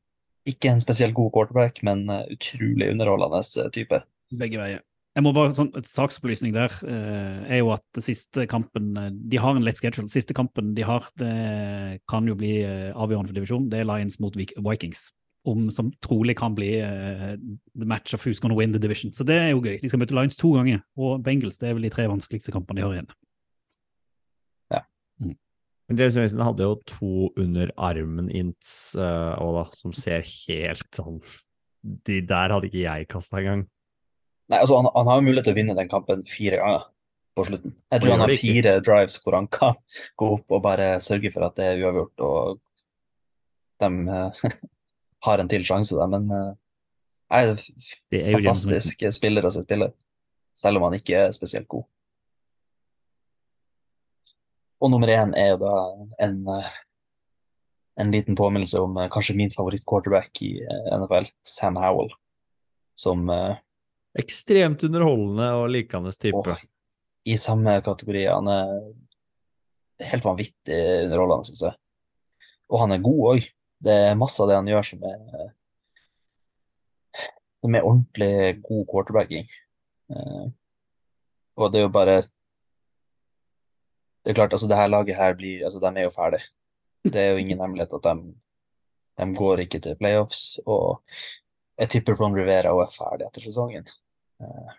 Ikke 0.49 0.73
en 0.73 0.83
spesielt 0.83 1.17
god 1.17 1.33
quarterback, 1.35 1.83
men 1.87 2.07
eh, 2.13 2.29
utrolig 2.35 2.91
underholdende 2.93 3.43
eh, 3.45 3.73
type. 3.75 4.03
Begge 4.39 4.61
veier. 4.61 4.85
Jeg 5.17 5.25
må 5.27 5.33
bare, 5.35 5.51
sånn, 5.57 5.73
Et 5.75 5.89
saksopplysning 5.89 6.53
der 6.55 6.73
eh, 6.87 7.39
er 7.57 7.63
jo 7.63 7.73
at 7.75 8.03
siste 8.05 8.45
kampen 8.51 8.93
eh, 9.01 9.09
De 9.33 9.41
har 9.43 9.57
en 9.57 9.65
lett 9.67 9.81
schedule. 9.81 10.11
Siste 10.13 10.37
kampen 10.37 10.75
de 10.77 10.85
har, 10.87 11.09
det 11.19 12.03
kan 12.11 12.29
jo 12.29 12.37
bli 12.39 12.59
eh, 12.63 12.91
avgjørende 12.95 13.33
for 13.33 13.41
divisjonen. 13.41 13.71
Det 13.73 13.83
er 13.83 13.89
Lions 13.89 14.21
mot 14.23 14.37
Vikings, 14.39 15.09
om, 15.49 15.67
som 15.75 15.91
trolig 16.05 16.37
kan 16.39 16.55
bli 16.57 16.75
eh, 16.85 17.35
the 17.35 17.89
match 17.89 18.15
of 18.15 18.23
who's 18.25 18.41
gonna 18.41 18.57
win 18.59 18.77
the 18.77 18.83
division. 18.83 19.13
Så 19.17 19.27
det 19.27 19.41
er 19.41 19.51
jo 19.51 19.65
gøy. 19.65 19.81
De 19.83 19.91
skal 19.91 20.05
møte 20.05 20.17
Lions 20.17 20.39
to 20.39 20.53
ganger, 20.55 20.85
og 21.01 21.25
Bengals 21.27 21.59
det 21.59 21.73
er 21.73 21.79
vel 21.79 21.89
de 21.89 21.95
tre 21.97 22.07
vanskeligste 22.11 22.55
kampene 22.55 22.81
de 22.81 22.87
har 22.87 22.99
igjen. 22.99 23.13
Men 25.19 25.35
James 25.89 26.19
Mason 26.21 26.45
hadde 26.45 26.67
jo 26.67 26.75
to 26.89 27.31
under 27.41 27.71
armen-ints 27.81 28.93
uh, 28.99 29.41
og 29.41 29.73
som 29.77 29.95
ser 29.97 30.21
helt 30.21 30.89
sånn 30.93 31.23
De 31.81 32.19
der 32.29 32.53
hadde 32.53 32.69
ikke 32.69 32.83
jeg 32.83 33.09
kasta 33.09 33.41
engang. 33.41 33.65
Nei, 34.53 34.61
altså, 34.61 34.77
han, 34.81 34.89
han 34.93 35.09
har 35.09 35.21
jo 35.21 35.27
mulighet 35.29 35.49
til 35.49 35.55
å 35.55 35.59
vinne 35.61 35.77
den 35.79 35.89
kampen 35.89 36.25
fire 36.29 36.61
ganger 36.61 36.85
på 37.39 37.45
slutten. 37.49 37.75
Jeg 37.93 38.03
tror 38.03 38.13
han 38.13 38.25
har 38.25 38.33
ikke. 38.35 38.53
fire 38.53 38.73
drives 38.85 39.19
hvor 39.23 39.37
han 39.39 39.49
kan 39.53 39.77
gå 40.21 40.31
opp 40.37 40.57
og 40.57 40.65
bare 40.65 40.89
sørge 41.05 41.33
for 41.33 41.47
at 41.49 41.57
det 41.57 41.69
er 41.71 41.85
uavgjort, 41.85 42.25
og 42.27 42.59
de 43.85 43.91
uh, 44.11 44.43
har 45.29 45.43
en 45.45 45.53
til 45.53 45.65
sjanse, 45.69 45.97
da. 45.97 46.09
Men 46.11 46.29
uh, 46.33 46.53
er 47.39 47.55
Det 48.11 48.23
er 48.25 48.37
fantastisk 48.41 49.05
spiller 49.15 49.47
å 49.47 49.53
se 49.55 49.65
spille, 49.65 49.93
selv 50.57 50.81
om 50.81 50.89
han 50.89 50.99
ikke 50.99 51.29
er 51.29 51.37
spesielt 51.37 51.69
god. 51.71 51.87
Og 54.79 54.93
nummer 54.93 55.11
én 55.11 55.35
er 55.35 55.53
jo 55.53 55.59
da 55.65 55.75
en, 56.25 56.37
eh, 56.55 56.77
en 58.01 58.13
liten 58.15 58.37
påminnelse 58.39 58.81
om 58.81 58.97
eh, 58.97 59.11
kanskje 59.11 59.37
min 59.37 59.51
favoritt-quarterback 59.51 60.43
i 60.47 60.53
eh, 60.63 60.91
NFL, 60.99 61.27
Sam 61.43 61.79
Howell, 61.81 62.13
som 62.99 63.27
Ekstremt 64.19 64.83
underholdende 64.83 65.51
og 65.61 65.69
likende 65.71 66.11
type. 66.17 66.41
Og 66.41 67.29
i 67.29 67.37
samme 67.39 67.77
kategori. 67.85 68.25
Han 68.27 68.49
er 68.51 68.71
helt 70.09 70.25
vanvittig 70.25 70.79
underholdende, 71.05 71.47
syns 71.47 71.63
jeg. 71.69 71.77
Og 72.73 72.83
han 72.83 72.95
er 72.95 73.05
god 73.05 73.21
òg. 73.35 73.47
Det 73.85 73.95
er 74.09 74.19
masse 74.19 74.41
av 74.43 74.49
det 74.51 74.57
han 74.59 74.71
gjør 74.71 74.89
som 74.89 75.05
er 75.07 75.53
som 77.59 77.75
er 77.75 77.87
ordentlig 77.87 78.33
god 78.65 78.85
quarterbacking. 78.91 79.47
Og 81.59 81.71
det 81.71 81.81
er 81.81 81.87
jo 81.87 81.95
bare 81.95 82.17
Det 84.29 84.35
er 84.35 84.37
klart, 84.43 84.53
altså 84.53 84.69
det 84.69 84.77
her 84.77 84.91
laget 84.93 85.17
her 85.17 85.33
blir 85.33 85.63
Altså, 85.65 85.81
de 85.81 85.89
er 85.89 86.05
jo 86.05 86.11
ferdig. 86.13 86.43
Det 87.01 87.17
er 87.17 87.31
jo 87.31 87.39
ingen 87.41 87.61
hemmelighet 87.65 87.95
at 87.97 88.03
de, 88.05 88.35
de 89.17 89.27
går 89.39 89.63
ikke 89.63 89.79
til 89.81 89.95
playoffs. 89.97 90.59
Og 90.67 91.01
jeg 91.81 91.89
tipper 91.95 92.19
Ron 92.19 92.37
Rivera 92.37 92.75
også 92.77 92.85
er 92.85 93.07
ferdig 93.07 93.25
etter 93.25 93.47
sesongen. 93.47 93.89
Eh, 94.45 94.75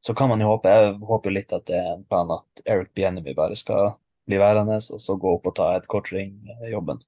så 0.00 0.14
kan 0.16 0.32
man 0.32 0.40
jo 0.40 0.48
håpe, 0.48 0.72
jeg 0.72 0.94
håper 1.10 1.34
litt 1.34 1.52
at 1.52 1.66
det 1.68 1.76
er 1.76 1.90
en 1.90 2.06
plan 2.08 2.32
at 2.32 2.62
Eric 2.64 2.94
Bienemy 2.96 3.34
bare 3.36 3.58
skal 3.60 3.90
bli 4.24 4.40
værende, 4.40 4.80
og 4.80 5.04
så 5.04 5.18
gå 5.20 5.34
opp 5.36 5.50
og 5.52 5.56
ta 5.60 5.68
head 5.74 5.90
coaching-jobben. 5.92 7.04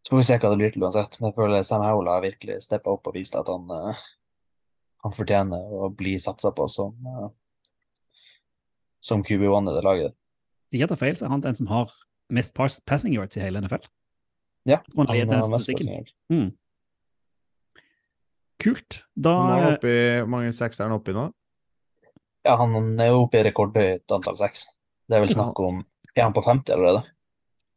Så 0.00 0.14
får 0.14 0.22
vi 0.22 0.26
se 0.30 0.40
hva 0.40 0.54
det 0.54 0.60
blir 0.62 0.72
til 0.72 0.88
uansett. 0.88 1.20
Men 1.20 1.28
jeg 1.28 1.38
føler 1.42 1.68
Sam 1.68 1.84
Howell 1.84 2.08
har 2.08 2.24
virkelig 2.24 2.58
steppa 2.64 2.96
opp 2.96 3.12
og 3.12 3.20
vist 3.20 3.36
at 3.36 3.52
han, 3.52 3.68
eh, 3.76 4.00
han 5.04 5.18
fortjener 5.20 5.76
å 5.76 5.92
bli 5.92 6.16
satsa 6.16 6.56
på 6.56 6.72
som, 6.72 6.96
eh, 7.12 7.30
som 9.04 9.20
QB1 9.20 9.68
i 9.68 9.76
det 9.76 9.86
laget. 9.90 10.18
Hvis 10.72 10.78
ikke 10.78 10.86
jeg 10.86 10.90
tar 10.94 11.00
feil, 11.02 11.16
så 11.20 11.26
er 11.26 11.32
han 11.34 11.42
den 11.44 11.56
som 11.58 11.66
har 11.68 11.90
mest 12.32 12.54
pass 12.56 12.78
passing 12.88 13.12
yards 13.12 13.36
i 13.36 13.42
hele 13.44 13.60
NFL. 13.60 13.84
Ja, 14.64 14.78
han 14.96 15.10
leder 15.10 15.36
har 15.36 15.50
mest 15.52 15.68
passing. 15.68 16.06
Mm. 16.32 16.46
Kult. 18.62 19.02
Da 19.12 19.34
Hvor 19.36 19.50
mange, 19.50 19.70
oppi, 19.76 19.94
hvor 20.22 20.30
mange 20.32 20.52
seks 20.56 20.80
er 20.80 20.88
han 20.88 20.96
oppe 20.96 21.12
i 21.12 21.16
nå? 21.18 21.26
Ja, 22.48 22.56
han 22.56 22.72
er 22.96 23.12
jo 23.12 23.26
oppe 23.26 23.42
i 23.42 23.44
rekordhøyt 23.44 24.16
antall 24.16 24.38
seks. 24.40 24.64
Det 25.04 25.18
er 25.18 25.26
vel 25.26 25.34
snakk 25.34 25.60
om 25.60 25.82
Er 26.16 26.24
han 26.24 26.32
på 26.32 26.40
50 26.46 26.72
allerede? 26.72 27.02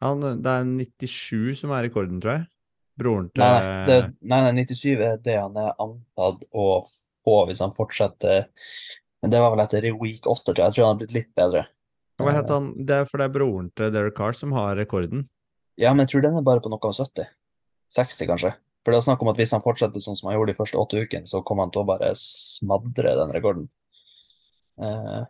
Han, 0.06 0.24
det 0.24 0.52
er 0.56 0.64
97 1.04 1.60
som 1.60 1.74
er 1.76 1.90
rekorden, 1.90 2.24
tror 2.24 2.38
jeg. 2.38 2.48
Broren 2.96 3.28
til 3.34 3.44
Nei, 3.44 3.52
nei, 3.60 3.84
det, 3.90 4.00
nei, 4.24 4.40
nei, 4.46 4.64
97 4.64 5.04
er 5.04 5.20
det 5.24 5.36
han 5.36 5.60
er 5.60 5.76
antatt 5.84 6.48
å 6.56 6.68
få 7.26 7.42
hvis 7.50 7.60
han 7.64 7.76
fortsetter. 7.76 8.48
Men 9.20 9.34
det 9.34 9.42
var 9.44 9.52
vel 9.52 9.64
etter 9.66 9.88
week 10.00 10.28
8, 10.30 10.52
tror 10.54 10.62
jeg. 10.62 10.70
Jeg 10.70 10.78
tror 10.78 10.86
han 10.86 10.94
har 10.94 11.02
blitt 11.02 11.16
litt 11.18 11.32
bedre. 11.36 11.66
Hva 12.22 12.32
het 12.32 12.52
han? 12.52 12.72
Det 12.88 13.02
er 13.02 13.10
for 13.10 13.20
det 13.20 13.28
er 13.28 13.34
broren 13.34 13.72
til 13.76 13.92
Derek 13.92 14.16
Carr 14.16 14.36
som 14.38 14.54
har 14.56 14.78
rekorden. 14.80 15.26
Ja, 15.80 15.92
men 15.92 16.06
jeg 16.06 16.14
tror 16.14 16.24
den 16.24 16.38
er 16.40 16.46
bare 16.48 16.64
på 16.64 16.72
noe 16.72 16.80
av 16.80 16.96
70. 16.96 17.28
60, 17.96 18.28
kanskje. 18.30 18.54
For 18.86 18.94
det 18.94 19.00
er 19.00 19.08
snakk 19.08 19.24
om 19.26 19.32
at 19.32 19.40
hvis 19.42 19.52
han 19.56 19.64
fortsetter 19.66 20.04
sånn 20.04 20.16
som 20.16 20.30
han 20.30 20.38
gjorde 20.38 20.54
de 20.54 20.60
første 20.60 20.80
åtte 20.80 21.02
ukene, 21.02 21.28
så 21.28 21.42
kommer 21.44 21.66
han 21.66 21.74
til 21.76 21.84
å 21.84 21.90
bare 21.90 22.12
smadre 22.20 23.16
den 23.20 23.34
rekorden. 23.36 23.68
Eh, 24.80 25.24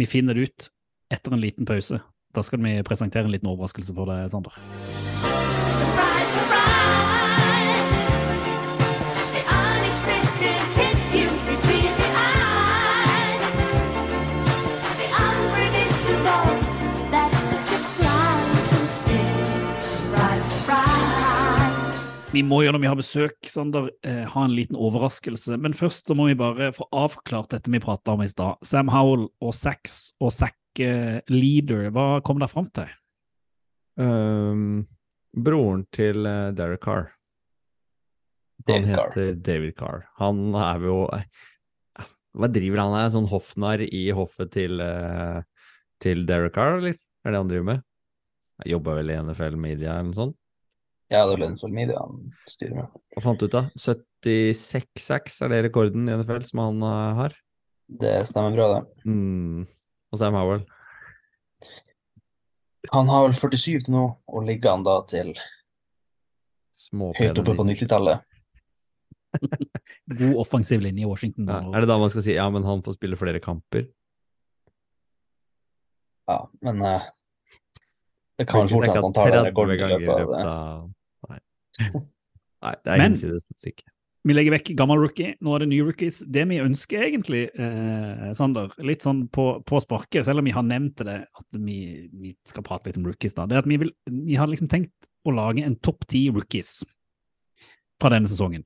vi 0.00 0.08
finner 0.08 0.34
det 0.34 0.48
ut 0.48 0.70
etter 1.12 1.36
en 1.36 1.42
liten 1.42 1.68
pause. 1.68 2.00
Da 2.32 2.42
skal 2.42 2.62
vi 2.64 2.78
presentere 2.88 3.28
en 3.28 3.34
liten 3.34 3.50
overraskelse 3.52 3.94
for 3.94 4.08
deg, 4.08 4.30
Sander. 4.32 4.56
Surprise, 5.22 6.32
surprise! 6.38 7.21
Vi 22.32 22.40
må 22.40 22.62
jo 22.64 22.70
når 22.72 22.80
vi 22.80 22.88
har 22.88 22.96
besøk, 22.96 23.34
Sander, 23.44 23.90
eh, 24.08 24.22
ha 24.24 24.44
en 24.46 24.54
liten 24.56 24.76
overraskelse. 24.80 25.58
Men 25.60 25.74
først 25.76 26.08
så 26.08 26.14
må 26.16 26.30
vi 26.30 26.36
bare 26.40 26.70
få 26.72 26.86
avklart 26.96 27.50
dette 27.52 27.68
vi 27.68 27.80
prata 27.82 28.14
om 28.14 28.22
i 28.24 28.28
stad. 28.30 28.56
Sam 28.64 28.88
Howell 28.88 29.26
og 29.44 29.52
Sax 29.52 30.14
og 30.16 30.32
Zack 30.32 30.80
eh, 30.80 31.20
Leader, 31.28 31.90
hva 31.92 32.22
kom 32.24 32.40
dere 32.40 32.48
fram 32.48 32.70
til? 32.72 32.88
Um, 34.00 34.86
broren 35.36 35.84
til 35.92 36.24
uh, 36.24 36.48
Derek 36.56 36.80
Carr. 36.80 37.10
David 38.64 38.88
han 38.88 38.96
Carr. 38.96 39.12
heter 39.12 39.40
David 39.44 39.76
Carr. 39.76 40.06
Han 40.16 40.54
er 40.56 40.88
jo 40.88 40.98
eh, 41.12 41.28
Hva 42.32 42.48
driver 42.48 42.80
han 42.86 42.94
med? 42.96 43.12
Sånn 43.12 43.28
hoffnarr 43.28 43.84
i 43.84 44.06
hoffet 44.16 44.54
til, 44.56 44.80
eh, 44.80 45.42
til 46.00 46.24
Derek 46.24 46.56
Carr, 46.56 46.80
eller? 46.80 46.96
Er 46.96 47.34
det 47.34 47.44
han 47.44 47.50
driver 47.52 47.74
med? 47.74 47.88
Jobber 48.72 49.02
vel 49.02 49.12
i 49.12 49.20
NFL 49.20 49.58
Media 49.60 49.98
eller 49.98 50.14
noe 50.14 50.16
sånt. 50.16 50.38
Ja, 51.12 51.22
det 51.28 51.34
er 51.34 51.36
vel 51.36 51.92
han 51.92 52.20
styrer 52.48 52.76
med. 52.78 53.00
Hva 53.12 53.22
fant 53.24 53.40
du 53.40 53.46
ut, 53.46 53.52
da? 53.52 53.66
76-6 53.76 55.38
er 55.44 55.52
det 55.52 55.62
rekorden 55.68 56.08
i 56.08 56.16
NFL 56.16 56.44
som 56.48 56.62
han 56.64 56.84
eh, 56.88 57.18
har? 57.20 57.36
Det 58.02 58.14
stemmer 58.30 58.56
bra, 58.56 58.68
det. 58.78 59.04
Mm. 59.04 59.66
Og 60.12 60.20
Sam 60.20 60.36
Howell. 60.38 60.64
Han 62.92 63.08
har 63.12 63.26
vel 63.28 63.36
47 63.36 63.86
til 63.86 63.94
nå, 63.94 64.06
og 64.26 64.46
ligger 64.48 64.74
han 64.74 64.86
da 64.86 64.98
til 65.08 65.34
høyt 67.20 67.40
oppe 67.42 67.54
på 67.58 67.66
90-tallet. 67.68 68.28
God 70.18 70.38
offensiv 70.42 70.82
linje 70.84 71.04
i 71.04 71.08
Washington. 71.08 71.48
Ja, 71.48 71.60
er 71.72 71.84
det 71.84 71.92
da 71.92 71.98
man 72.00 72.10
skal 72.12 72.24
si 72.24 72.36
ja, 72.36 72.48
men 72.52 72.66
han 72.66 72.82
får 72.84 72.96
spille 72.98 73.20
flere 73.20 73.40
kamper? 73.44 73.86
Ja, 76.30 76.38
men 76.64 76.82
uh, 76.84 77.04
det 78.38 78.48
Kan 78.48 78.66
vel 78.66 78.74
fort 78.74 78.88
hende 78.88 79.04
han 79.04 79.14
tar 79.16 79.30
den 79.30 79.38
30 79.38 79.50
rekorden 79.50 79.76
i 79.76 79.94
løpet 79.94 80.12
av 80.16 80.32
det. 80.32 80.42
Nei. 81.80 82.74
Det 82.84 82.92
er 82.92 82.98
Men- 82.98 83.16
statistikk. 83.16 83.82
Vi 84.22 84.34
legger 84.36 84.54
vekk 84.54 84.76
gammel 84.78 85.00
rookie, 85.02 85.32
nå 85.42 85.54
er 85.56 85.64
det 85.64 85.68
nye 85.72 85.82
rookies. 85.82 86.20
Det 86.30 86.44
vi 86.46 86.60
ønsker 86.62 87.08
egentlig, 87.08 87.40
eh, 87.58 88.28
Sander, 88.38 88.70
litt 88.78 89.02
sånn 89.02 89.24
på, 89.34 89.64
på 89.66 89.80
sparket, 89.82 90.22
selv 90.28 90.38
om 90.38 90.46
vi 90.46 90.54
har 90.54 90.62
nevnt 90.62 91.02
det 91.02 91.16
at 91.26 91.58
vi, 91.58 92.08
vi 92.14 92.30
skal 92.46 92.62
prate 92.62 92.86
litt 92.86 93.00
om 93.00 93.08
rookies, 93.08 93.34
da, 93.34 93.48
det 93.50 93.56
er 93.56 93.64
at 93.64 93.70
vi, 93.72 93.80
vil, 93.82 93.90
vi 94.06 94.38
har 94.38 94.46
liksom 94.46 94.70
tenkt 94.70 95.10
å 95.26 95.34
lage 95.34 95.66
en 95.66 95.74
topp 95.82 96.06
ti 96.06 96.28
rookies 96.30 96.84
fra 97.98 98.12
denne 98.14 98.30
sesongen. 98.30 98.62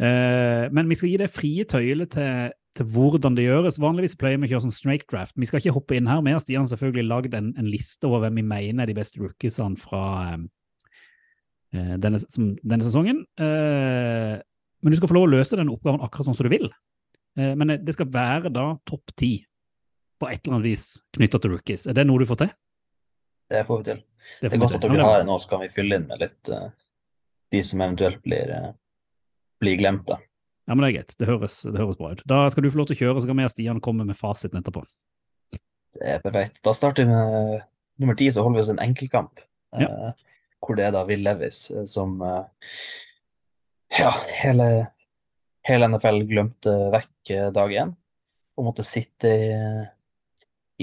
Eh, 0.00 0.68
men 0.68 0.92
vi 0.92 1.00
skal 1.00 1.08
gi 1.08 1.18
det 1.24 1.32
frie 1.32 1.64
tøyler 1.64 2.08
til, 2.12 2.52
til 2.76 2.92
hvordan 2.92 3.36
det 3.36 3.48
gjøres. 3.48 3.80
Vanligvis 3.80 4.16
pleier 4.20 4.40
vi 4.40 4.48
å 4.48 4.52
kjøre 4.54 4.66
sånn 4.68 4.76
snake 4.76 5.08
draft. 5.08 5.36
Vi 5.40 5.48
skal 5.48 5.64
ikke 5.64 5.76
hoppe 5.76 5.96
inn 5.96 6.08
her. 6.08 6.20
Vi 6.24 6.36
har 6.36 6.44
Stian 6.44 6.68
selvfølgelig 6.68 7.08
lagd 7.08 7.36
en, 7.36 7.54
en 7.56 7.68
liste 7.68 8.08
over 8.08 8.26
hvem 8.26 8.40
vi 8.40 8.48
mener 8.52 8.84
er 8.84 8.92
de 8.92 9.00
beste 9.00 9.20
rookiesene 9.24 9.80
fra 9.80 10.04
eh, 10.34 10.42
denne, 11.72 12.18
som, 12.22 12.54
denne 12.62 12.86
sesongen. 12.86 13.24
Eh, 13.38 14.38
men 14.80 14.92
du 14.92 14.96
skal 14.96 15.10
få 15.10 15.16
lov 15.18 15.28
å 15.28 15.34
løse 15.34 15.58
den 15.58 15.70
oppgaven 15.72 16.02
akkurat 16.04 16.30
sånn 16.30 16.38
som 16.38 16.48
du 16.48 16.52
vil. 16.52 16.70
Eh, 17.38 17.54
men 17.58 17.76
det 17.84 17.94
skal 17.96 18.10
være 18.12 18.52
da 18.54 18.72
topp 18.88 19.14
ti 19.18 19.34
på 20.20 20.28
et 20.28 20.40
eller 20.42 20.58
annet 20.58 20.70
vis 20.72 20.86
knytta 21.16 21.40
til 21.40 21.54
rookies. 21.54 21.86
Er 21.88 21.96
det 21.96 22.06
noe 22.08 22.20
du 22.20 22.28
får 22.28 22.42
til? 22.44 22.54
Det 23.50 23.64
får 23.66 23.80
vi 23.80 23.88
til. 23.90 24.00
Det 24.40 24.50
Det 24.50 24.56
er 24.56 24.62
godt 24.62 24.76
at 24.78 24.84
dere 24.84 24.98
er 24.98 25.06
har 25.06 25.22
det 25.22 25.28
nå, 25.30 25.36
så 25.42 25.52
kan 25.52 25.62
vi 25.64 25.70
fylle 25.72 25.96
inn 25.96 26.06
med 26.10 26.20
litt 26.22 26.50
uh, 26.52 26.68
de 27.50 27.62
som 27.66 27.80
eventuelt 27.80 28.20
blir, 28.22 28.52
uh, 28.52 28.72
blir 29.62 29.78
glemt. 29.80 30.04
da. 30.06 30.20
Ja, 30.68 30.76
men 30.76 30.84
det 30.84 30.90
er 30.90 30.96
greit. 31.00 31.14
Det 31.18 31.26
høres, 31.26 31.56
det 31.64 31.80
høres 31.80 31.98
bra 31.98 32.12
ut. 32.14 32.20
Da 32.30 32.44
skal 32.52 32.62
du 32.62 32.70
få 32.70 32.82
lov 32.82 32.90
til 32.90 32.98
å 32.98 33.00
kjøre, 33.00 33.22
så 33.24 33.30
kan 33.30 33.40
vi 33.40 33.48
og 33.48 33.54
Stian 33.54 33.80
komme 33.82 34.06
med 34.06 34.18
fasiten 34.18 34.60
etterpå. 34.60 34.84
Det 35.96 36.12
er 36.14 36.20
perfekt. 36.22 36.60
Da 36.62 36.76
starter 36.76 37.08
vi 37.08 37.10
med 37.10 37.64
nummer 37.98 38.18
ti, 38.20 38.28
så 38.30 38.44
holder 38.44 38.60
vi 38.60 38.62
oss 38.66 38.72
en 38.76 38.84
enkeltkamp. 38.84 39.42
Ja. 39.80 39.88
eh, 39.88 40.29
hvor 40.60 40.76
det 40.76 40.86
er 40.86 40.94
da 40.94 41.04
Will 41.08 41.24
Levis 41.24 41.68
eh, 41.74 41.86
som 41.88 42.20
eh, 42.22 42.44
Ja, 43.98 44.12
hele, 44.38 44.66
hele 45.66 45.88
NFL 45.90 46.22
glemte 46.30 46.74
vekk 46.94 47.32
eh, 47.34 47.48
dag 47.54 47.72
én 47.74 47.96
og 48.58 48.66
måtte 48.68 48.84
sitte 48.84 49.30
i, 49.30 49.52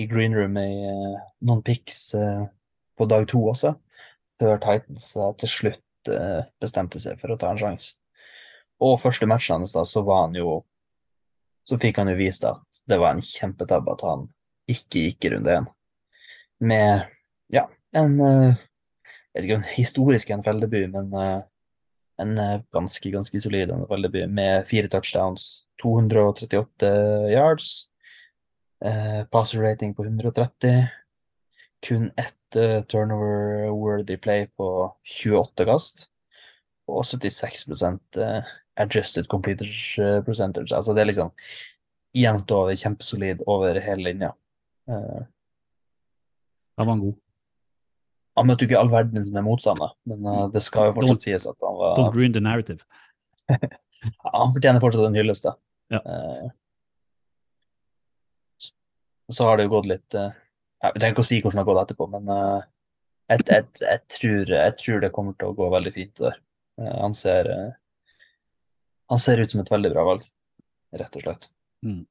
i 0.01 0.07
green 0.09 0.33
room 0.33 0.55
i 0.57 0.71
noen 1.45 1.61
picks 1.65 2.15
eh, 2.17 2.47
på 2.97 3.05
dag 3.05 3.27
to 3.29 3.43
også, 3.51 3.75
før 4.33 4.57
Titans 4.63 5.11
til 5.37 5.51
slutt 5.51 5.83
bestemte 6.57 6.97
seg 7.03 7.19
for 7.19 7.33
å 7.33 7.37
ta 7.37 7.51
en 7.51 7.59
sjanse. 7.59 7.97
Og 8.81 8.95
første 9.01 9.27
matchen 9.29 9.59
hans, 9.59 9.75
da, 9.75 9.83
så 9.85 10.01
var 10.07 10.23
han 10.23 10.37
jo 10.37 10.61
Så 11.67 11.75
fikk 11.77 11.97
han 11.99 12.07
jo 12.07 12.15
vist 12.15 12.45
at 12.47 12.81
det 12.87 12.97
var 12.97 13.11
en 13.11 13.21
kjempetabbe 13.21 13.91
at 13.91 14.03
han 14.07 14.23
ikke 14.71 15.03
gikk 15.03 15.27
i 15.27 15.31
runde 15.33 15.57
én. 15.59 15.67
Med 16.63 17.03
ja, 17.53 17.67
en 17.91 18.15
Jeg 18.23 18.55
vet 19.37 19.47
ikke 19.47 19.59
om 19.59 19.69
historisk 19.69 20.31
en 20.33 20.43
feldeby, 20.45 20.83
men 20.93 21.13
uh, 21.15 21.39
en 22.21 22.37
eh, 22.41 22.61
ganske, 22.73 23.11
ganske 23.13 23.39
solid 23.43 23.69
en 23.69 23.85
feldeby 23.89 24.23
med 24.33 24.65
fire 24.65 24.89
touchdowns, 24.89 25.67
238 25.83 26.89
yards, 27.29 27.91
uh, 28.85 29.21
passer 29.29 29.61
rating 29.61 29.93
på 29.95 30.07
130, 30.07 30.87
kun 31.85 32.09
ett 32.17 32.57
uh, 32.57 32.81
turnover-worthy 32.89 34.17
play 34.17 34.47
på 34.57 34.69
28 35.21 35.67
kast, 35.69 36.07
og 36.87 37.05
76 37.05 37.67
eh, 38.17 38.51
adjusted 38.79 39.27
completers 39.27 39.99
eh, 39.99 40.21
percentage. 40.23 40.71
Altså 40.71 40.93
det 40.95 41.01
er 41.01 41.09
liksom 41.09 41.33
jevnt 42.15 42.51
over, 42.55 42.75
kjempesolid 42.79 43.43
over 43.45 43.79
hele 43.83 44.07
linja. 44.07 44.29
Uh, 44.87 45.25
Da 46.77 46.85
var 46.85 46.93
han 46.93 46.99
god. 47.01 47.15
Han 48.37 48.47
møtte 48.47 48.63
jo 48.65 48.69
ikke 48.69 48.79
all 48.79 48.91
verden 48.93 49.23
sine 49.25 49.41
motstandere, 49.45 49.91
men 50.09 50.23
uh, 50.27 50.45
det 50.53 50.61
skal 50.65 50.89
jo 50.89 50.93
Don't- 50.93 51.01
fortsatt 51.01 51.25
sies 51.27 51.47
at 51.49 51.65
han 51.65 51.77
var 51.79 51.97
Don't 51.97 52.15
ruin 52.15 52.35
the 52.35 52.43
narrative. 52.43 52.85
Han 54.37 54.51
fortjener 54.53 54.81
fortsatt 54.83 55.07
en 55.07 55.15
hyllest, 55.17 55.45
da. 55.47 55.53
Ja. 55.95 55.99
Uh, 56.05 56.49
så- 59.31 59.43
har 59.49 59.57
det 59.57 59.63
jo 59.67 59.73
gått 59.75 59.87
litt 59.89 60.15
uh, 60.15 60.29
Jeg 60.83 60.93
trenger 60.99 61.15
ikke 61.15 61.23
å 61.25 61.29
si 61.29 61.39
hvordan 61.41 61.57
det 61.57 61.63
har 61.63 61.69
gått 61.71 61.81
etterpå, 61.85 62.07
men 62.13 62.29
eh, 62.29 62.65
jeg, 63.33 63.43
jeg, 63.49 63.65
jeg, 63.81 64.01
tror, 64.13 64.51
jeg 64.53 64.75
tror 64.79 65.01
det 65.03 65.09
kommer 65.15 65.33
til 65.35 65.49
å 65.49 65.55
gå 65.57 65.65
veldig 65.73 65.91
fint 65.95 66.21
der. 66.21 66.37
Eh, 66.79 66.93
han 67.01 67.15
ser 67.17 67.49
eh, 67.51 67.71
Han 69.11 69.19
ser 69.23 69.41
ut 69.41 69.51
som 69.51 69.63
et 69.63 69.71
veldig 69.73 69.91
bra 69.95 70.03
valg, 70.07 70.23
rett 71.01 71.17
og 71.17 71.25
slett. 71.25 71.49
Mm. 71.83 72.03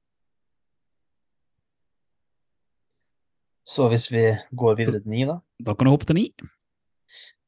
Så 3.66 3.88
hvis 3.90 4.06
vi 4.12 4.22
går 4.54 4.76
videre 4.78 5.00
til 5.02 5.10
ni, 5.10 5.24
da, 5.26 5.40
Da 5.64 5.74
kan 5.74 5.88
du 5.88 5.90
hoppe 5.94 6.06
til 6.06 6.14
ni. 6.20 6.26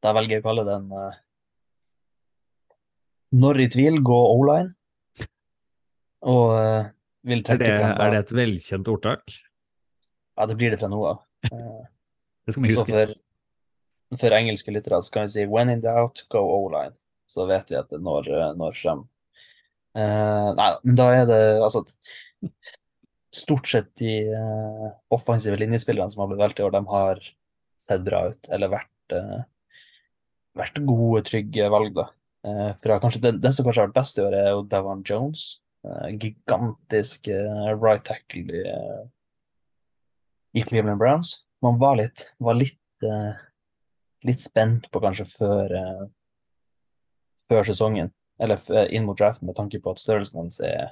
da 0.02 0.12
velger 0.16 0.36
jeg 0.38 0.42
å 0.42 0.46
kalle 0.48 0.64
den 0.66 0.88
uh, 0.92 1.14
Når 3.38 3.60
i 3.60 3.68
tvil, 3.70 3.98
gå 4.02 4.18
O-line. 4.34 4.70
Og 6.26 6.54
uh, 6.56 6.88
vil 7.28 7.42
Er 7.42 7.46
trekke 7.46 7.64
det, 7.66 7.74
frem 7.78 7.92
da- 7.94 8.06
er 8.06 8.10
det 8.16 8.20
et 8.24 8.32
velkjent 8.38 8.88
ordtak? 8.90 9.34
Ja, 10.38 10.46
det 10.46 10.56
blir 10.58 10.70
det 10.74 10.78
fra 10.80 10.88
nå 10.90 11.00
av. 11.12 11.20
Uh, 11.52 11.84
Det 12.46 12.54
skal 12.56 12.64
vi 12.64 12.72
Så 12.72 12.80
huske. 12.82 12.94
for, 12.96 13.14
for 14.22 14.34
engelske 14.38 14.72
lyttere 14.72 15.02
så 15.04 15.12
kan 15.12 15.26
vi 15.26 15.34
si 15.34 15.44
'when 15.46 15.68
in 15.70 15.80
doubt, 15.84 16.24
go 16.30 16.40
O-line'. 16.40 16.96
Så 17.28 17.46
vet 17.46 17.68
vi 17.70 17.76
at 17.76 17.90
det 17.90 18.00
når, 18.00 18.54
når 18.56 18.72
frem. 18.74 19.02
Uh, 19.98 20.54
nei, 20.56 20.70
men 20.84 20.94
da 20.96 21.08
er 21.12 21.26
det 21.26 21.40
altså 21.62 21.84
Stort 23.38 23.68
sett 23.70 23.90
de 24.00 24.12
uh, 24.32 24.88
offensive 25.14 25.58
linjespillerne 25.60 26.10
som 26.10 26.24
har 26.24 26.30
blitt 26.30 26.40
valgt 26.40 26.60
i 26.60 26.64
år, 26.66 26.72
de 26.74 26.80
har 26.90 27.20
sett 27.78 28.02
bra 28.06 28.24
ut, 28.32 28.48
eller 28.50 28.72
vært, 28.72 29.14
uh, 29.14 29.42
vært 30.58 30.80
gode, 30.88 31.22
trygge 31.28 31.68
valg, 31.70 31.92
da. 31.94 32.08
Uh, 32.46 32.72
fra 32.80 32.96
kanskje 33.02 33.22
den, 33.28 33.38
den 33.44 33.54
som 33.54 33.66
kanskje 33.66 33.84
har 33.84 33.90
vært 33.90 33.98
best 34.00 34.18
i 34.18 34.24
år, 34.24 34.34
er 34.34 34.50
jo 34.50 34.66
Davon 34.70 35.04
Jones. 35.06 35.48
Gigantisk 36.18 37.28
right 37.30 38.02
tackle 38.04 38.58
i, 38.58 38.62
i 40.58 40.64
Cleveland 40.66 40.98
Browns. 41.00 41.30
Man 41.64 41.78
var 41.80 41.94
litt, 42.00 42.24
var 42.42 42.58
litt, 42.58 43.06
litt 44.26 44.42
spent 44.42 44.90
på 44.92 45.00
kanskje 45.00 45.28
før, 45.30 45.74
før 47.46 47.70
sesongen, 47.70 48.10
eller 48.42 48.90
inn 48.90 49.06
mot 49.06 49.16
draften, 49.16 49.46
med 49.48 49.56
tanke 49.56 49.80
på 49.80 49.94
at 49.94 50.02
størrelsen 50.02 50.42
hans 50.42 50.58
er, 50.66 50.90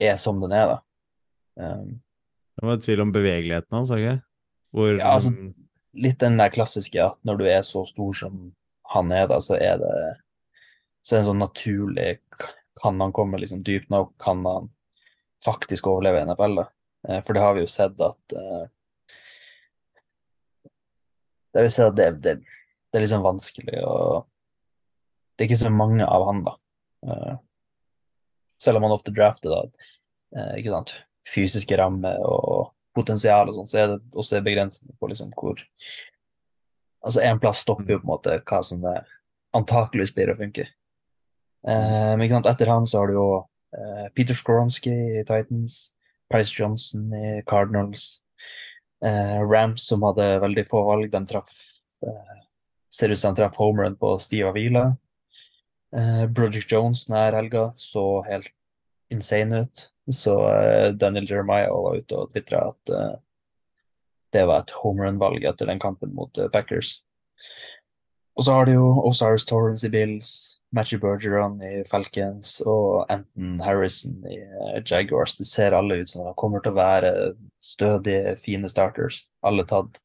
er 0.00 0.16
som 0.20 0.40
den 0.42 0.52
er, 0.56 0.76
da. 0.76 0.78
Um, 1.60 2.00
Det 2.60 2.66
var 2.66 2.80
tvil 2.82 3.00
om 3.04 3.12
bevegeligheten 3.12 3.76
hans, 3.76 3.90
ikke? 3.94 4.22
Hvor 4.74 4.98
Ja, 4.98 5.14
altså- 5.16 5.54
litt 5.94 6.18
den 6.20 6.36
der 6.38 6.50
klassiske 6.50 7.02
at 7.02 7.18
når 7.24 7.38
du 7.38 7.44
er 7.46 7.62
så 7.66 7.84
stor 7.86 8.12
som 8.14 8.54
han 8.94 9.12
er, 9.12 9.26
da, 9.26 9.38
så 9.38 9.56
er 9.60 9.78
det 9.78 9.94
så 11.02 11.14
er 11.16 11.20
det 11.20 11.22
en 11.24 11.30
sånn 11.32 11.44
naturlig 11.46 12.18
Kan 12.82 13.00
han 13.00 13.12
komme 13.12 13.38
liksom 13.40 13.62
dypt 13.64 13.90
nok? 13.90 14.12
Kan 14.18 14.44
han 14.44 14.70
faktisk 15.44 15.86
overleve 15.86 16.20
i 16.20 16.24
NFL? 16.28 16.54
da? 16.56 16.66
Eh, 17.08 17.20
For 17.22 17.32
det 17.32 17.42
har 17.42 17.54
vi 17.54 17.60
jo 17.60 17.66
sett 17.66 18.00
at 18.00 18.34
uh, 18.36 18.66
Det 21.52 21.60
har 21.60 21.66
vi 21.66 21.70
sett 21.74 21.90
at 21.90 21.96
det, 21.96 22.10
det, 22.22 22.34
det 22.40 22.98
er 22.98 23.04
liksom 23.04 23.24
vanskelig 23.26 23.82
å 23.84 24.24
Det 25.36 25.44
er 25.44 25.50
ikke 25.50 25.64
så 25.64 25.72
mange 25.72 26.04
av 26.04 26.26
han, 26.28 26.42
da. 26.44 26.54
Eh, 27.06 27.36
Selv 28.60 28.80
om 28.80 28.86
han 28.86 28.96
ofte 28.96 29.14
drafter 29.14 29.52
da, 29.52 29.86
eh, 30.36 30.52
ikke 30.60 30.74
sant, 30.74 30.94
fysiske 31.28 31.78
rammer 31.80 32.20
og 32.26 32.74
potensial 32.96 33.48
og 33.48 33.56
sånn, 33.56 33.70
så 33.70 33.80
er 33.80 33.92
det 33.94 34.00
også 34.18 34.42
begrensende 34.44 34.96
på 34.98 35.12
liksom 35.12 35.34
hvor 35.36 35.60
Altså, 37.00 37.22
én 37.24 37.38
plass 37.40 37.62
stopper 37.64 37.94
jo 37.94 37.96
på 38.02 38.04
en 38.04 38.10
måte 38.10 38.34
hva 38.44 38.58
som 38.60 38.82
antakeligvis 39.56 40.10
blir 40.12 40.28
å 40.28 40.34
funke. 40.36 40.66
Eh, 41.68 42.12
men 42.14 42.24
ikke 42.24 42.38
sant, 42.38 42.48
etter 42.50 42.70
han 42.72 42.88
så 42.88 43.02
har 43.02 43.10
du 43.10 43.16
jo 43.16 43.28
eh, 43.76 44.06
Peter 44.16 44.36
Skoronski 44.36 44.92
i 45.20 45.24
Titans, 45.28 45.90
Price 46.32 46.54
Johnson 46.56 47.10
i 47.16 47.40
Cardinals, 47.48 48.22
eh, 49.04 49.38
Rams 49.44 49.88
som 49.90 50.06
hadde 50.06 50.32
veldig 50.44 50.64
få 50.68 50.84
valg. 50.88 51.10
De 51.12 51.24
traff 51.28 51.52
eh, 52.06 52.36
Ser 52.90 53.12
ut 53.12 53.20
som 53.20 53.30
de 53.30 53.38
traff 53.38 53.54
homerun 53.60 53.94
på 53.94 54.16
Steve 54.18 54.48
Avila. 54.50 54.88
Eh, 55.96 56.26
Broderick 56.26 56.72
Jones 56.72 57.06
denne 57.08 57.24
helga 57.34 57.70
så 57.76 58.22
helt 58.28 58.52
insane 59.10 59.64
ut. 59.64 59.88
Så 60.10 60.34
uh, 60.42 60.90
Daniel 60.94 61.26
Jeremiah 61.30 61.70
var 61.70 61.98
ute 61.98 62.16
og 62.18 62.32
tvitra 62.32 62.64
at 62.72 62.90
uh, 62.94 63.12
det 64.34 64.42
var 64.46 64.64
et 64.64 64.72
homerun-valg 64.82 65.44
etter 65.46 65.70
den 65.70 65.82
kampen 65.82 66.14
mot 66.14 66.38
Packers. 66.52 67.00
Og 68.38 68.46
så 68.46 68.54
har 68.56 68.66
du 68.66 68.72
jo 68.72 68.86
Osiris 69.06 69.44
Torrance 69.46 69.86
i 69.86 69.90
Bills, 69.90 70.30
Matthew 70.72 71.00
Bergeron 71.02 71.58
i 71.66 71.82
Falcons 71.90 72.60
og 72.62 73.10
Anton 73.10 73.58
Harrison 73.62 74.22
i 74.30 74.38
Jaguars. 74.86 75.36
De 75.36 75.46
ser 75.46 75.74
alle 75.76 76.00
ut 76.00 76.10
som 76.10 76.24
de 76.24 76.34
kommer 76.38 76.62
til 76.62 76.72
å 76.72 76.78
være 76.78 77.12
stødige, 77.62 78.36
fine 78.40 78.70
starters. 78.70 79.24
Alle 79.46 79.66
tatt 79.68 79.98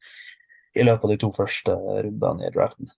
i 0.75 0.83
løpet 0.83 1.05
av 1.05 1.13
de 1.13 1.19
to 1.21 1.31
første 1.37 1.77
rundene 1.77 2.49
i 2.49 2.53
draften. 2.53 2.89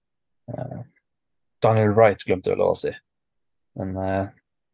Eh, 1.57 1.63
Daniel 1.63 1.93
Wright 1.95 2.23
glemte 2.25 2.53
vel 2.53 2.61
å 2.61 2.75
si. 2.77 2.91
Men 3.77 3.95
eh, 3.97 4.27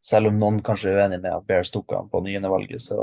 selv 0.04 0.32
om 0.32 0.40
noen 0.40 0.62
kanskje 0.64 0.92
er 0.92 1.04
uenig 1.04 1.22
med 1.24 1.34
at 1.34 1.48
Bears 1.48 1.72
tok 1.72 1.96
han 1.96 2.10
på 2.12 2.24
niendevalget, 2.26 2.82
så 2.82 3.00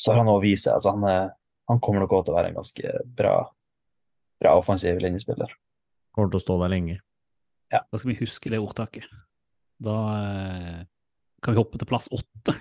så 0.00 0.12
har 0.12 0.22
han 0.22 0.30
også 0.32 0.40
vist 0.40 0.64
seg 0.64 0.78
altså 0.78 0.94
han, 0.94 1.02
er, 1.04 1.26
han 1.68 1.80
kommer 1.84 2.00
nok 2.00 2.14
også 2.16 2.26
til 2.26 2.32
å 2.32 2.36
være 2.38 2.50
en 2.50 2.56
ganske 2.56 2.92
bra, 3.18 3.34
bra 4.40 4.54
offensiv 4.56 5.00
linjespiller. 5.02 5.52
Kommer 6.16 6.30
til 6.32 6.40
å 6.40 6.44
stå 6.46 6.56
der 6.62 6.72
lenge. 6.72 6.96
Da 7.70 7.82
skal 7.92 8.14
vi 8.14 8.20
huske 8.22 8.50
det 8.50 8.62
ordtaket. 8.64 9.04
Da 9.80 9.96
eh, 10.16 10.78
kan 11.44 11.52
vi 11.52 11.60
hoppe 11.60 11.80
til 11.80 11.90
plass 11.90 12.08
åtte. 12.16 12.56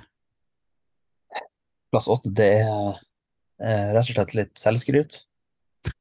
Plass 1.90 2.11
åtte, 2.11 2.34
det 2.36 2.49
er 2.60 2.91
eh, 2.91 3.88
rett 3.95 4.03
og 4.03 4.11
slett 4.11 4.36
litt 4.36 4.60
selvskryt. 4.60 5.22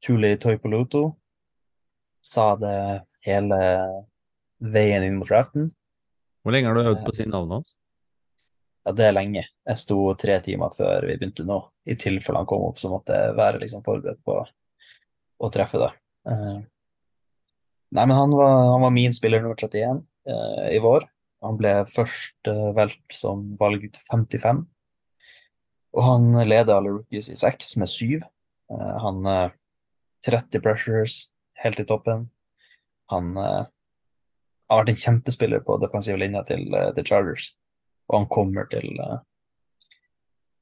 Tuli 0.03 0.35
Toipoluto 0.43 1.05
sa 2.25 2.53
det 2.59 2.77
hele 3.25 3.59
veien 4.59 5.05
inn 5.05 5.19
mot 5.19 5.29
draften. 5.29 5.69
Hvor 6.43 6.55
lenge 6.55 6.71
har 6.71 6.77
du 6.77 6.87
øvd 6.87 7.03
på 7.05 7.13
å 7.13 7.17
si 7.17 7.27
navnet 7.27 7.59
hans? 7.59 7.75
Ja, 8.87 8.93
det 8.95 9.05
er 9.09 9.15
lenge. 9.15 9.43
Jeg 9.43 9.81
sto 9.81 9.99
tre 10.19 10.39
timer 10.43 10.71
før 10.73 11.05
vi 11.07 11.17
begynte 11.19 11.45
nå. 11.47 11.59
I 11.89 11.97
tilfelle 11.99 12.41
han 12.41 12.49
kom 12.49 12.63
opp, 12.67 12.79
så 12.81 12.91
måtte 12.91 13.15
jeg 13.15 13.37
være 13.37 13.61
liksom 13.63 13.83
forberedt 13.85 14.21
på 14.25 14.39
å 15.39 15.51
treffe 15.53 15.81
det. 15.81 15.89
Eh, 16.31 16.57
nei, 17.95 18.03
men 18.05 18.15
han 18.15 18.35
var, 18.35 18.55
han 18.73 18.83
var 18.87 18.95
min 18.95 19.15
spiller 19.15 19.43
nummer 19.43 19.59
31 19.59 20.01
eh, 20.31 20.67
i 20.75 20.81
vår. 20.83 21.07
Han 21.45 21.59
ble 21.59 21.73
først 21.91 22.49
eh, 22.51 22.69
valgt 22.75 23.15
som 23.15 23.45
valg 23.59 23.85
55. 24.09 24.63
Og 25.95 26.05
han 26.05 26.31
leder 26.45 26.75
alle 26.75 26.95
rookies 26.97 27.31
i 27.31 27.37
seks 27.39 27.75
med 27.79 27.91
syv. 27.91 28.25
Eh, 28.73 28.95
han 29.05 29.25
eh, 29.27 29.55
30 30.27 30.63
pressures 30.63 31.21
helt 31.63 31.79
i 31.81 31.85
toppen. 31.87 32.27
Han 33.13 33.31
uh, 33.37 33.65
har 34.69 34.81
vært 34.81 34.93
en 34.93 35.01
kjempespiller 35.03 35.63
på 35.65 35.79
defensiv 35.81 36.19
linje 36.21 36.43
til, 36.51 36.67
uh, 36.75 36.91
til 36.97 37.07
Chargers. 37.09 37.49
Og 38.09 38.21
han 38.21 38.29
kommer 38.31 38.69
til 38.71 38.91
uh, 39.01 39.19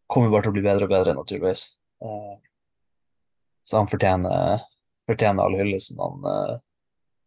Kommer 0.07 0.32
bare 0.32 0.45
til 0.45 0.53
å 0.53 0.56
bli 0.56 0.64
bedre 0.64 0.86
og 0.88 0.91
bedre, 0.94 1.11
naturligvis. 1.18 1.61
Så 3.68 3.76
han 3.76 3.90
fortjener, 3.91 4.61
fortjener 5.03 5.44
all 5.44 5.57
hyllesten 5.60 5.99
han, 5.99 6.24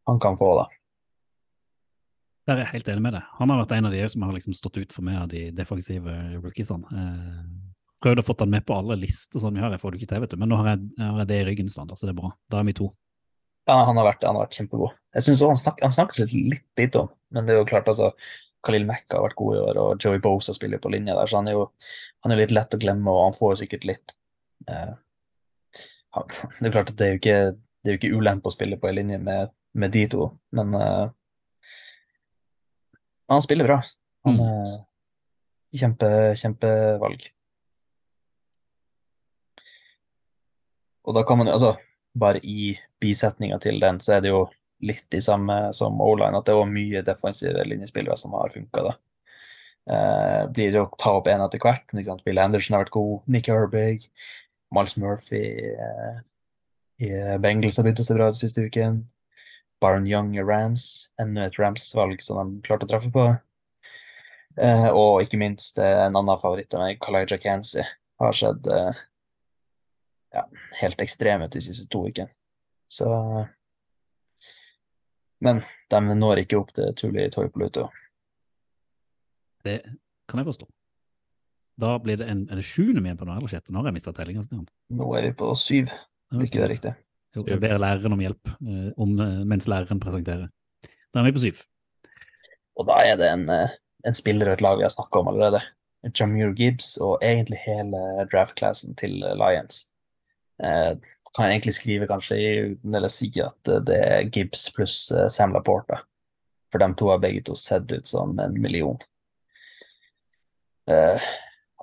han 0.09 0.21
kan 0.25 0.39
få, 0.41 0.55
da. 0.63 0.65
Der 2.51 2.57
er 2.57 2.65
jeg 2.65 2.73
helt 2.73 2.89
enig 2.91 3.05
med 3.05 3.15
deg. 3.15 3.27
Han 3.39 3.53
har 3.53 3.61
vært 3.61 3.73
en 3.77 3.87
av 3.87 3.93
de 3.95 4.01
som 4.11 4.25
har 4.27 4.33
liksom 4.35 4.55
stått 4.59 4.81
ut 4.81 4.95
for 4.95 5.07
meg 5.07 5.21
av 5.21 5.29
de 5.31 5.43
defensive 5.55 6.15
rookiesene. 6.41 6.89
Eh, 7.03 7.43
prøvd 8.03 8.23
å 8.23 8.25
få 8.27 8.35
han 8.41 8.51
med 8.51 8.65
på 8.67 8.75
alle 8.75 8.97
lister 8.99 9.43
sånn 9.43 9.55
vi 9.55 9.63
har, 9.63 9.71
jeg 9.71 9.83
får 9.83 9.93
det 9.93 10.01
ikke 10.01 10.11
til, 10.15 10.23
vet 10.25 10.35
du. 10.35 10.41
Men 10.41 10.51
nå 10.51 10.59
har 10.59 10.73
jeg, 10.73 10.89
har 10.99 11.21
jeg 11.23 11.31
det 11.31 11.39
i 11.39 11.45
ryggen, 11.51 11.71
så 11.71 11.85
det 11.87 12.01
er 12.11 12.17
bra. 12.17 12.33
Da 12.51 12.59
er 12.59 12.67
vi 12.67 12.75
to. 12.81 12.89
Ja, 13.69 13.77
han 13.87 13.97
har 14.01 14.07
vært, 14.09 14.23
han 14.27 14.35
har 14.39 14.47
vært 14.47 14.57
kjempegod. 14.59 14.95
Jeg 15.15 15.23
synes 15.27 15.41
også 15.43 15.51
han, 15.51 15.59
snak, 15.61 15.83
han 15.85 15.93
snakkes 15.95 16.21
litt, 16.23 16.33
litt 16.55 16.81
lite 16.81 17.03
om, 17.05 17.11
men 17.35 17.47
det 17.47 17.55
er 17.55 17.61
jo 17.61 17.67
klart, 17.69 17.89
altså 17.91 18.11
Khalil 18.67 18.87
Mack 18.89 19.07
har 19.13 19.23
vært 19.25 19.37
god 19.39 19.57
i 19.57 19.61
år, 19.63 19.79
og 19.81 20.03
Joey 20.05 20.19
Bosa 20.23 20.53
spiller 20.57 20.81
på 20.83 20.91
linja 20.93 21.15
der, 21.17 21.29
så 21.31 21.39
han 21.41 21.49
er 21.49 21.55
jo 21.59 21.67
han 22.25 22.35
er 22.35 22.41
litt 22.43 22.53
lett 22.57 22.75
å 22.77 22.81
glemme, 22.81 23.13
og 23.13 23.29
han 23.29 23.37
får 23.37 23.53
jo 23.55 23.61
sikkert 23.63 23.87
litt 23.89 24.15
eh, 24.69 24.93
Det 26.59 26.67
er 26.69 26.75
klart 26.75 26.91
at 26.93 26.97
det 26.99 27.07
er 27.07 27.15
jo 27.15 27.21
ikke, 27.23 27.39
det 27.55 27.89
er 27.89 27.97
jo 27.97 28.01
ikke 28.01 28.13
ulempe 28.21 28.51
å 28.51 28.55
spille 28.55 28.77
på 28.81 28.91
en 28.91 28.99
linje 28.99 29.19
med, 29.23 29.53
med 29.81 29.95
de 29.95 30.05
to, 30.13 30.29
men 30.59 30.75
eh, 30.77 31.07
han 33.31 33.45
spiller 33.47 33.69
bra. 33.71 33.81
Han 34.27 34.37
Mm. 34.37 34.41
er 34.45 35.79
kjempe, 35.81 36.09
kjempevalg. 36.37 37.29
Og 41.07 41.15
da 41.17 41.23
kan 41.25 41.39
man 41.39 41.49
jo, 41.49 41.55
altså, 41.57 41.71
bare 42.19 42.41
i 42.43 42.73
bisetninga 43.01 43.59
til 43.63 43.81
den, 43.83 44.01
så 44.01 44.17
er 44.17 44.25
det 44.25 44.33
jo 44.33 44.45
litt 44.85 45.15
i 45.15 45.21
samme 45.23 45.71
som 45.77 46.01
O-line, 46.01 46.37
at 46.37 46.49
det 46.49 46.57
er 46.57 46.73
mye 46.73 47.05
defensive 47.05 47.65
linjespillere 47.69 48.17
som 48.17 48.35
har 48.39 48.53
funka, 48.53 48.85
da. 48.89 48.95
Eh, 49.91 50.43
blir 50.55 50.73
det 50.73 50.83
å 50.83 50.91
ta 51.01 51.17
opp 51.19 51.29
en 51.29 51.43
etter 51.45 51.61
hvert. 51.63 51.87
Liksom? 51.97 52.21
Bill 52.25 52.41
Anderson 52.41 52.77
har 52.77 52.85
vært 52.85 52.95
god, 52.97 53.23
Nick 53.27 53.49
Herbig, 53.51 54.07
Miles 54.75 54.97
Murphy 55.01 55.45
eh, 55.73 56.19
i 57.01 57.11
Bengals 57.43 57.81
har 57.81 57.87
begynt 57.87 58.03
å 58.03 58.07
se 58.07 58.17
bra 58.17 58.29
ut 58.31 58.39
siste 58.39 58.67
uken. 58.69 59.03
Baron 59.81 60.07
Young 60.07 60.35
i 60.37 60.45
Rams, 60.45 61.11
enda 61.21 61.47
et 61.49 61.57
Rams-valg 61.59 62.21
som 62.23 62.41
de 62.41 62.67
klarte 62.67 62.87
å 62.87 62.91
treffe 62.91 63.13
på. 63.15 63.31
Eh, 64.61 64.89
og 64.91 65.23
ikke 65.25 65.41
minst 65.41 65.79
eh, 65.81 66.03
en 66.05 66.19
annen 66.19 66.41
favoritt 66.41 66.75
av 66.77 66.85
meg, 66.85 67.01
Kalijah 67.03 67.41
Kansi, 67.41 67.85
har 68.21 68.37
sett 68.37 68.69
eh, 68.69 69.01
ja, 70.35 70.45
helt 70.81 71.01
ekstreme 71.01 71.49
ut 71.49 71.57
de 71.57 71.63
siste 71.65 71.89
to 71.91 72.05
ukene. 72.09 72.31
Så 72.91 73.07
Men 75.41 75.63
de 75.89 76.01
når 76.15 76.43
ikke 76.43 76.59
opp 76.61 76.75
til 76.77 76.93
Tuli 76.95 77.29
Torpoluto. 77.33 77.87
Det 79.65 79.81
kan 80.29 80.41
jeg 80.41 80.49
forstå. 80.51 80.67
Da 81.81 81.97
blir 81.99 82.19
det 82.21 82.29
en 82.29 82.47
Er 82.51 82.61
det 82.61 82.67
sjuende 82.69 83.03
er 83.09 83.17
på 83.17 83.25
nå, 83.25 83.37
eller 83.37 83.49
sjette? 83.49 83.73
Nå 83.73 83.81
har 83.81 83.89
jeg 83.89 83.97
mista 83.97 84.13
tellinga. 84.13 84.45
Nå 84.91 85.15
er 85.17 85.31
vi 85.31 85.33
på 85.33 85.55
syv, 85.57 85.93
er 86.33 86.45
ikke 86.45 86.61
det 86.61 86.71
riktig? 86.75 86.95
Jo, 87.37 87.45
Jeg 87.47 87.61
ber 87.61 87.79
læreren 87.79 88.13
om 88.13 88.21
hjelp 88.21 88.49
eh, 88.49 88.91
om, 88.99 89.13
eh, 89.23 89.45
mens 89.47 89.69
læreren 89.71 90.01
presenterer. 90.03 90.49
Da 91.15 91.21
er 91.21 91.29
vi 91.29 91.33
på 91.37 91.45
syv. 91.45 91.63
Og 92.77 92.89
da 92.89 92.97
er 93.07 93.17
det 93.17 93.29
en, 93.31 93.49
eh, 93.49 93.77
en 94.07 94.15
spiller 94.15 94.51
og 94.51 94.59
et 94.59 94.65
lag 94.67 94.79
vi 94.79 94.83
har 94.83 94.91
snakka 94.91 95.23
om 95.23 95.29
allerede. 95.29 95.61
Jamir 96.19 96.55
Gibbs 96.57 96.97
og 96.97 97.21
egentlig 97.23 97.61
hele 97.67 98.27
draft-classen 98.33 98.97
til 98.97 99.21
Lions. 99.39 99.90
Eh, 100.61 100.93
kan 101.37 101.47
jeg 101.47 101.57
egentlig 101.57 101.75
skrive 101.77 102.09
kanskje 102.11 102.39
eller 102.85 103.13
si 103.13 103.31
at 103.41 103.71
eh, 103.71 103.83
det 103.87 103.99
er 104.05 104.31
Gibbs 104.35 104.67
pluss 104.75 104.97
eh, 105.15 105.29
Sam 105.33 105.55
Laporta. 105.57 106.03
For 106.71 106.83
de 106.83 106.93
to 106.95 107.11
har 107.11 107.23
begge 107.23 107.43
to 107.47 107.57
sett 107.59 107.91
ut 107.93 108.07
som 108.07 108.39
en 108.39 108.55
million. 108.63 108.99
Eh, 110.91 111.29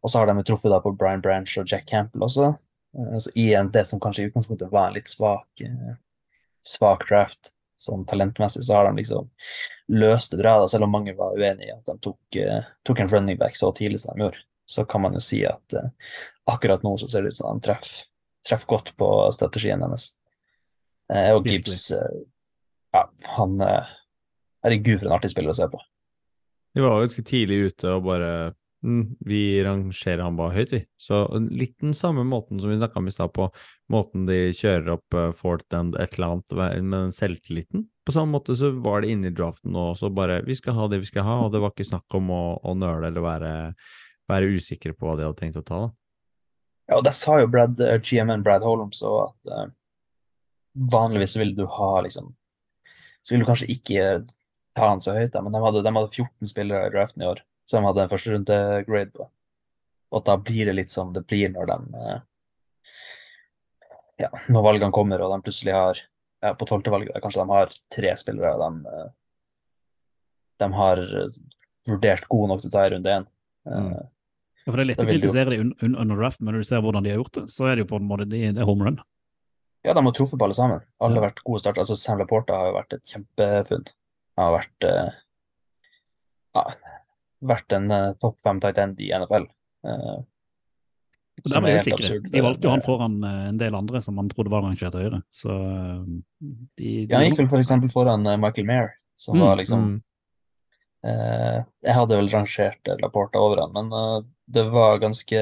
og 0.02 0.12
så 0.12 0.20
har 0.20 0.30
de 0.30 0.44
truffet 0.44 0.72
da 0.72 0.80
på 0.84 0.94
Brian 0.96 1.24
Branch 1.24 1.58
og 1.60 1.68
Jack 1.68 1.88
Campbell 1.90 2.28
også. 2.28 2.54
Eh, 2.98 3.30
I 3.36 3.54
en, 3.60 3.72
det 3.72 3.86
som 3.90 4.02
kanskje 4.04 4.26
i 4.26 4.32
utgangspunktet 4.32 4.72
var 4.72 4.90
en 4.90 4.98
litt 4.98 5.12
svak, 5.12 5.48
eh, 5.64 5.96
svak 6.66 7.08
draft, 7.10 7.54
sånn 7.82 8.08
talentmessig, 8.10 8.64
så 8.66 8.80
har 8.80 8.88
de 8.88 9.04
liksom 9.04 9.28
løst 9.94 10.32
det 10.34 10.42
bra, 10.42 10.56
da, 10.64 10.70
selv 10.72 10.88
om 10.88 10.96
mange 10.96 11.14
var 11.18 11.36
uenige 11.38 11.70
i 11.70 11.76
at 11.76 11.86
de 11.86 11.94
tok, 12.02 12.38
tok 12.90 13.02
en 13.04 13.12
running 13.12 13.38
back 13.38 13.56
så 13.56 13.70
tidlig 13.76 14.02
som 14.02 14.16
de 14.16 14.26
gjorde. 14.26 14.42
Så 14.68 14.84
kan 14.90 15.04
man 15.04 15.14
jo 15.16 15.22
si 15.24 15.44
at 15.48 15.76
akkurat 16.50 16.82
nå 16.84 16.96
så 17.00 17.08
ser 17.08 17.24
det 17.24 17.36
ut 17.36 17.38
som 17.38 17.54
de 17.54 17.68
treffer 17.68 18.02
treff 18.48 18.66
godt 18.70 18.94
på 18.98 19.10
strategien 19.36 19.84
hennes. 19.84 20.10
Eh, 21.14 21.32
og 21.36 21.48
Gibbs 21.48 21.92
eh, 21.96 22.22
Ja, 22.96 23.06
han 23.38 23.62
eh, 23.64 23.96
Herregud, 24.66 25.00
for 25.00 25.10
en 25.10 25.16
artig 25.16 25.32
spiller 25.32 25.54
å 25.54 25.58
se 25.58 25.68
på. 25.72 25.80
De 26.76 26.84
var 26.84 27.02
ganske 27.02 27.24
tidlig 27.26 27.60
ute 27.72 27.92
og 27.94 28.08
bare 28.10 28.32
mm, 28.86 29.04
Vi 29.30 29.42
rangerer 29.66 30.24
han 30.26 30.40
bare 30.40 30.56
høyt, 30.58 30.74
vi. 30.76 30.82
Så 31.00 31.22
litt 31.48 31.78
den 31.84 31.96
samme 31.98 32.26
måten 32.28 32.60
som 32.60 32.72
vi 32.72 32.80
snakka 32.80 33.00
om 33.00 33.08
i 33.08 33.14
stad, 33.14 33.32
på 33.34 33.48
måten 33.94 34.26
de 34.28 34.52
kjører 34.58 34.98
opp 34.98 35.16
uh, 35.16 35.30
Fort 35.38 35.78
and 35.78 35.96
et 35.96 36.18
eller 36.18 36.36
annet 36.36 36.58
med 36.60 36.90
med 36.90 37.06
den 37.06 37.16
selvtilliten. 37.16 37.88
På 38.08 38.16
samme 38.16 38.36
måte 38.36 38.58
så 38.60 38.74
var 38.84 39.04
det 39.04 39.14
inne 39.14 39.32
i 39.32 39.36
draften 39.36 39.74
nå 39.76 39.92
også 39.94 40.12
bare 40.16 40.42
Vi 40.48 40.58
skal 40.60 40.76
ha 40.78 40.90
det 40.92 41.02
vi 41.04 41.10
skal 41.10 41.26
ha, 41.28 41.40
og 41.46 41.54
det 41.54 41.64
var 41.64 41.74
ikke 41.74 41.88
snakk 41.88 42.20
om 42.20 42.34
å, 42.34 42.44
å 42.64 42.76
nøle 42.76 43.10
eller 43.10 43.24
være, 43.24 43.54
være 44.28 44.52
usikre 44.58 44.98
på 44.98 45.08
hva 45.08 45.16
de 45.18 45.28
hadde 45.28 45.40
tenkt 45.40 45.62
å 45.62 45.66
ta. 45.66 45.86
da. 45.88 46.07
Ja, 46.88 46.98
og 46.98 47.04
der 47.04 47.16
sa 47.16 47.40
jo 47.42 47.50
Brad, 47.52 47.80
eh, 47.84 48.00
GM-en 48.00 48.44
Brad 48.46 48.64
Holmes 48.64 49.02
så 49.02 49.14
at 49.26 49.52
uh, 49.52 49.68
vanligvis 50.94 51.36
vil 51.40 51.56
du 51.58 51.66
ha 51.68 51.90
liksom 52.06 52.32
Så 53.24 53.34
vil 53.34 53.44
du 53.44 53.48
kanskje 53.50 53.72
ikke 53.74 54.04
ta 54.78 54.92
han 54.94 55.02
så 55.04 55.16
høyt, 55.18 55.34
da, 55.34 55.42
men 55.44 55.56
de 55.56 55.60
hadde, 55.64 55.82
de 55.84 55.92
hadde 55.92 56.14
14 56.14 56.52
spillere 56.52 56.88
i 56.88 56.94
draften 56.94 57.24
i 57.24 57.28
år, 57.28 57.42
de 57.72 57.82
hadde 57.84 58.04
en 58.04 58.12
første 58.12 58.32
runde 58.32 58.58
grade 58.88 59.12
på. 59.12 59.26
Og 60.16 60.24
da 60.24 60.38
blir 60.40 60.70
det 60.70 60.76
litt 60.78 60.94
som 60.94 61.10
det 61.16 61.26
blir 61.28 61.50
når 61.52 61.72
de 61.74 61.78
uh, 61.98 62.20
Ja, 64.18 64.30
når 64.48 64.64
valgene 64.66 64.96
kommer 64.96 65.22
og 65.22 65.34
de 65.34 65.44
plutselig 65.46 65.76
har 65.76 66.00
ja, 66.42 66.54
På 66.58 66.66
tolvtevalget 66.70 67.20
kanskje 67.22 67.44
de 67.44 67.54
har 67.54 67.74
tre 67.94 68.14
spillere 68.18 68.54
de, 68.62 68.70
eh, 68.94 69.10
de 70.62 70.68
har 70.74 71.02
eh, 71.02 71.40
vurdert 71.90 72.28
gode 72.30 72.52
nok 72.52 72.62
til 72.64 72.72
å 72.72 72.76
ta 72.76 72.86
i 72.86 72.94
runde 72.94 73.18
én. 73.20 73.28
Eh, 73.68 73.82
Mm. 73.88 73.96
Ja, 74.68 74.72
for 74.74 74.78
Det 74.78 74.84
er 74.84 74.90
lett 74.92 75.04
å 75.06 75.08
kritisere 75.08 75.54
de 75.54 75.60
un 75.64 75.70
un 75.82 75.94
under 76.04 76.18
draft, 76.20 76.42
men 76.44 76.54
når 76.54 76.66
du 76.66 76.68
ser 76.68 76.82
hvordan 76.84 77.06
de 77.06 77.14
har 77.14 77.22
gjort 77.22 77.38
det, 77.40 77.46
så 77.54 77.70
er 77.72 77.78
det 77.78 77.86
jo 77.86 77.92
på 77.94 78.00
en 78.02 78.08
måte 78.10 78.26
de, 78.28 78.42
det 78.52 78.60
er 78.60 78.68
home 78.68 78.84
run. 78.84 78.98
Ja, 79.88 79.94
de 79.96 80.04
har 80.04 80.12
truffet 80.18 80.36
på 80.40 80.44
alle 80.44 80.58
sammen. 80.58 80.82
Alle 81.00 81.16
Ja. 81.16 81.22
har 81.22 81.30
vært 81.30 81.44
gode 81.48 81.62
starter. 81.64 81.80
Altså, 81.86 81.96
Sam 81.96 82.20
Laporta 82.20 82.58
har 82.60 82.68
jo 82.74 82.76
vært 82.76 82.94
et 82.98 83.06
kjempefunn. 83.14 83.86
Han 84.38 84.44
har 84.50 84.56
vært, 84.60 84.88
uh, 84.90 85.12
ja, 86.58 86.64
vært 87.54 87.76
en 87.78 87.92
uh, 87.94 88.14
topp 88.20 88.42
fem 88.44 88.60
tight 88.60 88.78
end 88.84 89.00
i 89.00 89.12
NFL. 89.16 89.48
Uh, 89.88 90.20
Og 91.38 91.52
Der 91.54 91.62
var 91.62 91.70
er 91.70 91.84
de 91.86 91.94
absurd, 91.94 92.28
valgte 92.34 92.66
jo 92.66 92.70
eh, 92.70 92.74
han 92.74 92.82
foran 92.82 93.18
eh, 93.24 93.42
en 93.54 93.58
del 93.62 93.76
andre 93.78 94.02
som 94.02 94.18
han 94.18 94.28
trodde 94.32 94.50
var 94.50 94.64
rangert 94.66 94.96
høyere. 94.98 95.22
Så 95.32 95.54
eh, 95.54 96.00
de, 96.42 97.06
de 97.06 97.14
Ja, 97.14 97.20
han 97.22 97.28
gikk 97.30 97.38
vel 97.44 97.50
for 97.52 97.62
eksempel 97.62 97.92
foran 97.94 98.26
eh, 98.26 98.38
Michael 98.42 98.66
Mayer, 98.66 98.90
som 99.16 99.38
Mm, 99.38 99.44
var 99.46 99.56
liksom 99.62 99.84
Mm. 99.86 100.02
eh, 101.06 101.64
Jeg 101.86 101.94
hadde 101.94 102.18
vel 102.18 102.30
rangert 102.34 102.90
eh, 102.90 102.98
Laporta 103.04 103.40
over 103.40 103.62
han, 103.62 103.72
men 103.78 103.94
eh, 103.94 104.26
det 104.48 104.64
var 104.72 105.00
ganske 105.04 105.40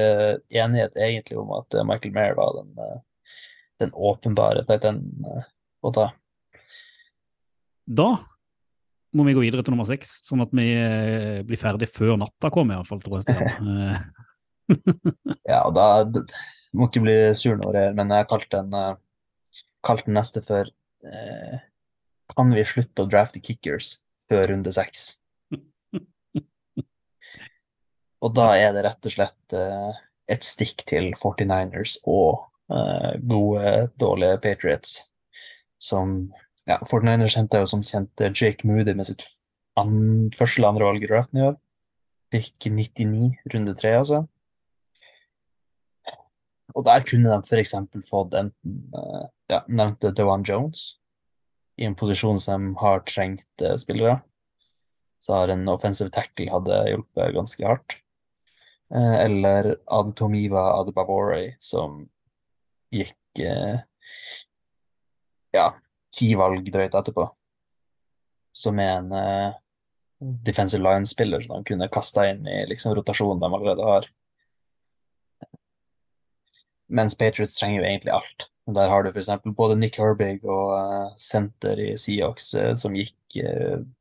enighet 0.50 0.96
egentlig 0.98 1.38
om 1.38 1.52
at 1.56 1.74
eh, 1.78 1.84
Michael 1.86 2.14
Mayer 2.16 2.34
var 2.38 2.56
den, 2.58 2.72
eh, 2.82 2.96
den 3.84 3.92
åpenbare 3.94 4.64
tight 4.66 4.86
eh, 4.90 5.44
å 5.86 5.92
ta. 5.94 6.08
Da 7.86 8.08
må 9.16 9.24
vi 9.28 9.32
gå 9.36 9.44
videre 9.46 9.62
til 9.64 9.72
nummer 9.76 9.86
seks, 9.88 10.18
sånn 10.26 10.42
at 10.44 10.50
vi 10.52 10.66
blir 11.46 11.60
ferdig 11.60 11.86
før 11.88 12.18
natta 12.20 12.50
kommer, 12.52 12.76
iallfall, 12.80 13.00
tror 13.04 13.22
jeg. 13.22 14.00
Ja, 15.46 15.60
og 15.68 15.76
da 15.76 16.02
d- 16.10 16.24
Må 16.74 16.88
ikke 16.88 17.04
bli 17.04 17.12
sur 17.38 17.54
nå, 17.54 17.68
men 17.94 18.08
jeg 18.10 18.18
har 18.18 18.26
kalt 18.26 18.48
den, 18.50 18.72
kalt 19.86 20.02
den 20.08 20.16
neste 20.18 20.42
for 20.42 20.66
eh, 21.06 21.60
Kan 22.34 22.50
vi 22.50 22.64
slutte 22.66 23.04
å 23.04 23.06
drafte 23.06 23.38
kickers 23.38 23.92
før 24.26 24.48
runde 24.50 24.72
seks? 24.74 25.04
Og 28.26 28.34
da 28.34 28.50
er 28.58 28.74
det 28.74 28.82
rett 28.86 29.06
og 29.06 29.14
slett 29.14 29.54
eh, 29.54 29.98
et 30.34 30.42
stikk 30.42 30.82
til 30.90 31.12
49ers 31.14 32.00
og 32.10 32.48
eh, 32.74 33.12
gode, 33.22 33.74
dårlige 34.02 34.40
Patriots. 34.42 34.96
Som 35.78 36.32
ja, 36.66 36.80
49ers 36.80 37.36
henta 37.38 37.60
jo 37.62 37.68
som 37.70 37.84
kjent 37.86 38.24
eh, 38.24 38.32
Jake 38.34 38.66
Moody 38.66 38.96
med 38.98 39.06
sitt 39.06 39.22
an, 39.78 40.32
første 40.34 40.58
eller 40.58 40.72
andre 40.72 40.88
valg 40.88 41.06
i 41.06 41.10
draften 41.10 41.38
i 41.38 41.44
år. 41.52 41.58
Fikk 42.34 42.66
99, 42.66 43.36
runde 43.54 43.74
tre, 43.78 43.92
altså. 44.00 44.24
Og 46.74 46.84
der 46.84 47.04
kunne 47.06 47.30
de 47.30 47.46
f.eks. 47.46 47.76
fått 48.08 48.34
enten 48.36 48.80
ja, 49.48 49.60
nevnte 49.70 50.10
Dewan 50.12 50.42
Jones 50.44 50.96
i 51.78 51.86
en 51.86 51.94
posisjon 51.96 52.40
som 52.42 52.72
har 52.82 53.04
trengt 53.06 53.64
spillere. 53.78 54.18
Så 55.22 55.38
har 55.38 55.54
en 55.54 55.70
offensive 55.72 56.10
tackle 56.12 56.50
hadde 56.52 56.82
hjulpet 56.90 57.32
ganske 57.38 57.64
hardt. 57.70 57.96
Eh, 58.94 59.14
eller 59.14 59.76
Adetomiva 59.86 60.72
Adebavore, 60.80 61.56
som 61.58 62.08
gikk 62.90 63.38
eh, 63.42 63.78
ja, 65.56 65.66
ti 66.14 66.34
valg 66.38 66.68
drøyt 66.72 66.94
etterpå. 66.94 67.26
Som 68.56 68.78
er 68.80 68.92
en 69.00 69.10
eh, 69.12 69.56
defensive 70.20 70.84
line-spiller 70.84 71.42
som 71.44 71.58
de 71.58 71.72
kunne 71.72 71.90
kasta 71.92 72.28
inn 72.30 72.46
i 72.46 72.62
liksom, 72.70 72.94
rotasjonen 72.96 73.42
de 73.42 73.50
allerede 73.50 73.88
har. 73.90 74.10
Mens 76.86 77.18
Patriots 77.18 77.58
trenger 77.58 77.82
jo 77.82 77.88
egentlig 77.88 78.14
alt. 78.14 78.46
Der 78.76 78.90
har 78.90 79.02
du 79.02 79.10
f.eks. 79.10 79.28
både 79.58 79.76
Nick 79.78 79.98
Herbig 79.98 80.40
og 80.42 80.70
uh, 80.74 81.10
senter 81.18 81.78
i 81.82 81.92
Seahawks 81.98 82.48
uh, 82.58 82.72
som 82.78 82.94
gikk 82.98 83.14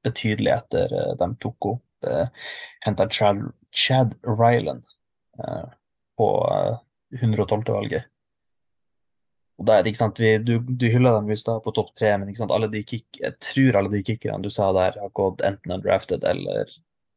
betydelig 0.05 0.53
etter 0.53 0.93
de 1.19 1.27
tok 1.43 1.67
opp 1.73 1.84
uh, 2.07 2.27
Henta 2.85 3.07
Chad, 3.11 3.41
Chad 3.71 4.15
Ryland 4.27 4.83
uh, 5.39 5.65
på 6.19 6.29
uh, 6.49 6.77
112-valget. 7.21 8.09
Og 9.55 9.67
da 9.69 9.77
er 9.77 9.87
ikke 9.87 10.01
sant, 10.01 10.19
vi, 10.19 10.33
du, 10.43 10.57
du 10.59 10.89
hylla 10.91 11.13
dem 11.15 11.31
i 11.31 11.37
stad 11.39 11.61
på 11.63 11.71
topp 11.75 11.93
tre, 11.95 12.11
men 12.19 12.27
ikke 12.27 12.41
sant, 12.41 12.51
alle 12.51 12.67
de 12.71 12.81
kick, 12.83 13.05
jeg 13.21 13.37
tror 13.39 13.79
alle 13.79 13.93
de 13.93 14.03
kickerne 14.03 14.43
du 14.43 14.51
sa 14.51 14.71
der, 14.75 14.97
har 14.99 15.13
gått 15.15 15.43
enten 15.47 15.77
undrafted 15.77 16.25
eller 16.27 16.73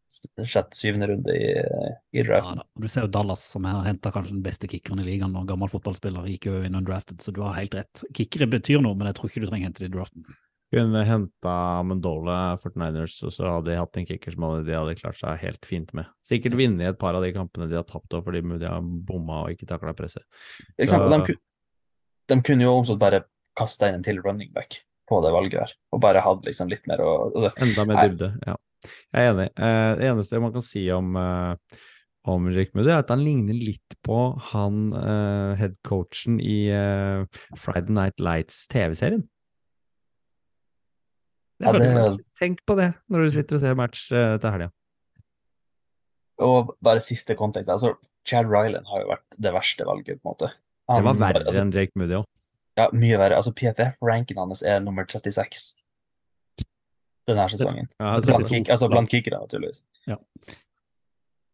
sjette-syvende 0.08 1.08
runde 1.10 1.34
i, 1.36 1.48
i 2.16 2.22
draften. 2.22 2.62
Ja, 2.62 2.66
Du 2.80 2.88
ser 2.88 3.04
jo 3.04 3.10
Dallas, 3.12 3.42
som 3.44 3.66
har 3.68 3.82
henta 3.84 4.12
kanskje 4.14 4.36
den 4.36 4.44
beste 4.46 4.70
kickeren 4.70 5.02
i 5.02 5.08
ligaen, 5.08 5.34
og 5.36 5.48
gammel 5.50 5.70
fotballspiller, 5.72 6.30
gikk 6.30 6.48
jo 6.48 6.62
inn 6.64 6.78
undrafted, 6.78 7.18
så 7.24 7.34
du 7.34 7.42
har 7.44 7.58
helt 7.58 7.74
rett. 7.76 8.04
Kickere 8.16 8.48
betyr 8.48 8.80
noe, 8.84 8.96
men 8.96 9.10
jeg 9.10 9.18
tror 9.18 9.32
ikke 9.32 9.42
du 9.44 9.50
trenger 9.50 9.68
hente 9.68 9.84
det 9.84 9.90
i 9.90 9.96
draften. 9.98 10.24
Kunne 10.68 11.00
henta 11.08 11.54
Mendola 11.86 12.56
49ers, 12.60 13.14
og 13.24 13.32
så 13.32 13.46
hadde 13.48 13.70
de 13.70 13.78
hatt 13.78 13.96
en 13.96 14.06
kicker 14.08 14.34
som 14.34 14.44
de 14.66 14.74
hadde 14.76 14.96
klart 14.98 15.16
seg 15.16 15.40
helt 15.40 15.64
fint 15.64 15.94
med. 15.96 16.10
Sikkert 16.28 16.58
vunnet 16.60 16.90
et 16.90 16.98
par 17.00 17.16
av 17.16 17.24
de 17.24 17.30
kampene 17.32 17.70
de 17.70 17.78
har 17.78 17.86
tapt 17.88 18.12
òg, 18.12 18.26
fordi 18.26 18.42
de 18.60 18.68
har 18.68 18.84
bomma 18.84 19.46
og 19.46 19.54
ikke 19.54 19.68
takla 19.70 19.94
presset. 19.96 20.26
Så- 20.76 21.00
De, 21.32 21.38
de 22.34 22.40
kunne 22.44 22.66
jo 22.66 22.74
omsatt 22.82 23.00
bare 23.00 23.24
kasta 23.56 23.88
inn 23.88 24.02
en 24.02 24.02
til 24.04 24.20
running 24.20 24.52
back 24.52 24.82
på 25.08 25.22
det 25.24 25.32
valget 25.32 25.56
der, 25.62 25.72
og 25.92 26.02
bare 26.04 26.20
hatt 26.20 26.44
liksom 26.44 26.68
litt 26.68 26.84
mer 26.86 27.00
å 27.00 27.12
altså, 27.32 27.52
Enda 27.64 27.86
mer 27.88 28.02
dybde, 28.04 28.28
ja. 28.46 28.56
Jeg 29.14 29.24
er 29.24 29.32
enig. 29.32 29.46
Eh, 29.56 29.94
det 29.98 30.04
eneste 30.12 30.40
man 30.40 30.52
kan 30.52 30.62
si 30.62 30.84
om, 30.92 31.16
eh, 31.16 31.80
om 32.28 32.50
Jake 32.52 32.76
Moody, 32.76 32.90
er 32.92 33.00
at 33.00 33.08
han 33.08 33.24
ligner 33.24 33.56
litt 33.56 33.96
på 34.04 34.20
han 34.52 34.92
uh, 34.92 35.56
headcoachen 35.56 36.36
i 36.44 36.68
uh, 36.70 37.24
Friday 37.56 37.88
Night 37.96 38.20
Lights 38.20 38.66
TV-serien. 38.68 39.24
Ja, 41.60 41.72
det- 41.72 42.24
Tenk 42.38 42.60
på 42.66 42.76
det 42.78 42.94
når 43.10 43.24
du 43.24 43.30
sitter 43.34 43.56
og 43.56 43.60
ser 43.60 43.74
match 43.74 44.12
eh, 44.12 44.36
til 44.38 44.50
helga. 44.54 44.70
Og 46.38 46.76
bare 46.82 47.00
siste 47.02 47.34
kontekst. 47.34 47.68
altså 47.68 47.96
Chad 48.24 48.46
Ryland 48.46 48.86
har 48.86 49.00
jo 49.02 49.08
vært 49.08 49.36
det 49.40 49.52
verste 49.52 49.84
valget, 49.88 50.20
på 50.22 50.28
en 50.28 50.34
måte. 50.34 50.52
Det 50.88 51.04
var 51.04 51.14
verre 51.18 51.44
altså, 51.46 51.60
enn 51.64 51.72
Drake 51.72 51.96
Moody 51.98 52.14
òg. 52.20 52.24
Ja, 52.78 52.86
mye 52.92 53.18
verre. 53.18 53.36
Altså 53.36 53.50
PFF-ranken 53.52 54.36
hans 54.38 54.62
er 54.62 54.78
nummer 54.80 55.04
36 55.04 55.82
denne 57.28 57.48
sesongen. 57.50 57.88
Ja, 58.00 58.14
altså, 58.14 58.30
Blant, 58.30 58.48
kick, 58.48 58.68
altså 58.72 58.88
blant 58.88 59.10
kickere, 59.10 59.40
naturligvis. 59.42 59.82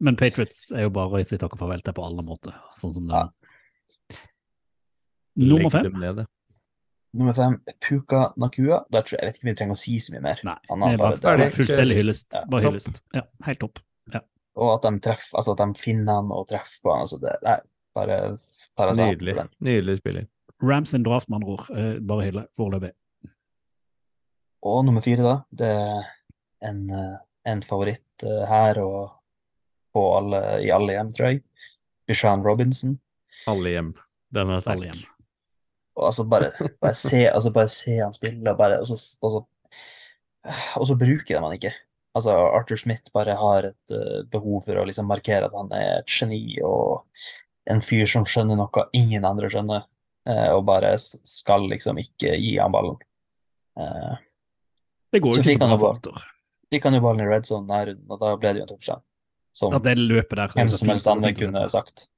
Men 0.00 0.16
Patriots 0.16 0.70
er 0.74 0.82
jo 0.82 0.90
bare 0.90 1.20
i 1.20 1.24
sitt 1.24 1.40
takk 1.40 1.54
og 1.56 1.58
farvel 1.58 1.80
til 1.82 1.94
på 1.96 2.04
alle 2.04 2.22
måter, 2.26 2.52
sånn 2.76 2.92
som 2.94 3.06
det 3.08 3.14
er. 3.16 3.30
Ja. 4.12 4.18
Nummer 5.36 5.70
fem. 5.70 6.26
Nummer 7.14 7.34
fem, 7.36 7.60
Puka 7.88 8.32
Nakua. 8.40 8.80
Da 8.90 9.04
tror 9.06 9.16
jeg, 9.16 9.22
jeg 9.22 9.28
vet 9.28 9.36
ikke 9.38 9.46
om 9.46 9.50
vi 9.50 9.56
trenger 9.60 9.76
å 9.76 9.80
si 9.84 9.96
så 10.02 10.14
mye 10.14 10.22
mer. 10.24 10.40
Nei, 10.46 10.56
Han 10.70 10.84
det 10.98 11.34
er 11.46 11.52
fullstendig 11.54 11.98
hyllest. 12.00 12.28
Ja, 12.34 12.42
Bare 12.50 12.66
hyllest. 12.66 13.02
Ja, 13.14 13.22
helt 13.46 13.62
topp. 13.62 13.82
Og 14.54 14.68
at 14.76 14.84
de 14.86 15.00
treffer, 15.02 15.34
altså 15.38 15.54
at 15.56 15.62
de 15.64 15.80
finner 15.80 16.20
han 16.20 16.28
og 16.34 16.44
treffer 16.46 16.82
på 16.84 16.92
han. 16.92 17.00
Altså 17.06 17.18
det, 17.22 17.32
nei, 17.42 17.56
bare 17.96 18.18
parasat. 18.78 19.14
Nydelig. 19.14 19.46
Nydelig 19.66 19.96
spiller. 19.98 20.28
Rams 20.62 20.92
sin 20.94 21.02
draft, 21.06 21.28
med 21.28 21.40
andre 21.40 21.56
ord. 21.56 21.70
Eh, 21.74 21.96
Bare 22.06 22.28
hylle 22.28 22.44
foreløpig. 22.58 22.92
Og 24.64 24.84
nummer 24.86 25.02
fire, 25.04 25.26
da. 25.26 25.34
Det 25.50 25.70
er 25.74 26.06
en, 26.70 26.84
eh, 26.90 27.16
en 27.50 27.64
favoritt 27.66 28.24
eh, 28.24 28.44
her 28.48 28.78
og 28.84 29.10
på 29.94 30.04
alle, 30.18 30.40
i 30.64 30.70
alle 30.74 30.96
hjem, 30.96 31.10
tror 31.14 31.32
jeg. 31.32 31.42
Bishan 32.08 32.46
Robinson. 32.46 32.96
Alle 33.50 33.74
hjem. 33.74 33.92
Den 34.34 34.54
er 34.54 34.62
sterk. 34.62 35.04
Og 35.94 36.08
altså 36.10 36.24
bare, 36.26 36.50
bare, 36.82 36.94
se, 36.98 37.24
altså 37.30 37.52
bare 37.54 37.70
se 37.72 37.98
han 38.00 38.14
spille, 38.16 38.44
og, 38.50 38.58
bare, 38.58 38.80
og, 38.82 38.88
så, 38.88 38.98
og, 39.22 39.36
så, 39.36 40.54
og 40.80 40.86
så 40.90 40.96
bruker 40.98 41.30
de 41.34 41.40
han 41.40 41.56
ikke. 41.56 41.72
Altså 42.14 42.34
Arthur 42.34 42.78
Smith 42.78 43.10
bare 43.14 43.34
har 43.38 43.70
et 43.70 43.94
uh, 43.94 44.20
behov 44.30 44.62
for 44.66 44.78
å 44.78 44.84
liksom 44.86 45.08
markere 45.10 45.48
at 45.48 45.56
han 45.56 45.72
er 45.74 46.00
et 46.00 46.10
geni 46.14 46.60
og 46.62 47.02
en 47.70 47.80
fyr 47.82 48.06
som 48.10 48.26
skjønner 48.28 48.58
noe 48.60 48.84
ingen 48.94 49.26
andre 49.26 49.50
skjønner, 49.50 49.86
uh, 50.30 50.50
og 50.54 50.66
bare 50.68 50.92
skal 51.00 51.66
liksom 51.70 51.98
ikke 52.02 52.36
gi 52.38 52.54
han 52.60 52.74
ballen. 52.74 53.00
Uh, 53.78 54.14
Det 55.14 55.22
går 55.24 55.38
jo 55.38 55.42
ikke 55.42 55.56
så 55.56 55.62
bra 55.64 55.78
for 55.78 55.96
Arthur. 55.96 56.22
fikk 56.74 56.86
han 56.86 56.98
jo 56.98 57.02
ballen 57.06 57.24
i 57.24 57.30
red 57.30 57.46
zone 57.50 57.70
nær 57.70 57.90
runden, 57.90 58.06
og 58.10 58.22
da 58.22 58.34
ble 58.38 58.54
det 58.54 58.62
jo 58.62 58.66
en 58.66 58.72
touchdown. 58.74 59.04
Som 59.54 59.74
ja, 59.74 59.78
det 59.82 59.94
løpet 60.00 60.38
der 60.38 60.54
hvem 60.54 60.70
som 60.74 60.90
helst 60.90 61.10
andre 61.10 61.30
kunne 61.38 61.66
sagt. 61.70 62.08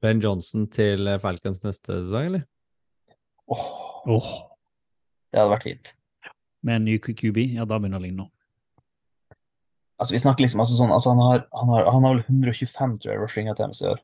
Ben 0.00 0.20
Johnson 0.22 0.66
til 0.72 1.08
eh, 1.08 1.20
Falcons 1.20 1.62
neste 1.64 2.00
sesong, 2.04 2.30
eller? 2.32 2.44
Åh, 3.50 3.64
Åh, 4.08 4.28
det 5.30 5.40
hadde 5.40 5.52
vært 5.52 5.66
fint. 5.66 5.94
med 6.62 6.76
en 6.76 6.86
ny 6.88 6.98
QB, 7.00 7.38
ja, 7.56 7.64
da 7.64 7.78
begynner 7.80 7.98
det 7.98 8.04
å 8.04 8.06
ligne. 8.06 8.26
Altså, 10.00 10.14
vi 10.14 10.20
snakker 10.22 10.44
liksom 10.44 10.62
altså 10.62 10.76
sånn, 10.78 10.92
altså 10.92 11.12
han, 11.12 11.20
har, 11.24 11.42
han, 11.56 11.72
har, 11.74 11.88
han 11.92 12.06
har 12.06 12.14
vel 12.16 12.22
125 12.24 12.96
tror 13.02 13.12
jeg, 13.12 13.20
rushing 13.20 13.50
attempts 13.52 13.82
i 13.84 13.90
år. 13.90 14.00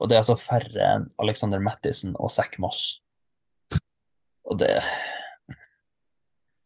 Og 0.00 0.08
det 0.08 0.16
er 0.16 0.22
altså 0.22 0.36
færre 0.40 0.86
enn 0.94 1.06
Alexander 1.20 1.60
Mattisen 1.60 2.14
og 2.16 2.32
Zack 2.32 2.56
Moss. 2.62 3.02
Og 4.48 4.60
det 4.62 4.72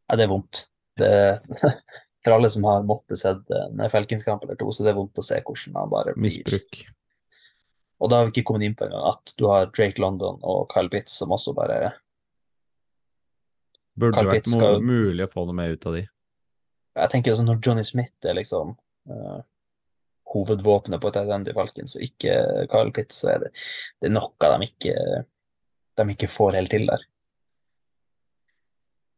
Ja, 0.05 0.19
det 0.19 0.27
er 0.27 0.31
vondt. 0.31 0.69
Det, 1.01 1.11
for 2.23 2.37
alle 2.37 2.51
som 2.55 2.67
har 2.69 2.87
måttet 2.87 3.19
sett 3.25 3.51
en 3.57 3.83
Falcons-kamp 3.91 4.45
eller 4.47 4.59
to, 4.61 4.71
så 4.71 4.87
det 4.87 4.93
er 4.93 5.01
vondt 5.01 5.19
å 5.19 5.27
se 5.27 5.41
hvordan 5.43 5.81
han 5.81 5.91
bare 5.91 6.15
blir 6.15 6.29
Misbruk. 6.29 6.85
Og 8.03 8.11
da 8.11 8.19
har 8.19 8.27
vi 8.29 8.35
ikke 8.35 8.49
kommet 8.51 8.67
inn 8.67 8.75
på 8.79 8.89
engang 8.89 9.07
at 9.13 9.35
du 9.39 9.47
har 9.49 9.71
Drake 9.71 10.03
London 10.03 10.41
og 10.43 10.67
Kyle 10.73 10.91
Pitts 10.93 11.15
som 11.21 11.33
også 11.35 11.55
bare 11.57 11.93
Burde 13.95 14.19
det 14.19 14.27
vært 14.27 14.43
Pitts 14.43 14.57
skal- 14.57 14.83
mulig 14.83 15.25
å 15.25 15.31
få 15.31 15.47
noe 15.47 15.55
mer 15.55 15.77
ut 15.77 15.87
av 15.87 15.99
de. 15.99 16.05
Jeg 16.95 17.11
tenker 17.11 17.35
altså 17.35 17.47
når 17.47 17.61
Johnny 17.63 17.85
Smith 17.87 18.27
er 18.27 18.37
liksom 18.39 18.75
uh, 19.11 19.41
hovedvåpenet 20.35 21.01
på 21.03 21.11
et 21.11 21.17
end 21.23 21.49
i 21.51 21.55
Falcons, 21.55 21.97
og 21.97 22.03
ikke 22.07 22.37
Kyle 22.71 22.93
Pitts, 22.95 23.23
så 23.23 23.35
er 23.35 23.45
det, 23.45 23.51
det 24.01 24.11
er 24.11 24.15
noe 24.15 24.51
de 24.55 24.69
ikke, 24.69 24.95
de 25.99 26.07
ikke 26.15 26.31
får 26.31 26.59
helt 26.59 26.75
til 26.75 26.87
der. 26.91 27.07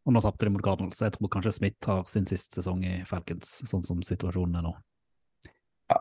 Og 0.06 0.14
nå 0.14 0.22
tapte 0.22 0.46
de 0.46 0.52
mot 0.54 0.62
Cardinals, 0.62 1.00
så 1.00 1.08
jeg 1.08 1.16
tror 1.16 1.32
kanskje 1.32 1.56
Smith 1.56 1.88
har 1.90 2.04
sin 2.10 2.28
siste 2.28 2.60
sesong 2.60 2.84
i 2.86 3.00
Falcons, 3.08 3.56
sånn 3.66 3.84
som 3.84 4.04
situasjonen 4.06 4.60
er 4.60 4.68
nå. 4.68 4.74
Ja. 5.90 5.98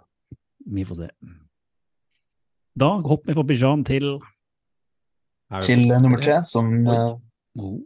Vi 0.78 0.86
får 0.86 1.00
se. 1.00 1.10
Da 2.76 2.90
hopper 3.00 3.32
vi 3.32 3.36
fra 3.38 3.46
Bijan 3.48 3.86
til 3.88 4.18
Til 5.64 5.86
eh, 5.88 6.02
nummer 6.04 6.20
tre? 6.20 6.42
som 6.44 6.72
eh, 6.92 7.12
oh, 7.62 7.78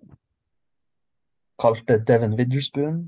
kalte 1.62 2.00
Devin 2.08 2.34
Witherspoon, 2.40 3.02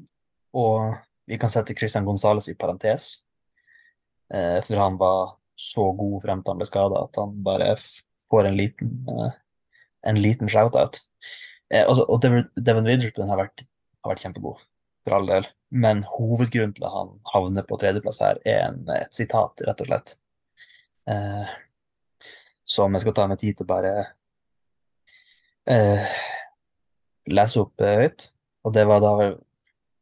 og 0.54 0.98
vi 1.26 1.40
kan 1.42 1.50
sette 1.50 1.74
Christian 1.78 2.06
Gonzales 2.06 2.50
i 2.52 2.58
parentes, 2.60 3.14
uh, 4.36 4.60
for 4.68 4.76
han 4.76 4.98
var 5.00 5.38
så 5.56 5.86
god 5.96 6.18
frem 6.26 6.42
til 6.42 6.52
han 6.52 6.60
ble 6.60 6.68
skada 6.68 7.06
at 7.06 7.16
han 7.22 7.38
bare 7.46 7.72
f 7.78 7.88
får 8.28 8.50
en 8.50 8.58
liten, 8.60 8.92
en 10.08 10.20
liten 10.20 10.52
shout-out. 10.52 11.00
Eh, 11.74 11.84
altså, 11.88 12.06
og 12.08 12.22
Devin, 12.24 12.46
Widderspoon 12.56 12.88
Witherspoon 12.88 13.32
har 13.32 13.42
vært, 13.42 13.66
har 14.04 14.14
vært 14.14 14.24
kjempegod, 14.26 14.62
for 15.06 15.18
all 15.18 15.28
del, 15.28 15.48
men 15.72 16.04
hovedgrunnen 16.08 16.76
til 16.78 16.86
at 16.88 16.96
han 16.96 17.12
havner 17.34 17.68
på 17.68 17.80
tredjeplass 17.82 18.22
her, 18.24 18.40
er 18.48 18.64
en, 18.70 18.84
et 18.96 19.16
sitat, 19.16 19.64
rett 19.68 19.84
og 19.84 19.90
slett. 19.90 20.16
Eh, 21.12 21.54
som 22.68 22.94
jeg 22.94 23.04
skal 23.06 23.16
ta 23.18 23.28
meg 23.30 23.40
tid 23.42 23.58
til 23.58 23.68
bare 23.70 23.94
eh, 25.70 26.20
lese 27.32 27.62
opp 27.64 27.82
eh, 27.82 28.04
høyt. 28.04 28.28
Og 28.66 28.76
det 28.76 28.86
var 28.90 29.02
da 29.04 29.14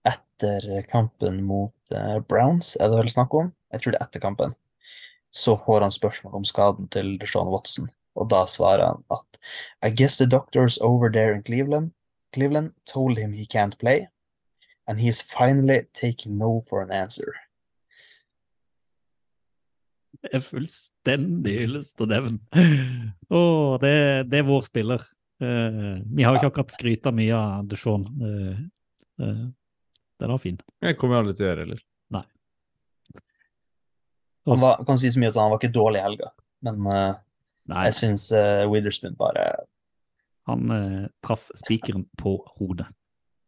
etter 0.10 0.68
kampen 0.90 1.42
mot 1.48 1.96
eh, 1.96 2.18
Browns, 2.20 2.76
er 2.80 2.92
det 2.92 3.04
vel 3.04 3.14
snakk 3.14 3.36
om? 3.36 3.54
Jeg 3.74 3.84
tror 3.84 3.96
det 3.96 4.02
er 4.02 4.08
etter 4.08 4.24
kampen. 4.24 4.56
Så 5.32 5.56
får 5.60 5.86
han 5.86 5.94
spørsmål 5.94 6.40
om 6.40 6.48
skaden 6.48 6.88
til 6.94 7.18
Deshaun 7.22 7.52
Watson, 7.54 7.90
og 8.18 8.32
da 8.32 8.46
svarer 8.50 8.88
han 8.88 9.04
at 9.14 9.40
I 9.86 9.92
guess 9.94 10.18
the 10.18 10.26
doctors 10.26 10.78
over 10.82 11.10
there 11.10 11.36
in 11.36 11.44
Cleveland, 11.44 11.92
Cleveland 12.34 12.74
told 12.86 13.18
him 13.18 13.34
he 13.34 13.46
can't 13.46 13.78
play, 13.80 14.08
and 14.88 15.00
he's 15.00 15.22
finally 15.22 15.84
taking 15.94 16.38
no 16.38 16.62
for 16.70 16.82
an 16.82 16.92
answer. 16.92 17.34
Er 20.28 20.44
fullstendig 20.44 21.56
hyllest 21.62 22.02
av 22.04 22.10
Devon. 22.12 22.40
Å, 23.30 23.42
det, 23.82 23.94
det 24.32 24.42
er 24.42 24.50
vår 24.50 24.66
spiller. 24.68 25.06
Uh, 25.40 26.02
vi 26.04 26.26
har 26.26 26.36
jo 26.36 26.42
ikke 26.42 26.52
akkurat 26.52 26.76
skryta 26.76 27.14
mye 27.16 27.38
av 27.38 27.70
Duchon. 27.72 28.04
Uh, 28.20 28.60
uh, 29.24 29.46
den 30.20 30.34
var 30.36 30.44
fin. 30.44 30.60
Jeg 30.84 31.00
kommer 31.00 31.18
jo 31.18 31.24
aldri 31.24 31.38
til 31.38 31.46
å 31.46 31.50
gjøre 31.52 31.66
heller. 31.68 31.86
Han 34.50 34.60
var, 34.64 34.80
kan 34.88 34.98
si 34.98 35.12
så 35.14 35.20
mye 35.22 35.30
at 35.30 35.38
han 35.38 35.52
var 35.52 35.60
ikke 35.60 35.76
dårlig 35.76 36.00
i 36.00 36.06
helga, 36.08 36.32
men 36.66 36.88
eh, 36.90 37.18
Nei, 37.70 37.84
jeg 37.86 37.98
syns 38.00 38.24
uh, 38.34 38.64
Witherspoon 38.72 39.14
bare 39.20 39.44
han 40.50 40.72
eh, 40.74 41.04
traff 41.22 41.52
spikeren 41.54 42.08
på 42.18 42.32
hodet. 42.58 42.88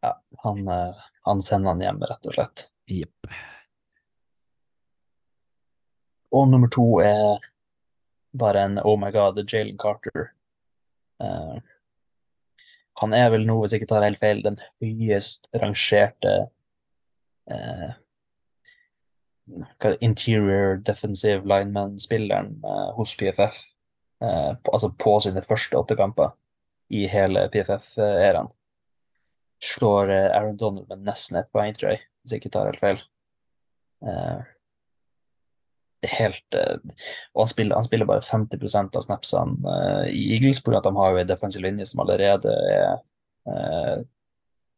Ja, 0.05 0.11
han, 0.43 0.67
eh, 0.67 0.99
han 1.25 1.41
sender 1.41 1.73
han 1.73 1.81
hjem, 1.81 2.03
rett 2.05 2.27
og 2.29 2.35
slett. 2.35 2.67
Jepp. 2.85 3.31
Og 6.31 6.47
nummer 6.49 6.71
to 6.71 6.85
er 7.03 7.43
bare 8.37 8.63
en 8.65 8.79
oh 8.83 8.97
my 8.99 9.11
god, 9.11 9.41
Jalen 9.43 9.77
Carter. 9.77 10.31
Uh, 11.21 11.59
han 13.01 13.13
er 13.13 13.29
vel 13.33 13.47
nå, 13.47 13.57
hvis 13.59 13.73
jeg 13.73 13.81
ikke 13.81 13.91
tar 13.93 14.05
helt 14.05 14.21
feil, 14.21 14.43
den 14.45 14.59
høyest 14.81 15.49
rangerte 15.57 16.35
uh, 17.51 17.91
interior 19.99 20.77
defensive 20.79 21.43
lineman-spilleren 21.43 22.55
uh, 22.63 22.91
hos 22.95 23.15
PFF. 23.19 23.59
eh, 24.21 24.55
på, 24.63 24.71
altså 24.71 24.89
på 24.89 25.19
sine 25.23 25.41
første 25.41 25.77
åtte 25.77 25.97
kamper 25.97 26.35
i 26.93 27.05
hele 27.09 27.47
PFF-æraen. 27.53 28.51
Slår 29.61 30.11
eh, 30.11 30.29
Aaron 30.37 30.57
Donald 30.57 30.89
med 30.89 31.05
nesten 31.07 31.39
ett 31.41 31.51
poeng, 31.53 31.73
tror 31.77 31.95
jeg, 31.95 32.03
hvis 32.21 32.35
jeg 32.35 32.43
ikke 32.43 32.53
tar 32.53 32.69
helt 32.69 32.83
feil. 32.83 33.05
Helt 36.07 36.55
eh, 36.57 36.77
Og 37.33 37.43
han 37.43 37.47
spiller, 37.51 37.75
han 37.75 37.85
spiller 37.85 38.09
bare 38.09 38.25
50% 38.25 38.97
av 38.97 39.05
snapsene 39.05 39.73
eh, 39.75 40.07
i 40.15 40.23
Eagles, 40.35 40.61
pga. 40.63 40.79
at 40.79 40.87
de 40.89 40.95
har 40.97 41.11
jo 41.11 41.21
en 41.21 41.29
defensiv 41.29 41.61
linje 41.61 41.85
som 41.91 42.01
allerede 42.01 42.55
er 42.71 42.95
eh, 43.51 44.01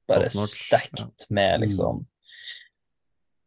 bare 0.10 0.30
stekt 0.30 1.30
med 1.30 1.60
Mm. 1.60 1.64
liksom 1.64 2.06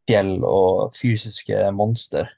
fjell 0.06 0.44
og 0.46 0.94
fysiske 0.94 1.70
monster. 1.74 2.30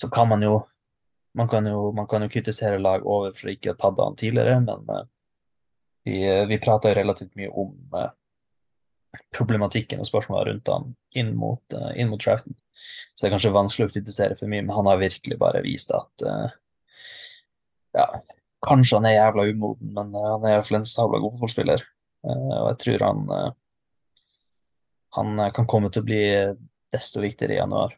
Så 0.00 0.08
kan 0.10 0.28
man 0.28 0.42
jo 0.42 0.62
man 1.34 1.48
kan 1.48 1.66
jo, 1.66 1.92
man 1.92 2.06
kan 2.06 2.22
jo 2.22 2.28
kritisere 2.28 2.78
lag 2.78 3.06
over 3.06 3.32
for 3.34 3.50
ikke 3.50 3.72
å 3.72 3.74
ha 3.74 3.78
tatt 3.80 3.98
han 3.98 4.16
tidligere, 4.16 4.60
men 4.62 5.08
vi, 6.06 6.20
vi 6.48 6.58
prata 6.62 6.92
jo 6.92 6.98
relativt 6.98 7.34
mye 7.34 7.50
om 7.50 7.72
problematikken 9.34 10.02
og 10.02 10.08
spørsmålene 10.08 10.52
rundt 10.52 10.70
han 10.72 10.92
inn 11.18 11.32
mot, 11.38 11.62
uh, 11.76 11.90
inn 11.98 12.10
mot 12.12 12.22
draften. 12.22 12.56
Så 13.14 13.24
det 13.24 13.28
er 13.28 13.34
kanskje 13.36 13.54
vanskelig 13.54 13.88
å 13.88 13.94
kritisere 13.94 14.38
for 14.38 14.50
mye, 14.50 14.64
men 14.64 14.76
han 14.76 14.88
har 14.90 15.00
virkelig 15.00 15.40
bare 15.40 15.64
vist 15.64 15.92
at 15.94 16.26
uh, 16.28 16.54
ja, 17.96 18.06
kanskje 18.66 19.00
han 19.00 19.10
er 19.10 19.18
jævla 19.18 19.48
umoden, 19.50 19.92
men 19.96 20.14
uh, 20.16 20.30
han 20.34 20.46
er 20.46 20.56
iallfall 20.56 20.80
en 20.80 20.88
sabla 20.88 21.22
god 21.22 21.36
fotballspiller. 21.36 21.86
Og 22.24 22.68
jeg 22.70 22.76
tror 22.80 23.02
han 23.04 23.26
han 25.14 25.40
kan 25.52 25.66
komme 25.68 25.90
til 25.92 26.00
å 26.00 26.06
bli 26.08 26.22
desto 26.94 27.20
viktigere 27.22 27.52
i 27.52 27.58
januar. 27.58 27.92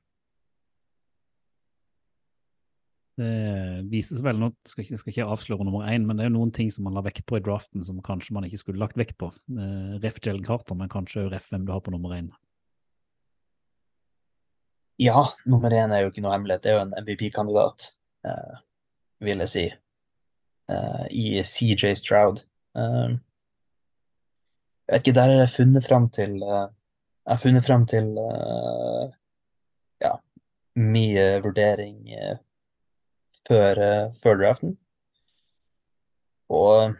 Det 3.16 3.86
vises 3.88 4.20
vel 4.20 4.36
nå, 4.36 4.50
skal 4.68 4.84
ikke, 4.84 4.98
skal 5.00 5.12
ikke 5.14 5.28
avsløre 5.32 5.64
nummer 5.64 5.86
én, 5.88 6.04
men 6.04 6.18
det 6.18 6.26
er 6.26 6.28
jo 6.28 6.34
noen 6.34 6.50
ting 6.52 6.68
som 6.72 6.84
man 6.84 6.96
la 6.98 7.02
vekt 7.06 7.24
på 7.28 7.38
i 7.38 7.44
draften 7.44 7.84
som 7.86 8.02
kanskje 8.04 8.34
man 8.36 8.44
ikke 8.44 8.60
skulle 8.60 8.82
lagt 8.82 8.98
vekt 9.00 9.16
på. 9.20 9.30
Eh, 9.56 9.94
ref 10.02 10.20
Jellen 10.20 10.44
Carter, 10.44 10.76
men 10.76 10.92
kanskje 10.92 11.24
òg 11.24 11.30
ref 11.32 11.48
hvem 11.48 11.64
du 11.64 11.72
har 11.72 11.80
på 11.84 11.94
nummer 11.94 12.12
én. 12.18 12.28
Ja, 15.00 15.26
nummer 15.48 15.72
én 15.72 15.92
er 15.92 16.04
jo 16.04 16.12
ikke 16.12 16.24
noe 16.24 16.32
hemmelighet. 16.36 16.64
Det 16.64 16.72
er 16.72 16.78
jo 16.78 16.84
en 16.84 16.94
MVP-kandidat, 17.04 17.88
eh, 18.28 18.60
vil 19.24 19.44
jeg 19.44 19.52
si, 19.52 19.64
eh, 20.68 21.06
i 21.10 21.42
CJ 21.42 21.94
Stroud. 21.96 22.44
Eh, 22.76 23.16
jeg 24.86 24.94
vet 24.94 25.06
ikke, 25.06 25.14
der 25.18 25.32
har 25.32 25.40
jeg 25.40 25.54
funnet 25.56 25.84
fram 25.84 26.08
til 26.08 26.42
eh, 26.42 26.66
Jeg 27.26 27.32
har 27.32 27.38
funnet 27.42 27.64
fram 27.66 27.86
til 27.90 28.12
eh, 28.22 29.14
ja, 30.04 30.12
mye 30.78 31.24
vurdering 31.42 32.12
eh, 32.14 32.36
før, 33.48 33.82
eh, 33.82 34.14
før 34.22 34.40
draften. 34.42 34.76
Og 36.52 36.94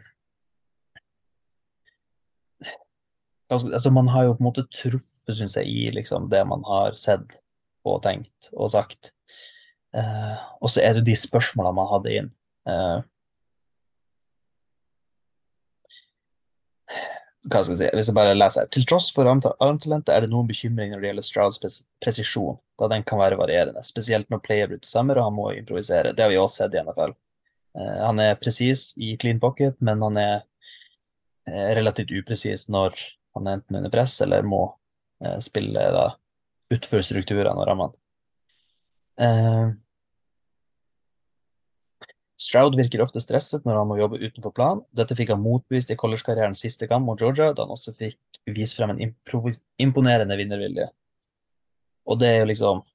altså, 3.49 3.91
man 3.91 4.07
har 4.07 4.27
jo 4.27 4.35
på 4.35 4.43
en 4.43 4.49
måte 4.49 4.67
truffet, 4.73 5.35
syns 5.35 5.57
jeg, 5.59 5.67
i 5.67 5.91
liksom 5.95 6.29
det 6.31 6.43
man 6.47 6.63
har 6.67 6.97
sett 6.99 7.39
og 7.87 8.01
tenkt 8.03 8.49
og 8.53 8.71
sagt. 8.73 9.13
Eh, 9.95 10.39
og 10.61 10.71
så 10.71 10.83
er 10.83 10.97
det 10.97 11.07
de 11.07 11.15
spørsmålene 11.17 11.77
man 11.77 11.91
hadde 11.93 12.17
inn. 12.21 12.33
Eh, 12.67 12.97
hva 17.47 17.61
skal 17.63 17.75
jeg 17.75 17.79
si, 17.79 17.89
hvis 17.95 18.09
jeg 18.09 18.17
bare 18.17 18.35
leser 18.35 18.63
her. 18.63 18.69
Til 18.73 18.85
tross 18.89 19.07
for 19.15 19.29
armtalentet 19.29 20.11
er 20.13 20.23
det 20.23 20.31
noen 20.31 20.49
bekymring 20.49 20.91
når 20.91 21.03
det 21.03 21.09
gjelder 21.11 21.27
Strouds 21.27 21.61
pres 21.63 21.77
presisjon, 22.03 22.57
da 22.79 22.89
den 22.91 23.05
kan 23.07 23.21
være 23.21 23.39
varierende, 23.39 23.83
spesielt 23.85 24.29
når 24.33 24.43
player 24.45 24.71
bryter 24.71 24.89
sammen 24.89 25.17
og 25.17 25.29
han 25.29 25.37
må 25.37 25.47
improvisere. 25.55 26.13
Det 26.15 26.25
har 26.25 26.33
vi 26.33 26.39
også 26.41 26.63
sett 26.63 26.77
i 26.77 26.83
NFL. 26.83 27.15
Eh, 27.79 27.97
han 28.03 28.21
er 28.23 28.39
presis 28.41 28.89
i 28.97 29.15
clean 29.21 29.39
pocket, 29.43 29.77
men 29.79 30.03
han 30.05 30.19
er 30.21 30.35
eh, 31.47 31.71
relativt 31.79 32.13
upresis 32.19 32.67
når 32.73 32.97
han 33.37 33.47
er 33.47 33.59
enten 33.59 33.79
under 33.81 33.93
press 33.93 34.19
eller 34.25 34.47
må 34.47 34.63
eh, 35.23 35.39
spille 35.43 35.89
da 35.95 36.07
utfor 36.73 37.03
strukturene 37.05 37.55
og 37.55 37.67
rammene. 37.69 38.03
Stroud 42.37 42.75
virker 42.77 43.01
ofte 43.01 43.21
stresset 43.21 43.65
når 43.65 43.79
han 43.79 43.87
må 43.89 43.97
jobbe 43.97 44.19
utenfor 44.21 44.53
plan. 44.53 44.81
Dette 44.93 45.15
fikk 45.17 45.31
han 45.33 45.41
motbevist 45.41 45.89
i 45.89 45.97
collegekarrieren 45.97 46.57
siste 46.57 46.85
kamp 46.89 47.07
mot 47.07 47.21
Georgia, 47.21 47.49
da 47.53 47.65
han 47.65 47.73
også 47.73 47.95
fikk 47.97 48.41
vist 48.53 48.77
frem 48.77 48.93
en 48.93 49.01
imponerende 49.81 50.37
vinnervilje. 50.37 50.85
Og 52.07 52.19
det 52.21 52.29
er 52.29 52.39
jo 52.41 52.51
liksom 52.51 52.85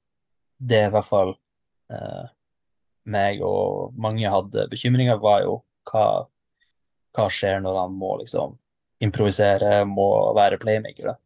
Det 0.63 0.77
er 0.79 0.87
i 0.87 0.93
hvert 0.93 1.09
fall 1.09 1.33
eh, 1.91 2.27
meg 3.03 3.41
og 3.43 3.97
mange 3.99 4.29
hadde 4.31 4.69
bekymringer, 4.71 5.17
var 5.19 5.41
jo 5.43 5.57
hva, 5.89 6.05
hva 7.11 7.25
skjer 7.27 7.59
når 7.59 7.79
han 7.81 7.97
må 7.99 8.13
liksom 8.21 8.53
improvisere, 9.03 9.81
må 9.83 10.07
være 10.37 10.61
playmaker, 10.61 11.09
da. 11.11 11.17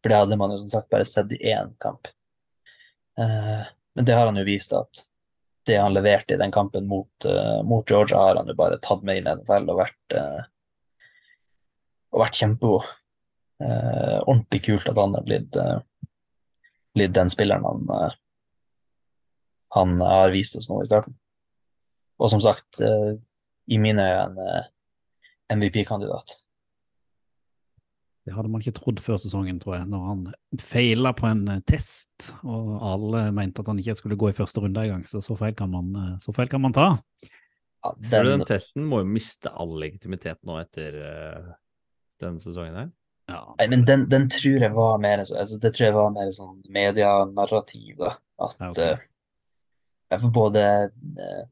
For 0.00 0.10
det 0.10 0.18
hadde 0.18 0.40
man 0.40 0.50
jo 0.50 0.58
som 0.62 0.72
sagt 0.72 0.90
bare 0.90 1.06
sett 1.06 1.30
i 1.36 1.52
én 1.52 1.70
kamp. 1.78 2.10
Eh, 3.20 3.62
men 3.94 4.08
det 4.08 4.16
har 4.16 4.26
han 4.26 4.40
jo 4.40 4.46
vist 4.48 4.74
at 4.74 5.04
det 5.70 5.78
han 5.80 5.94
leverte 5.94 6.34
i 6.34 6.40
den 6.40 6.52
kampen 6.54 6.88
mot, 6.90 7.10
uh, 7.26 7.60
mot 7.66 7.86
Georgia, 7.90 8.18
har 8.18 8.40
han 8.40 8.50
jo 8.50 8.56
bare 8.58 8.80
tatt 8.82 9.04
med 9.06 9.20
inn 9.20 9.28
i 9.28 9.34
NFL 9.38 9.70
og 9.72 9.80
vært, 9.80 10.16
uh, 10.16 10.40
vært 12.20 12.40
kjempegod. 12.40 12.88
Uh, 13.60 14.18
ordentlig 14.24 14.62
kult 14.66 14.88
at 14.88 14.98
han 14.98 15.14
er 15.18 15.24
blitt, 15.26 15.56
blitt 16.96 17.12
den 17.16 17.28
spilleren 17.32 17.66
han, 17.66 18.14
han 19.76 19.98
har 20.00 20.32
vist 20.32 20.56
oss 20.56 20.70
nå 20.70 20.80
i 20.82 20.88
starten. 20.88 21.14
Og 22.20 22.32
som 22.32 22.40
sagt, 22.44 22.80
i 22.80 23.78
mine 23.80 24.04
øyne 24.04 24.46
en 25.50 25.60
MVP-kandidat. 25.60 26.34
Det 28.26 28.34
hadde 28.36 28.50
man 28.52 28.60
ikke 28.60 28.76
trodd 28.76 29.00
før 29.00 29.16
sesongen, 29.20 29.58
tror 29.62 29.78
jeg, 29.78 29.86
når 29.88 30.02
han 30.04 30.24
feila 30.60 31.12
på 31.16 31.26
en 31.30 31.46
eh, 31.48 31.62
test, 31.68 32.30
og 32.44 32.74
alle 32.84 33.22
mente 33.36 33.62
at 33.62 33.70
han 33.72 33.80
ikke 33.80 33.96
skulle 33.96 34.18
gå 34.20 34.28
i 34.30 34.36
første 34.36 34.60
runde 34.60 34.82
engang. 34.84 35.06
Så 35.08 35.22
så 35.24 35.36
feil 35.40 35.54
kan 35.56 35.72
man, 35.72 35.88
eh, 35.96 36.16
så 36.20 36.34
feil 36.36 36.50
kan 36.52 36.60
man 36.60 36.76
ta. 36.76 36.90
Ja, 37.80 37.94
den, 37.96 38.26
den 38.28 38.44
testen 38.44 38.84
må 38.84 39.00
jo 39.00 39.08
miste 39.08 39.48
all 39.56 39.72
legitimitet 39.80 40.36
nå 40.44 40.58
etter 40.60 40.98
uh, 41.00 41.46
denne 42.20 42.42
sesongen 42.42 42.76
her. 42.76 42.90
Ja, 43.30 43.38
Nei, 43.56 43.68
men 43.72 43.86
den, 43.88 44.04
den 44.12 44.26
tror 44.28 44.66
jeg 44.66 44.74
var 44.74 44.98
mer 45.00 45.22
så- 45.24 45.38
altså, 45.40 45.56
Det 45.62 45.70
tror 45.72 45.86
jeg 45.86 45.94
var 45.94 46.10
mer 46.12 46.28
sånn 46.34 46.58
medianarrativ, 46.68 47.94
da. 48.02 48.10
At 48.42 48.60
Ja, 48.60 48.68
okay. 48.74 49.00
uh, 50.12 50.28
både 50.34 50.66
uh, 50.92 51.42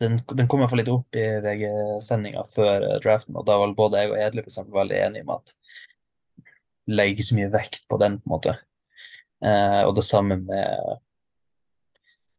den, 0.00 0.16
den 0.32 0.48
kom 0.48 0.62
iallfall 0.62 0.80
litt 0.80 0.88
opp 0.88 1.16
i 1.18 1.26
VG-sendinga 1.44 2.44
før 2.48 2.86
eh, 2.86 2.98
draften, 3.04 3.36
og 3.36 3.44
da 3.48 3.58
var 3.60 3.74
både 3.76 4.00
jeg 4.00 4.12
og 4.14 4.20
Edle 4.22 4.44
for 4.46 4.52
eksempel 4.52 4.78
veldig 4.80 4.96
enige 4.96 5.26
om 5.26 5.34
at 5.34 5.52
legger 6.90 7.26
så 7.26 7.36
mye 7.38 7.52
vekt 7.52 7.86
på 7.90 7.98
den, 8.02 8.18
på 8.20 8.28
en 8.28 8.34
måte. 8.34 8.56
Eh, 9.44 9.82
og 9.86 9.94
det 9.96 10.04
samme 10.04 10.36
med 10.42 10.98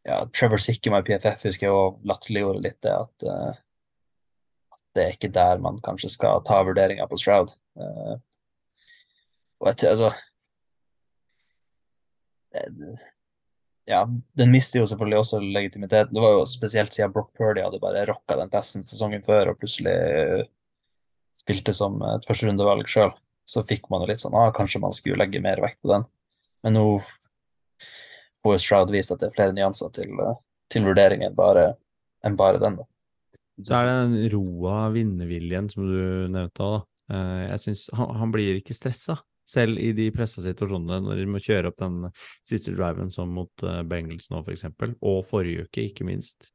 ja, 0.07 0.25
Trevor 0.33 0.61
Sikker 0.61 0.97
i 0.97 1.03
PFF 1.05 1.45
husker 1.49 1.67
jeg 1.67 1.77
òg 1.77 2.01
latterliggjorde 2.09 2.63
litt 2.65 2.79
det 2.85 2.93
at, 2.95 3.25
eh, 3.27 3.61
at 4.75 4.83
det 4.97 5.05
er 5.05 5.15
ikke 5.15 5.33
der 5.33 5.61
man 5.63 5.79
kanskje 5.85 6.11
skal 6.15 6.43
ta 6.47 6.61
vurderinger 6.65 7.09
på 7.09 7.19
Stroud. 7.21 7.53
Eh, 7.77 8.15
og 9.61 9.71
etter 9.71 9.93
altså 9.93 10.11
det, 12.51 12.95
Ja, 13.89 14.05
den 14.37 14.51
mister 14.53 14.79
jo 14.79 14.87
selvfølgelig 14.87 15.19
også 15.19 15.39
legitimiteten. 15.41 16.15
Det 16.15 16.21
var 16.21 16.35
jo 16.35 16.45
spesielt 16.49 16.93
siden 16.93 17.13
Brock 17.13 17.31
Purdy 17.37 17.63
hadde 17.63 17.81
bare 17.81 18.05
rocka 18.09 18.37
den 18.39 18.51
testen 18.53 18.85
sesongen 18.85 19.23
før 19.25 19.51
og 19.51 19.61
plutselig 19.61 19.93
eh, 19.93 20.43
spilte 21.37 21.73
som 21.75 21.97
et 22.05 22.25
førsterundevalg 22.27 22.89
sjøl. 22.89 23.13
Så 23.51 23.63
fikk 23.67 23.89
man 23.91 24.03
jo 24.03 24.09
litt 24.11 24.21
sånn 24.23 24.35
ah, 24.37 24.51
kanskje 24.55 24.79
man 24.83 24.95
skulle 24.95 25.19
legge 25.19 25.41
mer 25.43 25.59
vekt 25.63 25.81
på 25.83 25.91
den. 25.91 26.05
Men 26.63 26.77
nå 26.77 26.85
får 28.41 28.55
jo 28.55 28.61
Stroud 28.63 28.93
vist 28.93 29.11
at 29.13 29.19
det 29.21 29.29
er 29.29 29.35
flere 29.35 29.55
nyanser 29.57 29.91
til, 29.95 30.13
eh, 30.23 30.37
til 30.71 30.85
vurdering 30.87 31.25
enn 31.25 31.35
bare, 31.37 31.73
enn 32.25 32.37
bare 32.39 32.61
den. 32.61 32.79
da. 32.79 32.87
Så 33.61 33.75
er 33.77 33.89
det 33.89 33.97
den 33.99 34.29
roa 34.33 34.85
vinnerviljen 34.93 35.67
som 35.69 35.83
du 35.89 36.29
nevnte 36.31 36.63
da. 36.63 36.79
Eh, 37.11 37.43
Jeg 37.51 37.59
synes 37.65 37.89
han, 37.97 38.15
han 38.21 38.31
blir 38.33 38.61
ikke 38.61 38.77
stressa, 38.77 39.19
selv 39.51 39.81
i 39.83 39.91
de 39.97 40.07
pressa 40.15 40.41
situasjonene 40.45 41.01
når 41.03 41.19
de 41.19 41.27
må 41.27 41.41
kjøre 41.43 41.73
opp 41.73 41.81
den 41.81 42.05
siste 42.47 42.71
driven 42.77 43.11
som 43.11 43.33
mot 43.35 43.65
eh, 43.67 43.81
Bengals 43.83 44.31
nå, 44.31 44.41
for 44.45 44.55
eksempel, 44.55 44.95
og 45.01 45.25
forrige 45.27 45.67
uke, 45.67 45.89
ikke 45.91 46.07
minst. 46.07 46.53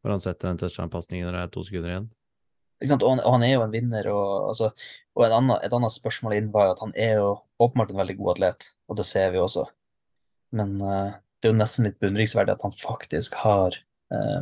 Hvor 0.00 0.14
han 0.14 0.22
setter 0.24 0.48
den 0.48 0.62
touchdown-pasningen 0.62 1.28
når 1.28 1.36
det 1.36 1.44
er 1.44 1.52
to 1.52 1.66
sekunder 1.66 1.92
igjen. 1.92 2.08
Og, 2.80 2.88
han, 2.88 3.20
og 3.20 3.34
han 3.36 3.44
er 3.44 3.54
jo 3.54 3.64
en 3.64 3.74
vinner. 3.74 4.08
Og, 4.12 4.50
altså, 4.52 4.70
og 5.16 5.26
en 5.26 5.36
annen, 5.36 5.58
et 5.64 5.74
annet 5.76 5.94
spørsmål 5.94 6.36
inn 6.38 6.52
var 6.54 6.72
at 6.72 6.82
han 6.84 6.94
er 6.96 7.18
jo 7.20 7.34
åpenbart 7.60 7.92
en 7.92 8.00
veldig 8.00 8.16
god 8.20 8.32
atlet, 8.36 8.70
og 8.88 9.00
det 9.00 9.06
ser 9.08 9.34
vi 9.34 9.42
også. 9.42 9.66
Men 10.56 10.78
uh, 10.82 11.12
det 11.38 11.48
er 11.48 11.54
jo 11.54 11.60
nesten 11.60 11.86
litt 11.86 12.00
beundringsverdig 12.02 12.56
at 12.56 12.64
han 12.64 12.74
faktisk 12.74 13.36
har 13.42 13.76
uh, 14.14 14.40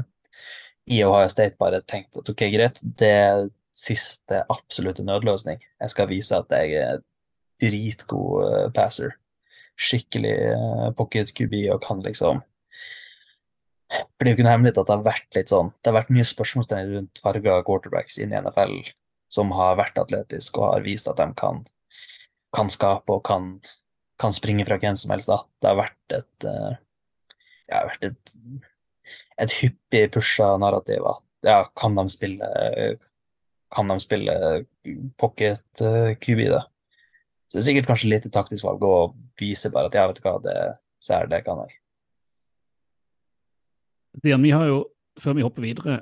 i 0.89 1.03
Ohio 1.05 1.29
State 1.33 1.59
bare 1.61 1.83
tenkt 1.85 2.17
at 2.17 2.31
ok, 2.31 2.47
greit, 2.55 2.81
det 2.81 3.11
er 3.13 3.49
siste 3.75 4.43
absolutte 4.51 5.05
nødløsning. 5.07 5.61
Jeg 5.81 5.93
skal 5.93 6.09
vise 6.11 6.39
at 6.39 6.55
jeg 6.55 6.79
er 6.81 7.03
dritgod 7.61 8.47
eh, 8.47 8.71
passer. 8.75 9.13
Skikkelig 9.79 10.35
pocket 10.99 11.31
QB 11.37 11.55
og 11.75 11.83
kan 11.85 12.01
liksom 12.03 12.41
For 13.89 14.21
det 14.21 14.29
er 14.29 14.33
jo 14.33 14.37
ikke 14.37 14.47
noe 14.47 14.55
hemmelighet 14.55 14.81
at 14.83 14.89
det 14.89 14.97
har 14.97 15.05
vært 15.07 15.37
litt 15.39 15.51
sånn 15.53 15.71
Det 15.73 15.89
har 15.89 15.97
vært 15.97 16.11
mye 16.13 16.29
spørsmålstegn 16.29 16.95
rundt 16.95 17.21
farga 17.25 17.59
quarterbacks 17.65 18.19
inn 18.21 18.35
i 18.35 18.41
NFL 18.41 18.75
som 19.33 19.53
har 19.57 19.77
vært 19.81 20.01
atletiske 20.01 20.61
og 20.61 20.75
har 20.75 20.85
vist 20.85 21.09
at 21.09 21.21
de 21.21 21.27
kan, 21.37 21.63
kan 22.57 22.71
skape 22.73 23.13
og 23.13 23.25
kan, 23.29 23.51
kan 24.21 24.35
springe 24.37 24.65
fra 24.69 24.79
hvem 24.81 24.97
som 24.97 25.13
helst. 25.13 25.33
At 25.33 25.49
det 25.61 25.69
har 25.69 25.81
vært 25.83 26.17
et 26.17 26.49
eh, 26.49 26.79
ja, 27.69 27.83
vært 27.91 28.09
et, 28.09 28.33
et 29.45 29.57
hyppig 29.61 30.07
pusha 30.17 30.55
narrativ 30.61 31.05
at 31.13 31.25
ja, 31.47 31.59
kan 31.79 31.97
de 31.97 32.09
spille 32.13 32.49
kan 33.75 33.93
de 33.93 33.99
spille 34.01 34.35
pocket 35.21 35.83
eh, 35.85 36.15
QB, 36.17 36.47
da. 36.53 36.63
Så 37.49 37.57
det 37.57 37.63
er 37.63 37.67
sikkert 37.69 37.91
kanskje 37.93 38.13
litt 38.13 38.29
et 38.29 38.35
taktisk 38.35 38.65
valg 38.65 38.85
å 38.85 39.13
vise 39.41 39.71
bare 39.73 39.91
at 39.91 39.97
ja, 39.97 40.07
vet 40.09 40.21
du 40.21 40.25
hva, 40.25 40.39
det 40.45 40.57
er, 40.57 41.29
det 41.31 41.43
kan 41.47 41.61
jeg. 41.65 41.77
Stian, 44.19 44.45
vi 44.45 44.53
har 44.55 44.69
jo, 44.69 44.85
før 45.21 45.37
vi 45.39 45.45
hopper 45.47 45.65
videre 45.65 45.99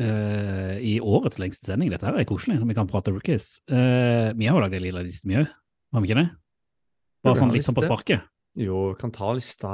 uh, 0.00 0.76
i 0.80 0.98
årets 1.00 1.40
lengste 1.42 1.68
sending, 1.68 1.92
dette 1.92 2.08
her 2.08 2.18
er 2.20 2.28
koselig 2.28 2.58
når 2.58 2.70
vi 2.72 2.78
kan 2.78 2.90
prate 2.90 3.14
rookies, 3.14 3.54
Uh, 3.70 4.32
vi 4.38 4.48
har 4.48 4.56
jo 4.56 4.64
lagd 4.64 4.78
en 4.78 4.86
lilla 4.86 5.04
liste 5.04 5.28
mye, 5.30 5.46
har 5.92 6.04
vi 6.04 6.10
ikke 6.10 6.20
det? 6.22 6.28
Bare 7.22 7.38
sånn 7.38 7.52
litt 7.54 7.66
sånn 7.66 7.78
på 7.78 7.84
sparket. 7.86 8.28
Jo, 8.58 8.90
vi 8.90 8.98
kan 9.00 9.12
ta 9.14 9.30
lista 9.32 9.68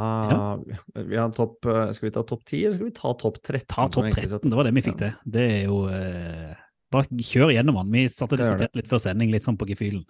Vi 0.95 1.17
har 1.19 1.33
topp 1.35 1.67
eh, 1.67 1.89
Skal 1.97 2.07
vi 2.07 2.13
ta 2.15 2.23
topp 2.23 2.45
10, 2.45 2.61
eller 2.61 2.77
skal 2.77 2.87
vi 2.87 2.95
ta 2.95 3.11
topp 3.19 3.41
13? 3.43 3.65
Ta 3.73 3.87
topp 3.91 4.07
13, 4.15 4.45
det 4.45 4.55
var 4.55 4.69
det 4.69 4.75
vi 4.77 4.85
fikk 4.87 5.01
til. 5.01 5.17
Det 5.27 5.47
er 5.57 5.65
jo 5.65 5.81
eh, 5.91 6.53
Bare 6.95 7.11
kjør 7.11 7.51
gjennom 7.57 7.81
den. 7.81 7.91
Vi 7.97 8.05
satt 8.07 8.31
og 8.31 8.37
Det 8.37 8.45
diskuterte 8.45 8.79
litt 8.79 8.93
før 8.93 9.03
sending, 9.03 9.33
litt 9.35 9.49
sånn 9.49 9.59
på 9.61 9.67
gefühlen. 9.69 10.07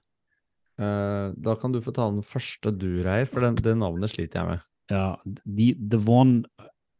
Da 0.79 1.57
kan 1.59 1.73
du 1.75 1.81
få 1.83 1.91
ta 1.91 2.05
den 2.07 2.21
første 2.23 2.71
du, 2.71 3.01
Reier, 3.03 3.27
for 3.27 3.43
den, 3.43 3.57
det 3.59 3.73
navnet 3.81 4.13
sliter 4.13 4.39
jeg 4.39 4.47
med. 4.53 4.61
Ja, 4.93 5.09
de, 5.43 5.73
Devon 5.75 6.37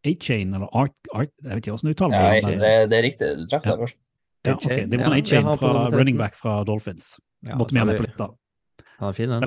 A-Chain, 0.05 0.55
eller 0.55 0.69
Art, 0.73 0.95
Art 1.15 1.29
Jeg 1.43 1.51
vet 1.51 1.57
ikke 1.67 1.71
hvordan 1.75 1.89
du 1.89 1.95
uttaler 1.95 2.17
Ja, 2.19 2.35
det. 2.41 2.61
det, 2.61 2.91
det 2.91 2.99
er 2.99 3.03
riktig, 3.03 3.31
du 3.39 3.47
traff 3.51 3.65
Ja. 3.67 3.71
det 3.73 3.79
først. 3.81 3.97
Ja, 4.45 4.55
okay. 4.55 4.87
Det 4.87 4.99
var 5.01 5.05
Devon 5.11 5.19
A-Chain 5.19 5.45
fra 5.59 5.89
running 5.99 6.17
back 6.19 6.35
fra 6.35 6.65
Dolphins. 6.65 7.21
Ja, 7.47 7.57
Måtte 7.57 7.73
vi 7.75 7.79
ha 7.79 7.85
har 7.85 7.93
med 7.93 7.99
på 8.01 8.07
vi- 8.07 8.13
da. 8.19 8.29
Han 8.99 9.09
er 9.09 9.13
fin, 9.13 9.29
den. 9.29 9.43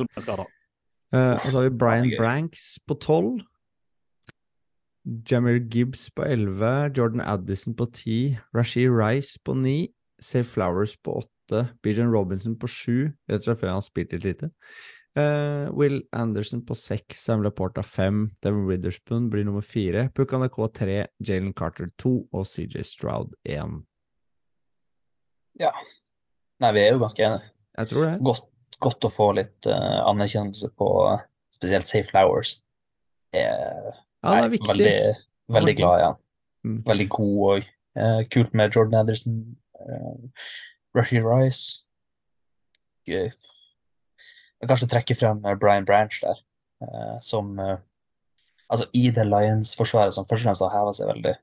Eh, 1.14 1.34
og 1.34 1.40
så 1.42 1.58
har 1.62 1.70
vi 1.70 1.78
Brian. 1.78 2.12
Branks 2.18 2.80
på 2.88 2.94
12. 3.00 3.42
Jamir 5.32 5.60
Gibbs 5.70 6.10
på 6.16 6.24
11. 6.24 6.92
Jordan 6.98 7.22
Addison 7.22 7.74
på 7.76 7.86
10. 7.94 8.38
Rashee 8.56 8.88
Rice 8.90 9.40
på 9.46 9.54
9. 9.54 9.88
Safe 10.22 10.44
Flowers 10.46 10.96
på 11.04 11.24
8. 11.50 11.68
Bijan 11.84 12.12
Robinson 12.14 12.56
på 12.56 12.68
7. 12.68 13.12
Rett 13.30 13.40
og 13.40 13.44
slett 13.44 13.60
før 13.60 13.68
han 13.68 13.80
har 13.82 13.82
spilt 13.88 14.14
litt 14.14 14.24
lite. 14.24 14.52
Eh, 15.20 15.70
Will 15.76 16.04
Anderson 16.12 16.66
på 16.66 16.76
6. 16.76 17.18
Sam 17.20 17.44
Laporta 17.44 17.84
5. 17.84 18.30
Devin 18.44 18.68
Witherspoon 18.68 19.30
blir 19.30 19.44
nummer 19.44 19.62
4. 19.62 20.10
Puka 20.16 20.50
K 20.50 20.68
3. 20.68 21.08
Jalen 21.20 21.54
Carter 21.54 21.90
2. 21.98 22.14
Og 22.32 22.46
CJ 22.48 22.84
Stroud 22.84 23.34
1. 23.44 23.82
Nei, 26.62 26.72
vi 26.72 26.80
er 26.80 26.94
jo 26.94 27.02
ganske 27.02 27.26
enige. 27.26 27.52
Jeg 27.78 27.88
tror 27.92 28.06
det. 28.06 28.14
Godt, 28.24 28.48
godt 28.80 29.08
å 29.08 29.12
få 29.12 29.32
litt 29.36 29.68
uh, 29.68 30.02
anerkjennelse 30.08 30.70
på 30.78 30.88
uh, 31.10 31.20
spesielt 31.54 31.90
Safe 31.90 32.08
Flowers. 32.10 32.60
Eh, 33.34 33.92
Ja, 34.22 34.36
det 34.36 34.44
er 34.44 34.50
viktig. 34.54 34.70
Veldig, 34.70 35.16
veldig 35.50 35.76
glad 35.76 36.00
i 36.00 36.04
han. 36.06 36.18
Mm. 36.64 36.82
Veldig 36.86 37.08
god 37.10 37.64
eh, 37.98 38.20
kult 38.30 38.54
med 38.54 38.76
Jordan 38.76 39.00
Anderson. 39.00 39.40
Uh, 39.74 40.30
Rushy 40.94 41.18
Rice. 41.26 41.88
Gøy 43.08 43.24
Jeg 43.24 43.32
kanskje 44.70 44.90
trekke 44.92 45.16
frem 45.18 45.40
eh, 45.46 45.56
Brian 45.60 45.86
Branch 45.88 46.18
der, 46.24 46.42
eh, 46.88 47.16
som 47.26 47.58
eh, 47.60 47.78
Altså, 48.72 48.86
i 48.96 49.10
det 49.12 49.26
Lions-forsvaret 49.28 50.14
som 50.16 50.24
først 50.24 50.46
og 50.46 50.48
fremst 50.48 50.64
har 50.64 50.72
heva 50.72 50.92
seg 50.96 51.10
veldig 51.10 51.34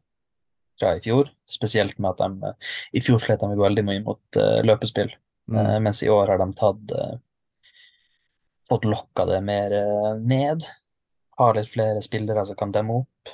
fra 0.80 0.94
i 0.96 1.00
fjor, 1.04 1.28
spesielt 1.50 1.98
med 2.00 2.14
at 2.14 2.22
de 2.22 2.52
I 2.96 3.02
fjor 3.04 3.20
slet 3.20 3.42
de 3.44 3.58
veldig 3.58 3.84
mye 3.84 4.00
mot 4.06 4.38
eh, 4.40 4.62
løpespill, 4.64 5.10
Mm. 5.48 5.58
eh, 5.60 5.80
mens 5.80 6.02
i 6.02 6.08
år 6.12 6.28
har 6.28 6.38
de 6.38 6.46
tatt 6.52 6.90
eh, 6.92 7.14
fått 8.68 8.84
lokka 8.84 9.24
det 9.24 9.38
mer 9.40 9.72
ned. 10.20 10.64
Har 11.38 11.54
litt 11.56 11.70
flere 11.72 12.02
spillere 12.04 12.44
som 12.44 12.56
kan 12.56 12.72
demme 12.72 12.98
opp. 13.00 13.30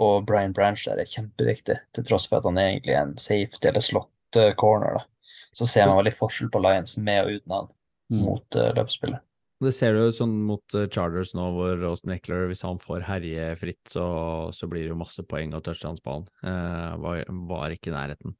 Og 0.00 0.24
Brian 0.24 0.54
Branch 0.56 0.80
der 0.86 1.02
er 1.02 1.10
kjempeviktig, 1.10 1.76
til 1.92 2.06
tross 2.08 2.28
for 2.30 2.40
at 2.40 2.48
han 2.48 2.56
er 2.58 2.70
egentlig 2.70 2.96
en 2.96 3.16
safety 3.20 3.68
eller 3.68 3.84
slott 3.84 4.36
eh, 4.40 4.54
corner. 4.56 4.96
da. 4.96 5.36
Så 5.52 5.66
ser 5.68 5.86
man 5.90 5.98
veldig 6.00 6.14
forskjell 6.16 6.48
på 6.54 6.62
Lions 6.64 6.96
med 6.96 7.24
og 7.26 7.36
uten 7.36 7.56
han 7.56 7.68
Mm. 8.10 8.24
mot 8.26 8.56
uh, 8.58 8.72
løpespillet. 8.74 9.22
Det 9.60 9.74
ser 9.76 9.92
du 9.92 10.06
sånn 10.16 10.32
mot 10.48 10.74
eh, 10.74 10.86
Chargers 10.88 11.34
nå, 11.36 11.44
hvor 11.52 11.82
Austin 11.90 12.14
Eckler, 12.14 12.46
hvis 12.48 12.62
han 12.64 12.78
får 12.80 13.04
herje 13.04 13.50
fritt, 13.60 13.82
så, 13.92 14.04
så 14.56 14.68
blir 14.70 14.86
det 14.86 14.92
jo 14.94 14.96
masse 14.96 15.20
poeng 15.28 15.52
og 15.52 15.68
han. 15.68 16.24
Eh, 16.48 16.94
var, 17.02 17.20
var 17.50 17.74
ikke 17.74 17.90
i 17.90 17.94
nærheten. 17.94 18.32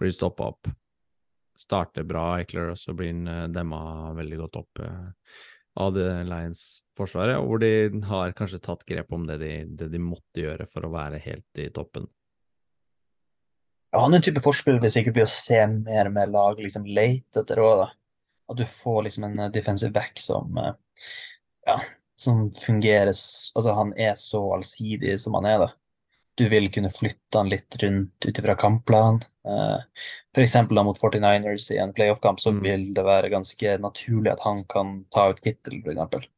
Blir 0.00 0.14
stoppa 0.14 0.48
opp. 0.54 0.70
Starter 1.60 2.06
bra, 2.08 2.38
Eckler, 2.40 2.72
og 2.72 2.80
så 2.80 2.94
blir 2.96 3.12
han 3.12 3.28
eh, 3.28 3.44
demma 3.52 4.14
veldig 4.16 4.38
godt 4.40 4.56
opp 4.62 4.82
eh, 4.86 5.36
av 5.84 5.92
det 5.98 6.08
Lions-forsvaret, 6.30 7.36
hvor 7.44 7.60
de 7.60 8.00
har 8.08 8.32
kanskje 8.38 8.62
tatt 8.64 8.88
grep 8.88 9.12
om 9.12 9.28
det 9.28 9.36
de, 9.44 9.52
det 9.68 9.92
de 9.92 10.00
måtte 10.00 10.46
gjøre 10.46 10.64
for 10.72 10.88
å 10.88 10.94
være 10.96 11.20
helt 11.28 11.60
i 11.60 11.68
toppen. 11.76 12.08
Ja, 13.92 14.00
han 14.00 14.16
er 14.16 14.22
en 14.22 14.24
type 14.24 14.40
forspiller 14.44 14.80
vi 14.80 14.96
sikkert 14.96 15.20
blir 15.20 15.28
å 15.28 15.32
se 15.32 15.60
mer 15.76 16.08
med 16.12 16.32
lag 16.32 16.56
liksom 16.56 16.88
late 16.88 17.44
etter 17.44 17.60
òg, 17.60 17.84
da. 17.84 17.92
At 18.48 18.56
du 18.56 18.64
får 18.68 19.02
liksom 19.06 19.24
en 19.28 19.38
eh, 19.38 19.50
defensive 19.54 19.92
back 19.92 20.20
som 20.20 20.58
eh, 20.58 20.72
ja, 21.66 21.80
som 22.16 22.48
fungerer 22.50 23.12
Altså, 23.12 23.72
han 23.72 23.92
er 23.96 24.14
så 24.18 24.40
allsidig 24.54 25.18
som 25.20 25.36
han 25.38 25.46
er, 25.46 25.58
da. 25.66 25.68
Du 26.38 26.46
vil 26.48 26.70
kunne 26.70 26.90
flytte 26.94 27.40
han 27.40 27.50
litt 27.50 27.76
rundt 27.82 28.26
ut 28.26 28.38
ifra 28.38 28.54
kampplanen. 28.54 29.24
F.eks. 29.42 30.44
eksempel 30.44 30.78
da 30.78 30.84
mot 30.86 30.98
49ers 31.00 31.66
i 31.74 31.80
en 31.82 31.92
playoff-kamp, 31.92 32.38
så 32.40 32.52
vil 32.54 32.92
det 32.94 33.02
være 33.02 33.32
ganske 33.32 33.74
naturlig 33.82 34.30
at 34.36 34.44
han 34.46 34.62
kan 34.70 35.00
ta 35.14 35.28
ut 35.32 35.42
Kittel, 35.42 35.80
eksempel. 35.82 36.28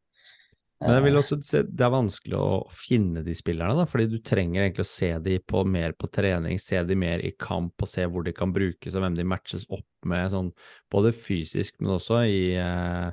Men 0.80 0.96
jeg 0.96 1.04
vil 1.04 1.18
Eh, 1.18 1.20
også 1.20 1.36
se, 1.44 1.62
det 1.68 1.84
er 1.84 1.92
vanskelig 1.92 2.38
å 2.40 2.60
finne 2.72 3.20
de 3.24 3.34
spillerne, 3.36 3.76
da, 3.76 3.84
fordi 3.88 4.06
du 4.08 4.18
trenger 4.24 4.64
egentlig 4.64 4.86
å 4.86 4.88
se 4.88 5.10
de 5.20 5.36
på, 5.44 5.64
mer 5.68 5.92
på 5.92 6.08
trening, 6.08 6.56
se 6.62 6.80
de 6.88 6.96
mer 6.96 7.20
i 7.20 7.34
kamp 7.36 7.84
og 7.84 7.90
se 7.90 8.06
hvor 8.08 8.24
de 8.24 8.32
kan 8.36 8.54
brukes 8.56 8.96
og 8.96 9.04
hvem 9.04 9.18
de 9.18 9.28
matches 9.28 9.68
opp 9.68 9.89
med, 10.08 10.30
sånn 10.32 10.52
både 10.92 11.12
fysisk, 11.16 11.76
men 11.80 11.96
også 11.96 12.22
i 12.28 12.44
eh, 12.60 13.10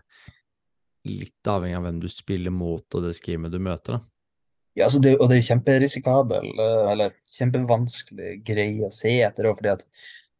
litt 1.08 1.50
avhengig 1.50 1.80
av 1.80 1.88
hvem 1.88 2.00
du 2.04 2.08
spiller 2.12 2.54
mot 2.54 2.98
og 2.98 3.08
det 3.08 3.16
schemet 3.18 3.54
du 3.54 3.60
møter, 3.60 3.98
da. 3.98 4.04
Ja, 4.78 4.86
altså 4.86 5.00
det, 5.02 5.16
og 5.18 5.32
det 5.32 5.40
er 5.40 5.48
kjemperisikabel, 5.48 6.52
eh, 6.54 6.86
eller 6.92 7.16
kjempevanskelig 7.34 8.36
greie 8.46 8.86
å 8.86 8.94
se 8.94 9.16
etter 9.26 9.50
òg, 9.50 9.58
fordi 9.58 9.74
at 9.74 9.88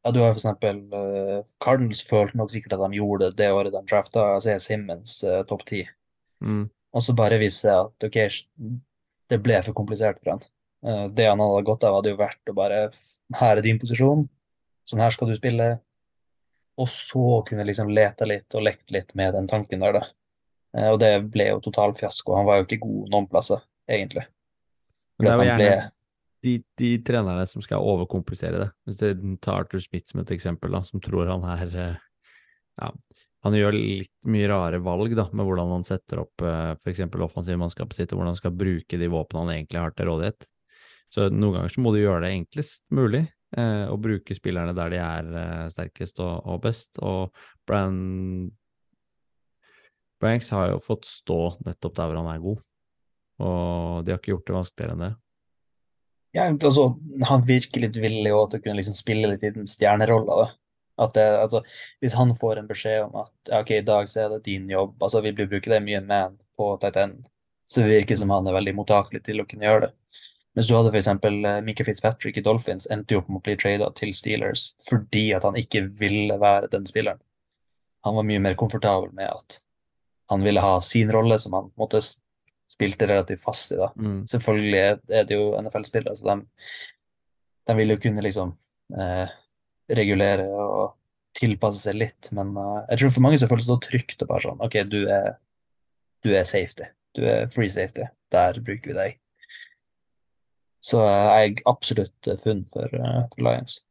ja, 0.06 0.12
du 0.14 0.20
har 0.22 0.36
for 0.36 0.40
eksempel 0.40 0.82
eh, 0.94 1.40
Cardinals 1.64 2.04
følte 2.06 2.38
nok 2.40 2.52
sikkert 2.54 2.78
at 2.78 2.84
de 2.86 3.00
gjorde 3.00 3.32
det 3.32 3.42
det 3.42 3.48
året 3.56 3.74
de 3.74 3.82
drafta 3.90 4.28
altså 4.36 4.54
Simmons 4.62 5.20
uh, 5.28 5.42
topp 5.50 5.66
ti, 5.68 5.86
Mm. 6.38 6.68
og 6.94 7.02
så 7.02 7.16
bare 7.18 7.40
viser 7.42 7.64
seg 7.64 7.88
at 7.88 8.06
ok, 8.06 8.18
det 9.34 9.40
ble 9.42 9.56
for 9.66 9.74
komplisert 9.74 10.20
for 10.22 10.36
han. 10.36 10.44
Uh, 10.86 11.08
det 11.10 11.26
han 11.26 11.42
hadde 11.42 11.64
gått 11.66 11.82
av, 11.88 11.96
hadde 11.98 12.12
jo 12.12 12.20
vært 12.20 12.52
å 12.52 12.54
bare 12.54 12.84
Her 13.40 13.58
er 13.58 13.64
din 13.66 13.80
posisjon, 13.82 14.28
sånn 14.86 15.02
her 15.02 15.16
skal 15.16 15.32
du 15.32 15.34
spille, 15.36 15.72
og 16.78 16.90
så 16.92 17.42
kunne 17.48 17.66
liksom 17.66 17.90
lete 17.94 18.28
litt 18.30 18.56
og 18.58 18.66
lekt 18.68 18.92
litt 18.94 19.14
med 19.18 19.34
den 19.38 19.50
tanken 19.50 19.84
der, 19.84 20.00
da. 20.00 20.08
Eh, 20.78 20.90
og 20.92 21.00
det 21.02 21.12
ble 21.34 21.50
jo 21.52 21.62
total 21.66 21.96
fiasko. 21.98 22.36
Han 22.38 22.48
var 22.48 22.60
jo 22.60 22.68
ikke 22.68 22.82
god 22.84 23.14
noen 23.14 23.30
plasser, 23.32 23.64
egentlig. 23.90 24.28
Men 25.18 25.28
det 25.28 25.32
er 25.32 25.40
jo 25.40 25.48
gjerne 25.48 25.70
ble... 25.70 25.78
de, 26.46 26.58
de 26.84 26.92
trenerne 27.08 27.46
som 27.50 27.64
skal 27.66 27.86
overkomplisere 27.94 28.66
det. 28.66 28.70
Hvis 28.86 29.00
du 29.02 29.24
tar 29.42 29.64
Arthur 29.64 29.82
Smith 29.82 30.12
som 30.12 30.22
et 30.22 30.36
eksempel, 30.36 30.74
da, 30.76 30.84
som 30.86 31.02
tror 31.04 31.32
han 31.34 31.48
er 31.56 31.74
eh, 31.74 32.04
ja, 32.78 32.92
han 33.46 33.56
gjør 33.58 33.78
litt 33.78 34.14
mye 34.30 34.50
rare 34.52 34.82
valg 34.84 35.16
da, 35.18 35.28
med 35.34 35.48
hvordan 35.48 35.72
han 35.72 35.86
setter 35.88 36.22
opp 36.22 36.44
f.eks. 36.44 37.00
offensivt 37.00 37.24
offensivmannskapet 37.26 37.98
sitt, 37.98 38.12
og 38.12 38.20
hvordan 38.20 38.34
han 38.36 38.40
skal 38.40 38.54
bruke 38.58 39.00
de 39.00 39.10
våpnene 39.10 39.46
han 39.46 39.54
egentlig 39.56 39.82
har 39.82 39.96
til 39.96 40.10
rådighet. 40.12 40.48
Så 41.14 41.30
noen 41.32 41.56
ganger 41.56 41.72
så 41.72 41.84
må 41.84 41.94
du 41.94 42.02
gjøre 42.02 42.26
det 42.26 42.34
enklest 42.36 42.84
mulig, 42.94 43.24
eh, 43.24 43.37
og 43.90 44.00
bruke 44.04 44.36
spillerne 44.38 44.76
der 44.78 44.94
de 44.94 45.02
er 45.02 45.30
eh, 45.42 45.68
sterkest 45.74 46.22
og, 46.24 46.36
og 46.46 46.62
best. 46.64 47.00
Og 47.02 47.34
Brann 47.68 48.52
Branks 50.22 50.50
har 50.50 50.72
jo 50.72 50.82
fått 50.82 51.06
stå 51.06 51.40
nettopp 51.66 51.96
der 51.98 52.10
hvor 52.10 52.20
han 52.22 52.32
er 52.32 52.44
god, 52.44 52.62
og 53.46 54.06
de 54.06 54.14
har 54.14 54.22
ikke 54.22 54.34
gjort 54.34 54.48
det 54.48 54.56
vanskeligere 54.56 54.96
enn 54.96 55.04
det. 55.06 55.14
Ja, 56.36 56.46
altså, 56.52 56.88
han 57.26 57.46
virker 57.48 57.86
litt 57.86 57.98
villig 57.98 58.34
også 58.34 58.52
til 58.52 58.60
å 58.60 58.64
kunne 58.66 58.80
liksom 58.80 58.98
spille 58.98 59.30
litt 59.32 59.46
i 59.48 59.54
den 59.56 59.70
stjernerolla. 59.70 60.50
altså, 60.98 61.62
hvis 62.02 62.18
han 62.18 62.34
får 62.36 62.60
en 62.60 62.70
beskjed 62.70 63.06
om 63.06 63.22
at 63.24 63.34
ja, 63.50 63.62
ok, 63.62 63.72
i 63.78 63.86
dag 63.86 64.10
så 64.10 64.24
er 64.24 64.30
det 64.34 64.44
din 64.50 64.70
jobb, 64.70 64.98
altså 65.02 65.22
vi 65.22 65.34
blir 65.38 65.50
bruker 65.50 65.78
det 65.78 65.84
mye 65.86 66.02
man 66.02 66.38
på 66.58 66.76
tight 66.82 66.98
end, 66.98 67.30
Så 67.68 67.82
det 67.82 68.18
som 68.18 68.30
han 68.32 68.48
er 68.48 68.56
veldig 68.56 68.74
mottakelig 68.76 69.24
til 69.24 69.42
å 69.42 69.46
kunne 69.46 69.66
gjøre 69.66 69.88
det. 69.88 69.94
Mens 70.58 70.68
du 70.70 70.74
hadde 70.74 70.90
f.eks. 70.90 71.08
Mika 71.68 71.86
Fitzpatrick 71.86 72.40
i 72.40 72.44
Dolphins 72.46 72.88
endte 72.90 73.14
jo 73.14 73.22
opp 73.22 73.28
med 73.30 73.40
å 73.44 73.46
bli 73.46 73.56
trada 73.62 73.92
til 73.98 74.10
Steelers 74.18 74.72
fordi 74.88 75.28
at 75.38 75.46
han 75.46 75.58
ikke 75.60 75.84
ville 76.00 76.34
være 76.42 76.72
den 76.74 76.88
spilleren. 76.90 77.22
Han 78.08 78.16
var 78.18 78.26
mye 78.26 78.42
mer 78.42 78.56
komfortabel 78.58 79.12
med 79.14 79.30
at 79.30 79.60
han 80.34 80.42
ville 80.44 80.64
ha 80.64 80.80
sin 80.84 81.12
rolle, 81.14 81.38
som 81.40 81.54
han 81.56 81.70
s- 82.02 82.16
spilte 82.68 83.06
relativt 83.08 83.44
fast 83.46 83.72
i. 83.72 83.78
da. 83.80 83.92
Mm. 83.96 84.24
Selvfølgelig 84.28 84.80
er 85.22 85.28
det 85.30 85.38
jo 85.38 85.52
NFL-spillere, 85.62 86.16
så 86.18 86.34
de, 86.34 86.48
de 87.70 87.76
vil 87.78 87.94
jo 87.94 88.00
kunne 88.08 88.26
liksom 88.26 88.56
eh, 88.98 89.30
regulere 89.94 90.50
og 90.52 90.96
tilpasse 91.38 91.86
seg 91.86 91.96
litt. 92.02 92.32
Men 92.36 92.56
uh, 92.58 92.82
jeg 92.90 93.04
tror 93.04 93.14
for 93.14 93.28
mange 93.28 93.38
så 93.40 93.48
føles 93.52 93.70
det 93.70 93.78
trygt 93.86 94.26
å 94.26 94.30
bare 94.34 94.48
sånn 94.48 94.64
OK, 94.66 94.82
du 94.90 95.04
er, 95.06 95.38
du 96.26 96.34
er 96.34 96.48
safety. 96.50 96.90
Du 97.16 97.24
er 97.30 97.46
free 97.54 97.70
safety. 97.72 98.10
Der 98.34 98.58
bruker 98.60 98.92
vi 98.92 98.98
deg. 98.98 99.20
Så 100.88 101.02
eh, 101.04 101.28
jeg 101.42 101.58
er 101.58 101.68
absolutt 101.70 102.32
eh, 102.32 102.40
funn 102.40 102.64
for, 102.72 102.96
eh, 102.96 103.22
for 103.34 103.44
Lions. 103.48 103.82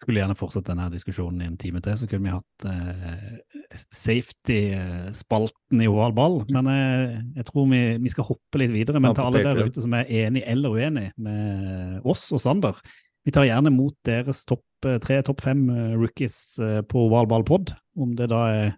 Skulle 0.00 0.22
gjerne 0.22 0.36
fortsatt 0.38 0.64
denne 0.70 0.86
diskusjonen 0.94 1.42
i 1.44 1.48
en 1.50 1.58
time 1.60 1.82
til, 1.84 1.98
så 2.00 2.06
kunne 2.08 2.24
vi 2.24 2.32
hatt 2.32 2.64
eh, 2.70 3.82
safety-spalten 3.92 5.82
i 5.84 5.90
oval 5.90 6.14
ball. 6.16 6.38
Men 6.48 6.70
eh, 6.72 7.18
jeg 7.36 7.50
tror 7.50 7.68
vi, 7.68 7.82
vi 8.00 8.12
skal 8.14 8.30
hoppe 8.30 8.62
litt 8.62 8.72
videre. 8.72 9.02
Men 9.02 9.12
til 9.16 9.28
alle 9.28 9.44
der 9.44 9.68
ute 9.68 9.84
som 9.84 9.98
er 9.98 10.08
enig 10.22 10.46
eller 10.48 10.78
uenig 10.78 11.10
med 11.20 12.08
oss 12.08 12.30
og 12.32 12.40
Sander, 12.40 12.80
vi 13.26 13.32
tar 13.34 13.44
gjerne 13.44 13.72
mot 13.74 13.94
deres 14.08 14.46
topp 14.48 14.88
eh, 14.88 14.96
tre, 15.04 15.20
topp 15.26 15.44
fem 15.44 15.66
eh, 15.68 15.96
rookies 16.00 16.38
eh, 16.64 16.80
på 16.88 17.04
oval 17.10 17.28
ball 17.28 17.44
pod. 17.44 17.74
Om 18.00 18.16
det 18.16 18.30
da 18.32 18.40
er 18.48 18.70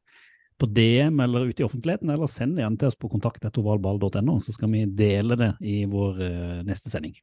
på 0.63 0.69
DM 0.71 1.21
eller 1.21 1.49
ute 1.51 1.63
i 1.63 1.67
offentligheten, 1.67 2.11
eller 2.15 2.31
send 2.31 2.61
gjerne 2.61 2.79
til 2.79 2.93
oss 2.93 2.99
på 2.99 3.11
kontakt.ovalball.no, 3.11 4.37
så 4.39 4.55
skal 4.55 4.71
vi 4.71 4.85
dele 4.87 5.35
det 5.39 5.51
i 5.67 5.83
vår 5.91 6.21
eh, 6.23 6.61
neste 6.69 6.93
sending. 6.93 7.17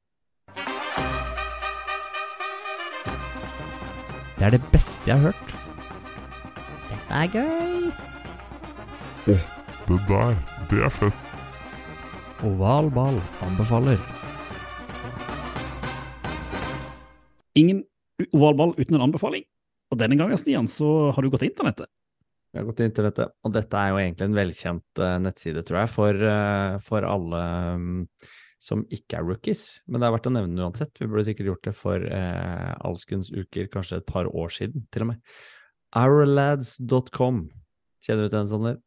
Det 4.40 4.48
er 4.48 4.56
det 4.56 4.60
beste 4.74 5.08
jeg 5.08 5.20
har 5.20 5.32
hørt. 5.32 5.54
Dette 6.90 7.22
er 7.22 7.32
gøy. 7.38 7.90
Det 9.30 10.00
der, 10.10 10.36
det 10.72 10.82
er 10.88 10.94
fett. 10.94 11.26
Oval 12.48 12.92
ball 12.96 13.20
anbefaler. 13.44 14.00
Ingen 17.60 17.86
ovalball 18.32 18.76
uten 18.78 19.00
en 19.00 19.08
anbefaling. 19.08 19.48
Og 19.92 20.00
denne 20.00 20.20
gangen, 20.20 20.40
Stian, 20.40 20.68
så 20.72 21.10
har 21.16 21.24
du 21.24 21.32
gått 21.32 21.44
til 21.44 21.52
internettet. 21.52 21.90
Jeg 22.50 22.64
har 22.64 22.66
gått 22.66 22.80
inn 22.82 22.94
til 22.98 23.06
dette, 23.06 23.26
og 23.46 23.54
dette 23.54 23.78
er 23.78 23.92
jo 23.92 23.98
egentlig 24.02 24.26
en 24.26 24.38
velkjent 24.38 25.02
eh, 25.06 25.18
nettside, 25.22 25.62
tror 25.68 25.84
jeg, 25.84 25.92
for, 25.94 26.24
eh, 26.32 26.78
for 26.82 27.06
alle 27.06 27.42
mm, 27.78 28.00
som 28.60 28.82
ikke 28.90 29.20
er 29.20 29.28
rookies. 29.28 29.64
Men 29.86 30.02
det 30.02 30.08
er 30.08 30.16
verdt 30.16 30.30
å 30.32 30.34
nevne 30.34 30.66
uansett. 30.66 30.98
Vi 30.98 31.06
burde 31.06 31.28
sikkert 31.28 31.52
gjort 31.52 31.70
det 31.70 31.76
for 31.78 32.08
eh, 32.10 32.74
alskens 32.90 33.30
uker, 33.36 33.70
kanskje 33.70 34.02
et 34.02 34.10
par 34.10 34.32
år 34.34 34.56
siden, 34.56 34.88
til 34.90 35.06
og 35.06 35.12
med. 35.12 35.38
Ourlads.com. 36.00 37.46
Kjenner 38.02 38.26
du 38.26 38.32
til 38.32 38.40
den, 38.40 38.52
Sander? 38.56 38.82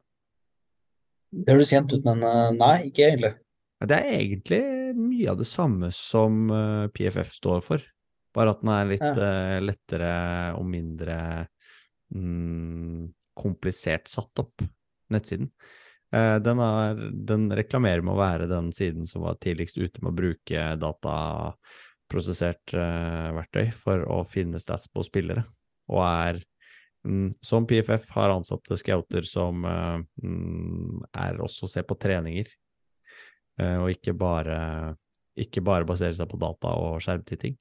Det 1.33 1.55
høres 1.55 1.71
kjent 1.73 1.95
ut, 1.95 2.03
men 2.11 2.27
eh, 2.27 2.51
nei, 2.59 2.75
ikke 2.91 3.07
egentlig. 3.13 3.35
Det 3.83 3.99
er 3.99 4.13
egentlig 4.19 4.63
mye 4.99 5.31
av 5.31 5.39
det 5.39 5.49
samme 5.51 5.89
som 5.95 6.45
PFF 6.95 7.33
står 7.35 7.63
for, 7.67 7.83
bare 8.35 8.53
at 8.55 8.61
den 8.63 8.71
er 8.75 8.91
litt 8.91 9.09
eh, 9.09 9.57
lettere 9.63 10.13
og 10.59 10.69
mindre 10.71 11.17
mm, 12.15 13.11
komplisert 13.39 14.11
satt 14.11 14.43
opp, 14.43 14.65
nettsiden. 15.13 15.51
Eh, 16.13 16.37
den, 16.45 16.61
er, 16.61 17.03
den 17.13 17.49
reklamerer 17.57 18.05
med 18.05 18.15
å 18.15 18.21
være 18.21 18.51
den 18.51 18.73
siden 18.77 19.09
som 19.09 19.25
var 19.27 19.41
tidligst 19.43 19.79
ute 19.81 20.03
med 20.03 20.13
å 20.13 20.19
bruke 20.21 20.65
dataprosessert 20.81 22.75
eh, 22.77 23.29
verktøy 23.39 23.71
for 23.77 24.05
å 24.05 24.23
finne 24.29 24.61
stats 24.63 24.91
på 24.93 25.05
spillere, 25.07 25.47
og 25.93 26.05
er 26.07 26.43
Mm, 27.03 27.35
som 27.41 27.67
PFF 27.67 28.11
har 28.15 28.31
ansatte 28.31 28.77
scouter 28.79 29.25
som 29.27 29.65
eh, 29.67 30.03
mm, 30.23 31.01
er 31.19 31.41
også 31.43 31.67
ser 31.67 31.83
se 31.83 31.87
på 31.89 31.99
treninger, 31.99 32.51
og 33.63 33.91
ikke 33.93 34.15
bare, 34.17 34.57
ikke 35.39 35.61
bare 35.63 35.87
baserer 35.87 36.15
seg 36.17 36.27
på 36.31 36.39
data 36.41 36.71
og 36.81 37.03
skjermtitting. 37.05 37.53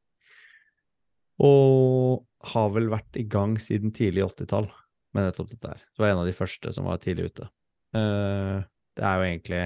Og 1.43 2.23
har 2.53 2.69
vel 2.73 2.87
vært 2.89 3.19
i 3.19 3.25
gang 3.29 3.57
siden 3.61 3.91
tidlig 3.93 4.23
80-tall 4.29 4.69
med 5.15 5.27
nettopp 5.27 5.51
dette 5.51 5.73
her. 5.73 5.83
Det 5.83 6.03
var 6.03 6.13
en 6.13 6.23
av 6.23 6.29
de 6.29 6.35
første 6.35 6.73
som 6.75 6.87
var 6.87 7.01
tidlig 7.03 7.31
ute. 7.31 7.47
Uh, 7.95 8.63
det 8.97 9.05
er 9.07 9.19
jo 9.19 9.27
egentlig 9.27 9.63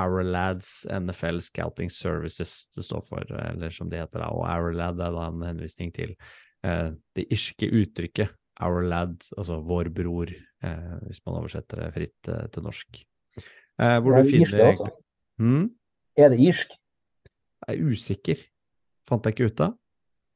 Our 0.00 0.24
Lads 0.26 0.86
NFL 0.90 1.40
Scouting 1.46 1.90
Services 1.90 2.66
det 2.74 2.84
står 2.86 3.02
for, 3.06 3.34
eller 3.38 3.74
som 3.74 3.90
det 3.90 4.00
heter 4.02 4.22
da, 4.22 4.30
og 4.34 4.46
Our 4.46 4.74
Lad 4.74 5.02
er 5.02 5.14
da 5.14 5.28
en 5.30 5.44
henvisning 5.46 5.92
til 5.94 6.16
uh, 6.66 6.90
det 7.14 7.28
irske 7.34 7.70
uttrykket 7.70 8.34
Our 8.62 8.84
Lad, 8.86 9.18
altså 9.36 9.58
vår 9.66 9.90
bror, 9.94 10.30
uh, 10.64 10.96
hvis 11.06 11.22
man 11.26 11.40
oversetter 11.40 11.82
det 11.82 11.92
fritt 11.96 12.30
eh, 12.30 12.44
til 12.54 12.66
norsk. 12.66 13.00
Eh, 13.82 13.96
hvor 13.98 14.14
du 14.14 14.20
det 14.20 14.26
irsk, 14.28 14.52
finner 14.54 14.76
det? 14.78 14.90
Hmm? 15.42 15.64
Er 16.16 16.28
det 16.30 16.38
irsk? 16.38 16.76
Jeg 17.66 17.74
er 17.74 17.88
usikker. 17.90 18.44
Fant 19.08 19.26
jeg 19.26 19.34
ikke 19.34 19.48
ut 19.50 19.62
av. 19.66 19.74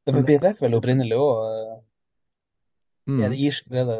Det 0.09 0.15
blir 0.17 0.41
vel 0.43 0.75
opprinnelig 0.75 1.19
òg. 1.21 1.39
Mm. 3.09 3.21
Er 3.23 3.33
det 3.33 3.39
irsk 3.47 3.69
det 3.71 3.85
er 3.85 3.87
det 3.89 3.99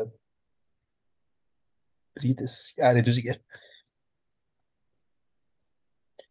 britisk? 2.19 2.77
Jeg 2.79 2.87
er 2.87 2.99
litt 2.99 3.11
usikker. 3.11 3.41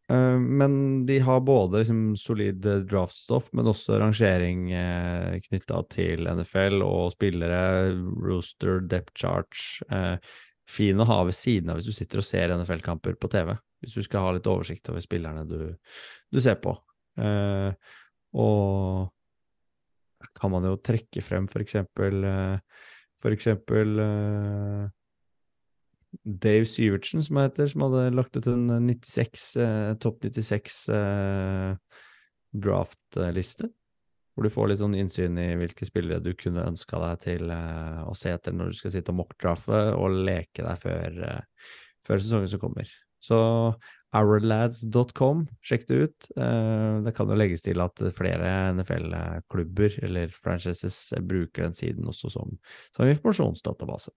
Eh, 0.10 0.40
men 0.40 1.06
de 1.06 1.20
har 1.20 1.42
både 1.42 1.82
liksom 1.82 2.16
solid 2.16 2.66
eh, 2.66 2.84
draftstoff, 2.88 3.50
men 3.52 3.68
også 3.68 4.00
rangering 4.00 4.72
eh, 4.72 5.36
knytta 5.50 5.82
til 5.92 6.30
NFL 6.32 6.84
og 6.86 7.12
spillere, 7.18 7.92
rooster, 8.24 8.80
depth 8.88 9.16
charge. 9.20 9.84
Fin 10.68 11.00
å 11.00 11.08
ha 11.08 11.22
ved 11.28 11.36
siden 11.36 11.72
av 11.72 11.80
hvis 11.80 11.88
du 11.92 11.96
sitter 11.96 12.20
og 12.20 12.28
ser 12.28 12.52
NFL-kamper 12.56 13.16
på 13.20 13.32
TV. 13.32 13.54
Hvis 13.84 13.96
du 13.96 14.04
skal 14.04 14.26
ha 14.26 14.34
litt 14.36 14.48
oversikt 14.52 14.90
over 14.92 15.04
spillerne 15.04 15.46
du, 15.48 15.60
du 16.34 16.40
ser 16.44 16.58
på. 16.60 16.74
Og 18.36 19.08
kan 20.36 20.52
man 20.52 20.66
jo 20.68 20.76
trekke 20.84 21.24
frem 21.24 21.48
for 21.48 21.64
eksempel 21.64 22.26
for 23.22 23.34
eksempel 23.34 23.96
Dave 26.28 26.68
Syvertsen, 26.68 27.24
som 27.24 27.40
heter, 27.40 27.70
som 27.72 27.86
hadde 27.86 28.12
lagt 28.18 28.36
ut 28.36 28.48
en 28.52 28.68
96, 28.84 29.46
eh, 29.64 29.94
topp 30.04 30.26
96 30.28 30.80
eh, 30.92 32.02
draft-liste. 32.52 33.70
Hvor 34.36 34.46
du 34.46 34.52
får 34.54 34.68
litt 34.70 34.82
sånn 34.84 34.98
innsyn 35.00 35.40
i 35.42 35.48
hvilke 35.58 35.88
spillere 35.88 36.22
du 36.22 36.34
kunne 36.38 36.68
ønska 36.68 37.00
deg 37.02 37.22
til 37.24 37.54
eh, 37.54 38.02
å 38.04 38.14
se 38.18 38.34
etter 38.36 38.54
når 38.54 38.74
du 38.74 38.80
skal 38.82 38.94
sitte 38.94 39.14
og 39.16 39.22
mock-drafte 39.22 39.80
og 39.96 40.20
leke 40.28 40.68
deg 40.68 40.84
før, 40.84 41.22
eh, 41.30 41.72
før 42.06 42.22
sesongen 42.22 42.52
som 42.52 42.62
kommer. 42.62 42.92
Så 43.24 43.40
ourlads.com, 44.18 45.48
sjekk 45.64 45.88
det 45.88 46.04
ut. 46.04 46.30
Eh, 46.38 47.00
det 47.08 47.16
kan 47.16 47.32
jo 47.32 47.40
legges 47.40 47.64
til 47.66 47.82
at 47.84 48.04
flere 48.20 48.54
NFL-klubber 48.76 50.00
eller 50.04 50.36
franchises 50.44 51.00
bruker 51.24 51.70
den 51.70 51.78
siden 51.78 52.12
også 52.12 52.36
som, 52.36 52.58
som 52.92 53.08
informasjonsdatabase. 53.08 54.12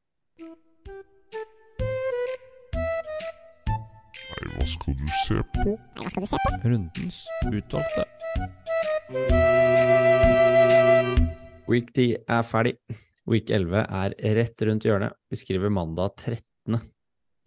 Skal 4.71 4.95
du 4.95 5.07
se 5.27 5.37
på? 5.55 5.75
Hva 5.99 6.11
skal 6.13 6.25
du 6.25 6.29
se 6.31 6.39
på? 6.45 6.51
Rundens 6.71 7.19
utvalgte. 7.51 8.05
Week 11.71 11.91
10 11.95 12.07
er 12.31 12.47
ferdig. 12.47 12.77
Week 13.31 13.51
11 13.51 13.83
er 13.83 14.15
rett 14.39 14.65
rundt 14.67 14.87
hjørnet. 14.87 15.17
Vi 15.31 15.41
skriver 15.41 15.73
mandag 15.75 16.15
13. 16.23 16.79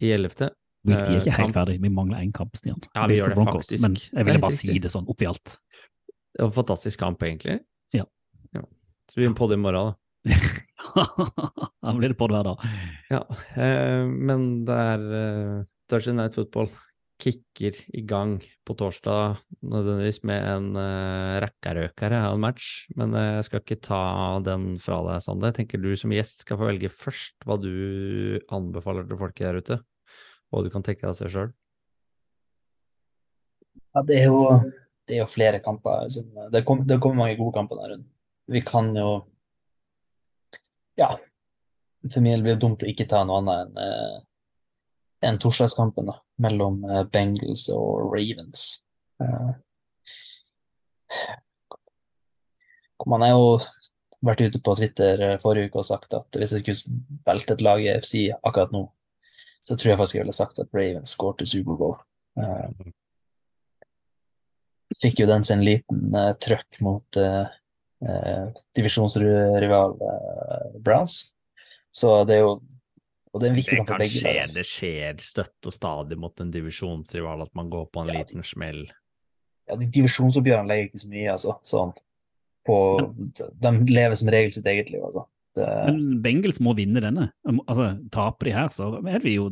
i 0.04 0.12
11. 0.12 0.52
Week 0.84 1.00
10 1.00 1.14
er 1.14 1.18
ikke 1.18 1.32
Eh, 1.32 1.40
helt 1.40 1.56
ferdig, 1.56 1.78
vi 1.80 1.92
mangler 1.92 2.20
én 2.20 2.32
kamp, 2.32 2.56
Stian. 2.60 2.80
Ja, 2.92 3.06
vi 3.08 3.18
gjør 3.18 3.32
det 3.32 3.38
Broncos, 3.38 3.64
faktisk. 3.64 3.82
Men 3.82 3.96
jeg 3.96 4.28
ville 4.28 4.44
bare 4.44 4.58
si 4.58 4.78
det 4.78 4.92
sånn 4.92 5.08
oppi 5.08 5.28
alt. 5.28 5.56
Det 6.34 6.42
var 6.42 6.50
en 6.50 6.58
fantastisk 6.60 7.00
kamp, 7.00 7.22
egentlig. 7.22 7.60
Ja. 7.94 8.04
Så 9.08 9.20
vi 9.20 9.28
må 9.28 9.36
på 9.38 9.48
det 9.48 9.56
i 9.56 9.64
morgen, 9.64 9.92
da. 9.92 9.94
da 11.84 11.92
blir 11.96 12.12
det 12.12 12.18
på 12.20 12.28
det 12.28 12.36
hver 12.36 12.48
dag. 12.52 12.64
Ja, 13.12 13.22
eh, 13.56 14.04
men 14.08 14.64
det 14.68 14.80
er 14.92 15.04
uh, 15.08 15.64
Thursday 15.88 16.16
Night 16.16 16.36
Football 16.36 16.72
kicker 17.24 17.78
i 17.96 18.02
gang 18.04 18.36
på 18.66 18.76
torsdag, 18.76 19.38
nødvendigvis 19.64 20.20
med 20.28 20.44
en 20.50 20.68
uh, 20.76 21.40
rekkerøkere 21.44 22.20
av 22.26 22.36
en 22.36 22.44
match. 22.44 22.68
Men 22.98 23.16
eh, 23.16 23.30
jeg 23.38 23.46
skal 23.48 23.62
ikke 23.62 23.80
ta 23.86 24.04
den 24.44 24.74
fra 24.82 25.00
deg, 25.08 25.24
Sande. 25.24 25.50
Jeg 25.50 25.58
tenker 25.62 25.82
du 25.82 25.90
som 25.98 26.12
gjest 26.12 26.44
skal 26.44 26.60
få 26.60 26.68
velge 26.68 26.92
først 26.92 27.46
hva 27.48 27.56
du 27.60 27.70
anbefaler 28.52 29.08
til 29.08 29.20
folket 29.20 29.46
der 29.48 29.60
ute, 29.60 29.78
og 30.52 30.66
du 30.66 30.72
kan 30.74 30.84
tenke 30.84 31.06
deg 31.06 31.14
å 31.14 31.18
se 31.18 31.30
sjøl. 31.32 31.52
Ja, 33.94 34.02
det 34.02 34.20
er 34.20 34.28
jo, 34.28 34.40
det 35.08 35.16
er 35.16 35.22
jo 35.22 35.30
flere 35.30 35.62
kamper. 35.64 36.10
Det 36.52 36.64
kommer 36.66 36.88
det 36.88 37.00
mange 37.14 37.38
gode 37.38 37.54
kamper 37.56 37.78
denne 37.78 37.94
runden. 37.94 38.10
Vi 38.50 38.60
kan 38.66 38.92
jo 38.96 39.12
Ja. 41.00 41.16
For 42.12 42.20
min 42.20 42.34
del 42.34 42.42
blir 42.44 42.58
det 42.58 42.60
dumt 42.60 42.82
å 42.84 42.88
ikke 42.90 43.06
ta 43.08 43.22
noe 43.24 43.40
annet 43.40 43.62
enn 43.64 43.78
eh, 43.80 44.16
den 45.24 45.38
torsdagskampen 45.38 46.06
da, 46.06 46.18
mellom 46.44 46.82
eh, 46.84 47.04
Bengals 47.12 47.68
og 47.72 48.12
Ravens. 48.12 48.84
Eh, 49.22 49.52
man 53.08 53.24
har 53.24 53.34
jo 53.34 53.48
vært 54.24 54.44
ute 54.46 54.60
på 54.64 54.76
Twitter 54.78 55.22
eh, 55.24 55.38
forrige 55.42 55.70
uke 55.70 55.80
og 55.82 55.88
sagt 55.88 56.16
at 56.16 56.40
hvis 56.40 56.54
jeg 56.54 56.64
skulle 56.64 57.22
velte 57.26 57.56
et 57.56 57.64
lag 57.64 57.82
i 57.82 57.92
FC 57.96 58.26
akkurat 58.36 58.74
nå, 58.74 58.86
så 59.64 59.76
tror 59.76 59.94
jeg 59.94 60.00
faktisk 60.00 60.18
jeg 60.18 60.26
ville 60.26 60.36
sagt 60.36 60.60
at 60.60 60.76
Ravens 60.76 61.16
går 61.20 61.38
til 61.40 61.50
Superbowl. 61.54 61.96
Fikk 65.00 65.22
jo 65.22 65.28
den 65.30 65.46
sin 65.48 65.62
liten 65.64 66.12
trøkk 66.44 66.80
mot 66.84 67.16
divisjonsrival 68.76 69.94
Browns. 70.84 71.16
Så 71.96 72.12
det 72.28 72.36
er 72.36 72.42
jo 72.44 72.58
det 73.42 73.48
er 73.48 73.50
en 73.50 73.56
viktig 73.58 73.76
kamp 73.80 73.88
for 73.88 73.94
kan 73.96 74.02
begge 74.04 74.20
skje, 74.20 74.34
det 74.54 74.64
skjer 74.68 75.22
støtt 75.24 75.66
og 75.66 75.74
stadig 75.74 76.18
mot 76.20 76.40
en 76.44 76.50
divisjonsrival 76.54 77.42
at 77.42 77.54
man 77.58 77.70
går 77.72 77.86
på 77.90 78.04
en 78.04 78.12
Ja, 78.12 78.20
liten 78.20 78.44
smell. 78.46 78.84
Ja, 79.68 79.76
de 79.80 79.88
divisjonsoppgjørene 79.90 80.68
legger 80.70 80.90
ikke 80.90 81.02
så 81.02 81.08
mye, 81.10 81.30
altså. 81.32 81.54
Sånn 81.66 81.94
på 82.64 82.76
De 83.60 83.70
lever 83.92 84.14
som 84.16 84.28
regel 84.32 84.52
sitt 84.54 84.66
eget 84.70 84.90
liv, 84.92 85.02
altså. 85.04 85.26
Det, 85.54 85.66
Men 85.86 86.20
Bengels 86.24 86.60
må 86.64 86.72
vinne 86.76 87.00
denne. 87.04 87.28
Altså, 87.66 87.90
Taper 88.10 88.48
de 88.48 88.54
her, 88.56 88.70
så 88.74 88.88
er 89.06 89.20
vi 89.24 89.34
jo 89.36 89.48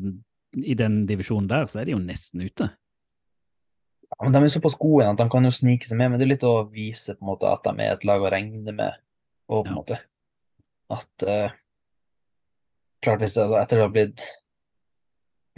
i 0.59 0.74
den 0.76 1.02
divisjonen 1.09 1.48
der, 1.50 1.66
så 1.70 1.80
er 1.80 1.86
de 1.88 1.94
jo 1.94 2.00
nesten 2.02 2.42
ute. 2.44 2.70
ja, 4.12 4.16
men 4.22 4.32
de 4.34 4.42
er 4.44 4.52
såpass 4.52 4.74
gode 4.76 5.06
at 5.09 5.16
de 5.20 5.26
kan 5.32 5.44
jo 5.44 5.50
snike 5.54 5.86
seg 5.88 5.96
med, 6.00 6.10
men 6.12 6.20
det 6.20 6.26
er 6.26 6.32
litt 6.34 6.44
å 6.44 6.68
vise 6.72 7.14
på 7.16 7.24
en 7.24 7.30
måte 7.32 7.48
at 7.48 7.64
de 7.64 7.72
er 7.86 7.94
et 7.94 8.04
lag 8.04 8.20
å 8.24 8.30
regne 8.32 8.74
med. 8.76 8.98
Og 9.48 9.64
på 9.64 9.70
en 9.70 9.74
Ja. 9.74 9.78
måte 9.80 10.00
at 10.92 11.24
eh, 11.26 11.50
Klart 13.02 13.22
hvis 13.22 13.34
det, 13.36 13.46
altså, 13.46 13.58
etter 13.58 13.80
å 13.80 13.86
ha 13.86 13.92
blitt, 13.92 14.24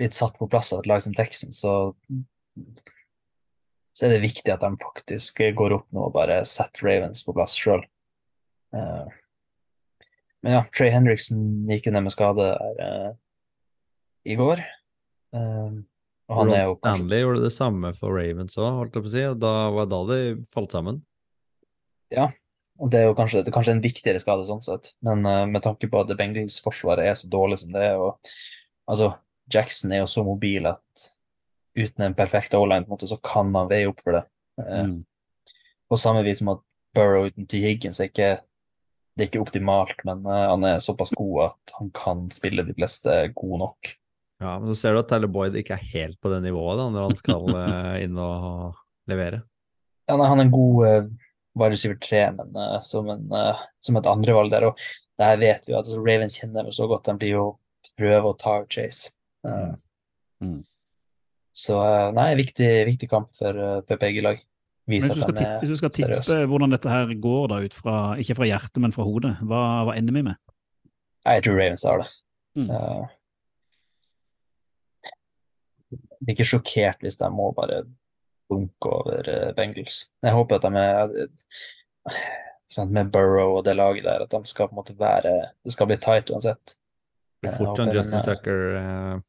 blitt 0.00 0.16
satt 0.16 0.38
på 0.40 0.48
plass 0.50 0.72
av 0.72 0.82
et 0.82 0.88
lag 0.90 1.04
som 1.04 1.16
Texans, 1.16 1.60
så 1.60 1.94
så 3.94 4.06
er 4.06 4.16
det 4.16 4.24
viktig 4.24 4.50
at 4.50 4.62
de 4.64 4.74
faktisk 4.80 5.40
går 5.54 5.76
opp 5.76 5.86
nå 5.94 6.08
og 6.08 6.14
bare 6.16 6.40
setter 6.50 6.88
Ravens 6.88 7.22
på 7.26 7.34
plass 7.36 7.54
sjøl. 7.58 7.84
men 10.42 10.56
ja, 10.56 10.64
Trey 10.74 10.90
Henriksen 10.90 11.68
gikk 11.70 11.86
jo 11.86 11.94
ned 11.94 12.08
med 12.08 12.14
skade 12.14 12.48
der, 12.50 12.80
uh, 12.82 13.12
i 14.26 14.34
går. 14.38 14.64
Uh, 15.34 15.78
jo 16.26 16.40
Ron 16.40 16.50
kanskje 16.50 16.78
Stanley 16.80 17.22
gjorde 17.22 17.44
det 17.44 17.52
samme 17.54 17.92
for 17.94 18.16
Ravens 18.18 18.58
òg, 18.58 18.80
holdt 18.80 18.98
jeg 18.98 19.04
på 19.04 19.10
å 19.10 19.14
si. 19.14 19.24
Da 19.44 19.54
var 19.76 19.90
da 19.92 20.00
de 20.10 20.18
falt 20.54 20.74
sammen. 20.74 21.02
Ja, 22.14 22.32
og 22.82 22.90
det 22.90 23.00
er 23.00 23.08
jo 23.08 23.16
kanskje, 23.16 23.44
det 23.44 23.52
er 23.52 23.54
kanskje 23.54 23.76
en 23.76 23.84
viktigere 23.84 24.20
skade 24.22 24.46
sånn 24.48 24.62
sett. 24.64 24.92
Men 25.06 25.22
uh, 25.28 25.44
med 25.46 25.62
tanke 25.62 25.88
på 25.90 26.00
at 26.02 26.10
Bengals-forsvaret 26.18 27.06
er 27.06 27.18
så 27.18 27.30
dårlig 27.30 27.60
som 27.62 27.74
det 27.74 27.84
er, 27.86 28.00
og 28.00 28.18
altså, 28.90 29.12
Jackson 29.52 29.94
er 29.94 30.02
jo 30.02 30.10
så 30.10 30.24
mobil 30.26 30.66
at 30.70 31.04
uten 31.78 32.06
en 32.06 32.16
perfekt 32.18 32.54
O-line, 32.58 32.86
på 32.86 32.92
en 32.92 32.96
måte, 32.96 33.10
så 33.10 33.18
kan 33.22 33.50
man 33.54 33.70
veie 33.70 33.90
opp 33.90 34.02
for 34.02 34.18
det. 34.18 34.24
Mm. 34.58 34.98
Uh, 35.02 35.52
På 35.90 35.98
samme 36.00 36.24
vis 36.26 36.40
som 36.42 36.54
at 36.54 36.62
Burrow 36.94 37.28
uten 37.28 37.46
T. 37.50 37.60
Higgins 37.62 38.00
er 38.02 38.10
ikke, 38.10 38.30
det 39.14 39.24
er 39.24 39.30
ikke 39.30 39.42
optimalt, 39.42 39.98
men 40.06 40.26
uh, 40.26 40.46
han 40.50 40.66
er 40.66 40.82
såpass 40.82 41.14
god 41.14 41.50
at 41.50 41.76
han 41.78 41.90
kan 41.94 42.26
spille 42.34 42.66
de 42.66 42.74
fleste 42.74 43.20
gode 43.38 43.62
nok. 43.62 43.94
Ja, 44.42 44.58
Men 44.58 44.72
så 44.72 44.80
ser 44.80 44.94
du 44.94 45.04
at 45.04 45.10
Tyler 45.12 45.30
Boyd 45.30 45.54
ikke 45.56 45.76
er 45.76 45.90
helt 45.94 46.18
på 46.18 46.30
det 46.32 46.42
nivået 46.42 46.80
da, 46.80 46.88
når 46.90 47.06
han 47.06 47.18
skal 47.18 47.46
uh, 47.54 47.94
inn 48.04 48.18
og 48.18 48.74
levere. 49.10 49.44
Ja, 50.10 50.18
nei, 50.18 50.26
han 50.26 50.42
er 50.42 50.48
en 50.48 50.54
god 50.54 51.12
wide 51.54 51.74
receiver 51.76 51.98
3, 52.02 52.24
men 52.38 52.58
uh, 52.58 52.78
som, 52.84 53.08
en, 53.12 53.26
uh, 53.32 53.64
som 53.84 53.98
et 54.00 54.10
andrevalg 54.10 54.52
der. 54.52 54.68
Og 54.70 54.78
det 55.18 55.30
her 55.30 55.40
vet 55.42 55.68
vi 55.68 55.76
at 55.76 55.84
altså, 55.84 56.00
Ravens 56.02 56.38
kjenner 56.40 56.66
dem 56.66 56.74
så 56.74 56.88
godt. 56.90 57.06
De 57.08 57.16
blir 57.20 57.36
jo 57.36 57.46
prøve 57.94 58.32
å 58.32 58.38
ta 58.38 58.60
Chase. 58.70 59.14
Uh, 59.46 59.74
Mm. 60.42 60.64
Så 61.54 61.76
nei, 62.12 62.34
viktig, 62.36 62.66
viktig 62.88 63.06
kamp 63.08 63.30
for, 63.32 63.56
for 63.88 64.00
begge 64.02 64.24
lag. 64.24 64.40
Hvis 64.90 65.06
du 65.08 65.22
tippe, 65.22 65.60
hvis 65.62 65.70
du 65.70 65.78
skal 65.80 65.92
tippe 65.94 66.18
seriøs. 66.20 66.48
hvordan 66.50 66.74
dette 66.74 66.90
her 66.90 67.12
går, 67.16 67.44
da, 67.48 67.60
ut 67.64 67.76
fra, 67.76 67.94
ikke 68.20 68.36
fra 68.36 68.48
hjertet, 68.50 68.80
men 68.84 68.92
fra 68.92 69.06
hodet, 69.06 69.30
hva, 69.40 69.60
hva 69.88 69.94
ender 69.96 70.12
vi 70.18 70.24
med? 70.26 70.36
Jeg 71.24 71.44
tror 71.46 71.56
Ravens 71.56 71.86
har 71.88 72.02
det. 72.02 72.08
Mm. 72.58 72.68
Uh, 72.68 73.06
blir 76.24 76.36
ikke 76.36 76.48
sjokkert 76.48 77.00
hvis 77.04 77.18
de 77.20 77.30
må 77.32 77.48
bare 77.56 77.84
bunke 78.54 78.94
over 79.00 79.28
eh, 79.30 79.50
Bengals. 79.58 80.00
Jeg 80.24 80.36
håper 80.38 80.58
at 80.58 80.66
de 80.66 80.82
er 80.86 81.28
sånn, 82.70 82.92
med 82.94 83.12
Burrow 83.14 83.58
og 83.58 83.64
det 83.66 83.76
laget 83.76 84.06
der, 84.06 84.24
at 84.24 84.32
de 84.32 84.50
skal 84.50 84.70
på 84.70 84.76
en 84.76 84.80
måte 84.82 84.96
være 84.98 85.34
Det 85.64 85.74
skal 85.74 85.90
bli 85.90 86.00
tight 86.00 86.32
uansett. 86.32 86.74
Det 86.74 87.48
blir 87.48 87.56
fort 87.58 87.82
en 87.82 87.94
Justin 87.94 88.20
den, 88.20 88.22
eh, 88.22 88.28
Tucker 88.30 89.22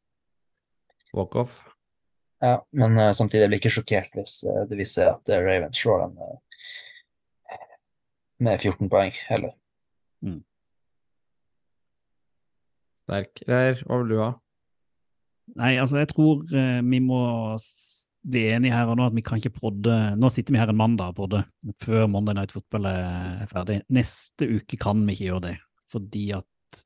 walk-off. 1.15 1.63
Ja, 2.43 2.67
men 2.71 2.99
uh, 2.99 3.11
samtidig 3.11 3.47
blir 3.47 3.57
jeg 3.57 3.63
ikke 3.63 3.75
sjokkert 3.77 4.17
hvis 4.17 4.41
uh, 4.43 4.65
det 4.69 4.77
viser 4.79 5.13
at 5.13 5.31
uh, 5.31 5.39
Ravens 5.39 5.79
slår 5.79 6.03
dem 6.03 6.17
med 8.43 8.59
14 8.59 8.89
poeng, 8.91 9.13
heller. 9.29 9.53
Sterk. 13.05 13.39
Reir, 13.47 13.79
hva 13.87 14.01
vil 14.01 14.11
du 14.11 14.17
ha? 14.19 14.31
Nei, 15.55 15.75
altså 15.79 16.01
jeg 16.01 16.09
tror 16.11 16.41
vi 16.89 16.99
må 17.05 17.21
bli 18.25 18.43
enige 18.55 18.73
her 18.73 18.89
og 18.89 18.97
nå 18.99 19.07
at 19.09 19.15
vi 19.15 19.23
kan 19.25 19.39
ikke 19.39 19.53
prodde 19.53 19.95
Nå 20.17 20.29
sitter 20.33 20.55
vi 20.55 20.59
her 20.61 20.71
en 20.71 20.79
mandag 20.79 21.13
og 21.13 21.19
prodder 21.19 21.45
før 21.83 22.07
Monday 22.11 22.37
Night 22.37 22.53
Football 22.55 22.87
er 22.89 23.45
ferdig. 23.49 23.81
Neste 23.93 24.47
uke 24.49 24.79
kan 24.81 25.03
vi 25.05 25.15
ikke 25.15 25.29
gjøre 25.29 25.43
det, 25.49 25.55
fordi 25.91 26.25
at 26.37 26.81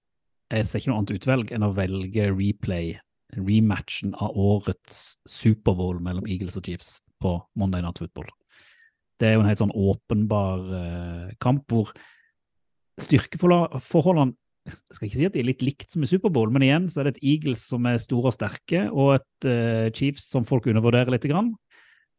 jeg 0.50 0.66
ser 0.66 0.82
ikke 0.82 0.92
noe 0.92 1.00
annet 1.00 1.16
utvelg 1.20 1.54
enn 1.54 1.68
å 1.68 1.74
velge 1.78 2.26
replay, 2.34 2.94
rematchen 3.38 4.16
av 4.18 4.38
årets 4.40 5.20
Superbowl 5.30 6.02
mellom 6.04 6.26
Eagles 6.28 6.58
og 6.58 6.66
Chiefs 6.66 6.96
på 7.22 7.36
Monday 7.60 7.84
Night 7.86 8.02
Football. 8.02 8.32
Det 9.20 9.30
er 9.30 9.36
jo 9.36 9.44
en 9.44 9.50
helt 9.50 9.62
sånn 9.62 9.76
åpenbar 9.76 10.64
eh, 10.80 11.36
kamp 11.44 11.70
hvor 11.70 11.92
styrkeforholdene 13.00 14.34
jeg 14.72 14.98
skal 14.98 15.08
ikke 15.08 15.20
si 15.20 15.28
at 15.28 15.36
de 15.36 15.42
er 15.42 15.50
litt 15.50 15.64
likt 15.66 15.92
som 15.92 16.04
i 16.06 16.10
Superbowl, 16.10 16.52
men 16.54 16.66
igjen 16.66 16.88
så 16.92 17.02
er 17.02 17.10
det 17.10 17.18
et 17.18 17.26
Eagles 17.34 17.64
som 17.72 17.86
er 17.90 18.00
store 18.02 18.32
og 18.32 18.36
sterke, 18.36 18.86
og 18.90 19.16
et 19.18 19.48
uh, 19.50 19.88
Chiefs 19.96 20.30
som 20.32 20.48
folk 20.48 20.70
undervurderer 20.70 21.12
litt. 21.14 21.28
Grann. 21.30 21.54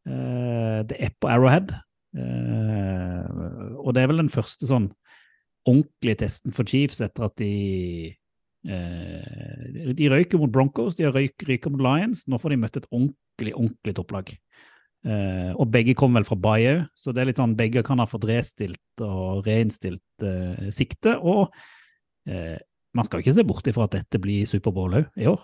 Uh, 0.08 0.80
det 0.88 0.98
er 1.02 1.14
på 1.20 1.30
Arrowhead, 1.30 1.72
uh, 2.16 3.76
og 3.80 3.94
det 3.96 4.02
er 4.02 4.12
vel 4.12 4.22
den 4.22 4.32
første 4.32 4.68
sånn 4.68 4.90
ordentlige 5.68 6.22
testen 6.24 6.54
for 6.56 6.68
Chiefs 6.68 7.02
etter 7.04 7.28
at 7.28 7.36
de 7.40 8.16
De 8.60 10.08
røyker 10.12 10.36
mot 10.36 10.52
Broncos, 10.52 10.98
de 10.98 11.06
har 11.06 11.14
røyk, 11.16 11.46
ryker 11.48 11.72
mot 11.72 11.80
Lions. 11.80 12.26
Nå 12.28 12.36
får 12.36 12.52
de 12.52 12.58
møtt 12.60 12.74
et 12.76 12.88
ordentlig, 12.92 13.54
ordentlig 13.54 13.94
topplag. 13.96 14.34
Uh, 15.00 15.56
og 15.56 15.70
begge 15.72 15.94
kom 15.96 16.12
vel 16.12 16.26
fra 16.28 16.36
Bayou, 16.36 16.82
så 16.92 17.14
det 17.16 17.22
er 17.22 17.30
litt 17.30 17.38
sånn 17.40 17.56
begge 17.56 17.80
kan 17.86 18.02
ha 18.02 18.04
fått 18.08 18.26
restilt 18.28 19.04
og 19.04 19.46
reinnstilt 19.46 20.26
uh, 20.26 20.68
sikte. 20.76 21.14
og 21.16 21.54
man 22.26 23.06
skal 23.06 23.22
ikke 23.22 23.34
se 23.36 23.44
bort 23.46 23.66
ifra 23.70 23.86
at 23.86 23.94
dette 23.96 24.20
blir 24.22 24.48
Superbowl 24.48 24.98
òg 25.00 25.20
i 25.20 25.28
år. 25.30 25.42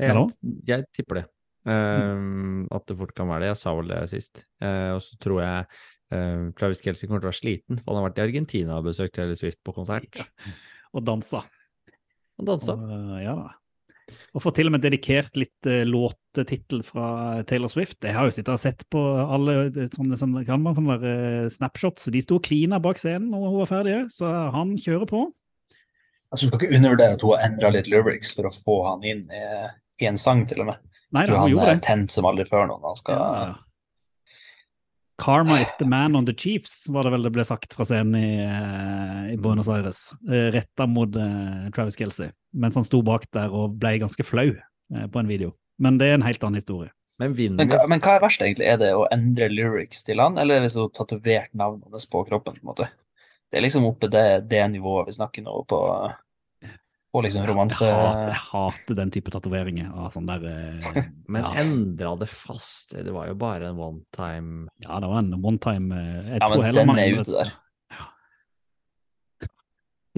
Jeg, 0.00 0.26
jeg 0.66 0.86
tipper 0.96 1.20
det. 1.20 1.24
Um, 1.64 2.66
at 2.74 2.84
det 2.90 2.96
fort 2.98 3.14
kan 3.16 3.30
være 3.30 3.46
det. 3.46 3.52
Jeg 3.54 3.60
sa 3.62 3.72
vel 3.78 3.90
det 3.92 4.04
sist. 4.12 4.42
Uh, 4.60 4.94
og 4.96 5.02
så 5.04 5.18
tror 5.22 5.40
jeg 5.40 5.66
uh, 6.12 6.46
Travis 6.58 6.82
Kelsey 6.84 7.08
kommer 7.08 7.22
til 7.22 7.30
å 7.30 7.32
være 7.32 7.40
sliten, 7.40 7.80
for 7.80 7.92
han 7.92 8.02
har 8.02 8.08
vært 8.10 8.20
i 8.20 8.26
Argentina 8.26 8.78
og 8.78 8.88
besøkt 8.90 9.16
Taylor 9.16 9.38
Swift 9.38 9.60
på 9.64 9.76
konsert. 9.76 10.24
Og 10.94 11.04
dansa. 11.06 11.44
Og 12.38 12.48
dansa. 12.48 12.74
Og, 12.76 12.90
eh, 12.90 13.20
ja 13.24 13.36
da. 13.38 13.52
Og 14.36 14.42
får 14.44 14.52
til 14.58 14.68
og 14.68 14.74
med 14.74 14.82
dedikert 14.84 15.38
litt 15.40 15.68
uh, 15.70 15.80
låtetittel 15.88 16.84
fra 16.86 17.06
Taylor 17.48 17.72
Swift. 17.72 17.96
Jeg 18.04 18.14
har 18.14 18.28
jo 18.28 18.34
sittet 18.36 18.52
og 18.52 18.60
sett 18.60 18.84
på 18.92 19.00
alle 19.22 19.56
sånne, 19.72 20.18
sånne, 20.20 20.44
sånne, 20.44 20.74
sånne 20.76 20.98
eh, 21.08 21.46
snapshots. 21.54 22.10
De 22.12 22.22
sto 22.22 22.38
klina 22.44 22.78
bak 22.84 23.00
scenen 23.00 23.30
når 23.32 23.48
hun 23.48 23.58
var 23.62 23.72
ferdig, 23.72 23.96
så 24.12 24.34
han 24.54 24.76
kjører 24.76 25.08
på. 25.08 25.24
Altså, 26.34 26.48
du 26.48 26.50
skal 26.50 26.64
ikke 26.64 26.78
undervurdere 26.80 27.14
at 27.14 27.22
hun 27.22 27.36
har 27.36 27.44
endra 27.46 27.68
litt 27.76 27.90
lyrics 27.90 28.32
for 28.34 28.48
å 28.48 28.54
få 28.54 28.80
han 28.88 29.04
inn 29.06 29.20
i, 29.30 29.44
i 30.02 30.08
en 30.10 30.18
sang, 30.18 30.42
til 30.50 30.64
og 30.64 30.72
med. 30.72 30.80
Nei 31.14 31.22
da, 31.28 31.38
han 31.38 31.60
er 31.62 31.78
tent 31.84 32.10
som 32.10 32.26
aldri 32.26 32.46
før 32.48 32.66
nå 32.66 32.80
når 32.80 32.90
han 32.90 32.98
skal 32.98 33.20
Ja, 33.20 33.28
ja. 33.44 33.52
Karma 35.22 35.60
is 35.62 35.76
the 35.78 35.86
man 35.86 36.16
on 36.18 36.26
the 36.26 36.34
Chiefs, 36.34 36.88
var 36.90 37.06
det 37.06 37.12
vel 37.14 37.22
det 37.22 37.30
ble 37.36 37.44
sagt 37.46 37.76
fra 37.78 37.84
scenen 37.86 38.16
i, 38.18 38.30
eh, 38.42 39.20
i 39.30 39.36
Buenos 39.38 39.68
Aires. 39.70 40.08
Uh, 40.26 40.50
Retta 40.50 40.88
mot 40.90 41.14
uh, 41.14 41.70
Travis 41.70 41.94
Kelsey, 41.94 42.32
mens 42.50 42.74
han 42.74 42.86
sto 42.86 42.98
bak 43.06 43.28
der 43.30 43.54
og 43.54 43.76
ble 43.78 43.94
ganske 44.02 44.26
flau 44.26 44.48
uh, 44.50 45.06
på 45.06 45.22
en 45.22 45.30
video. 45.30 45.52
Men 45.78 46.00
det 46.02 46.10
er 46.10 46.18
en 46.18 46.26
helt 46.26 46.42
annen 46.42 46.58
historie. 46.58 46.90
Men 47.22 47.30
Men, 47.30 47.70
men 47.88 48.02
hva 48.02 48.16
er 48.16 48.24
verst, 48.24 48.42
egentlig? 48.42 48.66
Er 48.66 48.80
det 48.82 48.90
å 48.90 49.06
endre 49.14 49.46
lyrics 49.46 50.02
til 50.02 50.18
han, 50.18 50.34
eller 50.34 50.56
er 50.56 50.64
det 50.64 50.66
hvis 50.66 50.80
hun 50.80 50.88
har 50.88 50.94
tatovert 50.98 51.54
navnet 51.54 51.94
hans 51.94 52.10
på 52.10 52.24
kroppen? 52.26 52.58
på 52.58 52.64
en 52.66 52.72
måte? 52.72 52.88
Det 53.50 53.60
er 53.60 53.62
liksom 53.62 53.86
oppe 53.86 54.10
det, 54.10 54.50
det 54.50 54.64
nivået 54.72 55.12
vi 55.12 55.14
snakker 55.14 55.46
nå 55.46 55.60
på, 55.70 55.78
på 57.14 57.20
liksom 57.22 57.46
romanse... 57.46 57.86
Jeg 57.86 57.94
hater, 57.94 58.30
jeg 58.32 58.40
hater 58.42 58.96
den 58.98 59.10
type 59.14 59.30
tatoveringer. 59.30 59.90
sånn 60.10 60.30
eh, 60.34 61.04
Men 61.30 61.44
ja. 61.44 61.52
endra 61.62 62.16
det 62.18 62.26
fast? 62.32 62.96
Det 62.96 63.12
var 63.14 63.28
jo 63.30 63.36
bare 63.38 63.70
en 63.70 63.78
one 63.78 64.00
time 64.16 64.66
Ja, 64.82 64.98
det 64.98 65.10
var 65.12 65.20
en 65.22 65.30
one 65.38 65.60
time 65.62 65.94
eh, 65.94 66.32
jeg 66.32 66.40
Ja, 66.42 66.48
men 66.50 66.74
den 66.74 66.98
er 67.04 67.20
ute 67.20 67.36
der. 67.36 67.52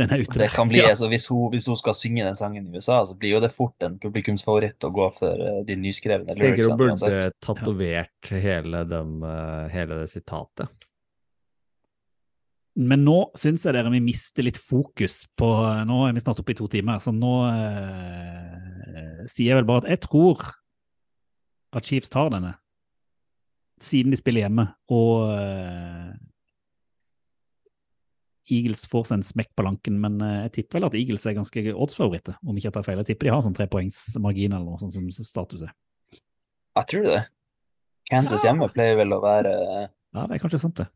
Den 0.01 0.13
er 0.13 0.25
ute 0.25 0.33
Det 0.39 0.43
der. 0.47 0.55
kan 0.57 0.69
bli, 0.73 0.81
Ja. 0.81 0.91
altså, 0.95 1.09
hvis, 1.13 1.29
hun, 1.33 1.51
hvis 1.53 1.69
hun 1.69 1.77
skal 1.81 1.95
synge 1.97 2.25
den 2.25 2.37
sangen 2.37 2.67
i 2.69 2.73
USA, 2.77 2.99
så 3.09 3.17
blir 3.17 3.37
jo 3.37 3.45
det 3.45 3.53
fort 3.53 3.85
en 3.85 4.01
publikumsfavoritt 4.01 4.85
å 4.89 4.93
gå 4.93 5.07
for 5.21 5.41
eh, 5.41 5.61
de 5.69 5.77
nyskrevne 5.81 6.33
lyricsene. 6.33 6.57
tenker 6.57 6.73
hun 6.73 6.81
burde 6.81 7.31
tatovert 7.45 8.33
hele, 8.33 8.85
den, 8.89 9.19
hele 9.73 10.01
det 10.03 10.11
sitatet. 10.13 10.73
Men 12.77 13.07
nå 13.07 13.17
syns 13.39 13.65
jeg 13.65 13.73
dere 13.73 13.89
vi 13.95 14.03
mister 14.05 14.45
litt 14.45 14.59
fokus 14.61 15.23
på 15.39 15.49
Nå 15.89 16.03
er 16.05 16.13
vi 16.13 16.21
snart 16.21 16.43
oppe 16.43 16.53
i 16.53 16.59
to 16.59 16.67
timer, 16.69 17.01
så 17.01 17.13
nå 17.15 17.33
eh, 17.49 19.25
sier 19.33 19.55
jeg 19.55 19.61
vel 19.63 19.69
bare 19.69 19.87
at 19.87 19.95
jeg 19.95 20.03
tror 20.05 20.43
at 21.77 21.89
Chiefs 21.89 22.13
tar 22.13 22.29
denne, 22.33 22.53
siden 23.83 24.13
de 24.13 24.19
spiller 24.21 24.45
hjemme, 24.47 24.67
og 24.93 25.33
eh, 25.35 26.13
Eagles 28.57 28.85
får 28.89 29.09
seg 29.09 29.19
en 29.19 29.27
smekk 29.27 29.51
på 29.59 29.65
lanken, 29.67 29.97
men 30.01 30.21
eh, 30.25 30.37
jeg 30.47 30.53
tipper 30.61 30.79
vel 30.79 30.89
at 30.91 30.97
Eagles 31.01 31.25
er 31.27 31.37
ganske 31.37 31.65
oddsfavoritter, 31.75 32.37
om 32.47 32.57
ikke 32.57 32.69
jeg 32.69 32.77
tar 32.77 32.87
feil. 32.87 33.01
Jeg 33.03 33.11
tipper 33.11 33.29
de 33.29 33.35
har 33.35 33.43
sånn 33.45 33.57
trepoengsmargin 33.59 34.55
eller 34.55 34.69
noe 34.69 34.81
sånt 34.81 34.95
som 34.95 35.09
status 35.17 35.65
er. 35.67 35.73
Jeg 36.77 36.91
tror 36.93 37.09
det. 37.09 37.25
Kansas 38.13 38.45
Ja. 38.45 38.53
hjemme 38.53 38.69
pleier 38.71 39.01
vel 39.01 39.17
å 39.17 39.21
være 39.25 39.53
Ja, 39.57 40.27
det 40.29 40.37
er 40.37 40.45
kanskje 40.45 40.61
sant, 40.63 40.77
det. 40.79 40.87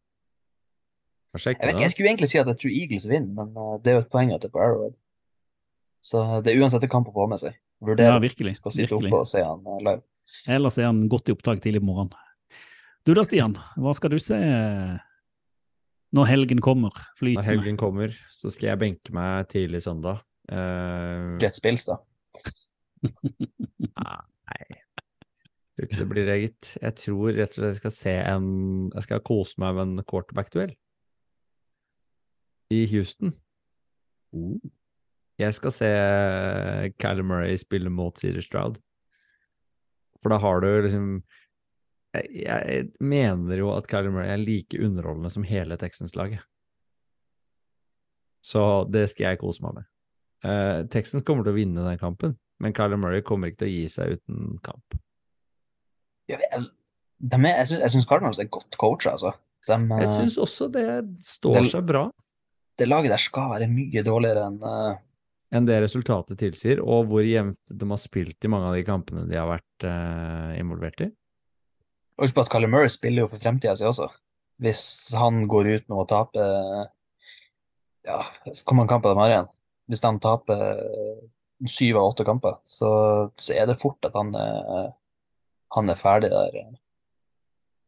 Jeg 1.30 1.56
vet 1.60 1.74
ikke, 1.76 1.84
jeg 1.84 1.94
skulle 1.94 2.10
egentlig 2.10 2.28
si 2.32 2.38
at 2.40 2.48
jeg 2.50 2.58
tror 2.58 2.72
Eagles 2.74 3.06
vinner, 3.06 3.34
men 3.36 3.52
eh, 3.54 3.74
det 3.84 3.92
er 3.92 3.98
jo 4.00 4.04
et 4.04 4.10
poeng 4.10 4.32
at 4.34 4.42
det 4.42 4.50
er 4.50 4.54
på 4.56 4.62
Arrowhead. 4.64 4.96
Så 6.02 6.22
det 6.42 6.52
er 6.52 6.62
uansett 6.64 6.86
en 6.86 6.90
kamp 6.90 7.10
å 7.10 7.14
få 7.14 7.28
med 7.30 7.42
seg. 7.42 7.54
Ja, 8.00 8.16
virkelig. 8.20 8.56
skal 8.58 8.74
sitte 8.74 8.96
virkelig. 8.96 9.12
oppe 9.12 9.22
og 9.22 9.30
se 9.30 9.44
han 9.44 9.62
eh, 9.62 9.84
live. 9.86 10.02
Ellers 10.50 10.78
er 10.80 10.88
han 10.88 11.04
godt 11.10 11.30
i 11.30 11.36
opptak 11.36 11.62
tidlig 11.62 11.82
på 11.84 11.90
morgenen. 11.90 12.16
Du 13.06 13.14
da, 13.16 13.24
Stian, 13.24 13.54
hva 13.80 13.94
skal 13.96 14.12
du 14.12 14.18
se 14.20 14.38
når 16.16 16.26
helgen 16.26 16.60
kommer? 16.62 16.94
Når 17.22 17.46
helgen 17.46 17.78
kommer, 17.80 18.14
så 18.34 18.50
skal 18.50 18.72
jeg 18.72 18.82
benke 18.82 19.14
meg 19.14 19.48
tidlig 19.52 19.84
søndag. 19.86 20.24
Uh... 20.50 21.38
Jet 21.42 21.56
Spills, 21.56 21.86
da. 21.86 22.00
Nei. 23.06 24.62
Jeg 24.74 25.86
tror 25.86 25.86
ikke 25.86 26.00
det 26.02 26.08
blir 26.10 26.26
det, 26.28 26.38
gitt. 26.42 26.70
Jeg 26.82 26.96
tror 26.98 27.38
rett 27.38 27.54
og 27.54 27.60
slett 27.60 27.70
jeg 27.70 27.78
skal 27.78 27.94
se 27.94 28.14
en 28.18 28.46
Jeg 28.90 29.06
skal 29.06 29.22
kose 29.24 29.62
meg 29.62 29.78
med 29.78 29.86
en 29.86 30.08
quarterback-duell. 30.10 30.74
I 32.70 32.84
Houston. 32.92 33.34
Jeg 35.40 35.56
skal 35.56 35.72
se 35.74 35.90
Callum 37.00 37.30
Murray 37.32 37.56
spille 37.58 37.90
mot 37.90 38.18
Cedar 38.18 38.44
Stroud. 38.44 38.78
For 40.20 40.32
da 40.32 40.38
har 40.42 40.60
du 40.62 40.68
liksom 40.84 41.10
jeg, 42.10 42.26
jeg 42.42 42.86
mener 43.00 43.60
jo 43.60 43.70
at 43.76 43.86
Callum 43.90 44.16
Murray 44.18 44.32
er 44.34 44.42
like 44.42 44.78
underholdende 44.82 45.30
som 45.30 45.46
hele 45.46 45.76
Texans-laget. 45.78 46.42
Så 48.42 48.84
det 48.90 49.06
skal 49.12 49.30
jeg 49.30 49.40
kose 49.42 49.62
meg 49.62 49.78
med. 49.78 49.88
Uh, 50.40 50.80
Texans 50.90 51.24
kommer 51.28 51.44
til 51.44 51.52
å 51.52 51.58
vinne 51.58 51.84
den 51.84 52.00
kampen, 52.00 52.34
men 52.60 52.74
Callum 52.76 53.04
Murray 53.04 53.22
kommer 53.26 53.50
ikke 53.50 53.62
til 53.64 53.70
å 53.70 53.74
gi 53.74 53.84
seg 53.92 54.16
uten 54.16 54.56
kamp. 54.64 54.96
Jeg, 56.30 56.40
vet- 56.40 56.70
de 57.20 57.36
er, 57.36 57.58
jeg 57.60 57.68
syns, 57.68 57.82
jeg 57.84 57.94
syns 57.94 58.08
Cardinals 58.08 58.40
er 58.40 58.48
godt 58.52 58.78
coacha, 58.80 59.14
altså. 59.14 59.34
De, 59.68 59.76
Jeg 59.76 60.08
eh, 60.08 60.14
syns 60.16 60.38
også 60.40 60.70
det 60.72 60.86
står 61.28 61.58
de, 61.60 61.66
seg 61.68 61.84
bra 61.86 62.06
det 62.80 62.88
laget 62.88 63.12
der 63.12 63.22
skal 63.22 63.52
være 63.54 63.70
mye 63.70 64.02
dårligere 64.06 64.46
enn 64.48 64.58
uh... 64.64 64.98
enn 65.54 65.66
det 65.68 65.80
resultatet 65.84 66.40
tilsier, 66.40 66.82
og 66.82 67.10
hvor 67.10 67.26
jevnt 67.26 67.60
de 67.70 67.88
har 67.92 68.00
spilt 68.00 68.46
i 68.46 68.50
mange 68.52 68.70
av 68.70 68.78
de 68.78 68.86
kampene 68.86 69.26
de 69.28 69.38
har 69.38 69.48
vært 69.50 69.86
uh, 69.86 70.52
involvert 70.58 71.04
i. 71.06 71.10
Husk 72.20 72.36
på 72.36 72.44
at 72.44 72.52
Callum 72.52 72.74
Murray 72.74 72.92
spiller 72.92 73.24
jo 73.24 73.30
for 73.32 73.42
fremtida 73.42 73.76
si 73.78 73.86
også. 73.88 74.10
Hvis 74.60 74.82
han 75.16 75.46
går 75.48 75.70
ut 75.70 75.86
med 75.88 76.02
å 76.02 76.08
tape 76.08 76.46
Ja, 78.04 78.18
hvor 78.66 78.76
mange 78.76 78.92
kamper 78.92 79.14
de 79.14 79.20
har 79.22 79.32
igjen? 79.32 79.48
Hvis 79.88 80.02
han 80.04 80.18
taper 80.20 80.60
eh, 80.76 81.22
syv 81.64 81.96
av 81.96 82.10
åtte 82.10 82.26
kamper, 82.28 82.58
så, 82.68 82.90
så 83.40 83.56
er 83.56 83.70
det 83.70 83.78
fort 83.80 84.04
at 84.04 84.14
han 84.16 84.34
han 85.74 85.92
er 85.92 85.98
ferdig 85.98 86.30
der. 86.32 86.58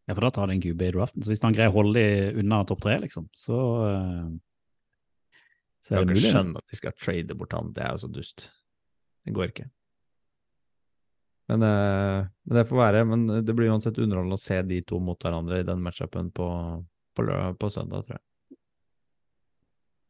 Ja, 0.06 0.14
for 0.14 0.24
da 0.26 0.30
tar 0.34 0.50
det 0.50 0.56
en 0.56 0.64
QB 0.64 0.86
i 0.86 0.94
draften. 0.94 1.24
Så 1.24 1.32
hvis 1.32 1.42
han 1.44 1.54
greier 1.56 1.72
å 1.72 1.78
holde 1.80 1.98
de 1.98 2.42
unna 2.42 2.62
topp 2.66 2.82
tre, 2.84 2.98
liksom, 3.02 3.28
så, 3.36 3.58
eh, 3.88 4.26
så 5.82 5.94
Jeg 5.94 5.98
er 5.98 6.02
kan 6.02 6.08
det 6.08 6.16
ikke 6.16 6.22
mulig. 6.22 6.32
skjønne 6.32 6.60
at 6.62 6.70
de 6.72 6.78
skal 6.78 6.92
trade 6.98 7.34
bort 7.38 7.52
han, 7.58 7.72
det 7.74 7.82
er 7.84 7.94
jo 7.96 8.02
så 8.04 8.10
dust. 8.14 8.44
Det 9.26 9.34
går 9.34 9.48
ikke. 9.50 9.68
Men, 11.50 11.62
eh, 11.66 12.26
men 12.46 12.56
det 12.56 12.68
får 12.68 12.78
være. 12.78 13.04
Men 13.10 13.26
det 13.44 13.54
blir 13.58 13.70
uansett 13.72 13.98
underholdende 13.98 14.38
å 14.38 14.42
se 14.42 14.60
de 14.62 14.78
to 14.86 15.00
mot 15.02 15.18
hverandre 15.18 15.60
i 15.60 15.66
den 15.66 15.82
matchupen 15.82 16.30
på, 16.34 16.46
på, 17.18 17.26
på 17.58 17.70
søndag, 17.74 18.06
tror 18.06 18.16
jeg. 18.18 18.24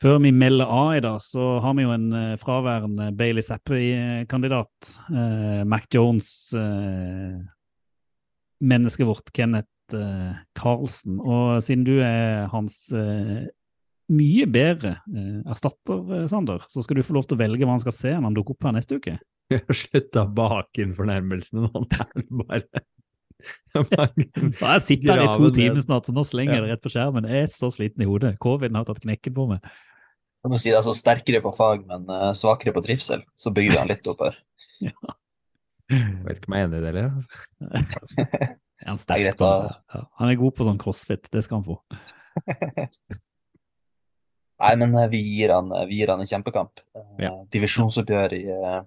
Før 0.02 0.16
vi 0.18 0.32
melder 0.34 0.66
av 0.66 0.96
i 0.96 1.00
dag, 1.04 1.20
så 1.22 1.58
har 1.62 1.74
vi 1.78 1.84
jo 1.86 1.92
en 1.94 2.08
eh, 2.18 2.36
fraværende 2.42 3.12
Bailey 3.16 3.44
Zappi-kandidat. 3.46 4.92
Eh, 5.14 5.60
Mac 5.64 5.86
Jones, 5.94 6.28
eh, 6.58 7.36
mennesket 8.60 9.06
vårt 9.06 9.30
Kenneth 9.36 9.94
eh, 9.94 10.40
Carlsen. 10.58 11.20
Og 11.22 11.62
siden 11.62 11.86
du 11.86 11.94
er 12.02 12.48
hans 12.52 12.88
eh, 12.98 13.46
mye 14.10 14.46
bedre 14.50 14.96
eh, 15.12 15.42
erstatter, 15.52 16.00
eh, 16.16 16.24
Sander, 16.30 16.64
så 16.70 16.82
skal 16.84 16.98
du 16.98 17.04
få 17.06 17.16
lov 17.16 17.28
til 17.28 17.38
å 17.38 17.42
velge 17.42 17.66
hva 17.66 17.76
han 17.76 17.84
skal 17.84 17.94
se 17.96 18.14
når 18.14 18.26
han 18.28 18.38
dukker 18.38 18.56
opp 18.56 18.66
her 18.68 18.74
neste 18.76 18.98
uke. 18.98 19.18
Vi 19.52 19.60
har 19.60 19.76
slutta 19.76 20.24
å 20.24 20.32
bake 20.32 20.84
inn 20.84 20.96
fornærmelsene 20.96 21.68
nå. 21.68 21.84
Det 21.92 22.26
bare 22.42 22.64
jeg 23.74 24.82
sitter 24.84 25.16
her 25.16 25.24
i 25.24 25.30
to 25.34 25.48
timer 25.54 25.82
snart, 25.82 26.06
så 26.06 26.14
nå 26.14 26.22
slenger 26.26 26.54
jeg 26.60 26.62
det 26.62 26.74
rett 26.76 26.84
på 26.84 26.92
skjermen. 26.92 27.26
Jeg 27.26 27.48
er 27.48 27.50
så 27.50 27.72
sliten 27.74 28.04
i 28.04 28.06
hodet. 28.06 28.36
Covid 28.42 28.74
har 28.76 28.86
tatt 28.86 29.02
knekken 29.02 29.34
på 29.34 29.48
meg. 29.50 29.64
Jeg 30.42 30.50
må 30.52 30.58
si 30.62 30.70
det 30.70 30.78
er 30.78 30.86
så 30.86 30.94
sterkere 30.94 31.40
på 31.42 31.52
fag, 31.54 31.82
men 31.88 32.06
eh, 32.10 32.30
svakere 32.38 32.74
på 32.74 32.82
trivsel. 32.86 33.24
Så 33.38 33.50
bygger 33.54 33.74
vi 33.74 33.80
han 33.80 33.90
litt 33.90 34.08
opp 34.10 34.22
her. 34.26 34.38
Jeg 34.82 36.22
vet 36.24 36.38
ikke 36.38 36.50
om 36.50 36.56
jeg 36.56 36.62
er 36.62 36.68
enig 36.68 36.78
i 36.78 36.84
det, 36.84 36.92
eller? 36.92 37.10
Er 38.82 38.94
er 39.18 39.26
ja, 39.42 40.00
han 40.18 40.30
er 40.30 40.40
god 40.40 40.56
på 40.58 40.66
sånn 40.66 40.80
crossfit, 40.82 41.28
det 41.34 41.44
skal 41.46 41.60
han 41.60 41.66
få. 41.68 41.76
Nei, 44.62 44.74
men 44.78 44.94
eh, 44.94 45.08
vi 45.10 45.20
gir 45.20 45.52
han, 45.54 45.72
vi 45.88 46.00
gir 46.00 46.12
han 46.12 46.22
en 46.22 46.28
kjempekamp. 46.30 46.82
Eh, 46.96 47.08
Ja. 47.26 47.32
Divisjonsoppgjør 47.54 48.36
i, 48.36 48.42
eh, 48.54 48.82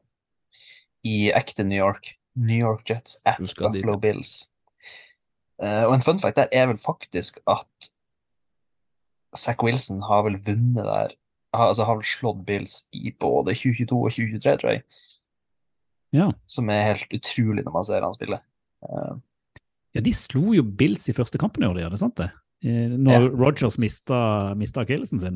i 1.06 1.18
ekte 1.36 1.66
New 1.68 1.78
York. 1.78 2.14
New 2.36 2.60
York 2.60 2.90
Jets 2.90 3.20
at 3.26 3.40
Buffalo 3.40 3.96
dit, 3.96 4.02
Bills. 4.02 4.34
Eh, 5.64 5.84
og 5.88 5.94
en 5.96 6.04
fun 6.04 6.20
fact 6.20 6.40
der 6.40 6.52
er 6.52 6.68
vel 6.68 6.80
faktisk 6.80 7.40
at 7.48 7.92
Zack 9.36 9.64
Wilson 9.64 10.02
har 10.04 10.24
vel 10.28 10.40
vunnet 10.44 10.84
der 10.84 11.16
altså 11.56 11.86
har 11.88 11.96
vel 11.96 12.08
slått 12.08 12.42
Bills 12.48 12.82
i 12.92 13.14
både 13.16 13.54
2022 13.56 13.96
og 13.96 14.12
2023, 14.12 14.56
tror 14.60 14.74
jeg. 14.74 14.82
Ja. 16.16 16.30
Som 16.52 16.70
er 16.72 16.90
helt 16.92 17.16
utrolig 17.16 17.64
når 17.64 17.76
man 17.76 17.88
ser 17.88 18.04
han 18.04 18.16
spille. 18.18 18.42
Eh, 18.88 19.16
Ja, 19.96 20.02
de 20.04 20.12
slo 20.12 20.52
jo 20.52 20.64
Bills 20.64 21.08
i 21.08 21.14
første 21.16 21.40
kampen 21.40 21.64
i 21.64 21.68
år, 21.70 21.78
de, 21.78 21.86
er 21.88 21.94
det 21.94 22.02
sant 22.02 22.18
det? 22.20 22.28
Eh, 22.66 22.90
Når 22.98 23.12
Ja. 23.14 23.30
Rogers 23.30 23.78
mista, 23.78 24.18
mista 24.58 24.82
akillesen 24.82 25.20
sin, 25.22 25.36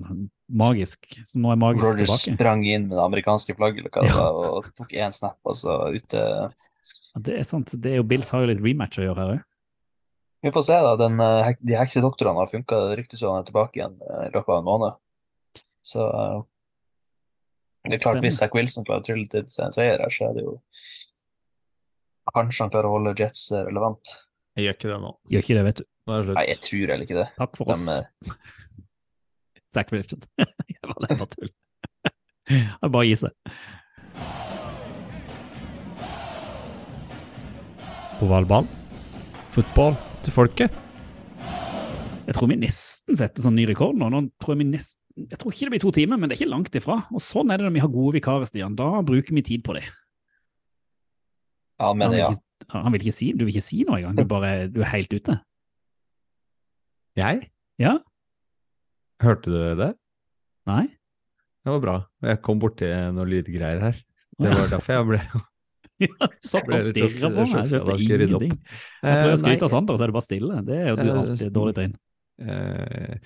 magisk, 0.49 1.06
Så 1.30 1.38
nå 1.38 1.51
er 1.53 1.60
magisk 1.61 1.85
Rogers 1.85 2.10
tilbake. 2.23 2.38
sprang 2.39 2.64
inn 2.65 2.88
med 2.88 2.97
det 2.97 3.03
amerikanske 3.03 3.53
flagget 3.56 3.84
eller 3.85 3.91
hva 3.93 4.01
det 4.01 4.10
Ja. 4.10 4.15
var, 4.18 4.49
og 4.57 4.65
tok 4.76 4.89
én 4.97 5.14
snap, 5.14 5.38
og 5.45 5.53
så 5.56 5.76
ute 5.93 6.18
Ja, 6.18 7.19
det 7.22 7.39
er 7.39 7.43
sant, 7.43 7.69
det 7.81 7.91
er 7.91 7.95
jo 7.97 8.03
Bills 8.03 8.31
har 8.31 8.41
jo 8.41 8.47
litt 8.53 8.64
rematch 8.64 8.97
å 8.97 9.06
gjøre 9.06 9.15
her 9.18 9.34
òg. 9.35 9.43
Vi 10.41 10.51
får 10.51 10.64
se, 10.64 10.73
da. 10.73 10.95
Den, 10.95 11.19
eh, 11.19 11.53
de 11.61 11.73
heksedoktorene 11.76 12.38
har 12.39 12.47
funka. 12.47 12.77
Det 12.89 12.97
ryktes 13.03 13.19
jo 13.22 13.34
han 13.34 13.43
er 13.43 13.51
tilbake 13.51 13.76
igjen 13.76 13.97
eh, 14.01 14.27
i 14.27 14.31
løpet 14.31 14.49
av 14.49 14.57
en 14.60 14.64
måned. 14.65 14.93
Så 15.84 16.45
det 17.85 17.93
er 17.93 17.97
klart, 17.99 18.22
hvis 18.23 18.38
Zack 18.39 18.53
Wilson 18.53 18.85
klarer 18.85 19.01
å 19.01 19.06
trylle 19.06 19.27
til 19.30 19.43
seg 19.43 19.65
en 19.65 19.72
seier 19.76 19.99
her, 19.99 20.10
så 20.10 20.30
er 20.30 20.34
det 20.35 20.43
jo 20.45 20.60
Kanskje 22.34 22.61
han 22.61 22.69
klarer 22.69 22.85
å 22.85 22.97
holde 22.97 23.15
Jets 23.18 23.51
relevant. 23.51 24.11
Jeg 24.56 24.65
gjør 24.68 24.76
ikke 24.77 24.89
det 24.93 24.99
nå. 25.01 25.11
Gjør 25.34 25.43
ikke 25.43 25.56
det, 25.57 25.64
vet 25.65 25.76
du. 25.81 25.85
Nå 26.10 26.15
er 26.18 26.26
det 26.26 26.36
Nei, 26.40 26.45
jeg 26.49 26.61
tror 26.65 26.90
heller 26.90 27.06
ikke 27.06 27.18
det. 27.19 27.27
Takk 27.38 27.57
for 27.60 27.69
oss. 27.69 27.84
De, 27.86 27.98
eh, 27.99 28.38
Zack 29.76 29.91
Wilson. 29.94 30.23
Jeg 30.73 30.88
var 30.90 30.95
det 31.03 31.18
bare 31.19 31.30
tull. 31.36 31.52
Det 32.49 32.90
bare 32.95 33.03
å 33.03 33.06
gi 33.06 33.18
seg. 33.19 33.34
Ovalball. 38.26 38.65
Fotball 39.53 39.94
til 40.26 40.34
folket. 40.34 40.80
Jeg 42.26 42.38
tror 42.38 42.49
vi 42.49 42.57
nesten 42.61 43.18
setter 43.18 43.45
sånn 43.45 43.56
ny 43.57 43.68
rekord 43.69 43.98
nå. 43.98 44.10
nå 44.10 44.23
tror 44.41 44.56
jeg, 44.56 44.64
vi 44.64 44.68
nesten, 44.72 45.02
jeg 45.30 45.38
tror 45.38 45.53
ikke 45.53 45.68
det 45.68 45.73
blir 45.76 45.84
to 45.84 45.94
timer, 45.94 46.18
men 46.18 46.30
det 46.30 46.36
er 46.36 46.41
ikke 46.41 46.56
langt 46.56 46.77
ifra. 46.77 46.98
Og 47.14 47.22
sånn 47.22 47.53
er 47.53 47.61
det 47.61 47.68
når 47.68 47.76
vi 47.77 47.84
har 47.86 47.94
gode 47.94 48.15
vikarer, 48.18 48.49
Stian. 48.49 48.77
Da 48.77 48.90
bruker 49.06 49.38
vi 49.38 49.45
tid 49.45 49.61
på 49.65 49.77
det. 49.77 49.86
ja, 51.77 51.94
men 51.94 52.07
han, 52.07 52.18
vil 52.18 52.23
ja. 52.23 52.34
ikke, 52.34 52.73
han 52.73 52.98
vil 52.98 53.06
ikke 53.06 53.18
si, 53.19 53.30
du 53.38 53.45
vil 53.45 53.53
ikke 53.53 53.68
si 53.69 53.86
noe 53.86 54.02
engang. 54.02 54.18
Du, 54.18 54.26
bare, 54.30 54.56
du 54.73 54.81
er 54.81 54.91
helt 54.98 55.14
ute. 55.14 55.38
Jeg? 57.19 57.49
Ja? 57.81 57.97
Hørte 59.23 59.51
du 59.51 59.59
det? 59.79 59.91
Nei? 60.69 60.85
Det 61.65 61.73
var 61.75 61.81
bra. 61.83 61.95
Jeg 62.23 62.39
kom 62.45 62.59
borti 62.61 62.87
noen 62.87 63.29
lydgreier 63.29 63.81
her. 63.83 63.97
Det 64.39 64.51
var 64.55 64.69
derfor 64.71 64.95
jeg 64.95 65.07
ble 65.09 65.21
Ja, 65.99 66.27
satt 66.47 66.69
og 66.71 66.85
stirra 66.85 67.29
på 67.35 67.43
meg. 67.49 67.65
Jeg 67.67 67.81
jeg 67.83 68.19
rydde 68.21 68.27
ingenting. 68.29 68.53
Jeg 69.03 69.17
prøver 69.17 69.33
å 69.33 69.35
Eh, 69.35 69.39
skryte 69.41 69.67
av 69.67 69.71
Sander, 69.73 69.97
så 69.99 70.05
er 70.05 70.11
det 70.11 70.15
bare 70.15 70.27
stille. 70.29 70.59
Det 70.63 70.77
er 70.77 70.87
jo 70.93 70.95
du 70.95 71.01
Eh, 71.03 71.17
alltid 71.19 71.41
et 71.49 71.55
dårlig 71.57 71.73
tegn. 71.75 71.95
eh, 72.39 73.17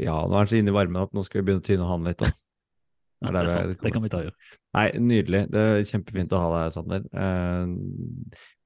Ja, 0.00 0.14
nå 0.24 0.32
er 0.32 0.38
han 0.40 0.48
så 0.48 0.56
inne 0.56 0.72
i 0.72 0.76
varmen 0.78 1.02
at 1.02 1.12
nå 1.12 1.24
skal 1.26 1.42
vi 1.42 1.50
begynne 1.50 1.60
å 1.60 1.66
tyne 1.68 1.90
han 1.90 2.08
litt, 2.08 2.22
da. 2.24 2.30
Det, 3.22 3.32
det, 3.36 3.52
sant. 3.52 3.82
det 3.84 3.92
kan 3.94 4.02
vi 4.02 4.08
ta 4.10 4.22
og 4.22 4.24
gjøre. 4.30 4.56
Nei, 4.74 4.86
nydelig. 5.12 5.42
Det 5.52 5.60
er 5.60 5.84
kjempefint 5.92 6.32
å 6.32 6.40
ha 6.40 6.48
deg, 6.56 6.72
Sander. 6.74 7.04
Uh, 7.12 7.68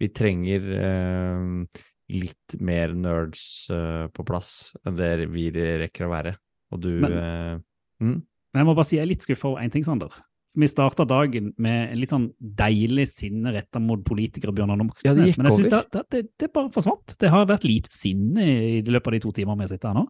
vi 0.01 0.09
trenger 0.15 0.71
eh, 0.79 1.83
litt 2.13 2.57
mer 2.63 2.95
nerds 2.95 3.67
uh, 3.73 4.07
på 4.15 4.25
plass 4.27 4.77
enn 4.87 4.97
det 4.99 5.29
vi 5.33 5.49
rekker 5.55 6.07
å 6.07 6.13
være. 6.13 6.37
Og 6.75 6.83
du 6.83 6.93
Men- 7.03 7.19
uh, 7.19 7.61
mm? 8.03 8.17
Men 8.57 8.63
jeg 8.63 8.67
må 8.71 8.75
bare 8.79 8.89
si 8.89 8.97
jeg 8.97 9.05
er 9.05 9.11
litt 9.11 9.25
skuffa 9.27 9.51
over 9.51 9.61
én 9.61 9.73
ting, 9.73 9.85
Sander. 9.85 10.15
Vi 10.57 10.69
starta 10.71 11.05
dagen 11.05 11.51
med 11.61 11.91
en 11.91 11.99
litt 12.01 12.13
sånn 12.15 12.31
deilig 12.41 13.05
sinne 13.13 13.53
retta 13.53 13.83
mot 13.83 14.01
politikere, 14.07 14.55
Bjørnar 14.57 14.79
Moxnes. 14.81 15.05
Ja, 15.05 15.13
men 15.13 15.51
jeg 15.51 15.59
synes 15.59 15.69
det, 15.93 16.05
det, 16.15 16.23
det, 16.41 16.49
bare 16.55 16.73
forsvant. 16.73 17.13
Det 17.21 17.29
har 17.29 17.45
vært 17.51 17.67
lite 17.69 17.93
sinne 17.93 18.47
i 18.47 18.79
løpet 18.81 19.11
av 19.11 19.17
de 19.19 19.21
to 19.27 19.35
timene 19.37 19.67
vi 19.67 19.75
sitter 19.75 19.93
her 19.93 19.99
nå. 19.99 20.07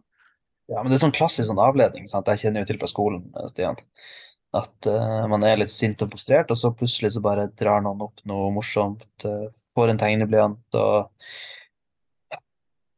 Ja, 0.71 0.79
men 0.79 0.91
det 0.91 0.97
er 0.97 1.03
sånn 1.03 1.15
klassisk 1.15 1.49
sånn 1.49 1.59
avledning. 1.59 2.07
Sant? 2.07 2.31
Jeg 2.31 2.45
kjenner 2.45 2.63
jo 2.63 2.69
til 2.71 2.79
fra 2.79 2.89
skolen, 2.91 3.27
eh, 3.35 3.51
Stian. 3.51 3.75
At 4.55 4.87
uh, 4.87 5.27
man 5.27 5.43
er 5.43 5.59
litt 5.59 5.73
sint 5.75 6.01
og 6.03 6.13
frustrert, 6.13 6.51
og 6.53 6.59
så 6.59 6.71
plutselig 6.71 7.13
så 7.17 7.23
bare 7.23 7.49
drar 7.59 7.83
noen 7.83 8.07
opp 8.07 8.23
noe 8.31 8.47
morsomt. 8.55 9.03
Uh, 9.27 9.51
får 9.75 9.91
en 9.91 9.99
tegneblyant 9.99 10.79
og 10.79 11.27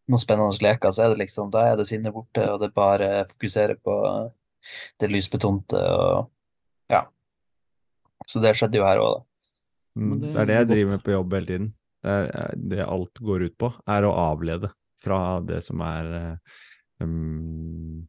noen 0.10 0.22
spennende 0.22 0.66
leker, 0.66 0.94
så 0.94 1.06
er 1.06 1.14
det 1.14 1.24
liksom 1.24 1.52
Da 1.54 1.68
er 1.70 1.80
det 1.80 1.88
sinnet 1.90 2.16
borte, 2.16 2.44
og 2.52 2.62
det 2.64 2.74
bare 2.78 3.24
fokuserer 3.30 3.80
på 3.84 3.96
det 5.00 5.12
lysbetonte 5.12 5.80
og 5.96 6.30
Ja. 6.90 7.06
Så 8.28 8.42
det 8.42 8.56
skjedde 8.58 8.80
jo 8.80 8.86
her 8.88 9.02
òg, 9.02 9.20
da. 9.20 9.26
Mm, 10.00 10.16
det, 10.22 10.32
det 10.34 10.42
er 10.42 10.48
det 10.50 10.58
jeg 10.58 10.70
driver 10.70 10.92
med 10.96 11.04
på 11.06 11.14
jobb 11.14 11.34
hele 11.34 11.50
tiden. 11.50 11.70
Det, 12.04 12.16
er, 12.16 12.54
det 12.72 12.86
alt 12.86 13.22
går 13.30 13.46
ut 13.50 13.56
på, 13.60 13.70
er 13.90 14.08
å 14.08 14.16
avlede 14.16 14.70
fra 15.00 15.20
det 15.44 15.60
som 15.66 15.82
er 15.84 16.10
um, 17.04 18.08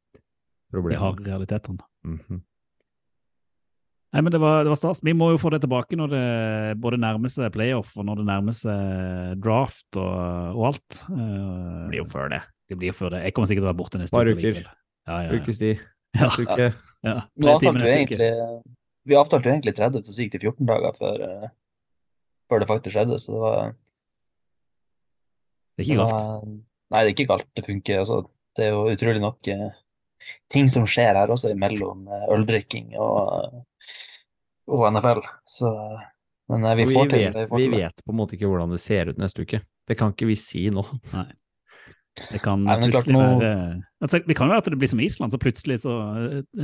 problemet. 0.70 0.96
Vi 0.96 1.02
har 1.04 1.20
realitetene. 1.30 1.88
Mhm. 2.06 2.40
Nei, 4.10 4.22
men 4.26 4.32
det 4.34 4.40
var, 4.42 4.64
det 4.66 4.72
var 4.72 4.78
stas. 4.80 5.00
Vi 5.06 5.12
må 5.14 5.28
jo 5.30 5.38
få 5.38 5.52
det 5.54 5.60
tilbake 5.62 5.94
når 5.98 6.10
det 6.10 6.22
både 6.82 6.98
nærmer 6.98 7.30
seg 7.30 7.52
playoff 7.54 7.92
og 7.96 8.08
når 8.08 8.16
det 8.22 8.26
nærmer 8.26 8.56
seg 8.58 9.36
draft 9.44 9.98
og, 10.00 10.56
og 10.58 10.64
alt. 10.72 11.02
Eh, 11.06 11.84
Det 11.84 11.92
blir 11.92 12.00
jo 12.02 12.08
før 12.10 12.32
det. 12.32 12.40
Det 12.70 12.78
blir 12.80 12.90
jo 12.90 12.96
før 12.98 13.14
det. 13.14 13.20
Jeg 13.28 13.34
kommer 13.36 13.50
sikkert 13.50 13.62
til 13.62 13.68
å 13.68 13.70
være 13.70 13.78
borte 13.82 14.00
neste 14.02 14.16
Bare 14.18 14.34
uke. 14.34 14.40
uker. 14.40 14.58
likevel. 14.58 14.76
Ja, 15.06 15.20
ja, 15.22 15.30
ja. 15.30 15.38
Ukes 15.38 15.62
Neste 16.20 16.42
uke. 16.42 16.66
ja. 17.06 17.16
Avtalte 17.54 17.84
vi 17.86 17.92
egentlig 17.94 19.16
avtalte 19.16 19.48
jo 19.48 19.54
egentlig 19.54 19.74
30, 19.78 20.02
så 20.10 20.22
gikk 20.24 20.34
det 20.34 20.42
14 20.42 20.66
dager 20.68 20.98
før, 20.98 21.22
eh, 21.26 21.48
før 22.50 22.60
det 22.62 22.68
faktisk 22.70 22.94
skjedde, 22.96 23.16
så 23.22 23.32
det 23.32 23.40
var 23.46 23.70
Det 25.78 25.86
er 25.86 25.86
ikke 25.86 26.00
galt. 26.02 26.12
var- 26.12 26.50
Nei, 26.90 27.04
det 27.04 27.06
er 27.06 27.14
ikke 27.14 27.28
galt. 27.30 27.46
Det 27.54 27.64
funker. 27.64 27.98
Altså, 28.02 28.16
det 28.58 28.64
er 28.66 28.70
jo 28.74 28.82
utrolig 28.90 29.20
nok 29.22 29.48
eh, 29.54 29.70
ting 30.52 30.68
som 30.72 30.86
skjer 30.88 31.16
her 31.18 31.32
også, 31.32 31.52
imellom 31.54 32.06
eh, 32.08 32.26
øldrikking 32.36 32.94
og, 33.00 33.34
eh, 33.44 33.92
og 34.70 34.86
NFL. 34.92 35.22
Så 35.48 35.70
Men 36.50 36.64
eh, 36.66 36.76
vi 36.80 36.88
får 36.90 37.10
til 37.12 37.24
vet, 37.24 37.34
det. 37.34 37.44
Vi 37.44 37.50
får 37.52 37.60
vi 37.62 37.68
til 37.68 37.76
det. 37.76 37.84
vet 37.84 38.04
på 38.04 38.14
en 38.14 38.18
måte 38.20 38.36
ikke 38.36 38.50
hvordan 38.50 38.74
det 38.74 38.80
ser 38.82 39.12
ut 39.12 39.20
neste 39.20 39.46
uke. 39.46 39.62
Det 39.88 39.96
kan 39.98 40.12
ikke 40.14 40.28
vi 40.30 40.36
si 40.38 40.66
nå. 40.70 40.84
Det 42.30 42.40
kan 42.42 42.64
Nei, 42.66 42.74
men 42.80 42.90
det 42.90 42.96
plutselig 42.98 43.14
nå- 43.14 43.38
være 43.38 43.82
altså, 44.02 44.18
Det 44.26 44.34
kan 44.36 44.48
jo 44.48 44.52
være 44.52 44.62
at 44.64 44.68
det 44.72 44.78
blir 44.82 44.90
som 44.90 45.00
Island, 45.00 45.32
så 45.32 45.38
plutselig 45.38 45.76
så 45.84 45.94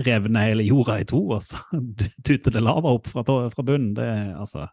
revner 0.08 0.48
hele 0.50 0.66
jorda 0.66 0.98
i 1.00 1.06
to, 1.06 1.20
og 1.36 1.42
så 1.46 1.60
tuter 2.26 2.50
det 2.50 2.62
lava 2.66 2.96
opp 2.98 3.06
fra, 3.06 3.22
fra 3.22 3.62
bunnen. 3.66 3.94
Det 3.94 4.08
altså 4.36 4.66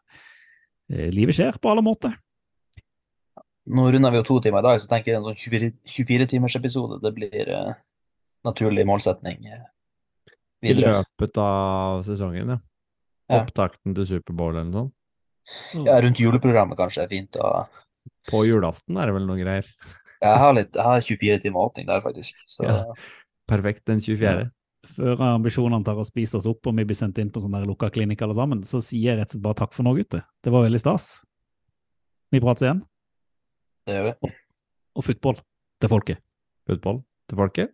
Livet 0.89 1.37
skjer 1.37 1.55
på 1.61 1.69
alle 1.71 1.81
måter. 1.85 2.17
Nå 3.73 3.85
runder 3.93 4.11
vi 4.11 4.19
jo 4.19 4.25
to 4.27 4.39
timer 4.43 4.59
i 4.59 4.65
dag, 4.65 4.81
så 4.83 4.89
tenker 4.91 5.13
jeg 5.13 5.21
en 5.21 5.29
sånn 5.29 5.37
24-timers 5.87 6.57
episode, 6.59 6.97
det 7.05 7.13
blir 7.15 7.53
naturlig 8.47 8.85
målsetning 8.87 9.39
videre. 9.43 9.69
I 10.63 10.73
løpet 10.79 11.37
av 11.43 12.03
sesongen, 12.07 12.53
ja. 12.55 12.59
Ja. 13.31 13.39
Opptakten 13.41 13.95
til 13.95 14.05
Superbowl 14.07 14.53
eller 14.55 14.69
noe 14.69 14.79
sånt. 14.81 14.93
Ja, 15.87 15.97
rundt 16.03 16.19
juleprogrammet 16.21 16.77
kanskje 16.79 17.03
er 17.03 17.11
fint. 17.11 17.35
Og 17.39 17.67
På 18.29 18.43
julaften 18.47 18.97
er 18.99 19.09
det 19.09 19.15
vel 19.17 19.25
noe 19.27 19.39
greier. 19.39 19.67
jeg 20.23 20.39
har 20.39 20.53
litt, 20.55 20.71
jeg 20.75 20.83
har 20.83 21.01
24 21.01 21.39
timer 21.43 21.59
åpning 21.67 21.87
der, 21.87 22.01
faktisk. 22.03 22.43
Så 22.47 22.63
Ja. 22.67 22.93
Perfekt 23.47 23.83
den 23.85 23.99
24. 23.99 24.51
Før 24.87 25.19
ambisjonene 25.35 25.83
tar 25.83 25.95
å 25.99 26.03
spise 26.07 26.37
oss 26.37 26.45
opp 26.47 26.67
og 26.67 26.75
vi 26.75 26.83
blir 26.87 26.95
sendt 26.95 27.17
inn 27.19 27.29
på 27.31 27.41
sånn 27.43 27.51
der 27.55 27.65
lukka 27.67 27.89
klinikk 27.91 28.21
alle 28.21 28.35
sammen, 28.35 28.63
så 28.63 28.81
sier 28.83 29.11
jeg 29.13 29.19
rett 29.19 29.31
og 29.31 29.35
slett 29.35 29.43
bare 29.43 29.59
takk 29.59 29.73
for 29.73 29.83
nå, 29.83 29.95
gutter. 29.95 30.23
Det 30.43 30.51
var 30.51 30.63
veldig 30.63 30.79
stas. 30.79 31.25
Vi 32.31 32.39
prates 32.43 32.63
igjen. 32.63 32.83
det 33.87 33.95
gjør 33.95 34.07
vi. 34.21 34.33
Og 34.95 35.03
football 35.03 35.39
til 35.79 35.89
folket. 35.89 36.19
Football 36.67 37.03
til 37.29 37.37
folket. 37.37 37.73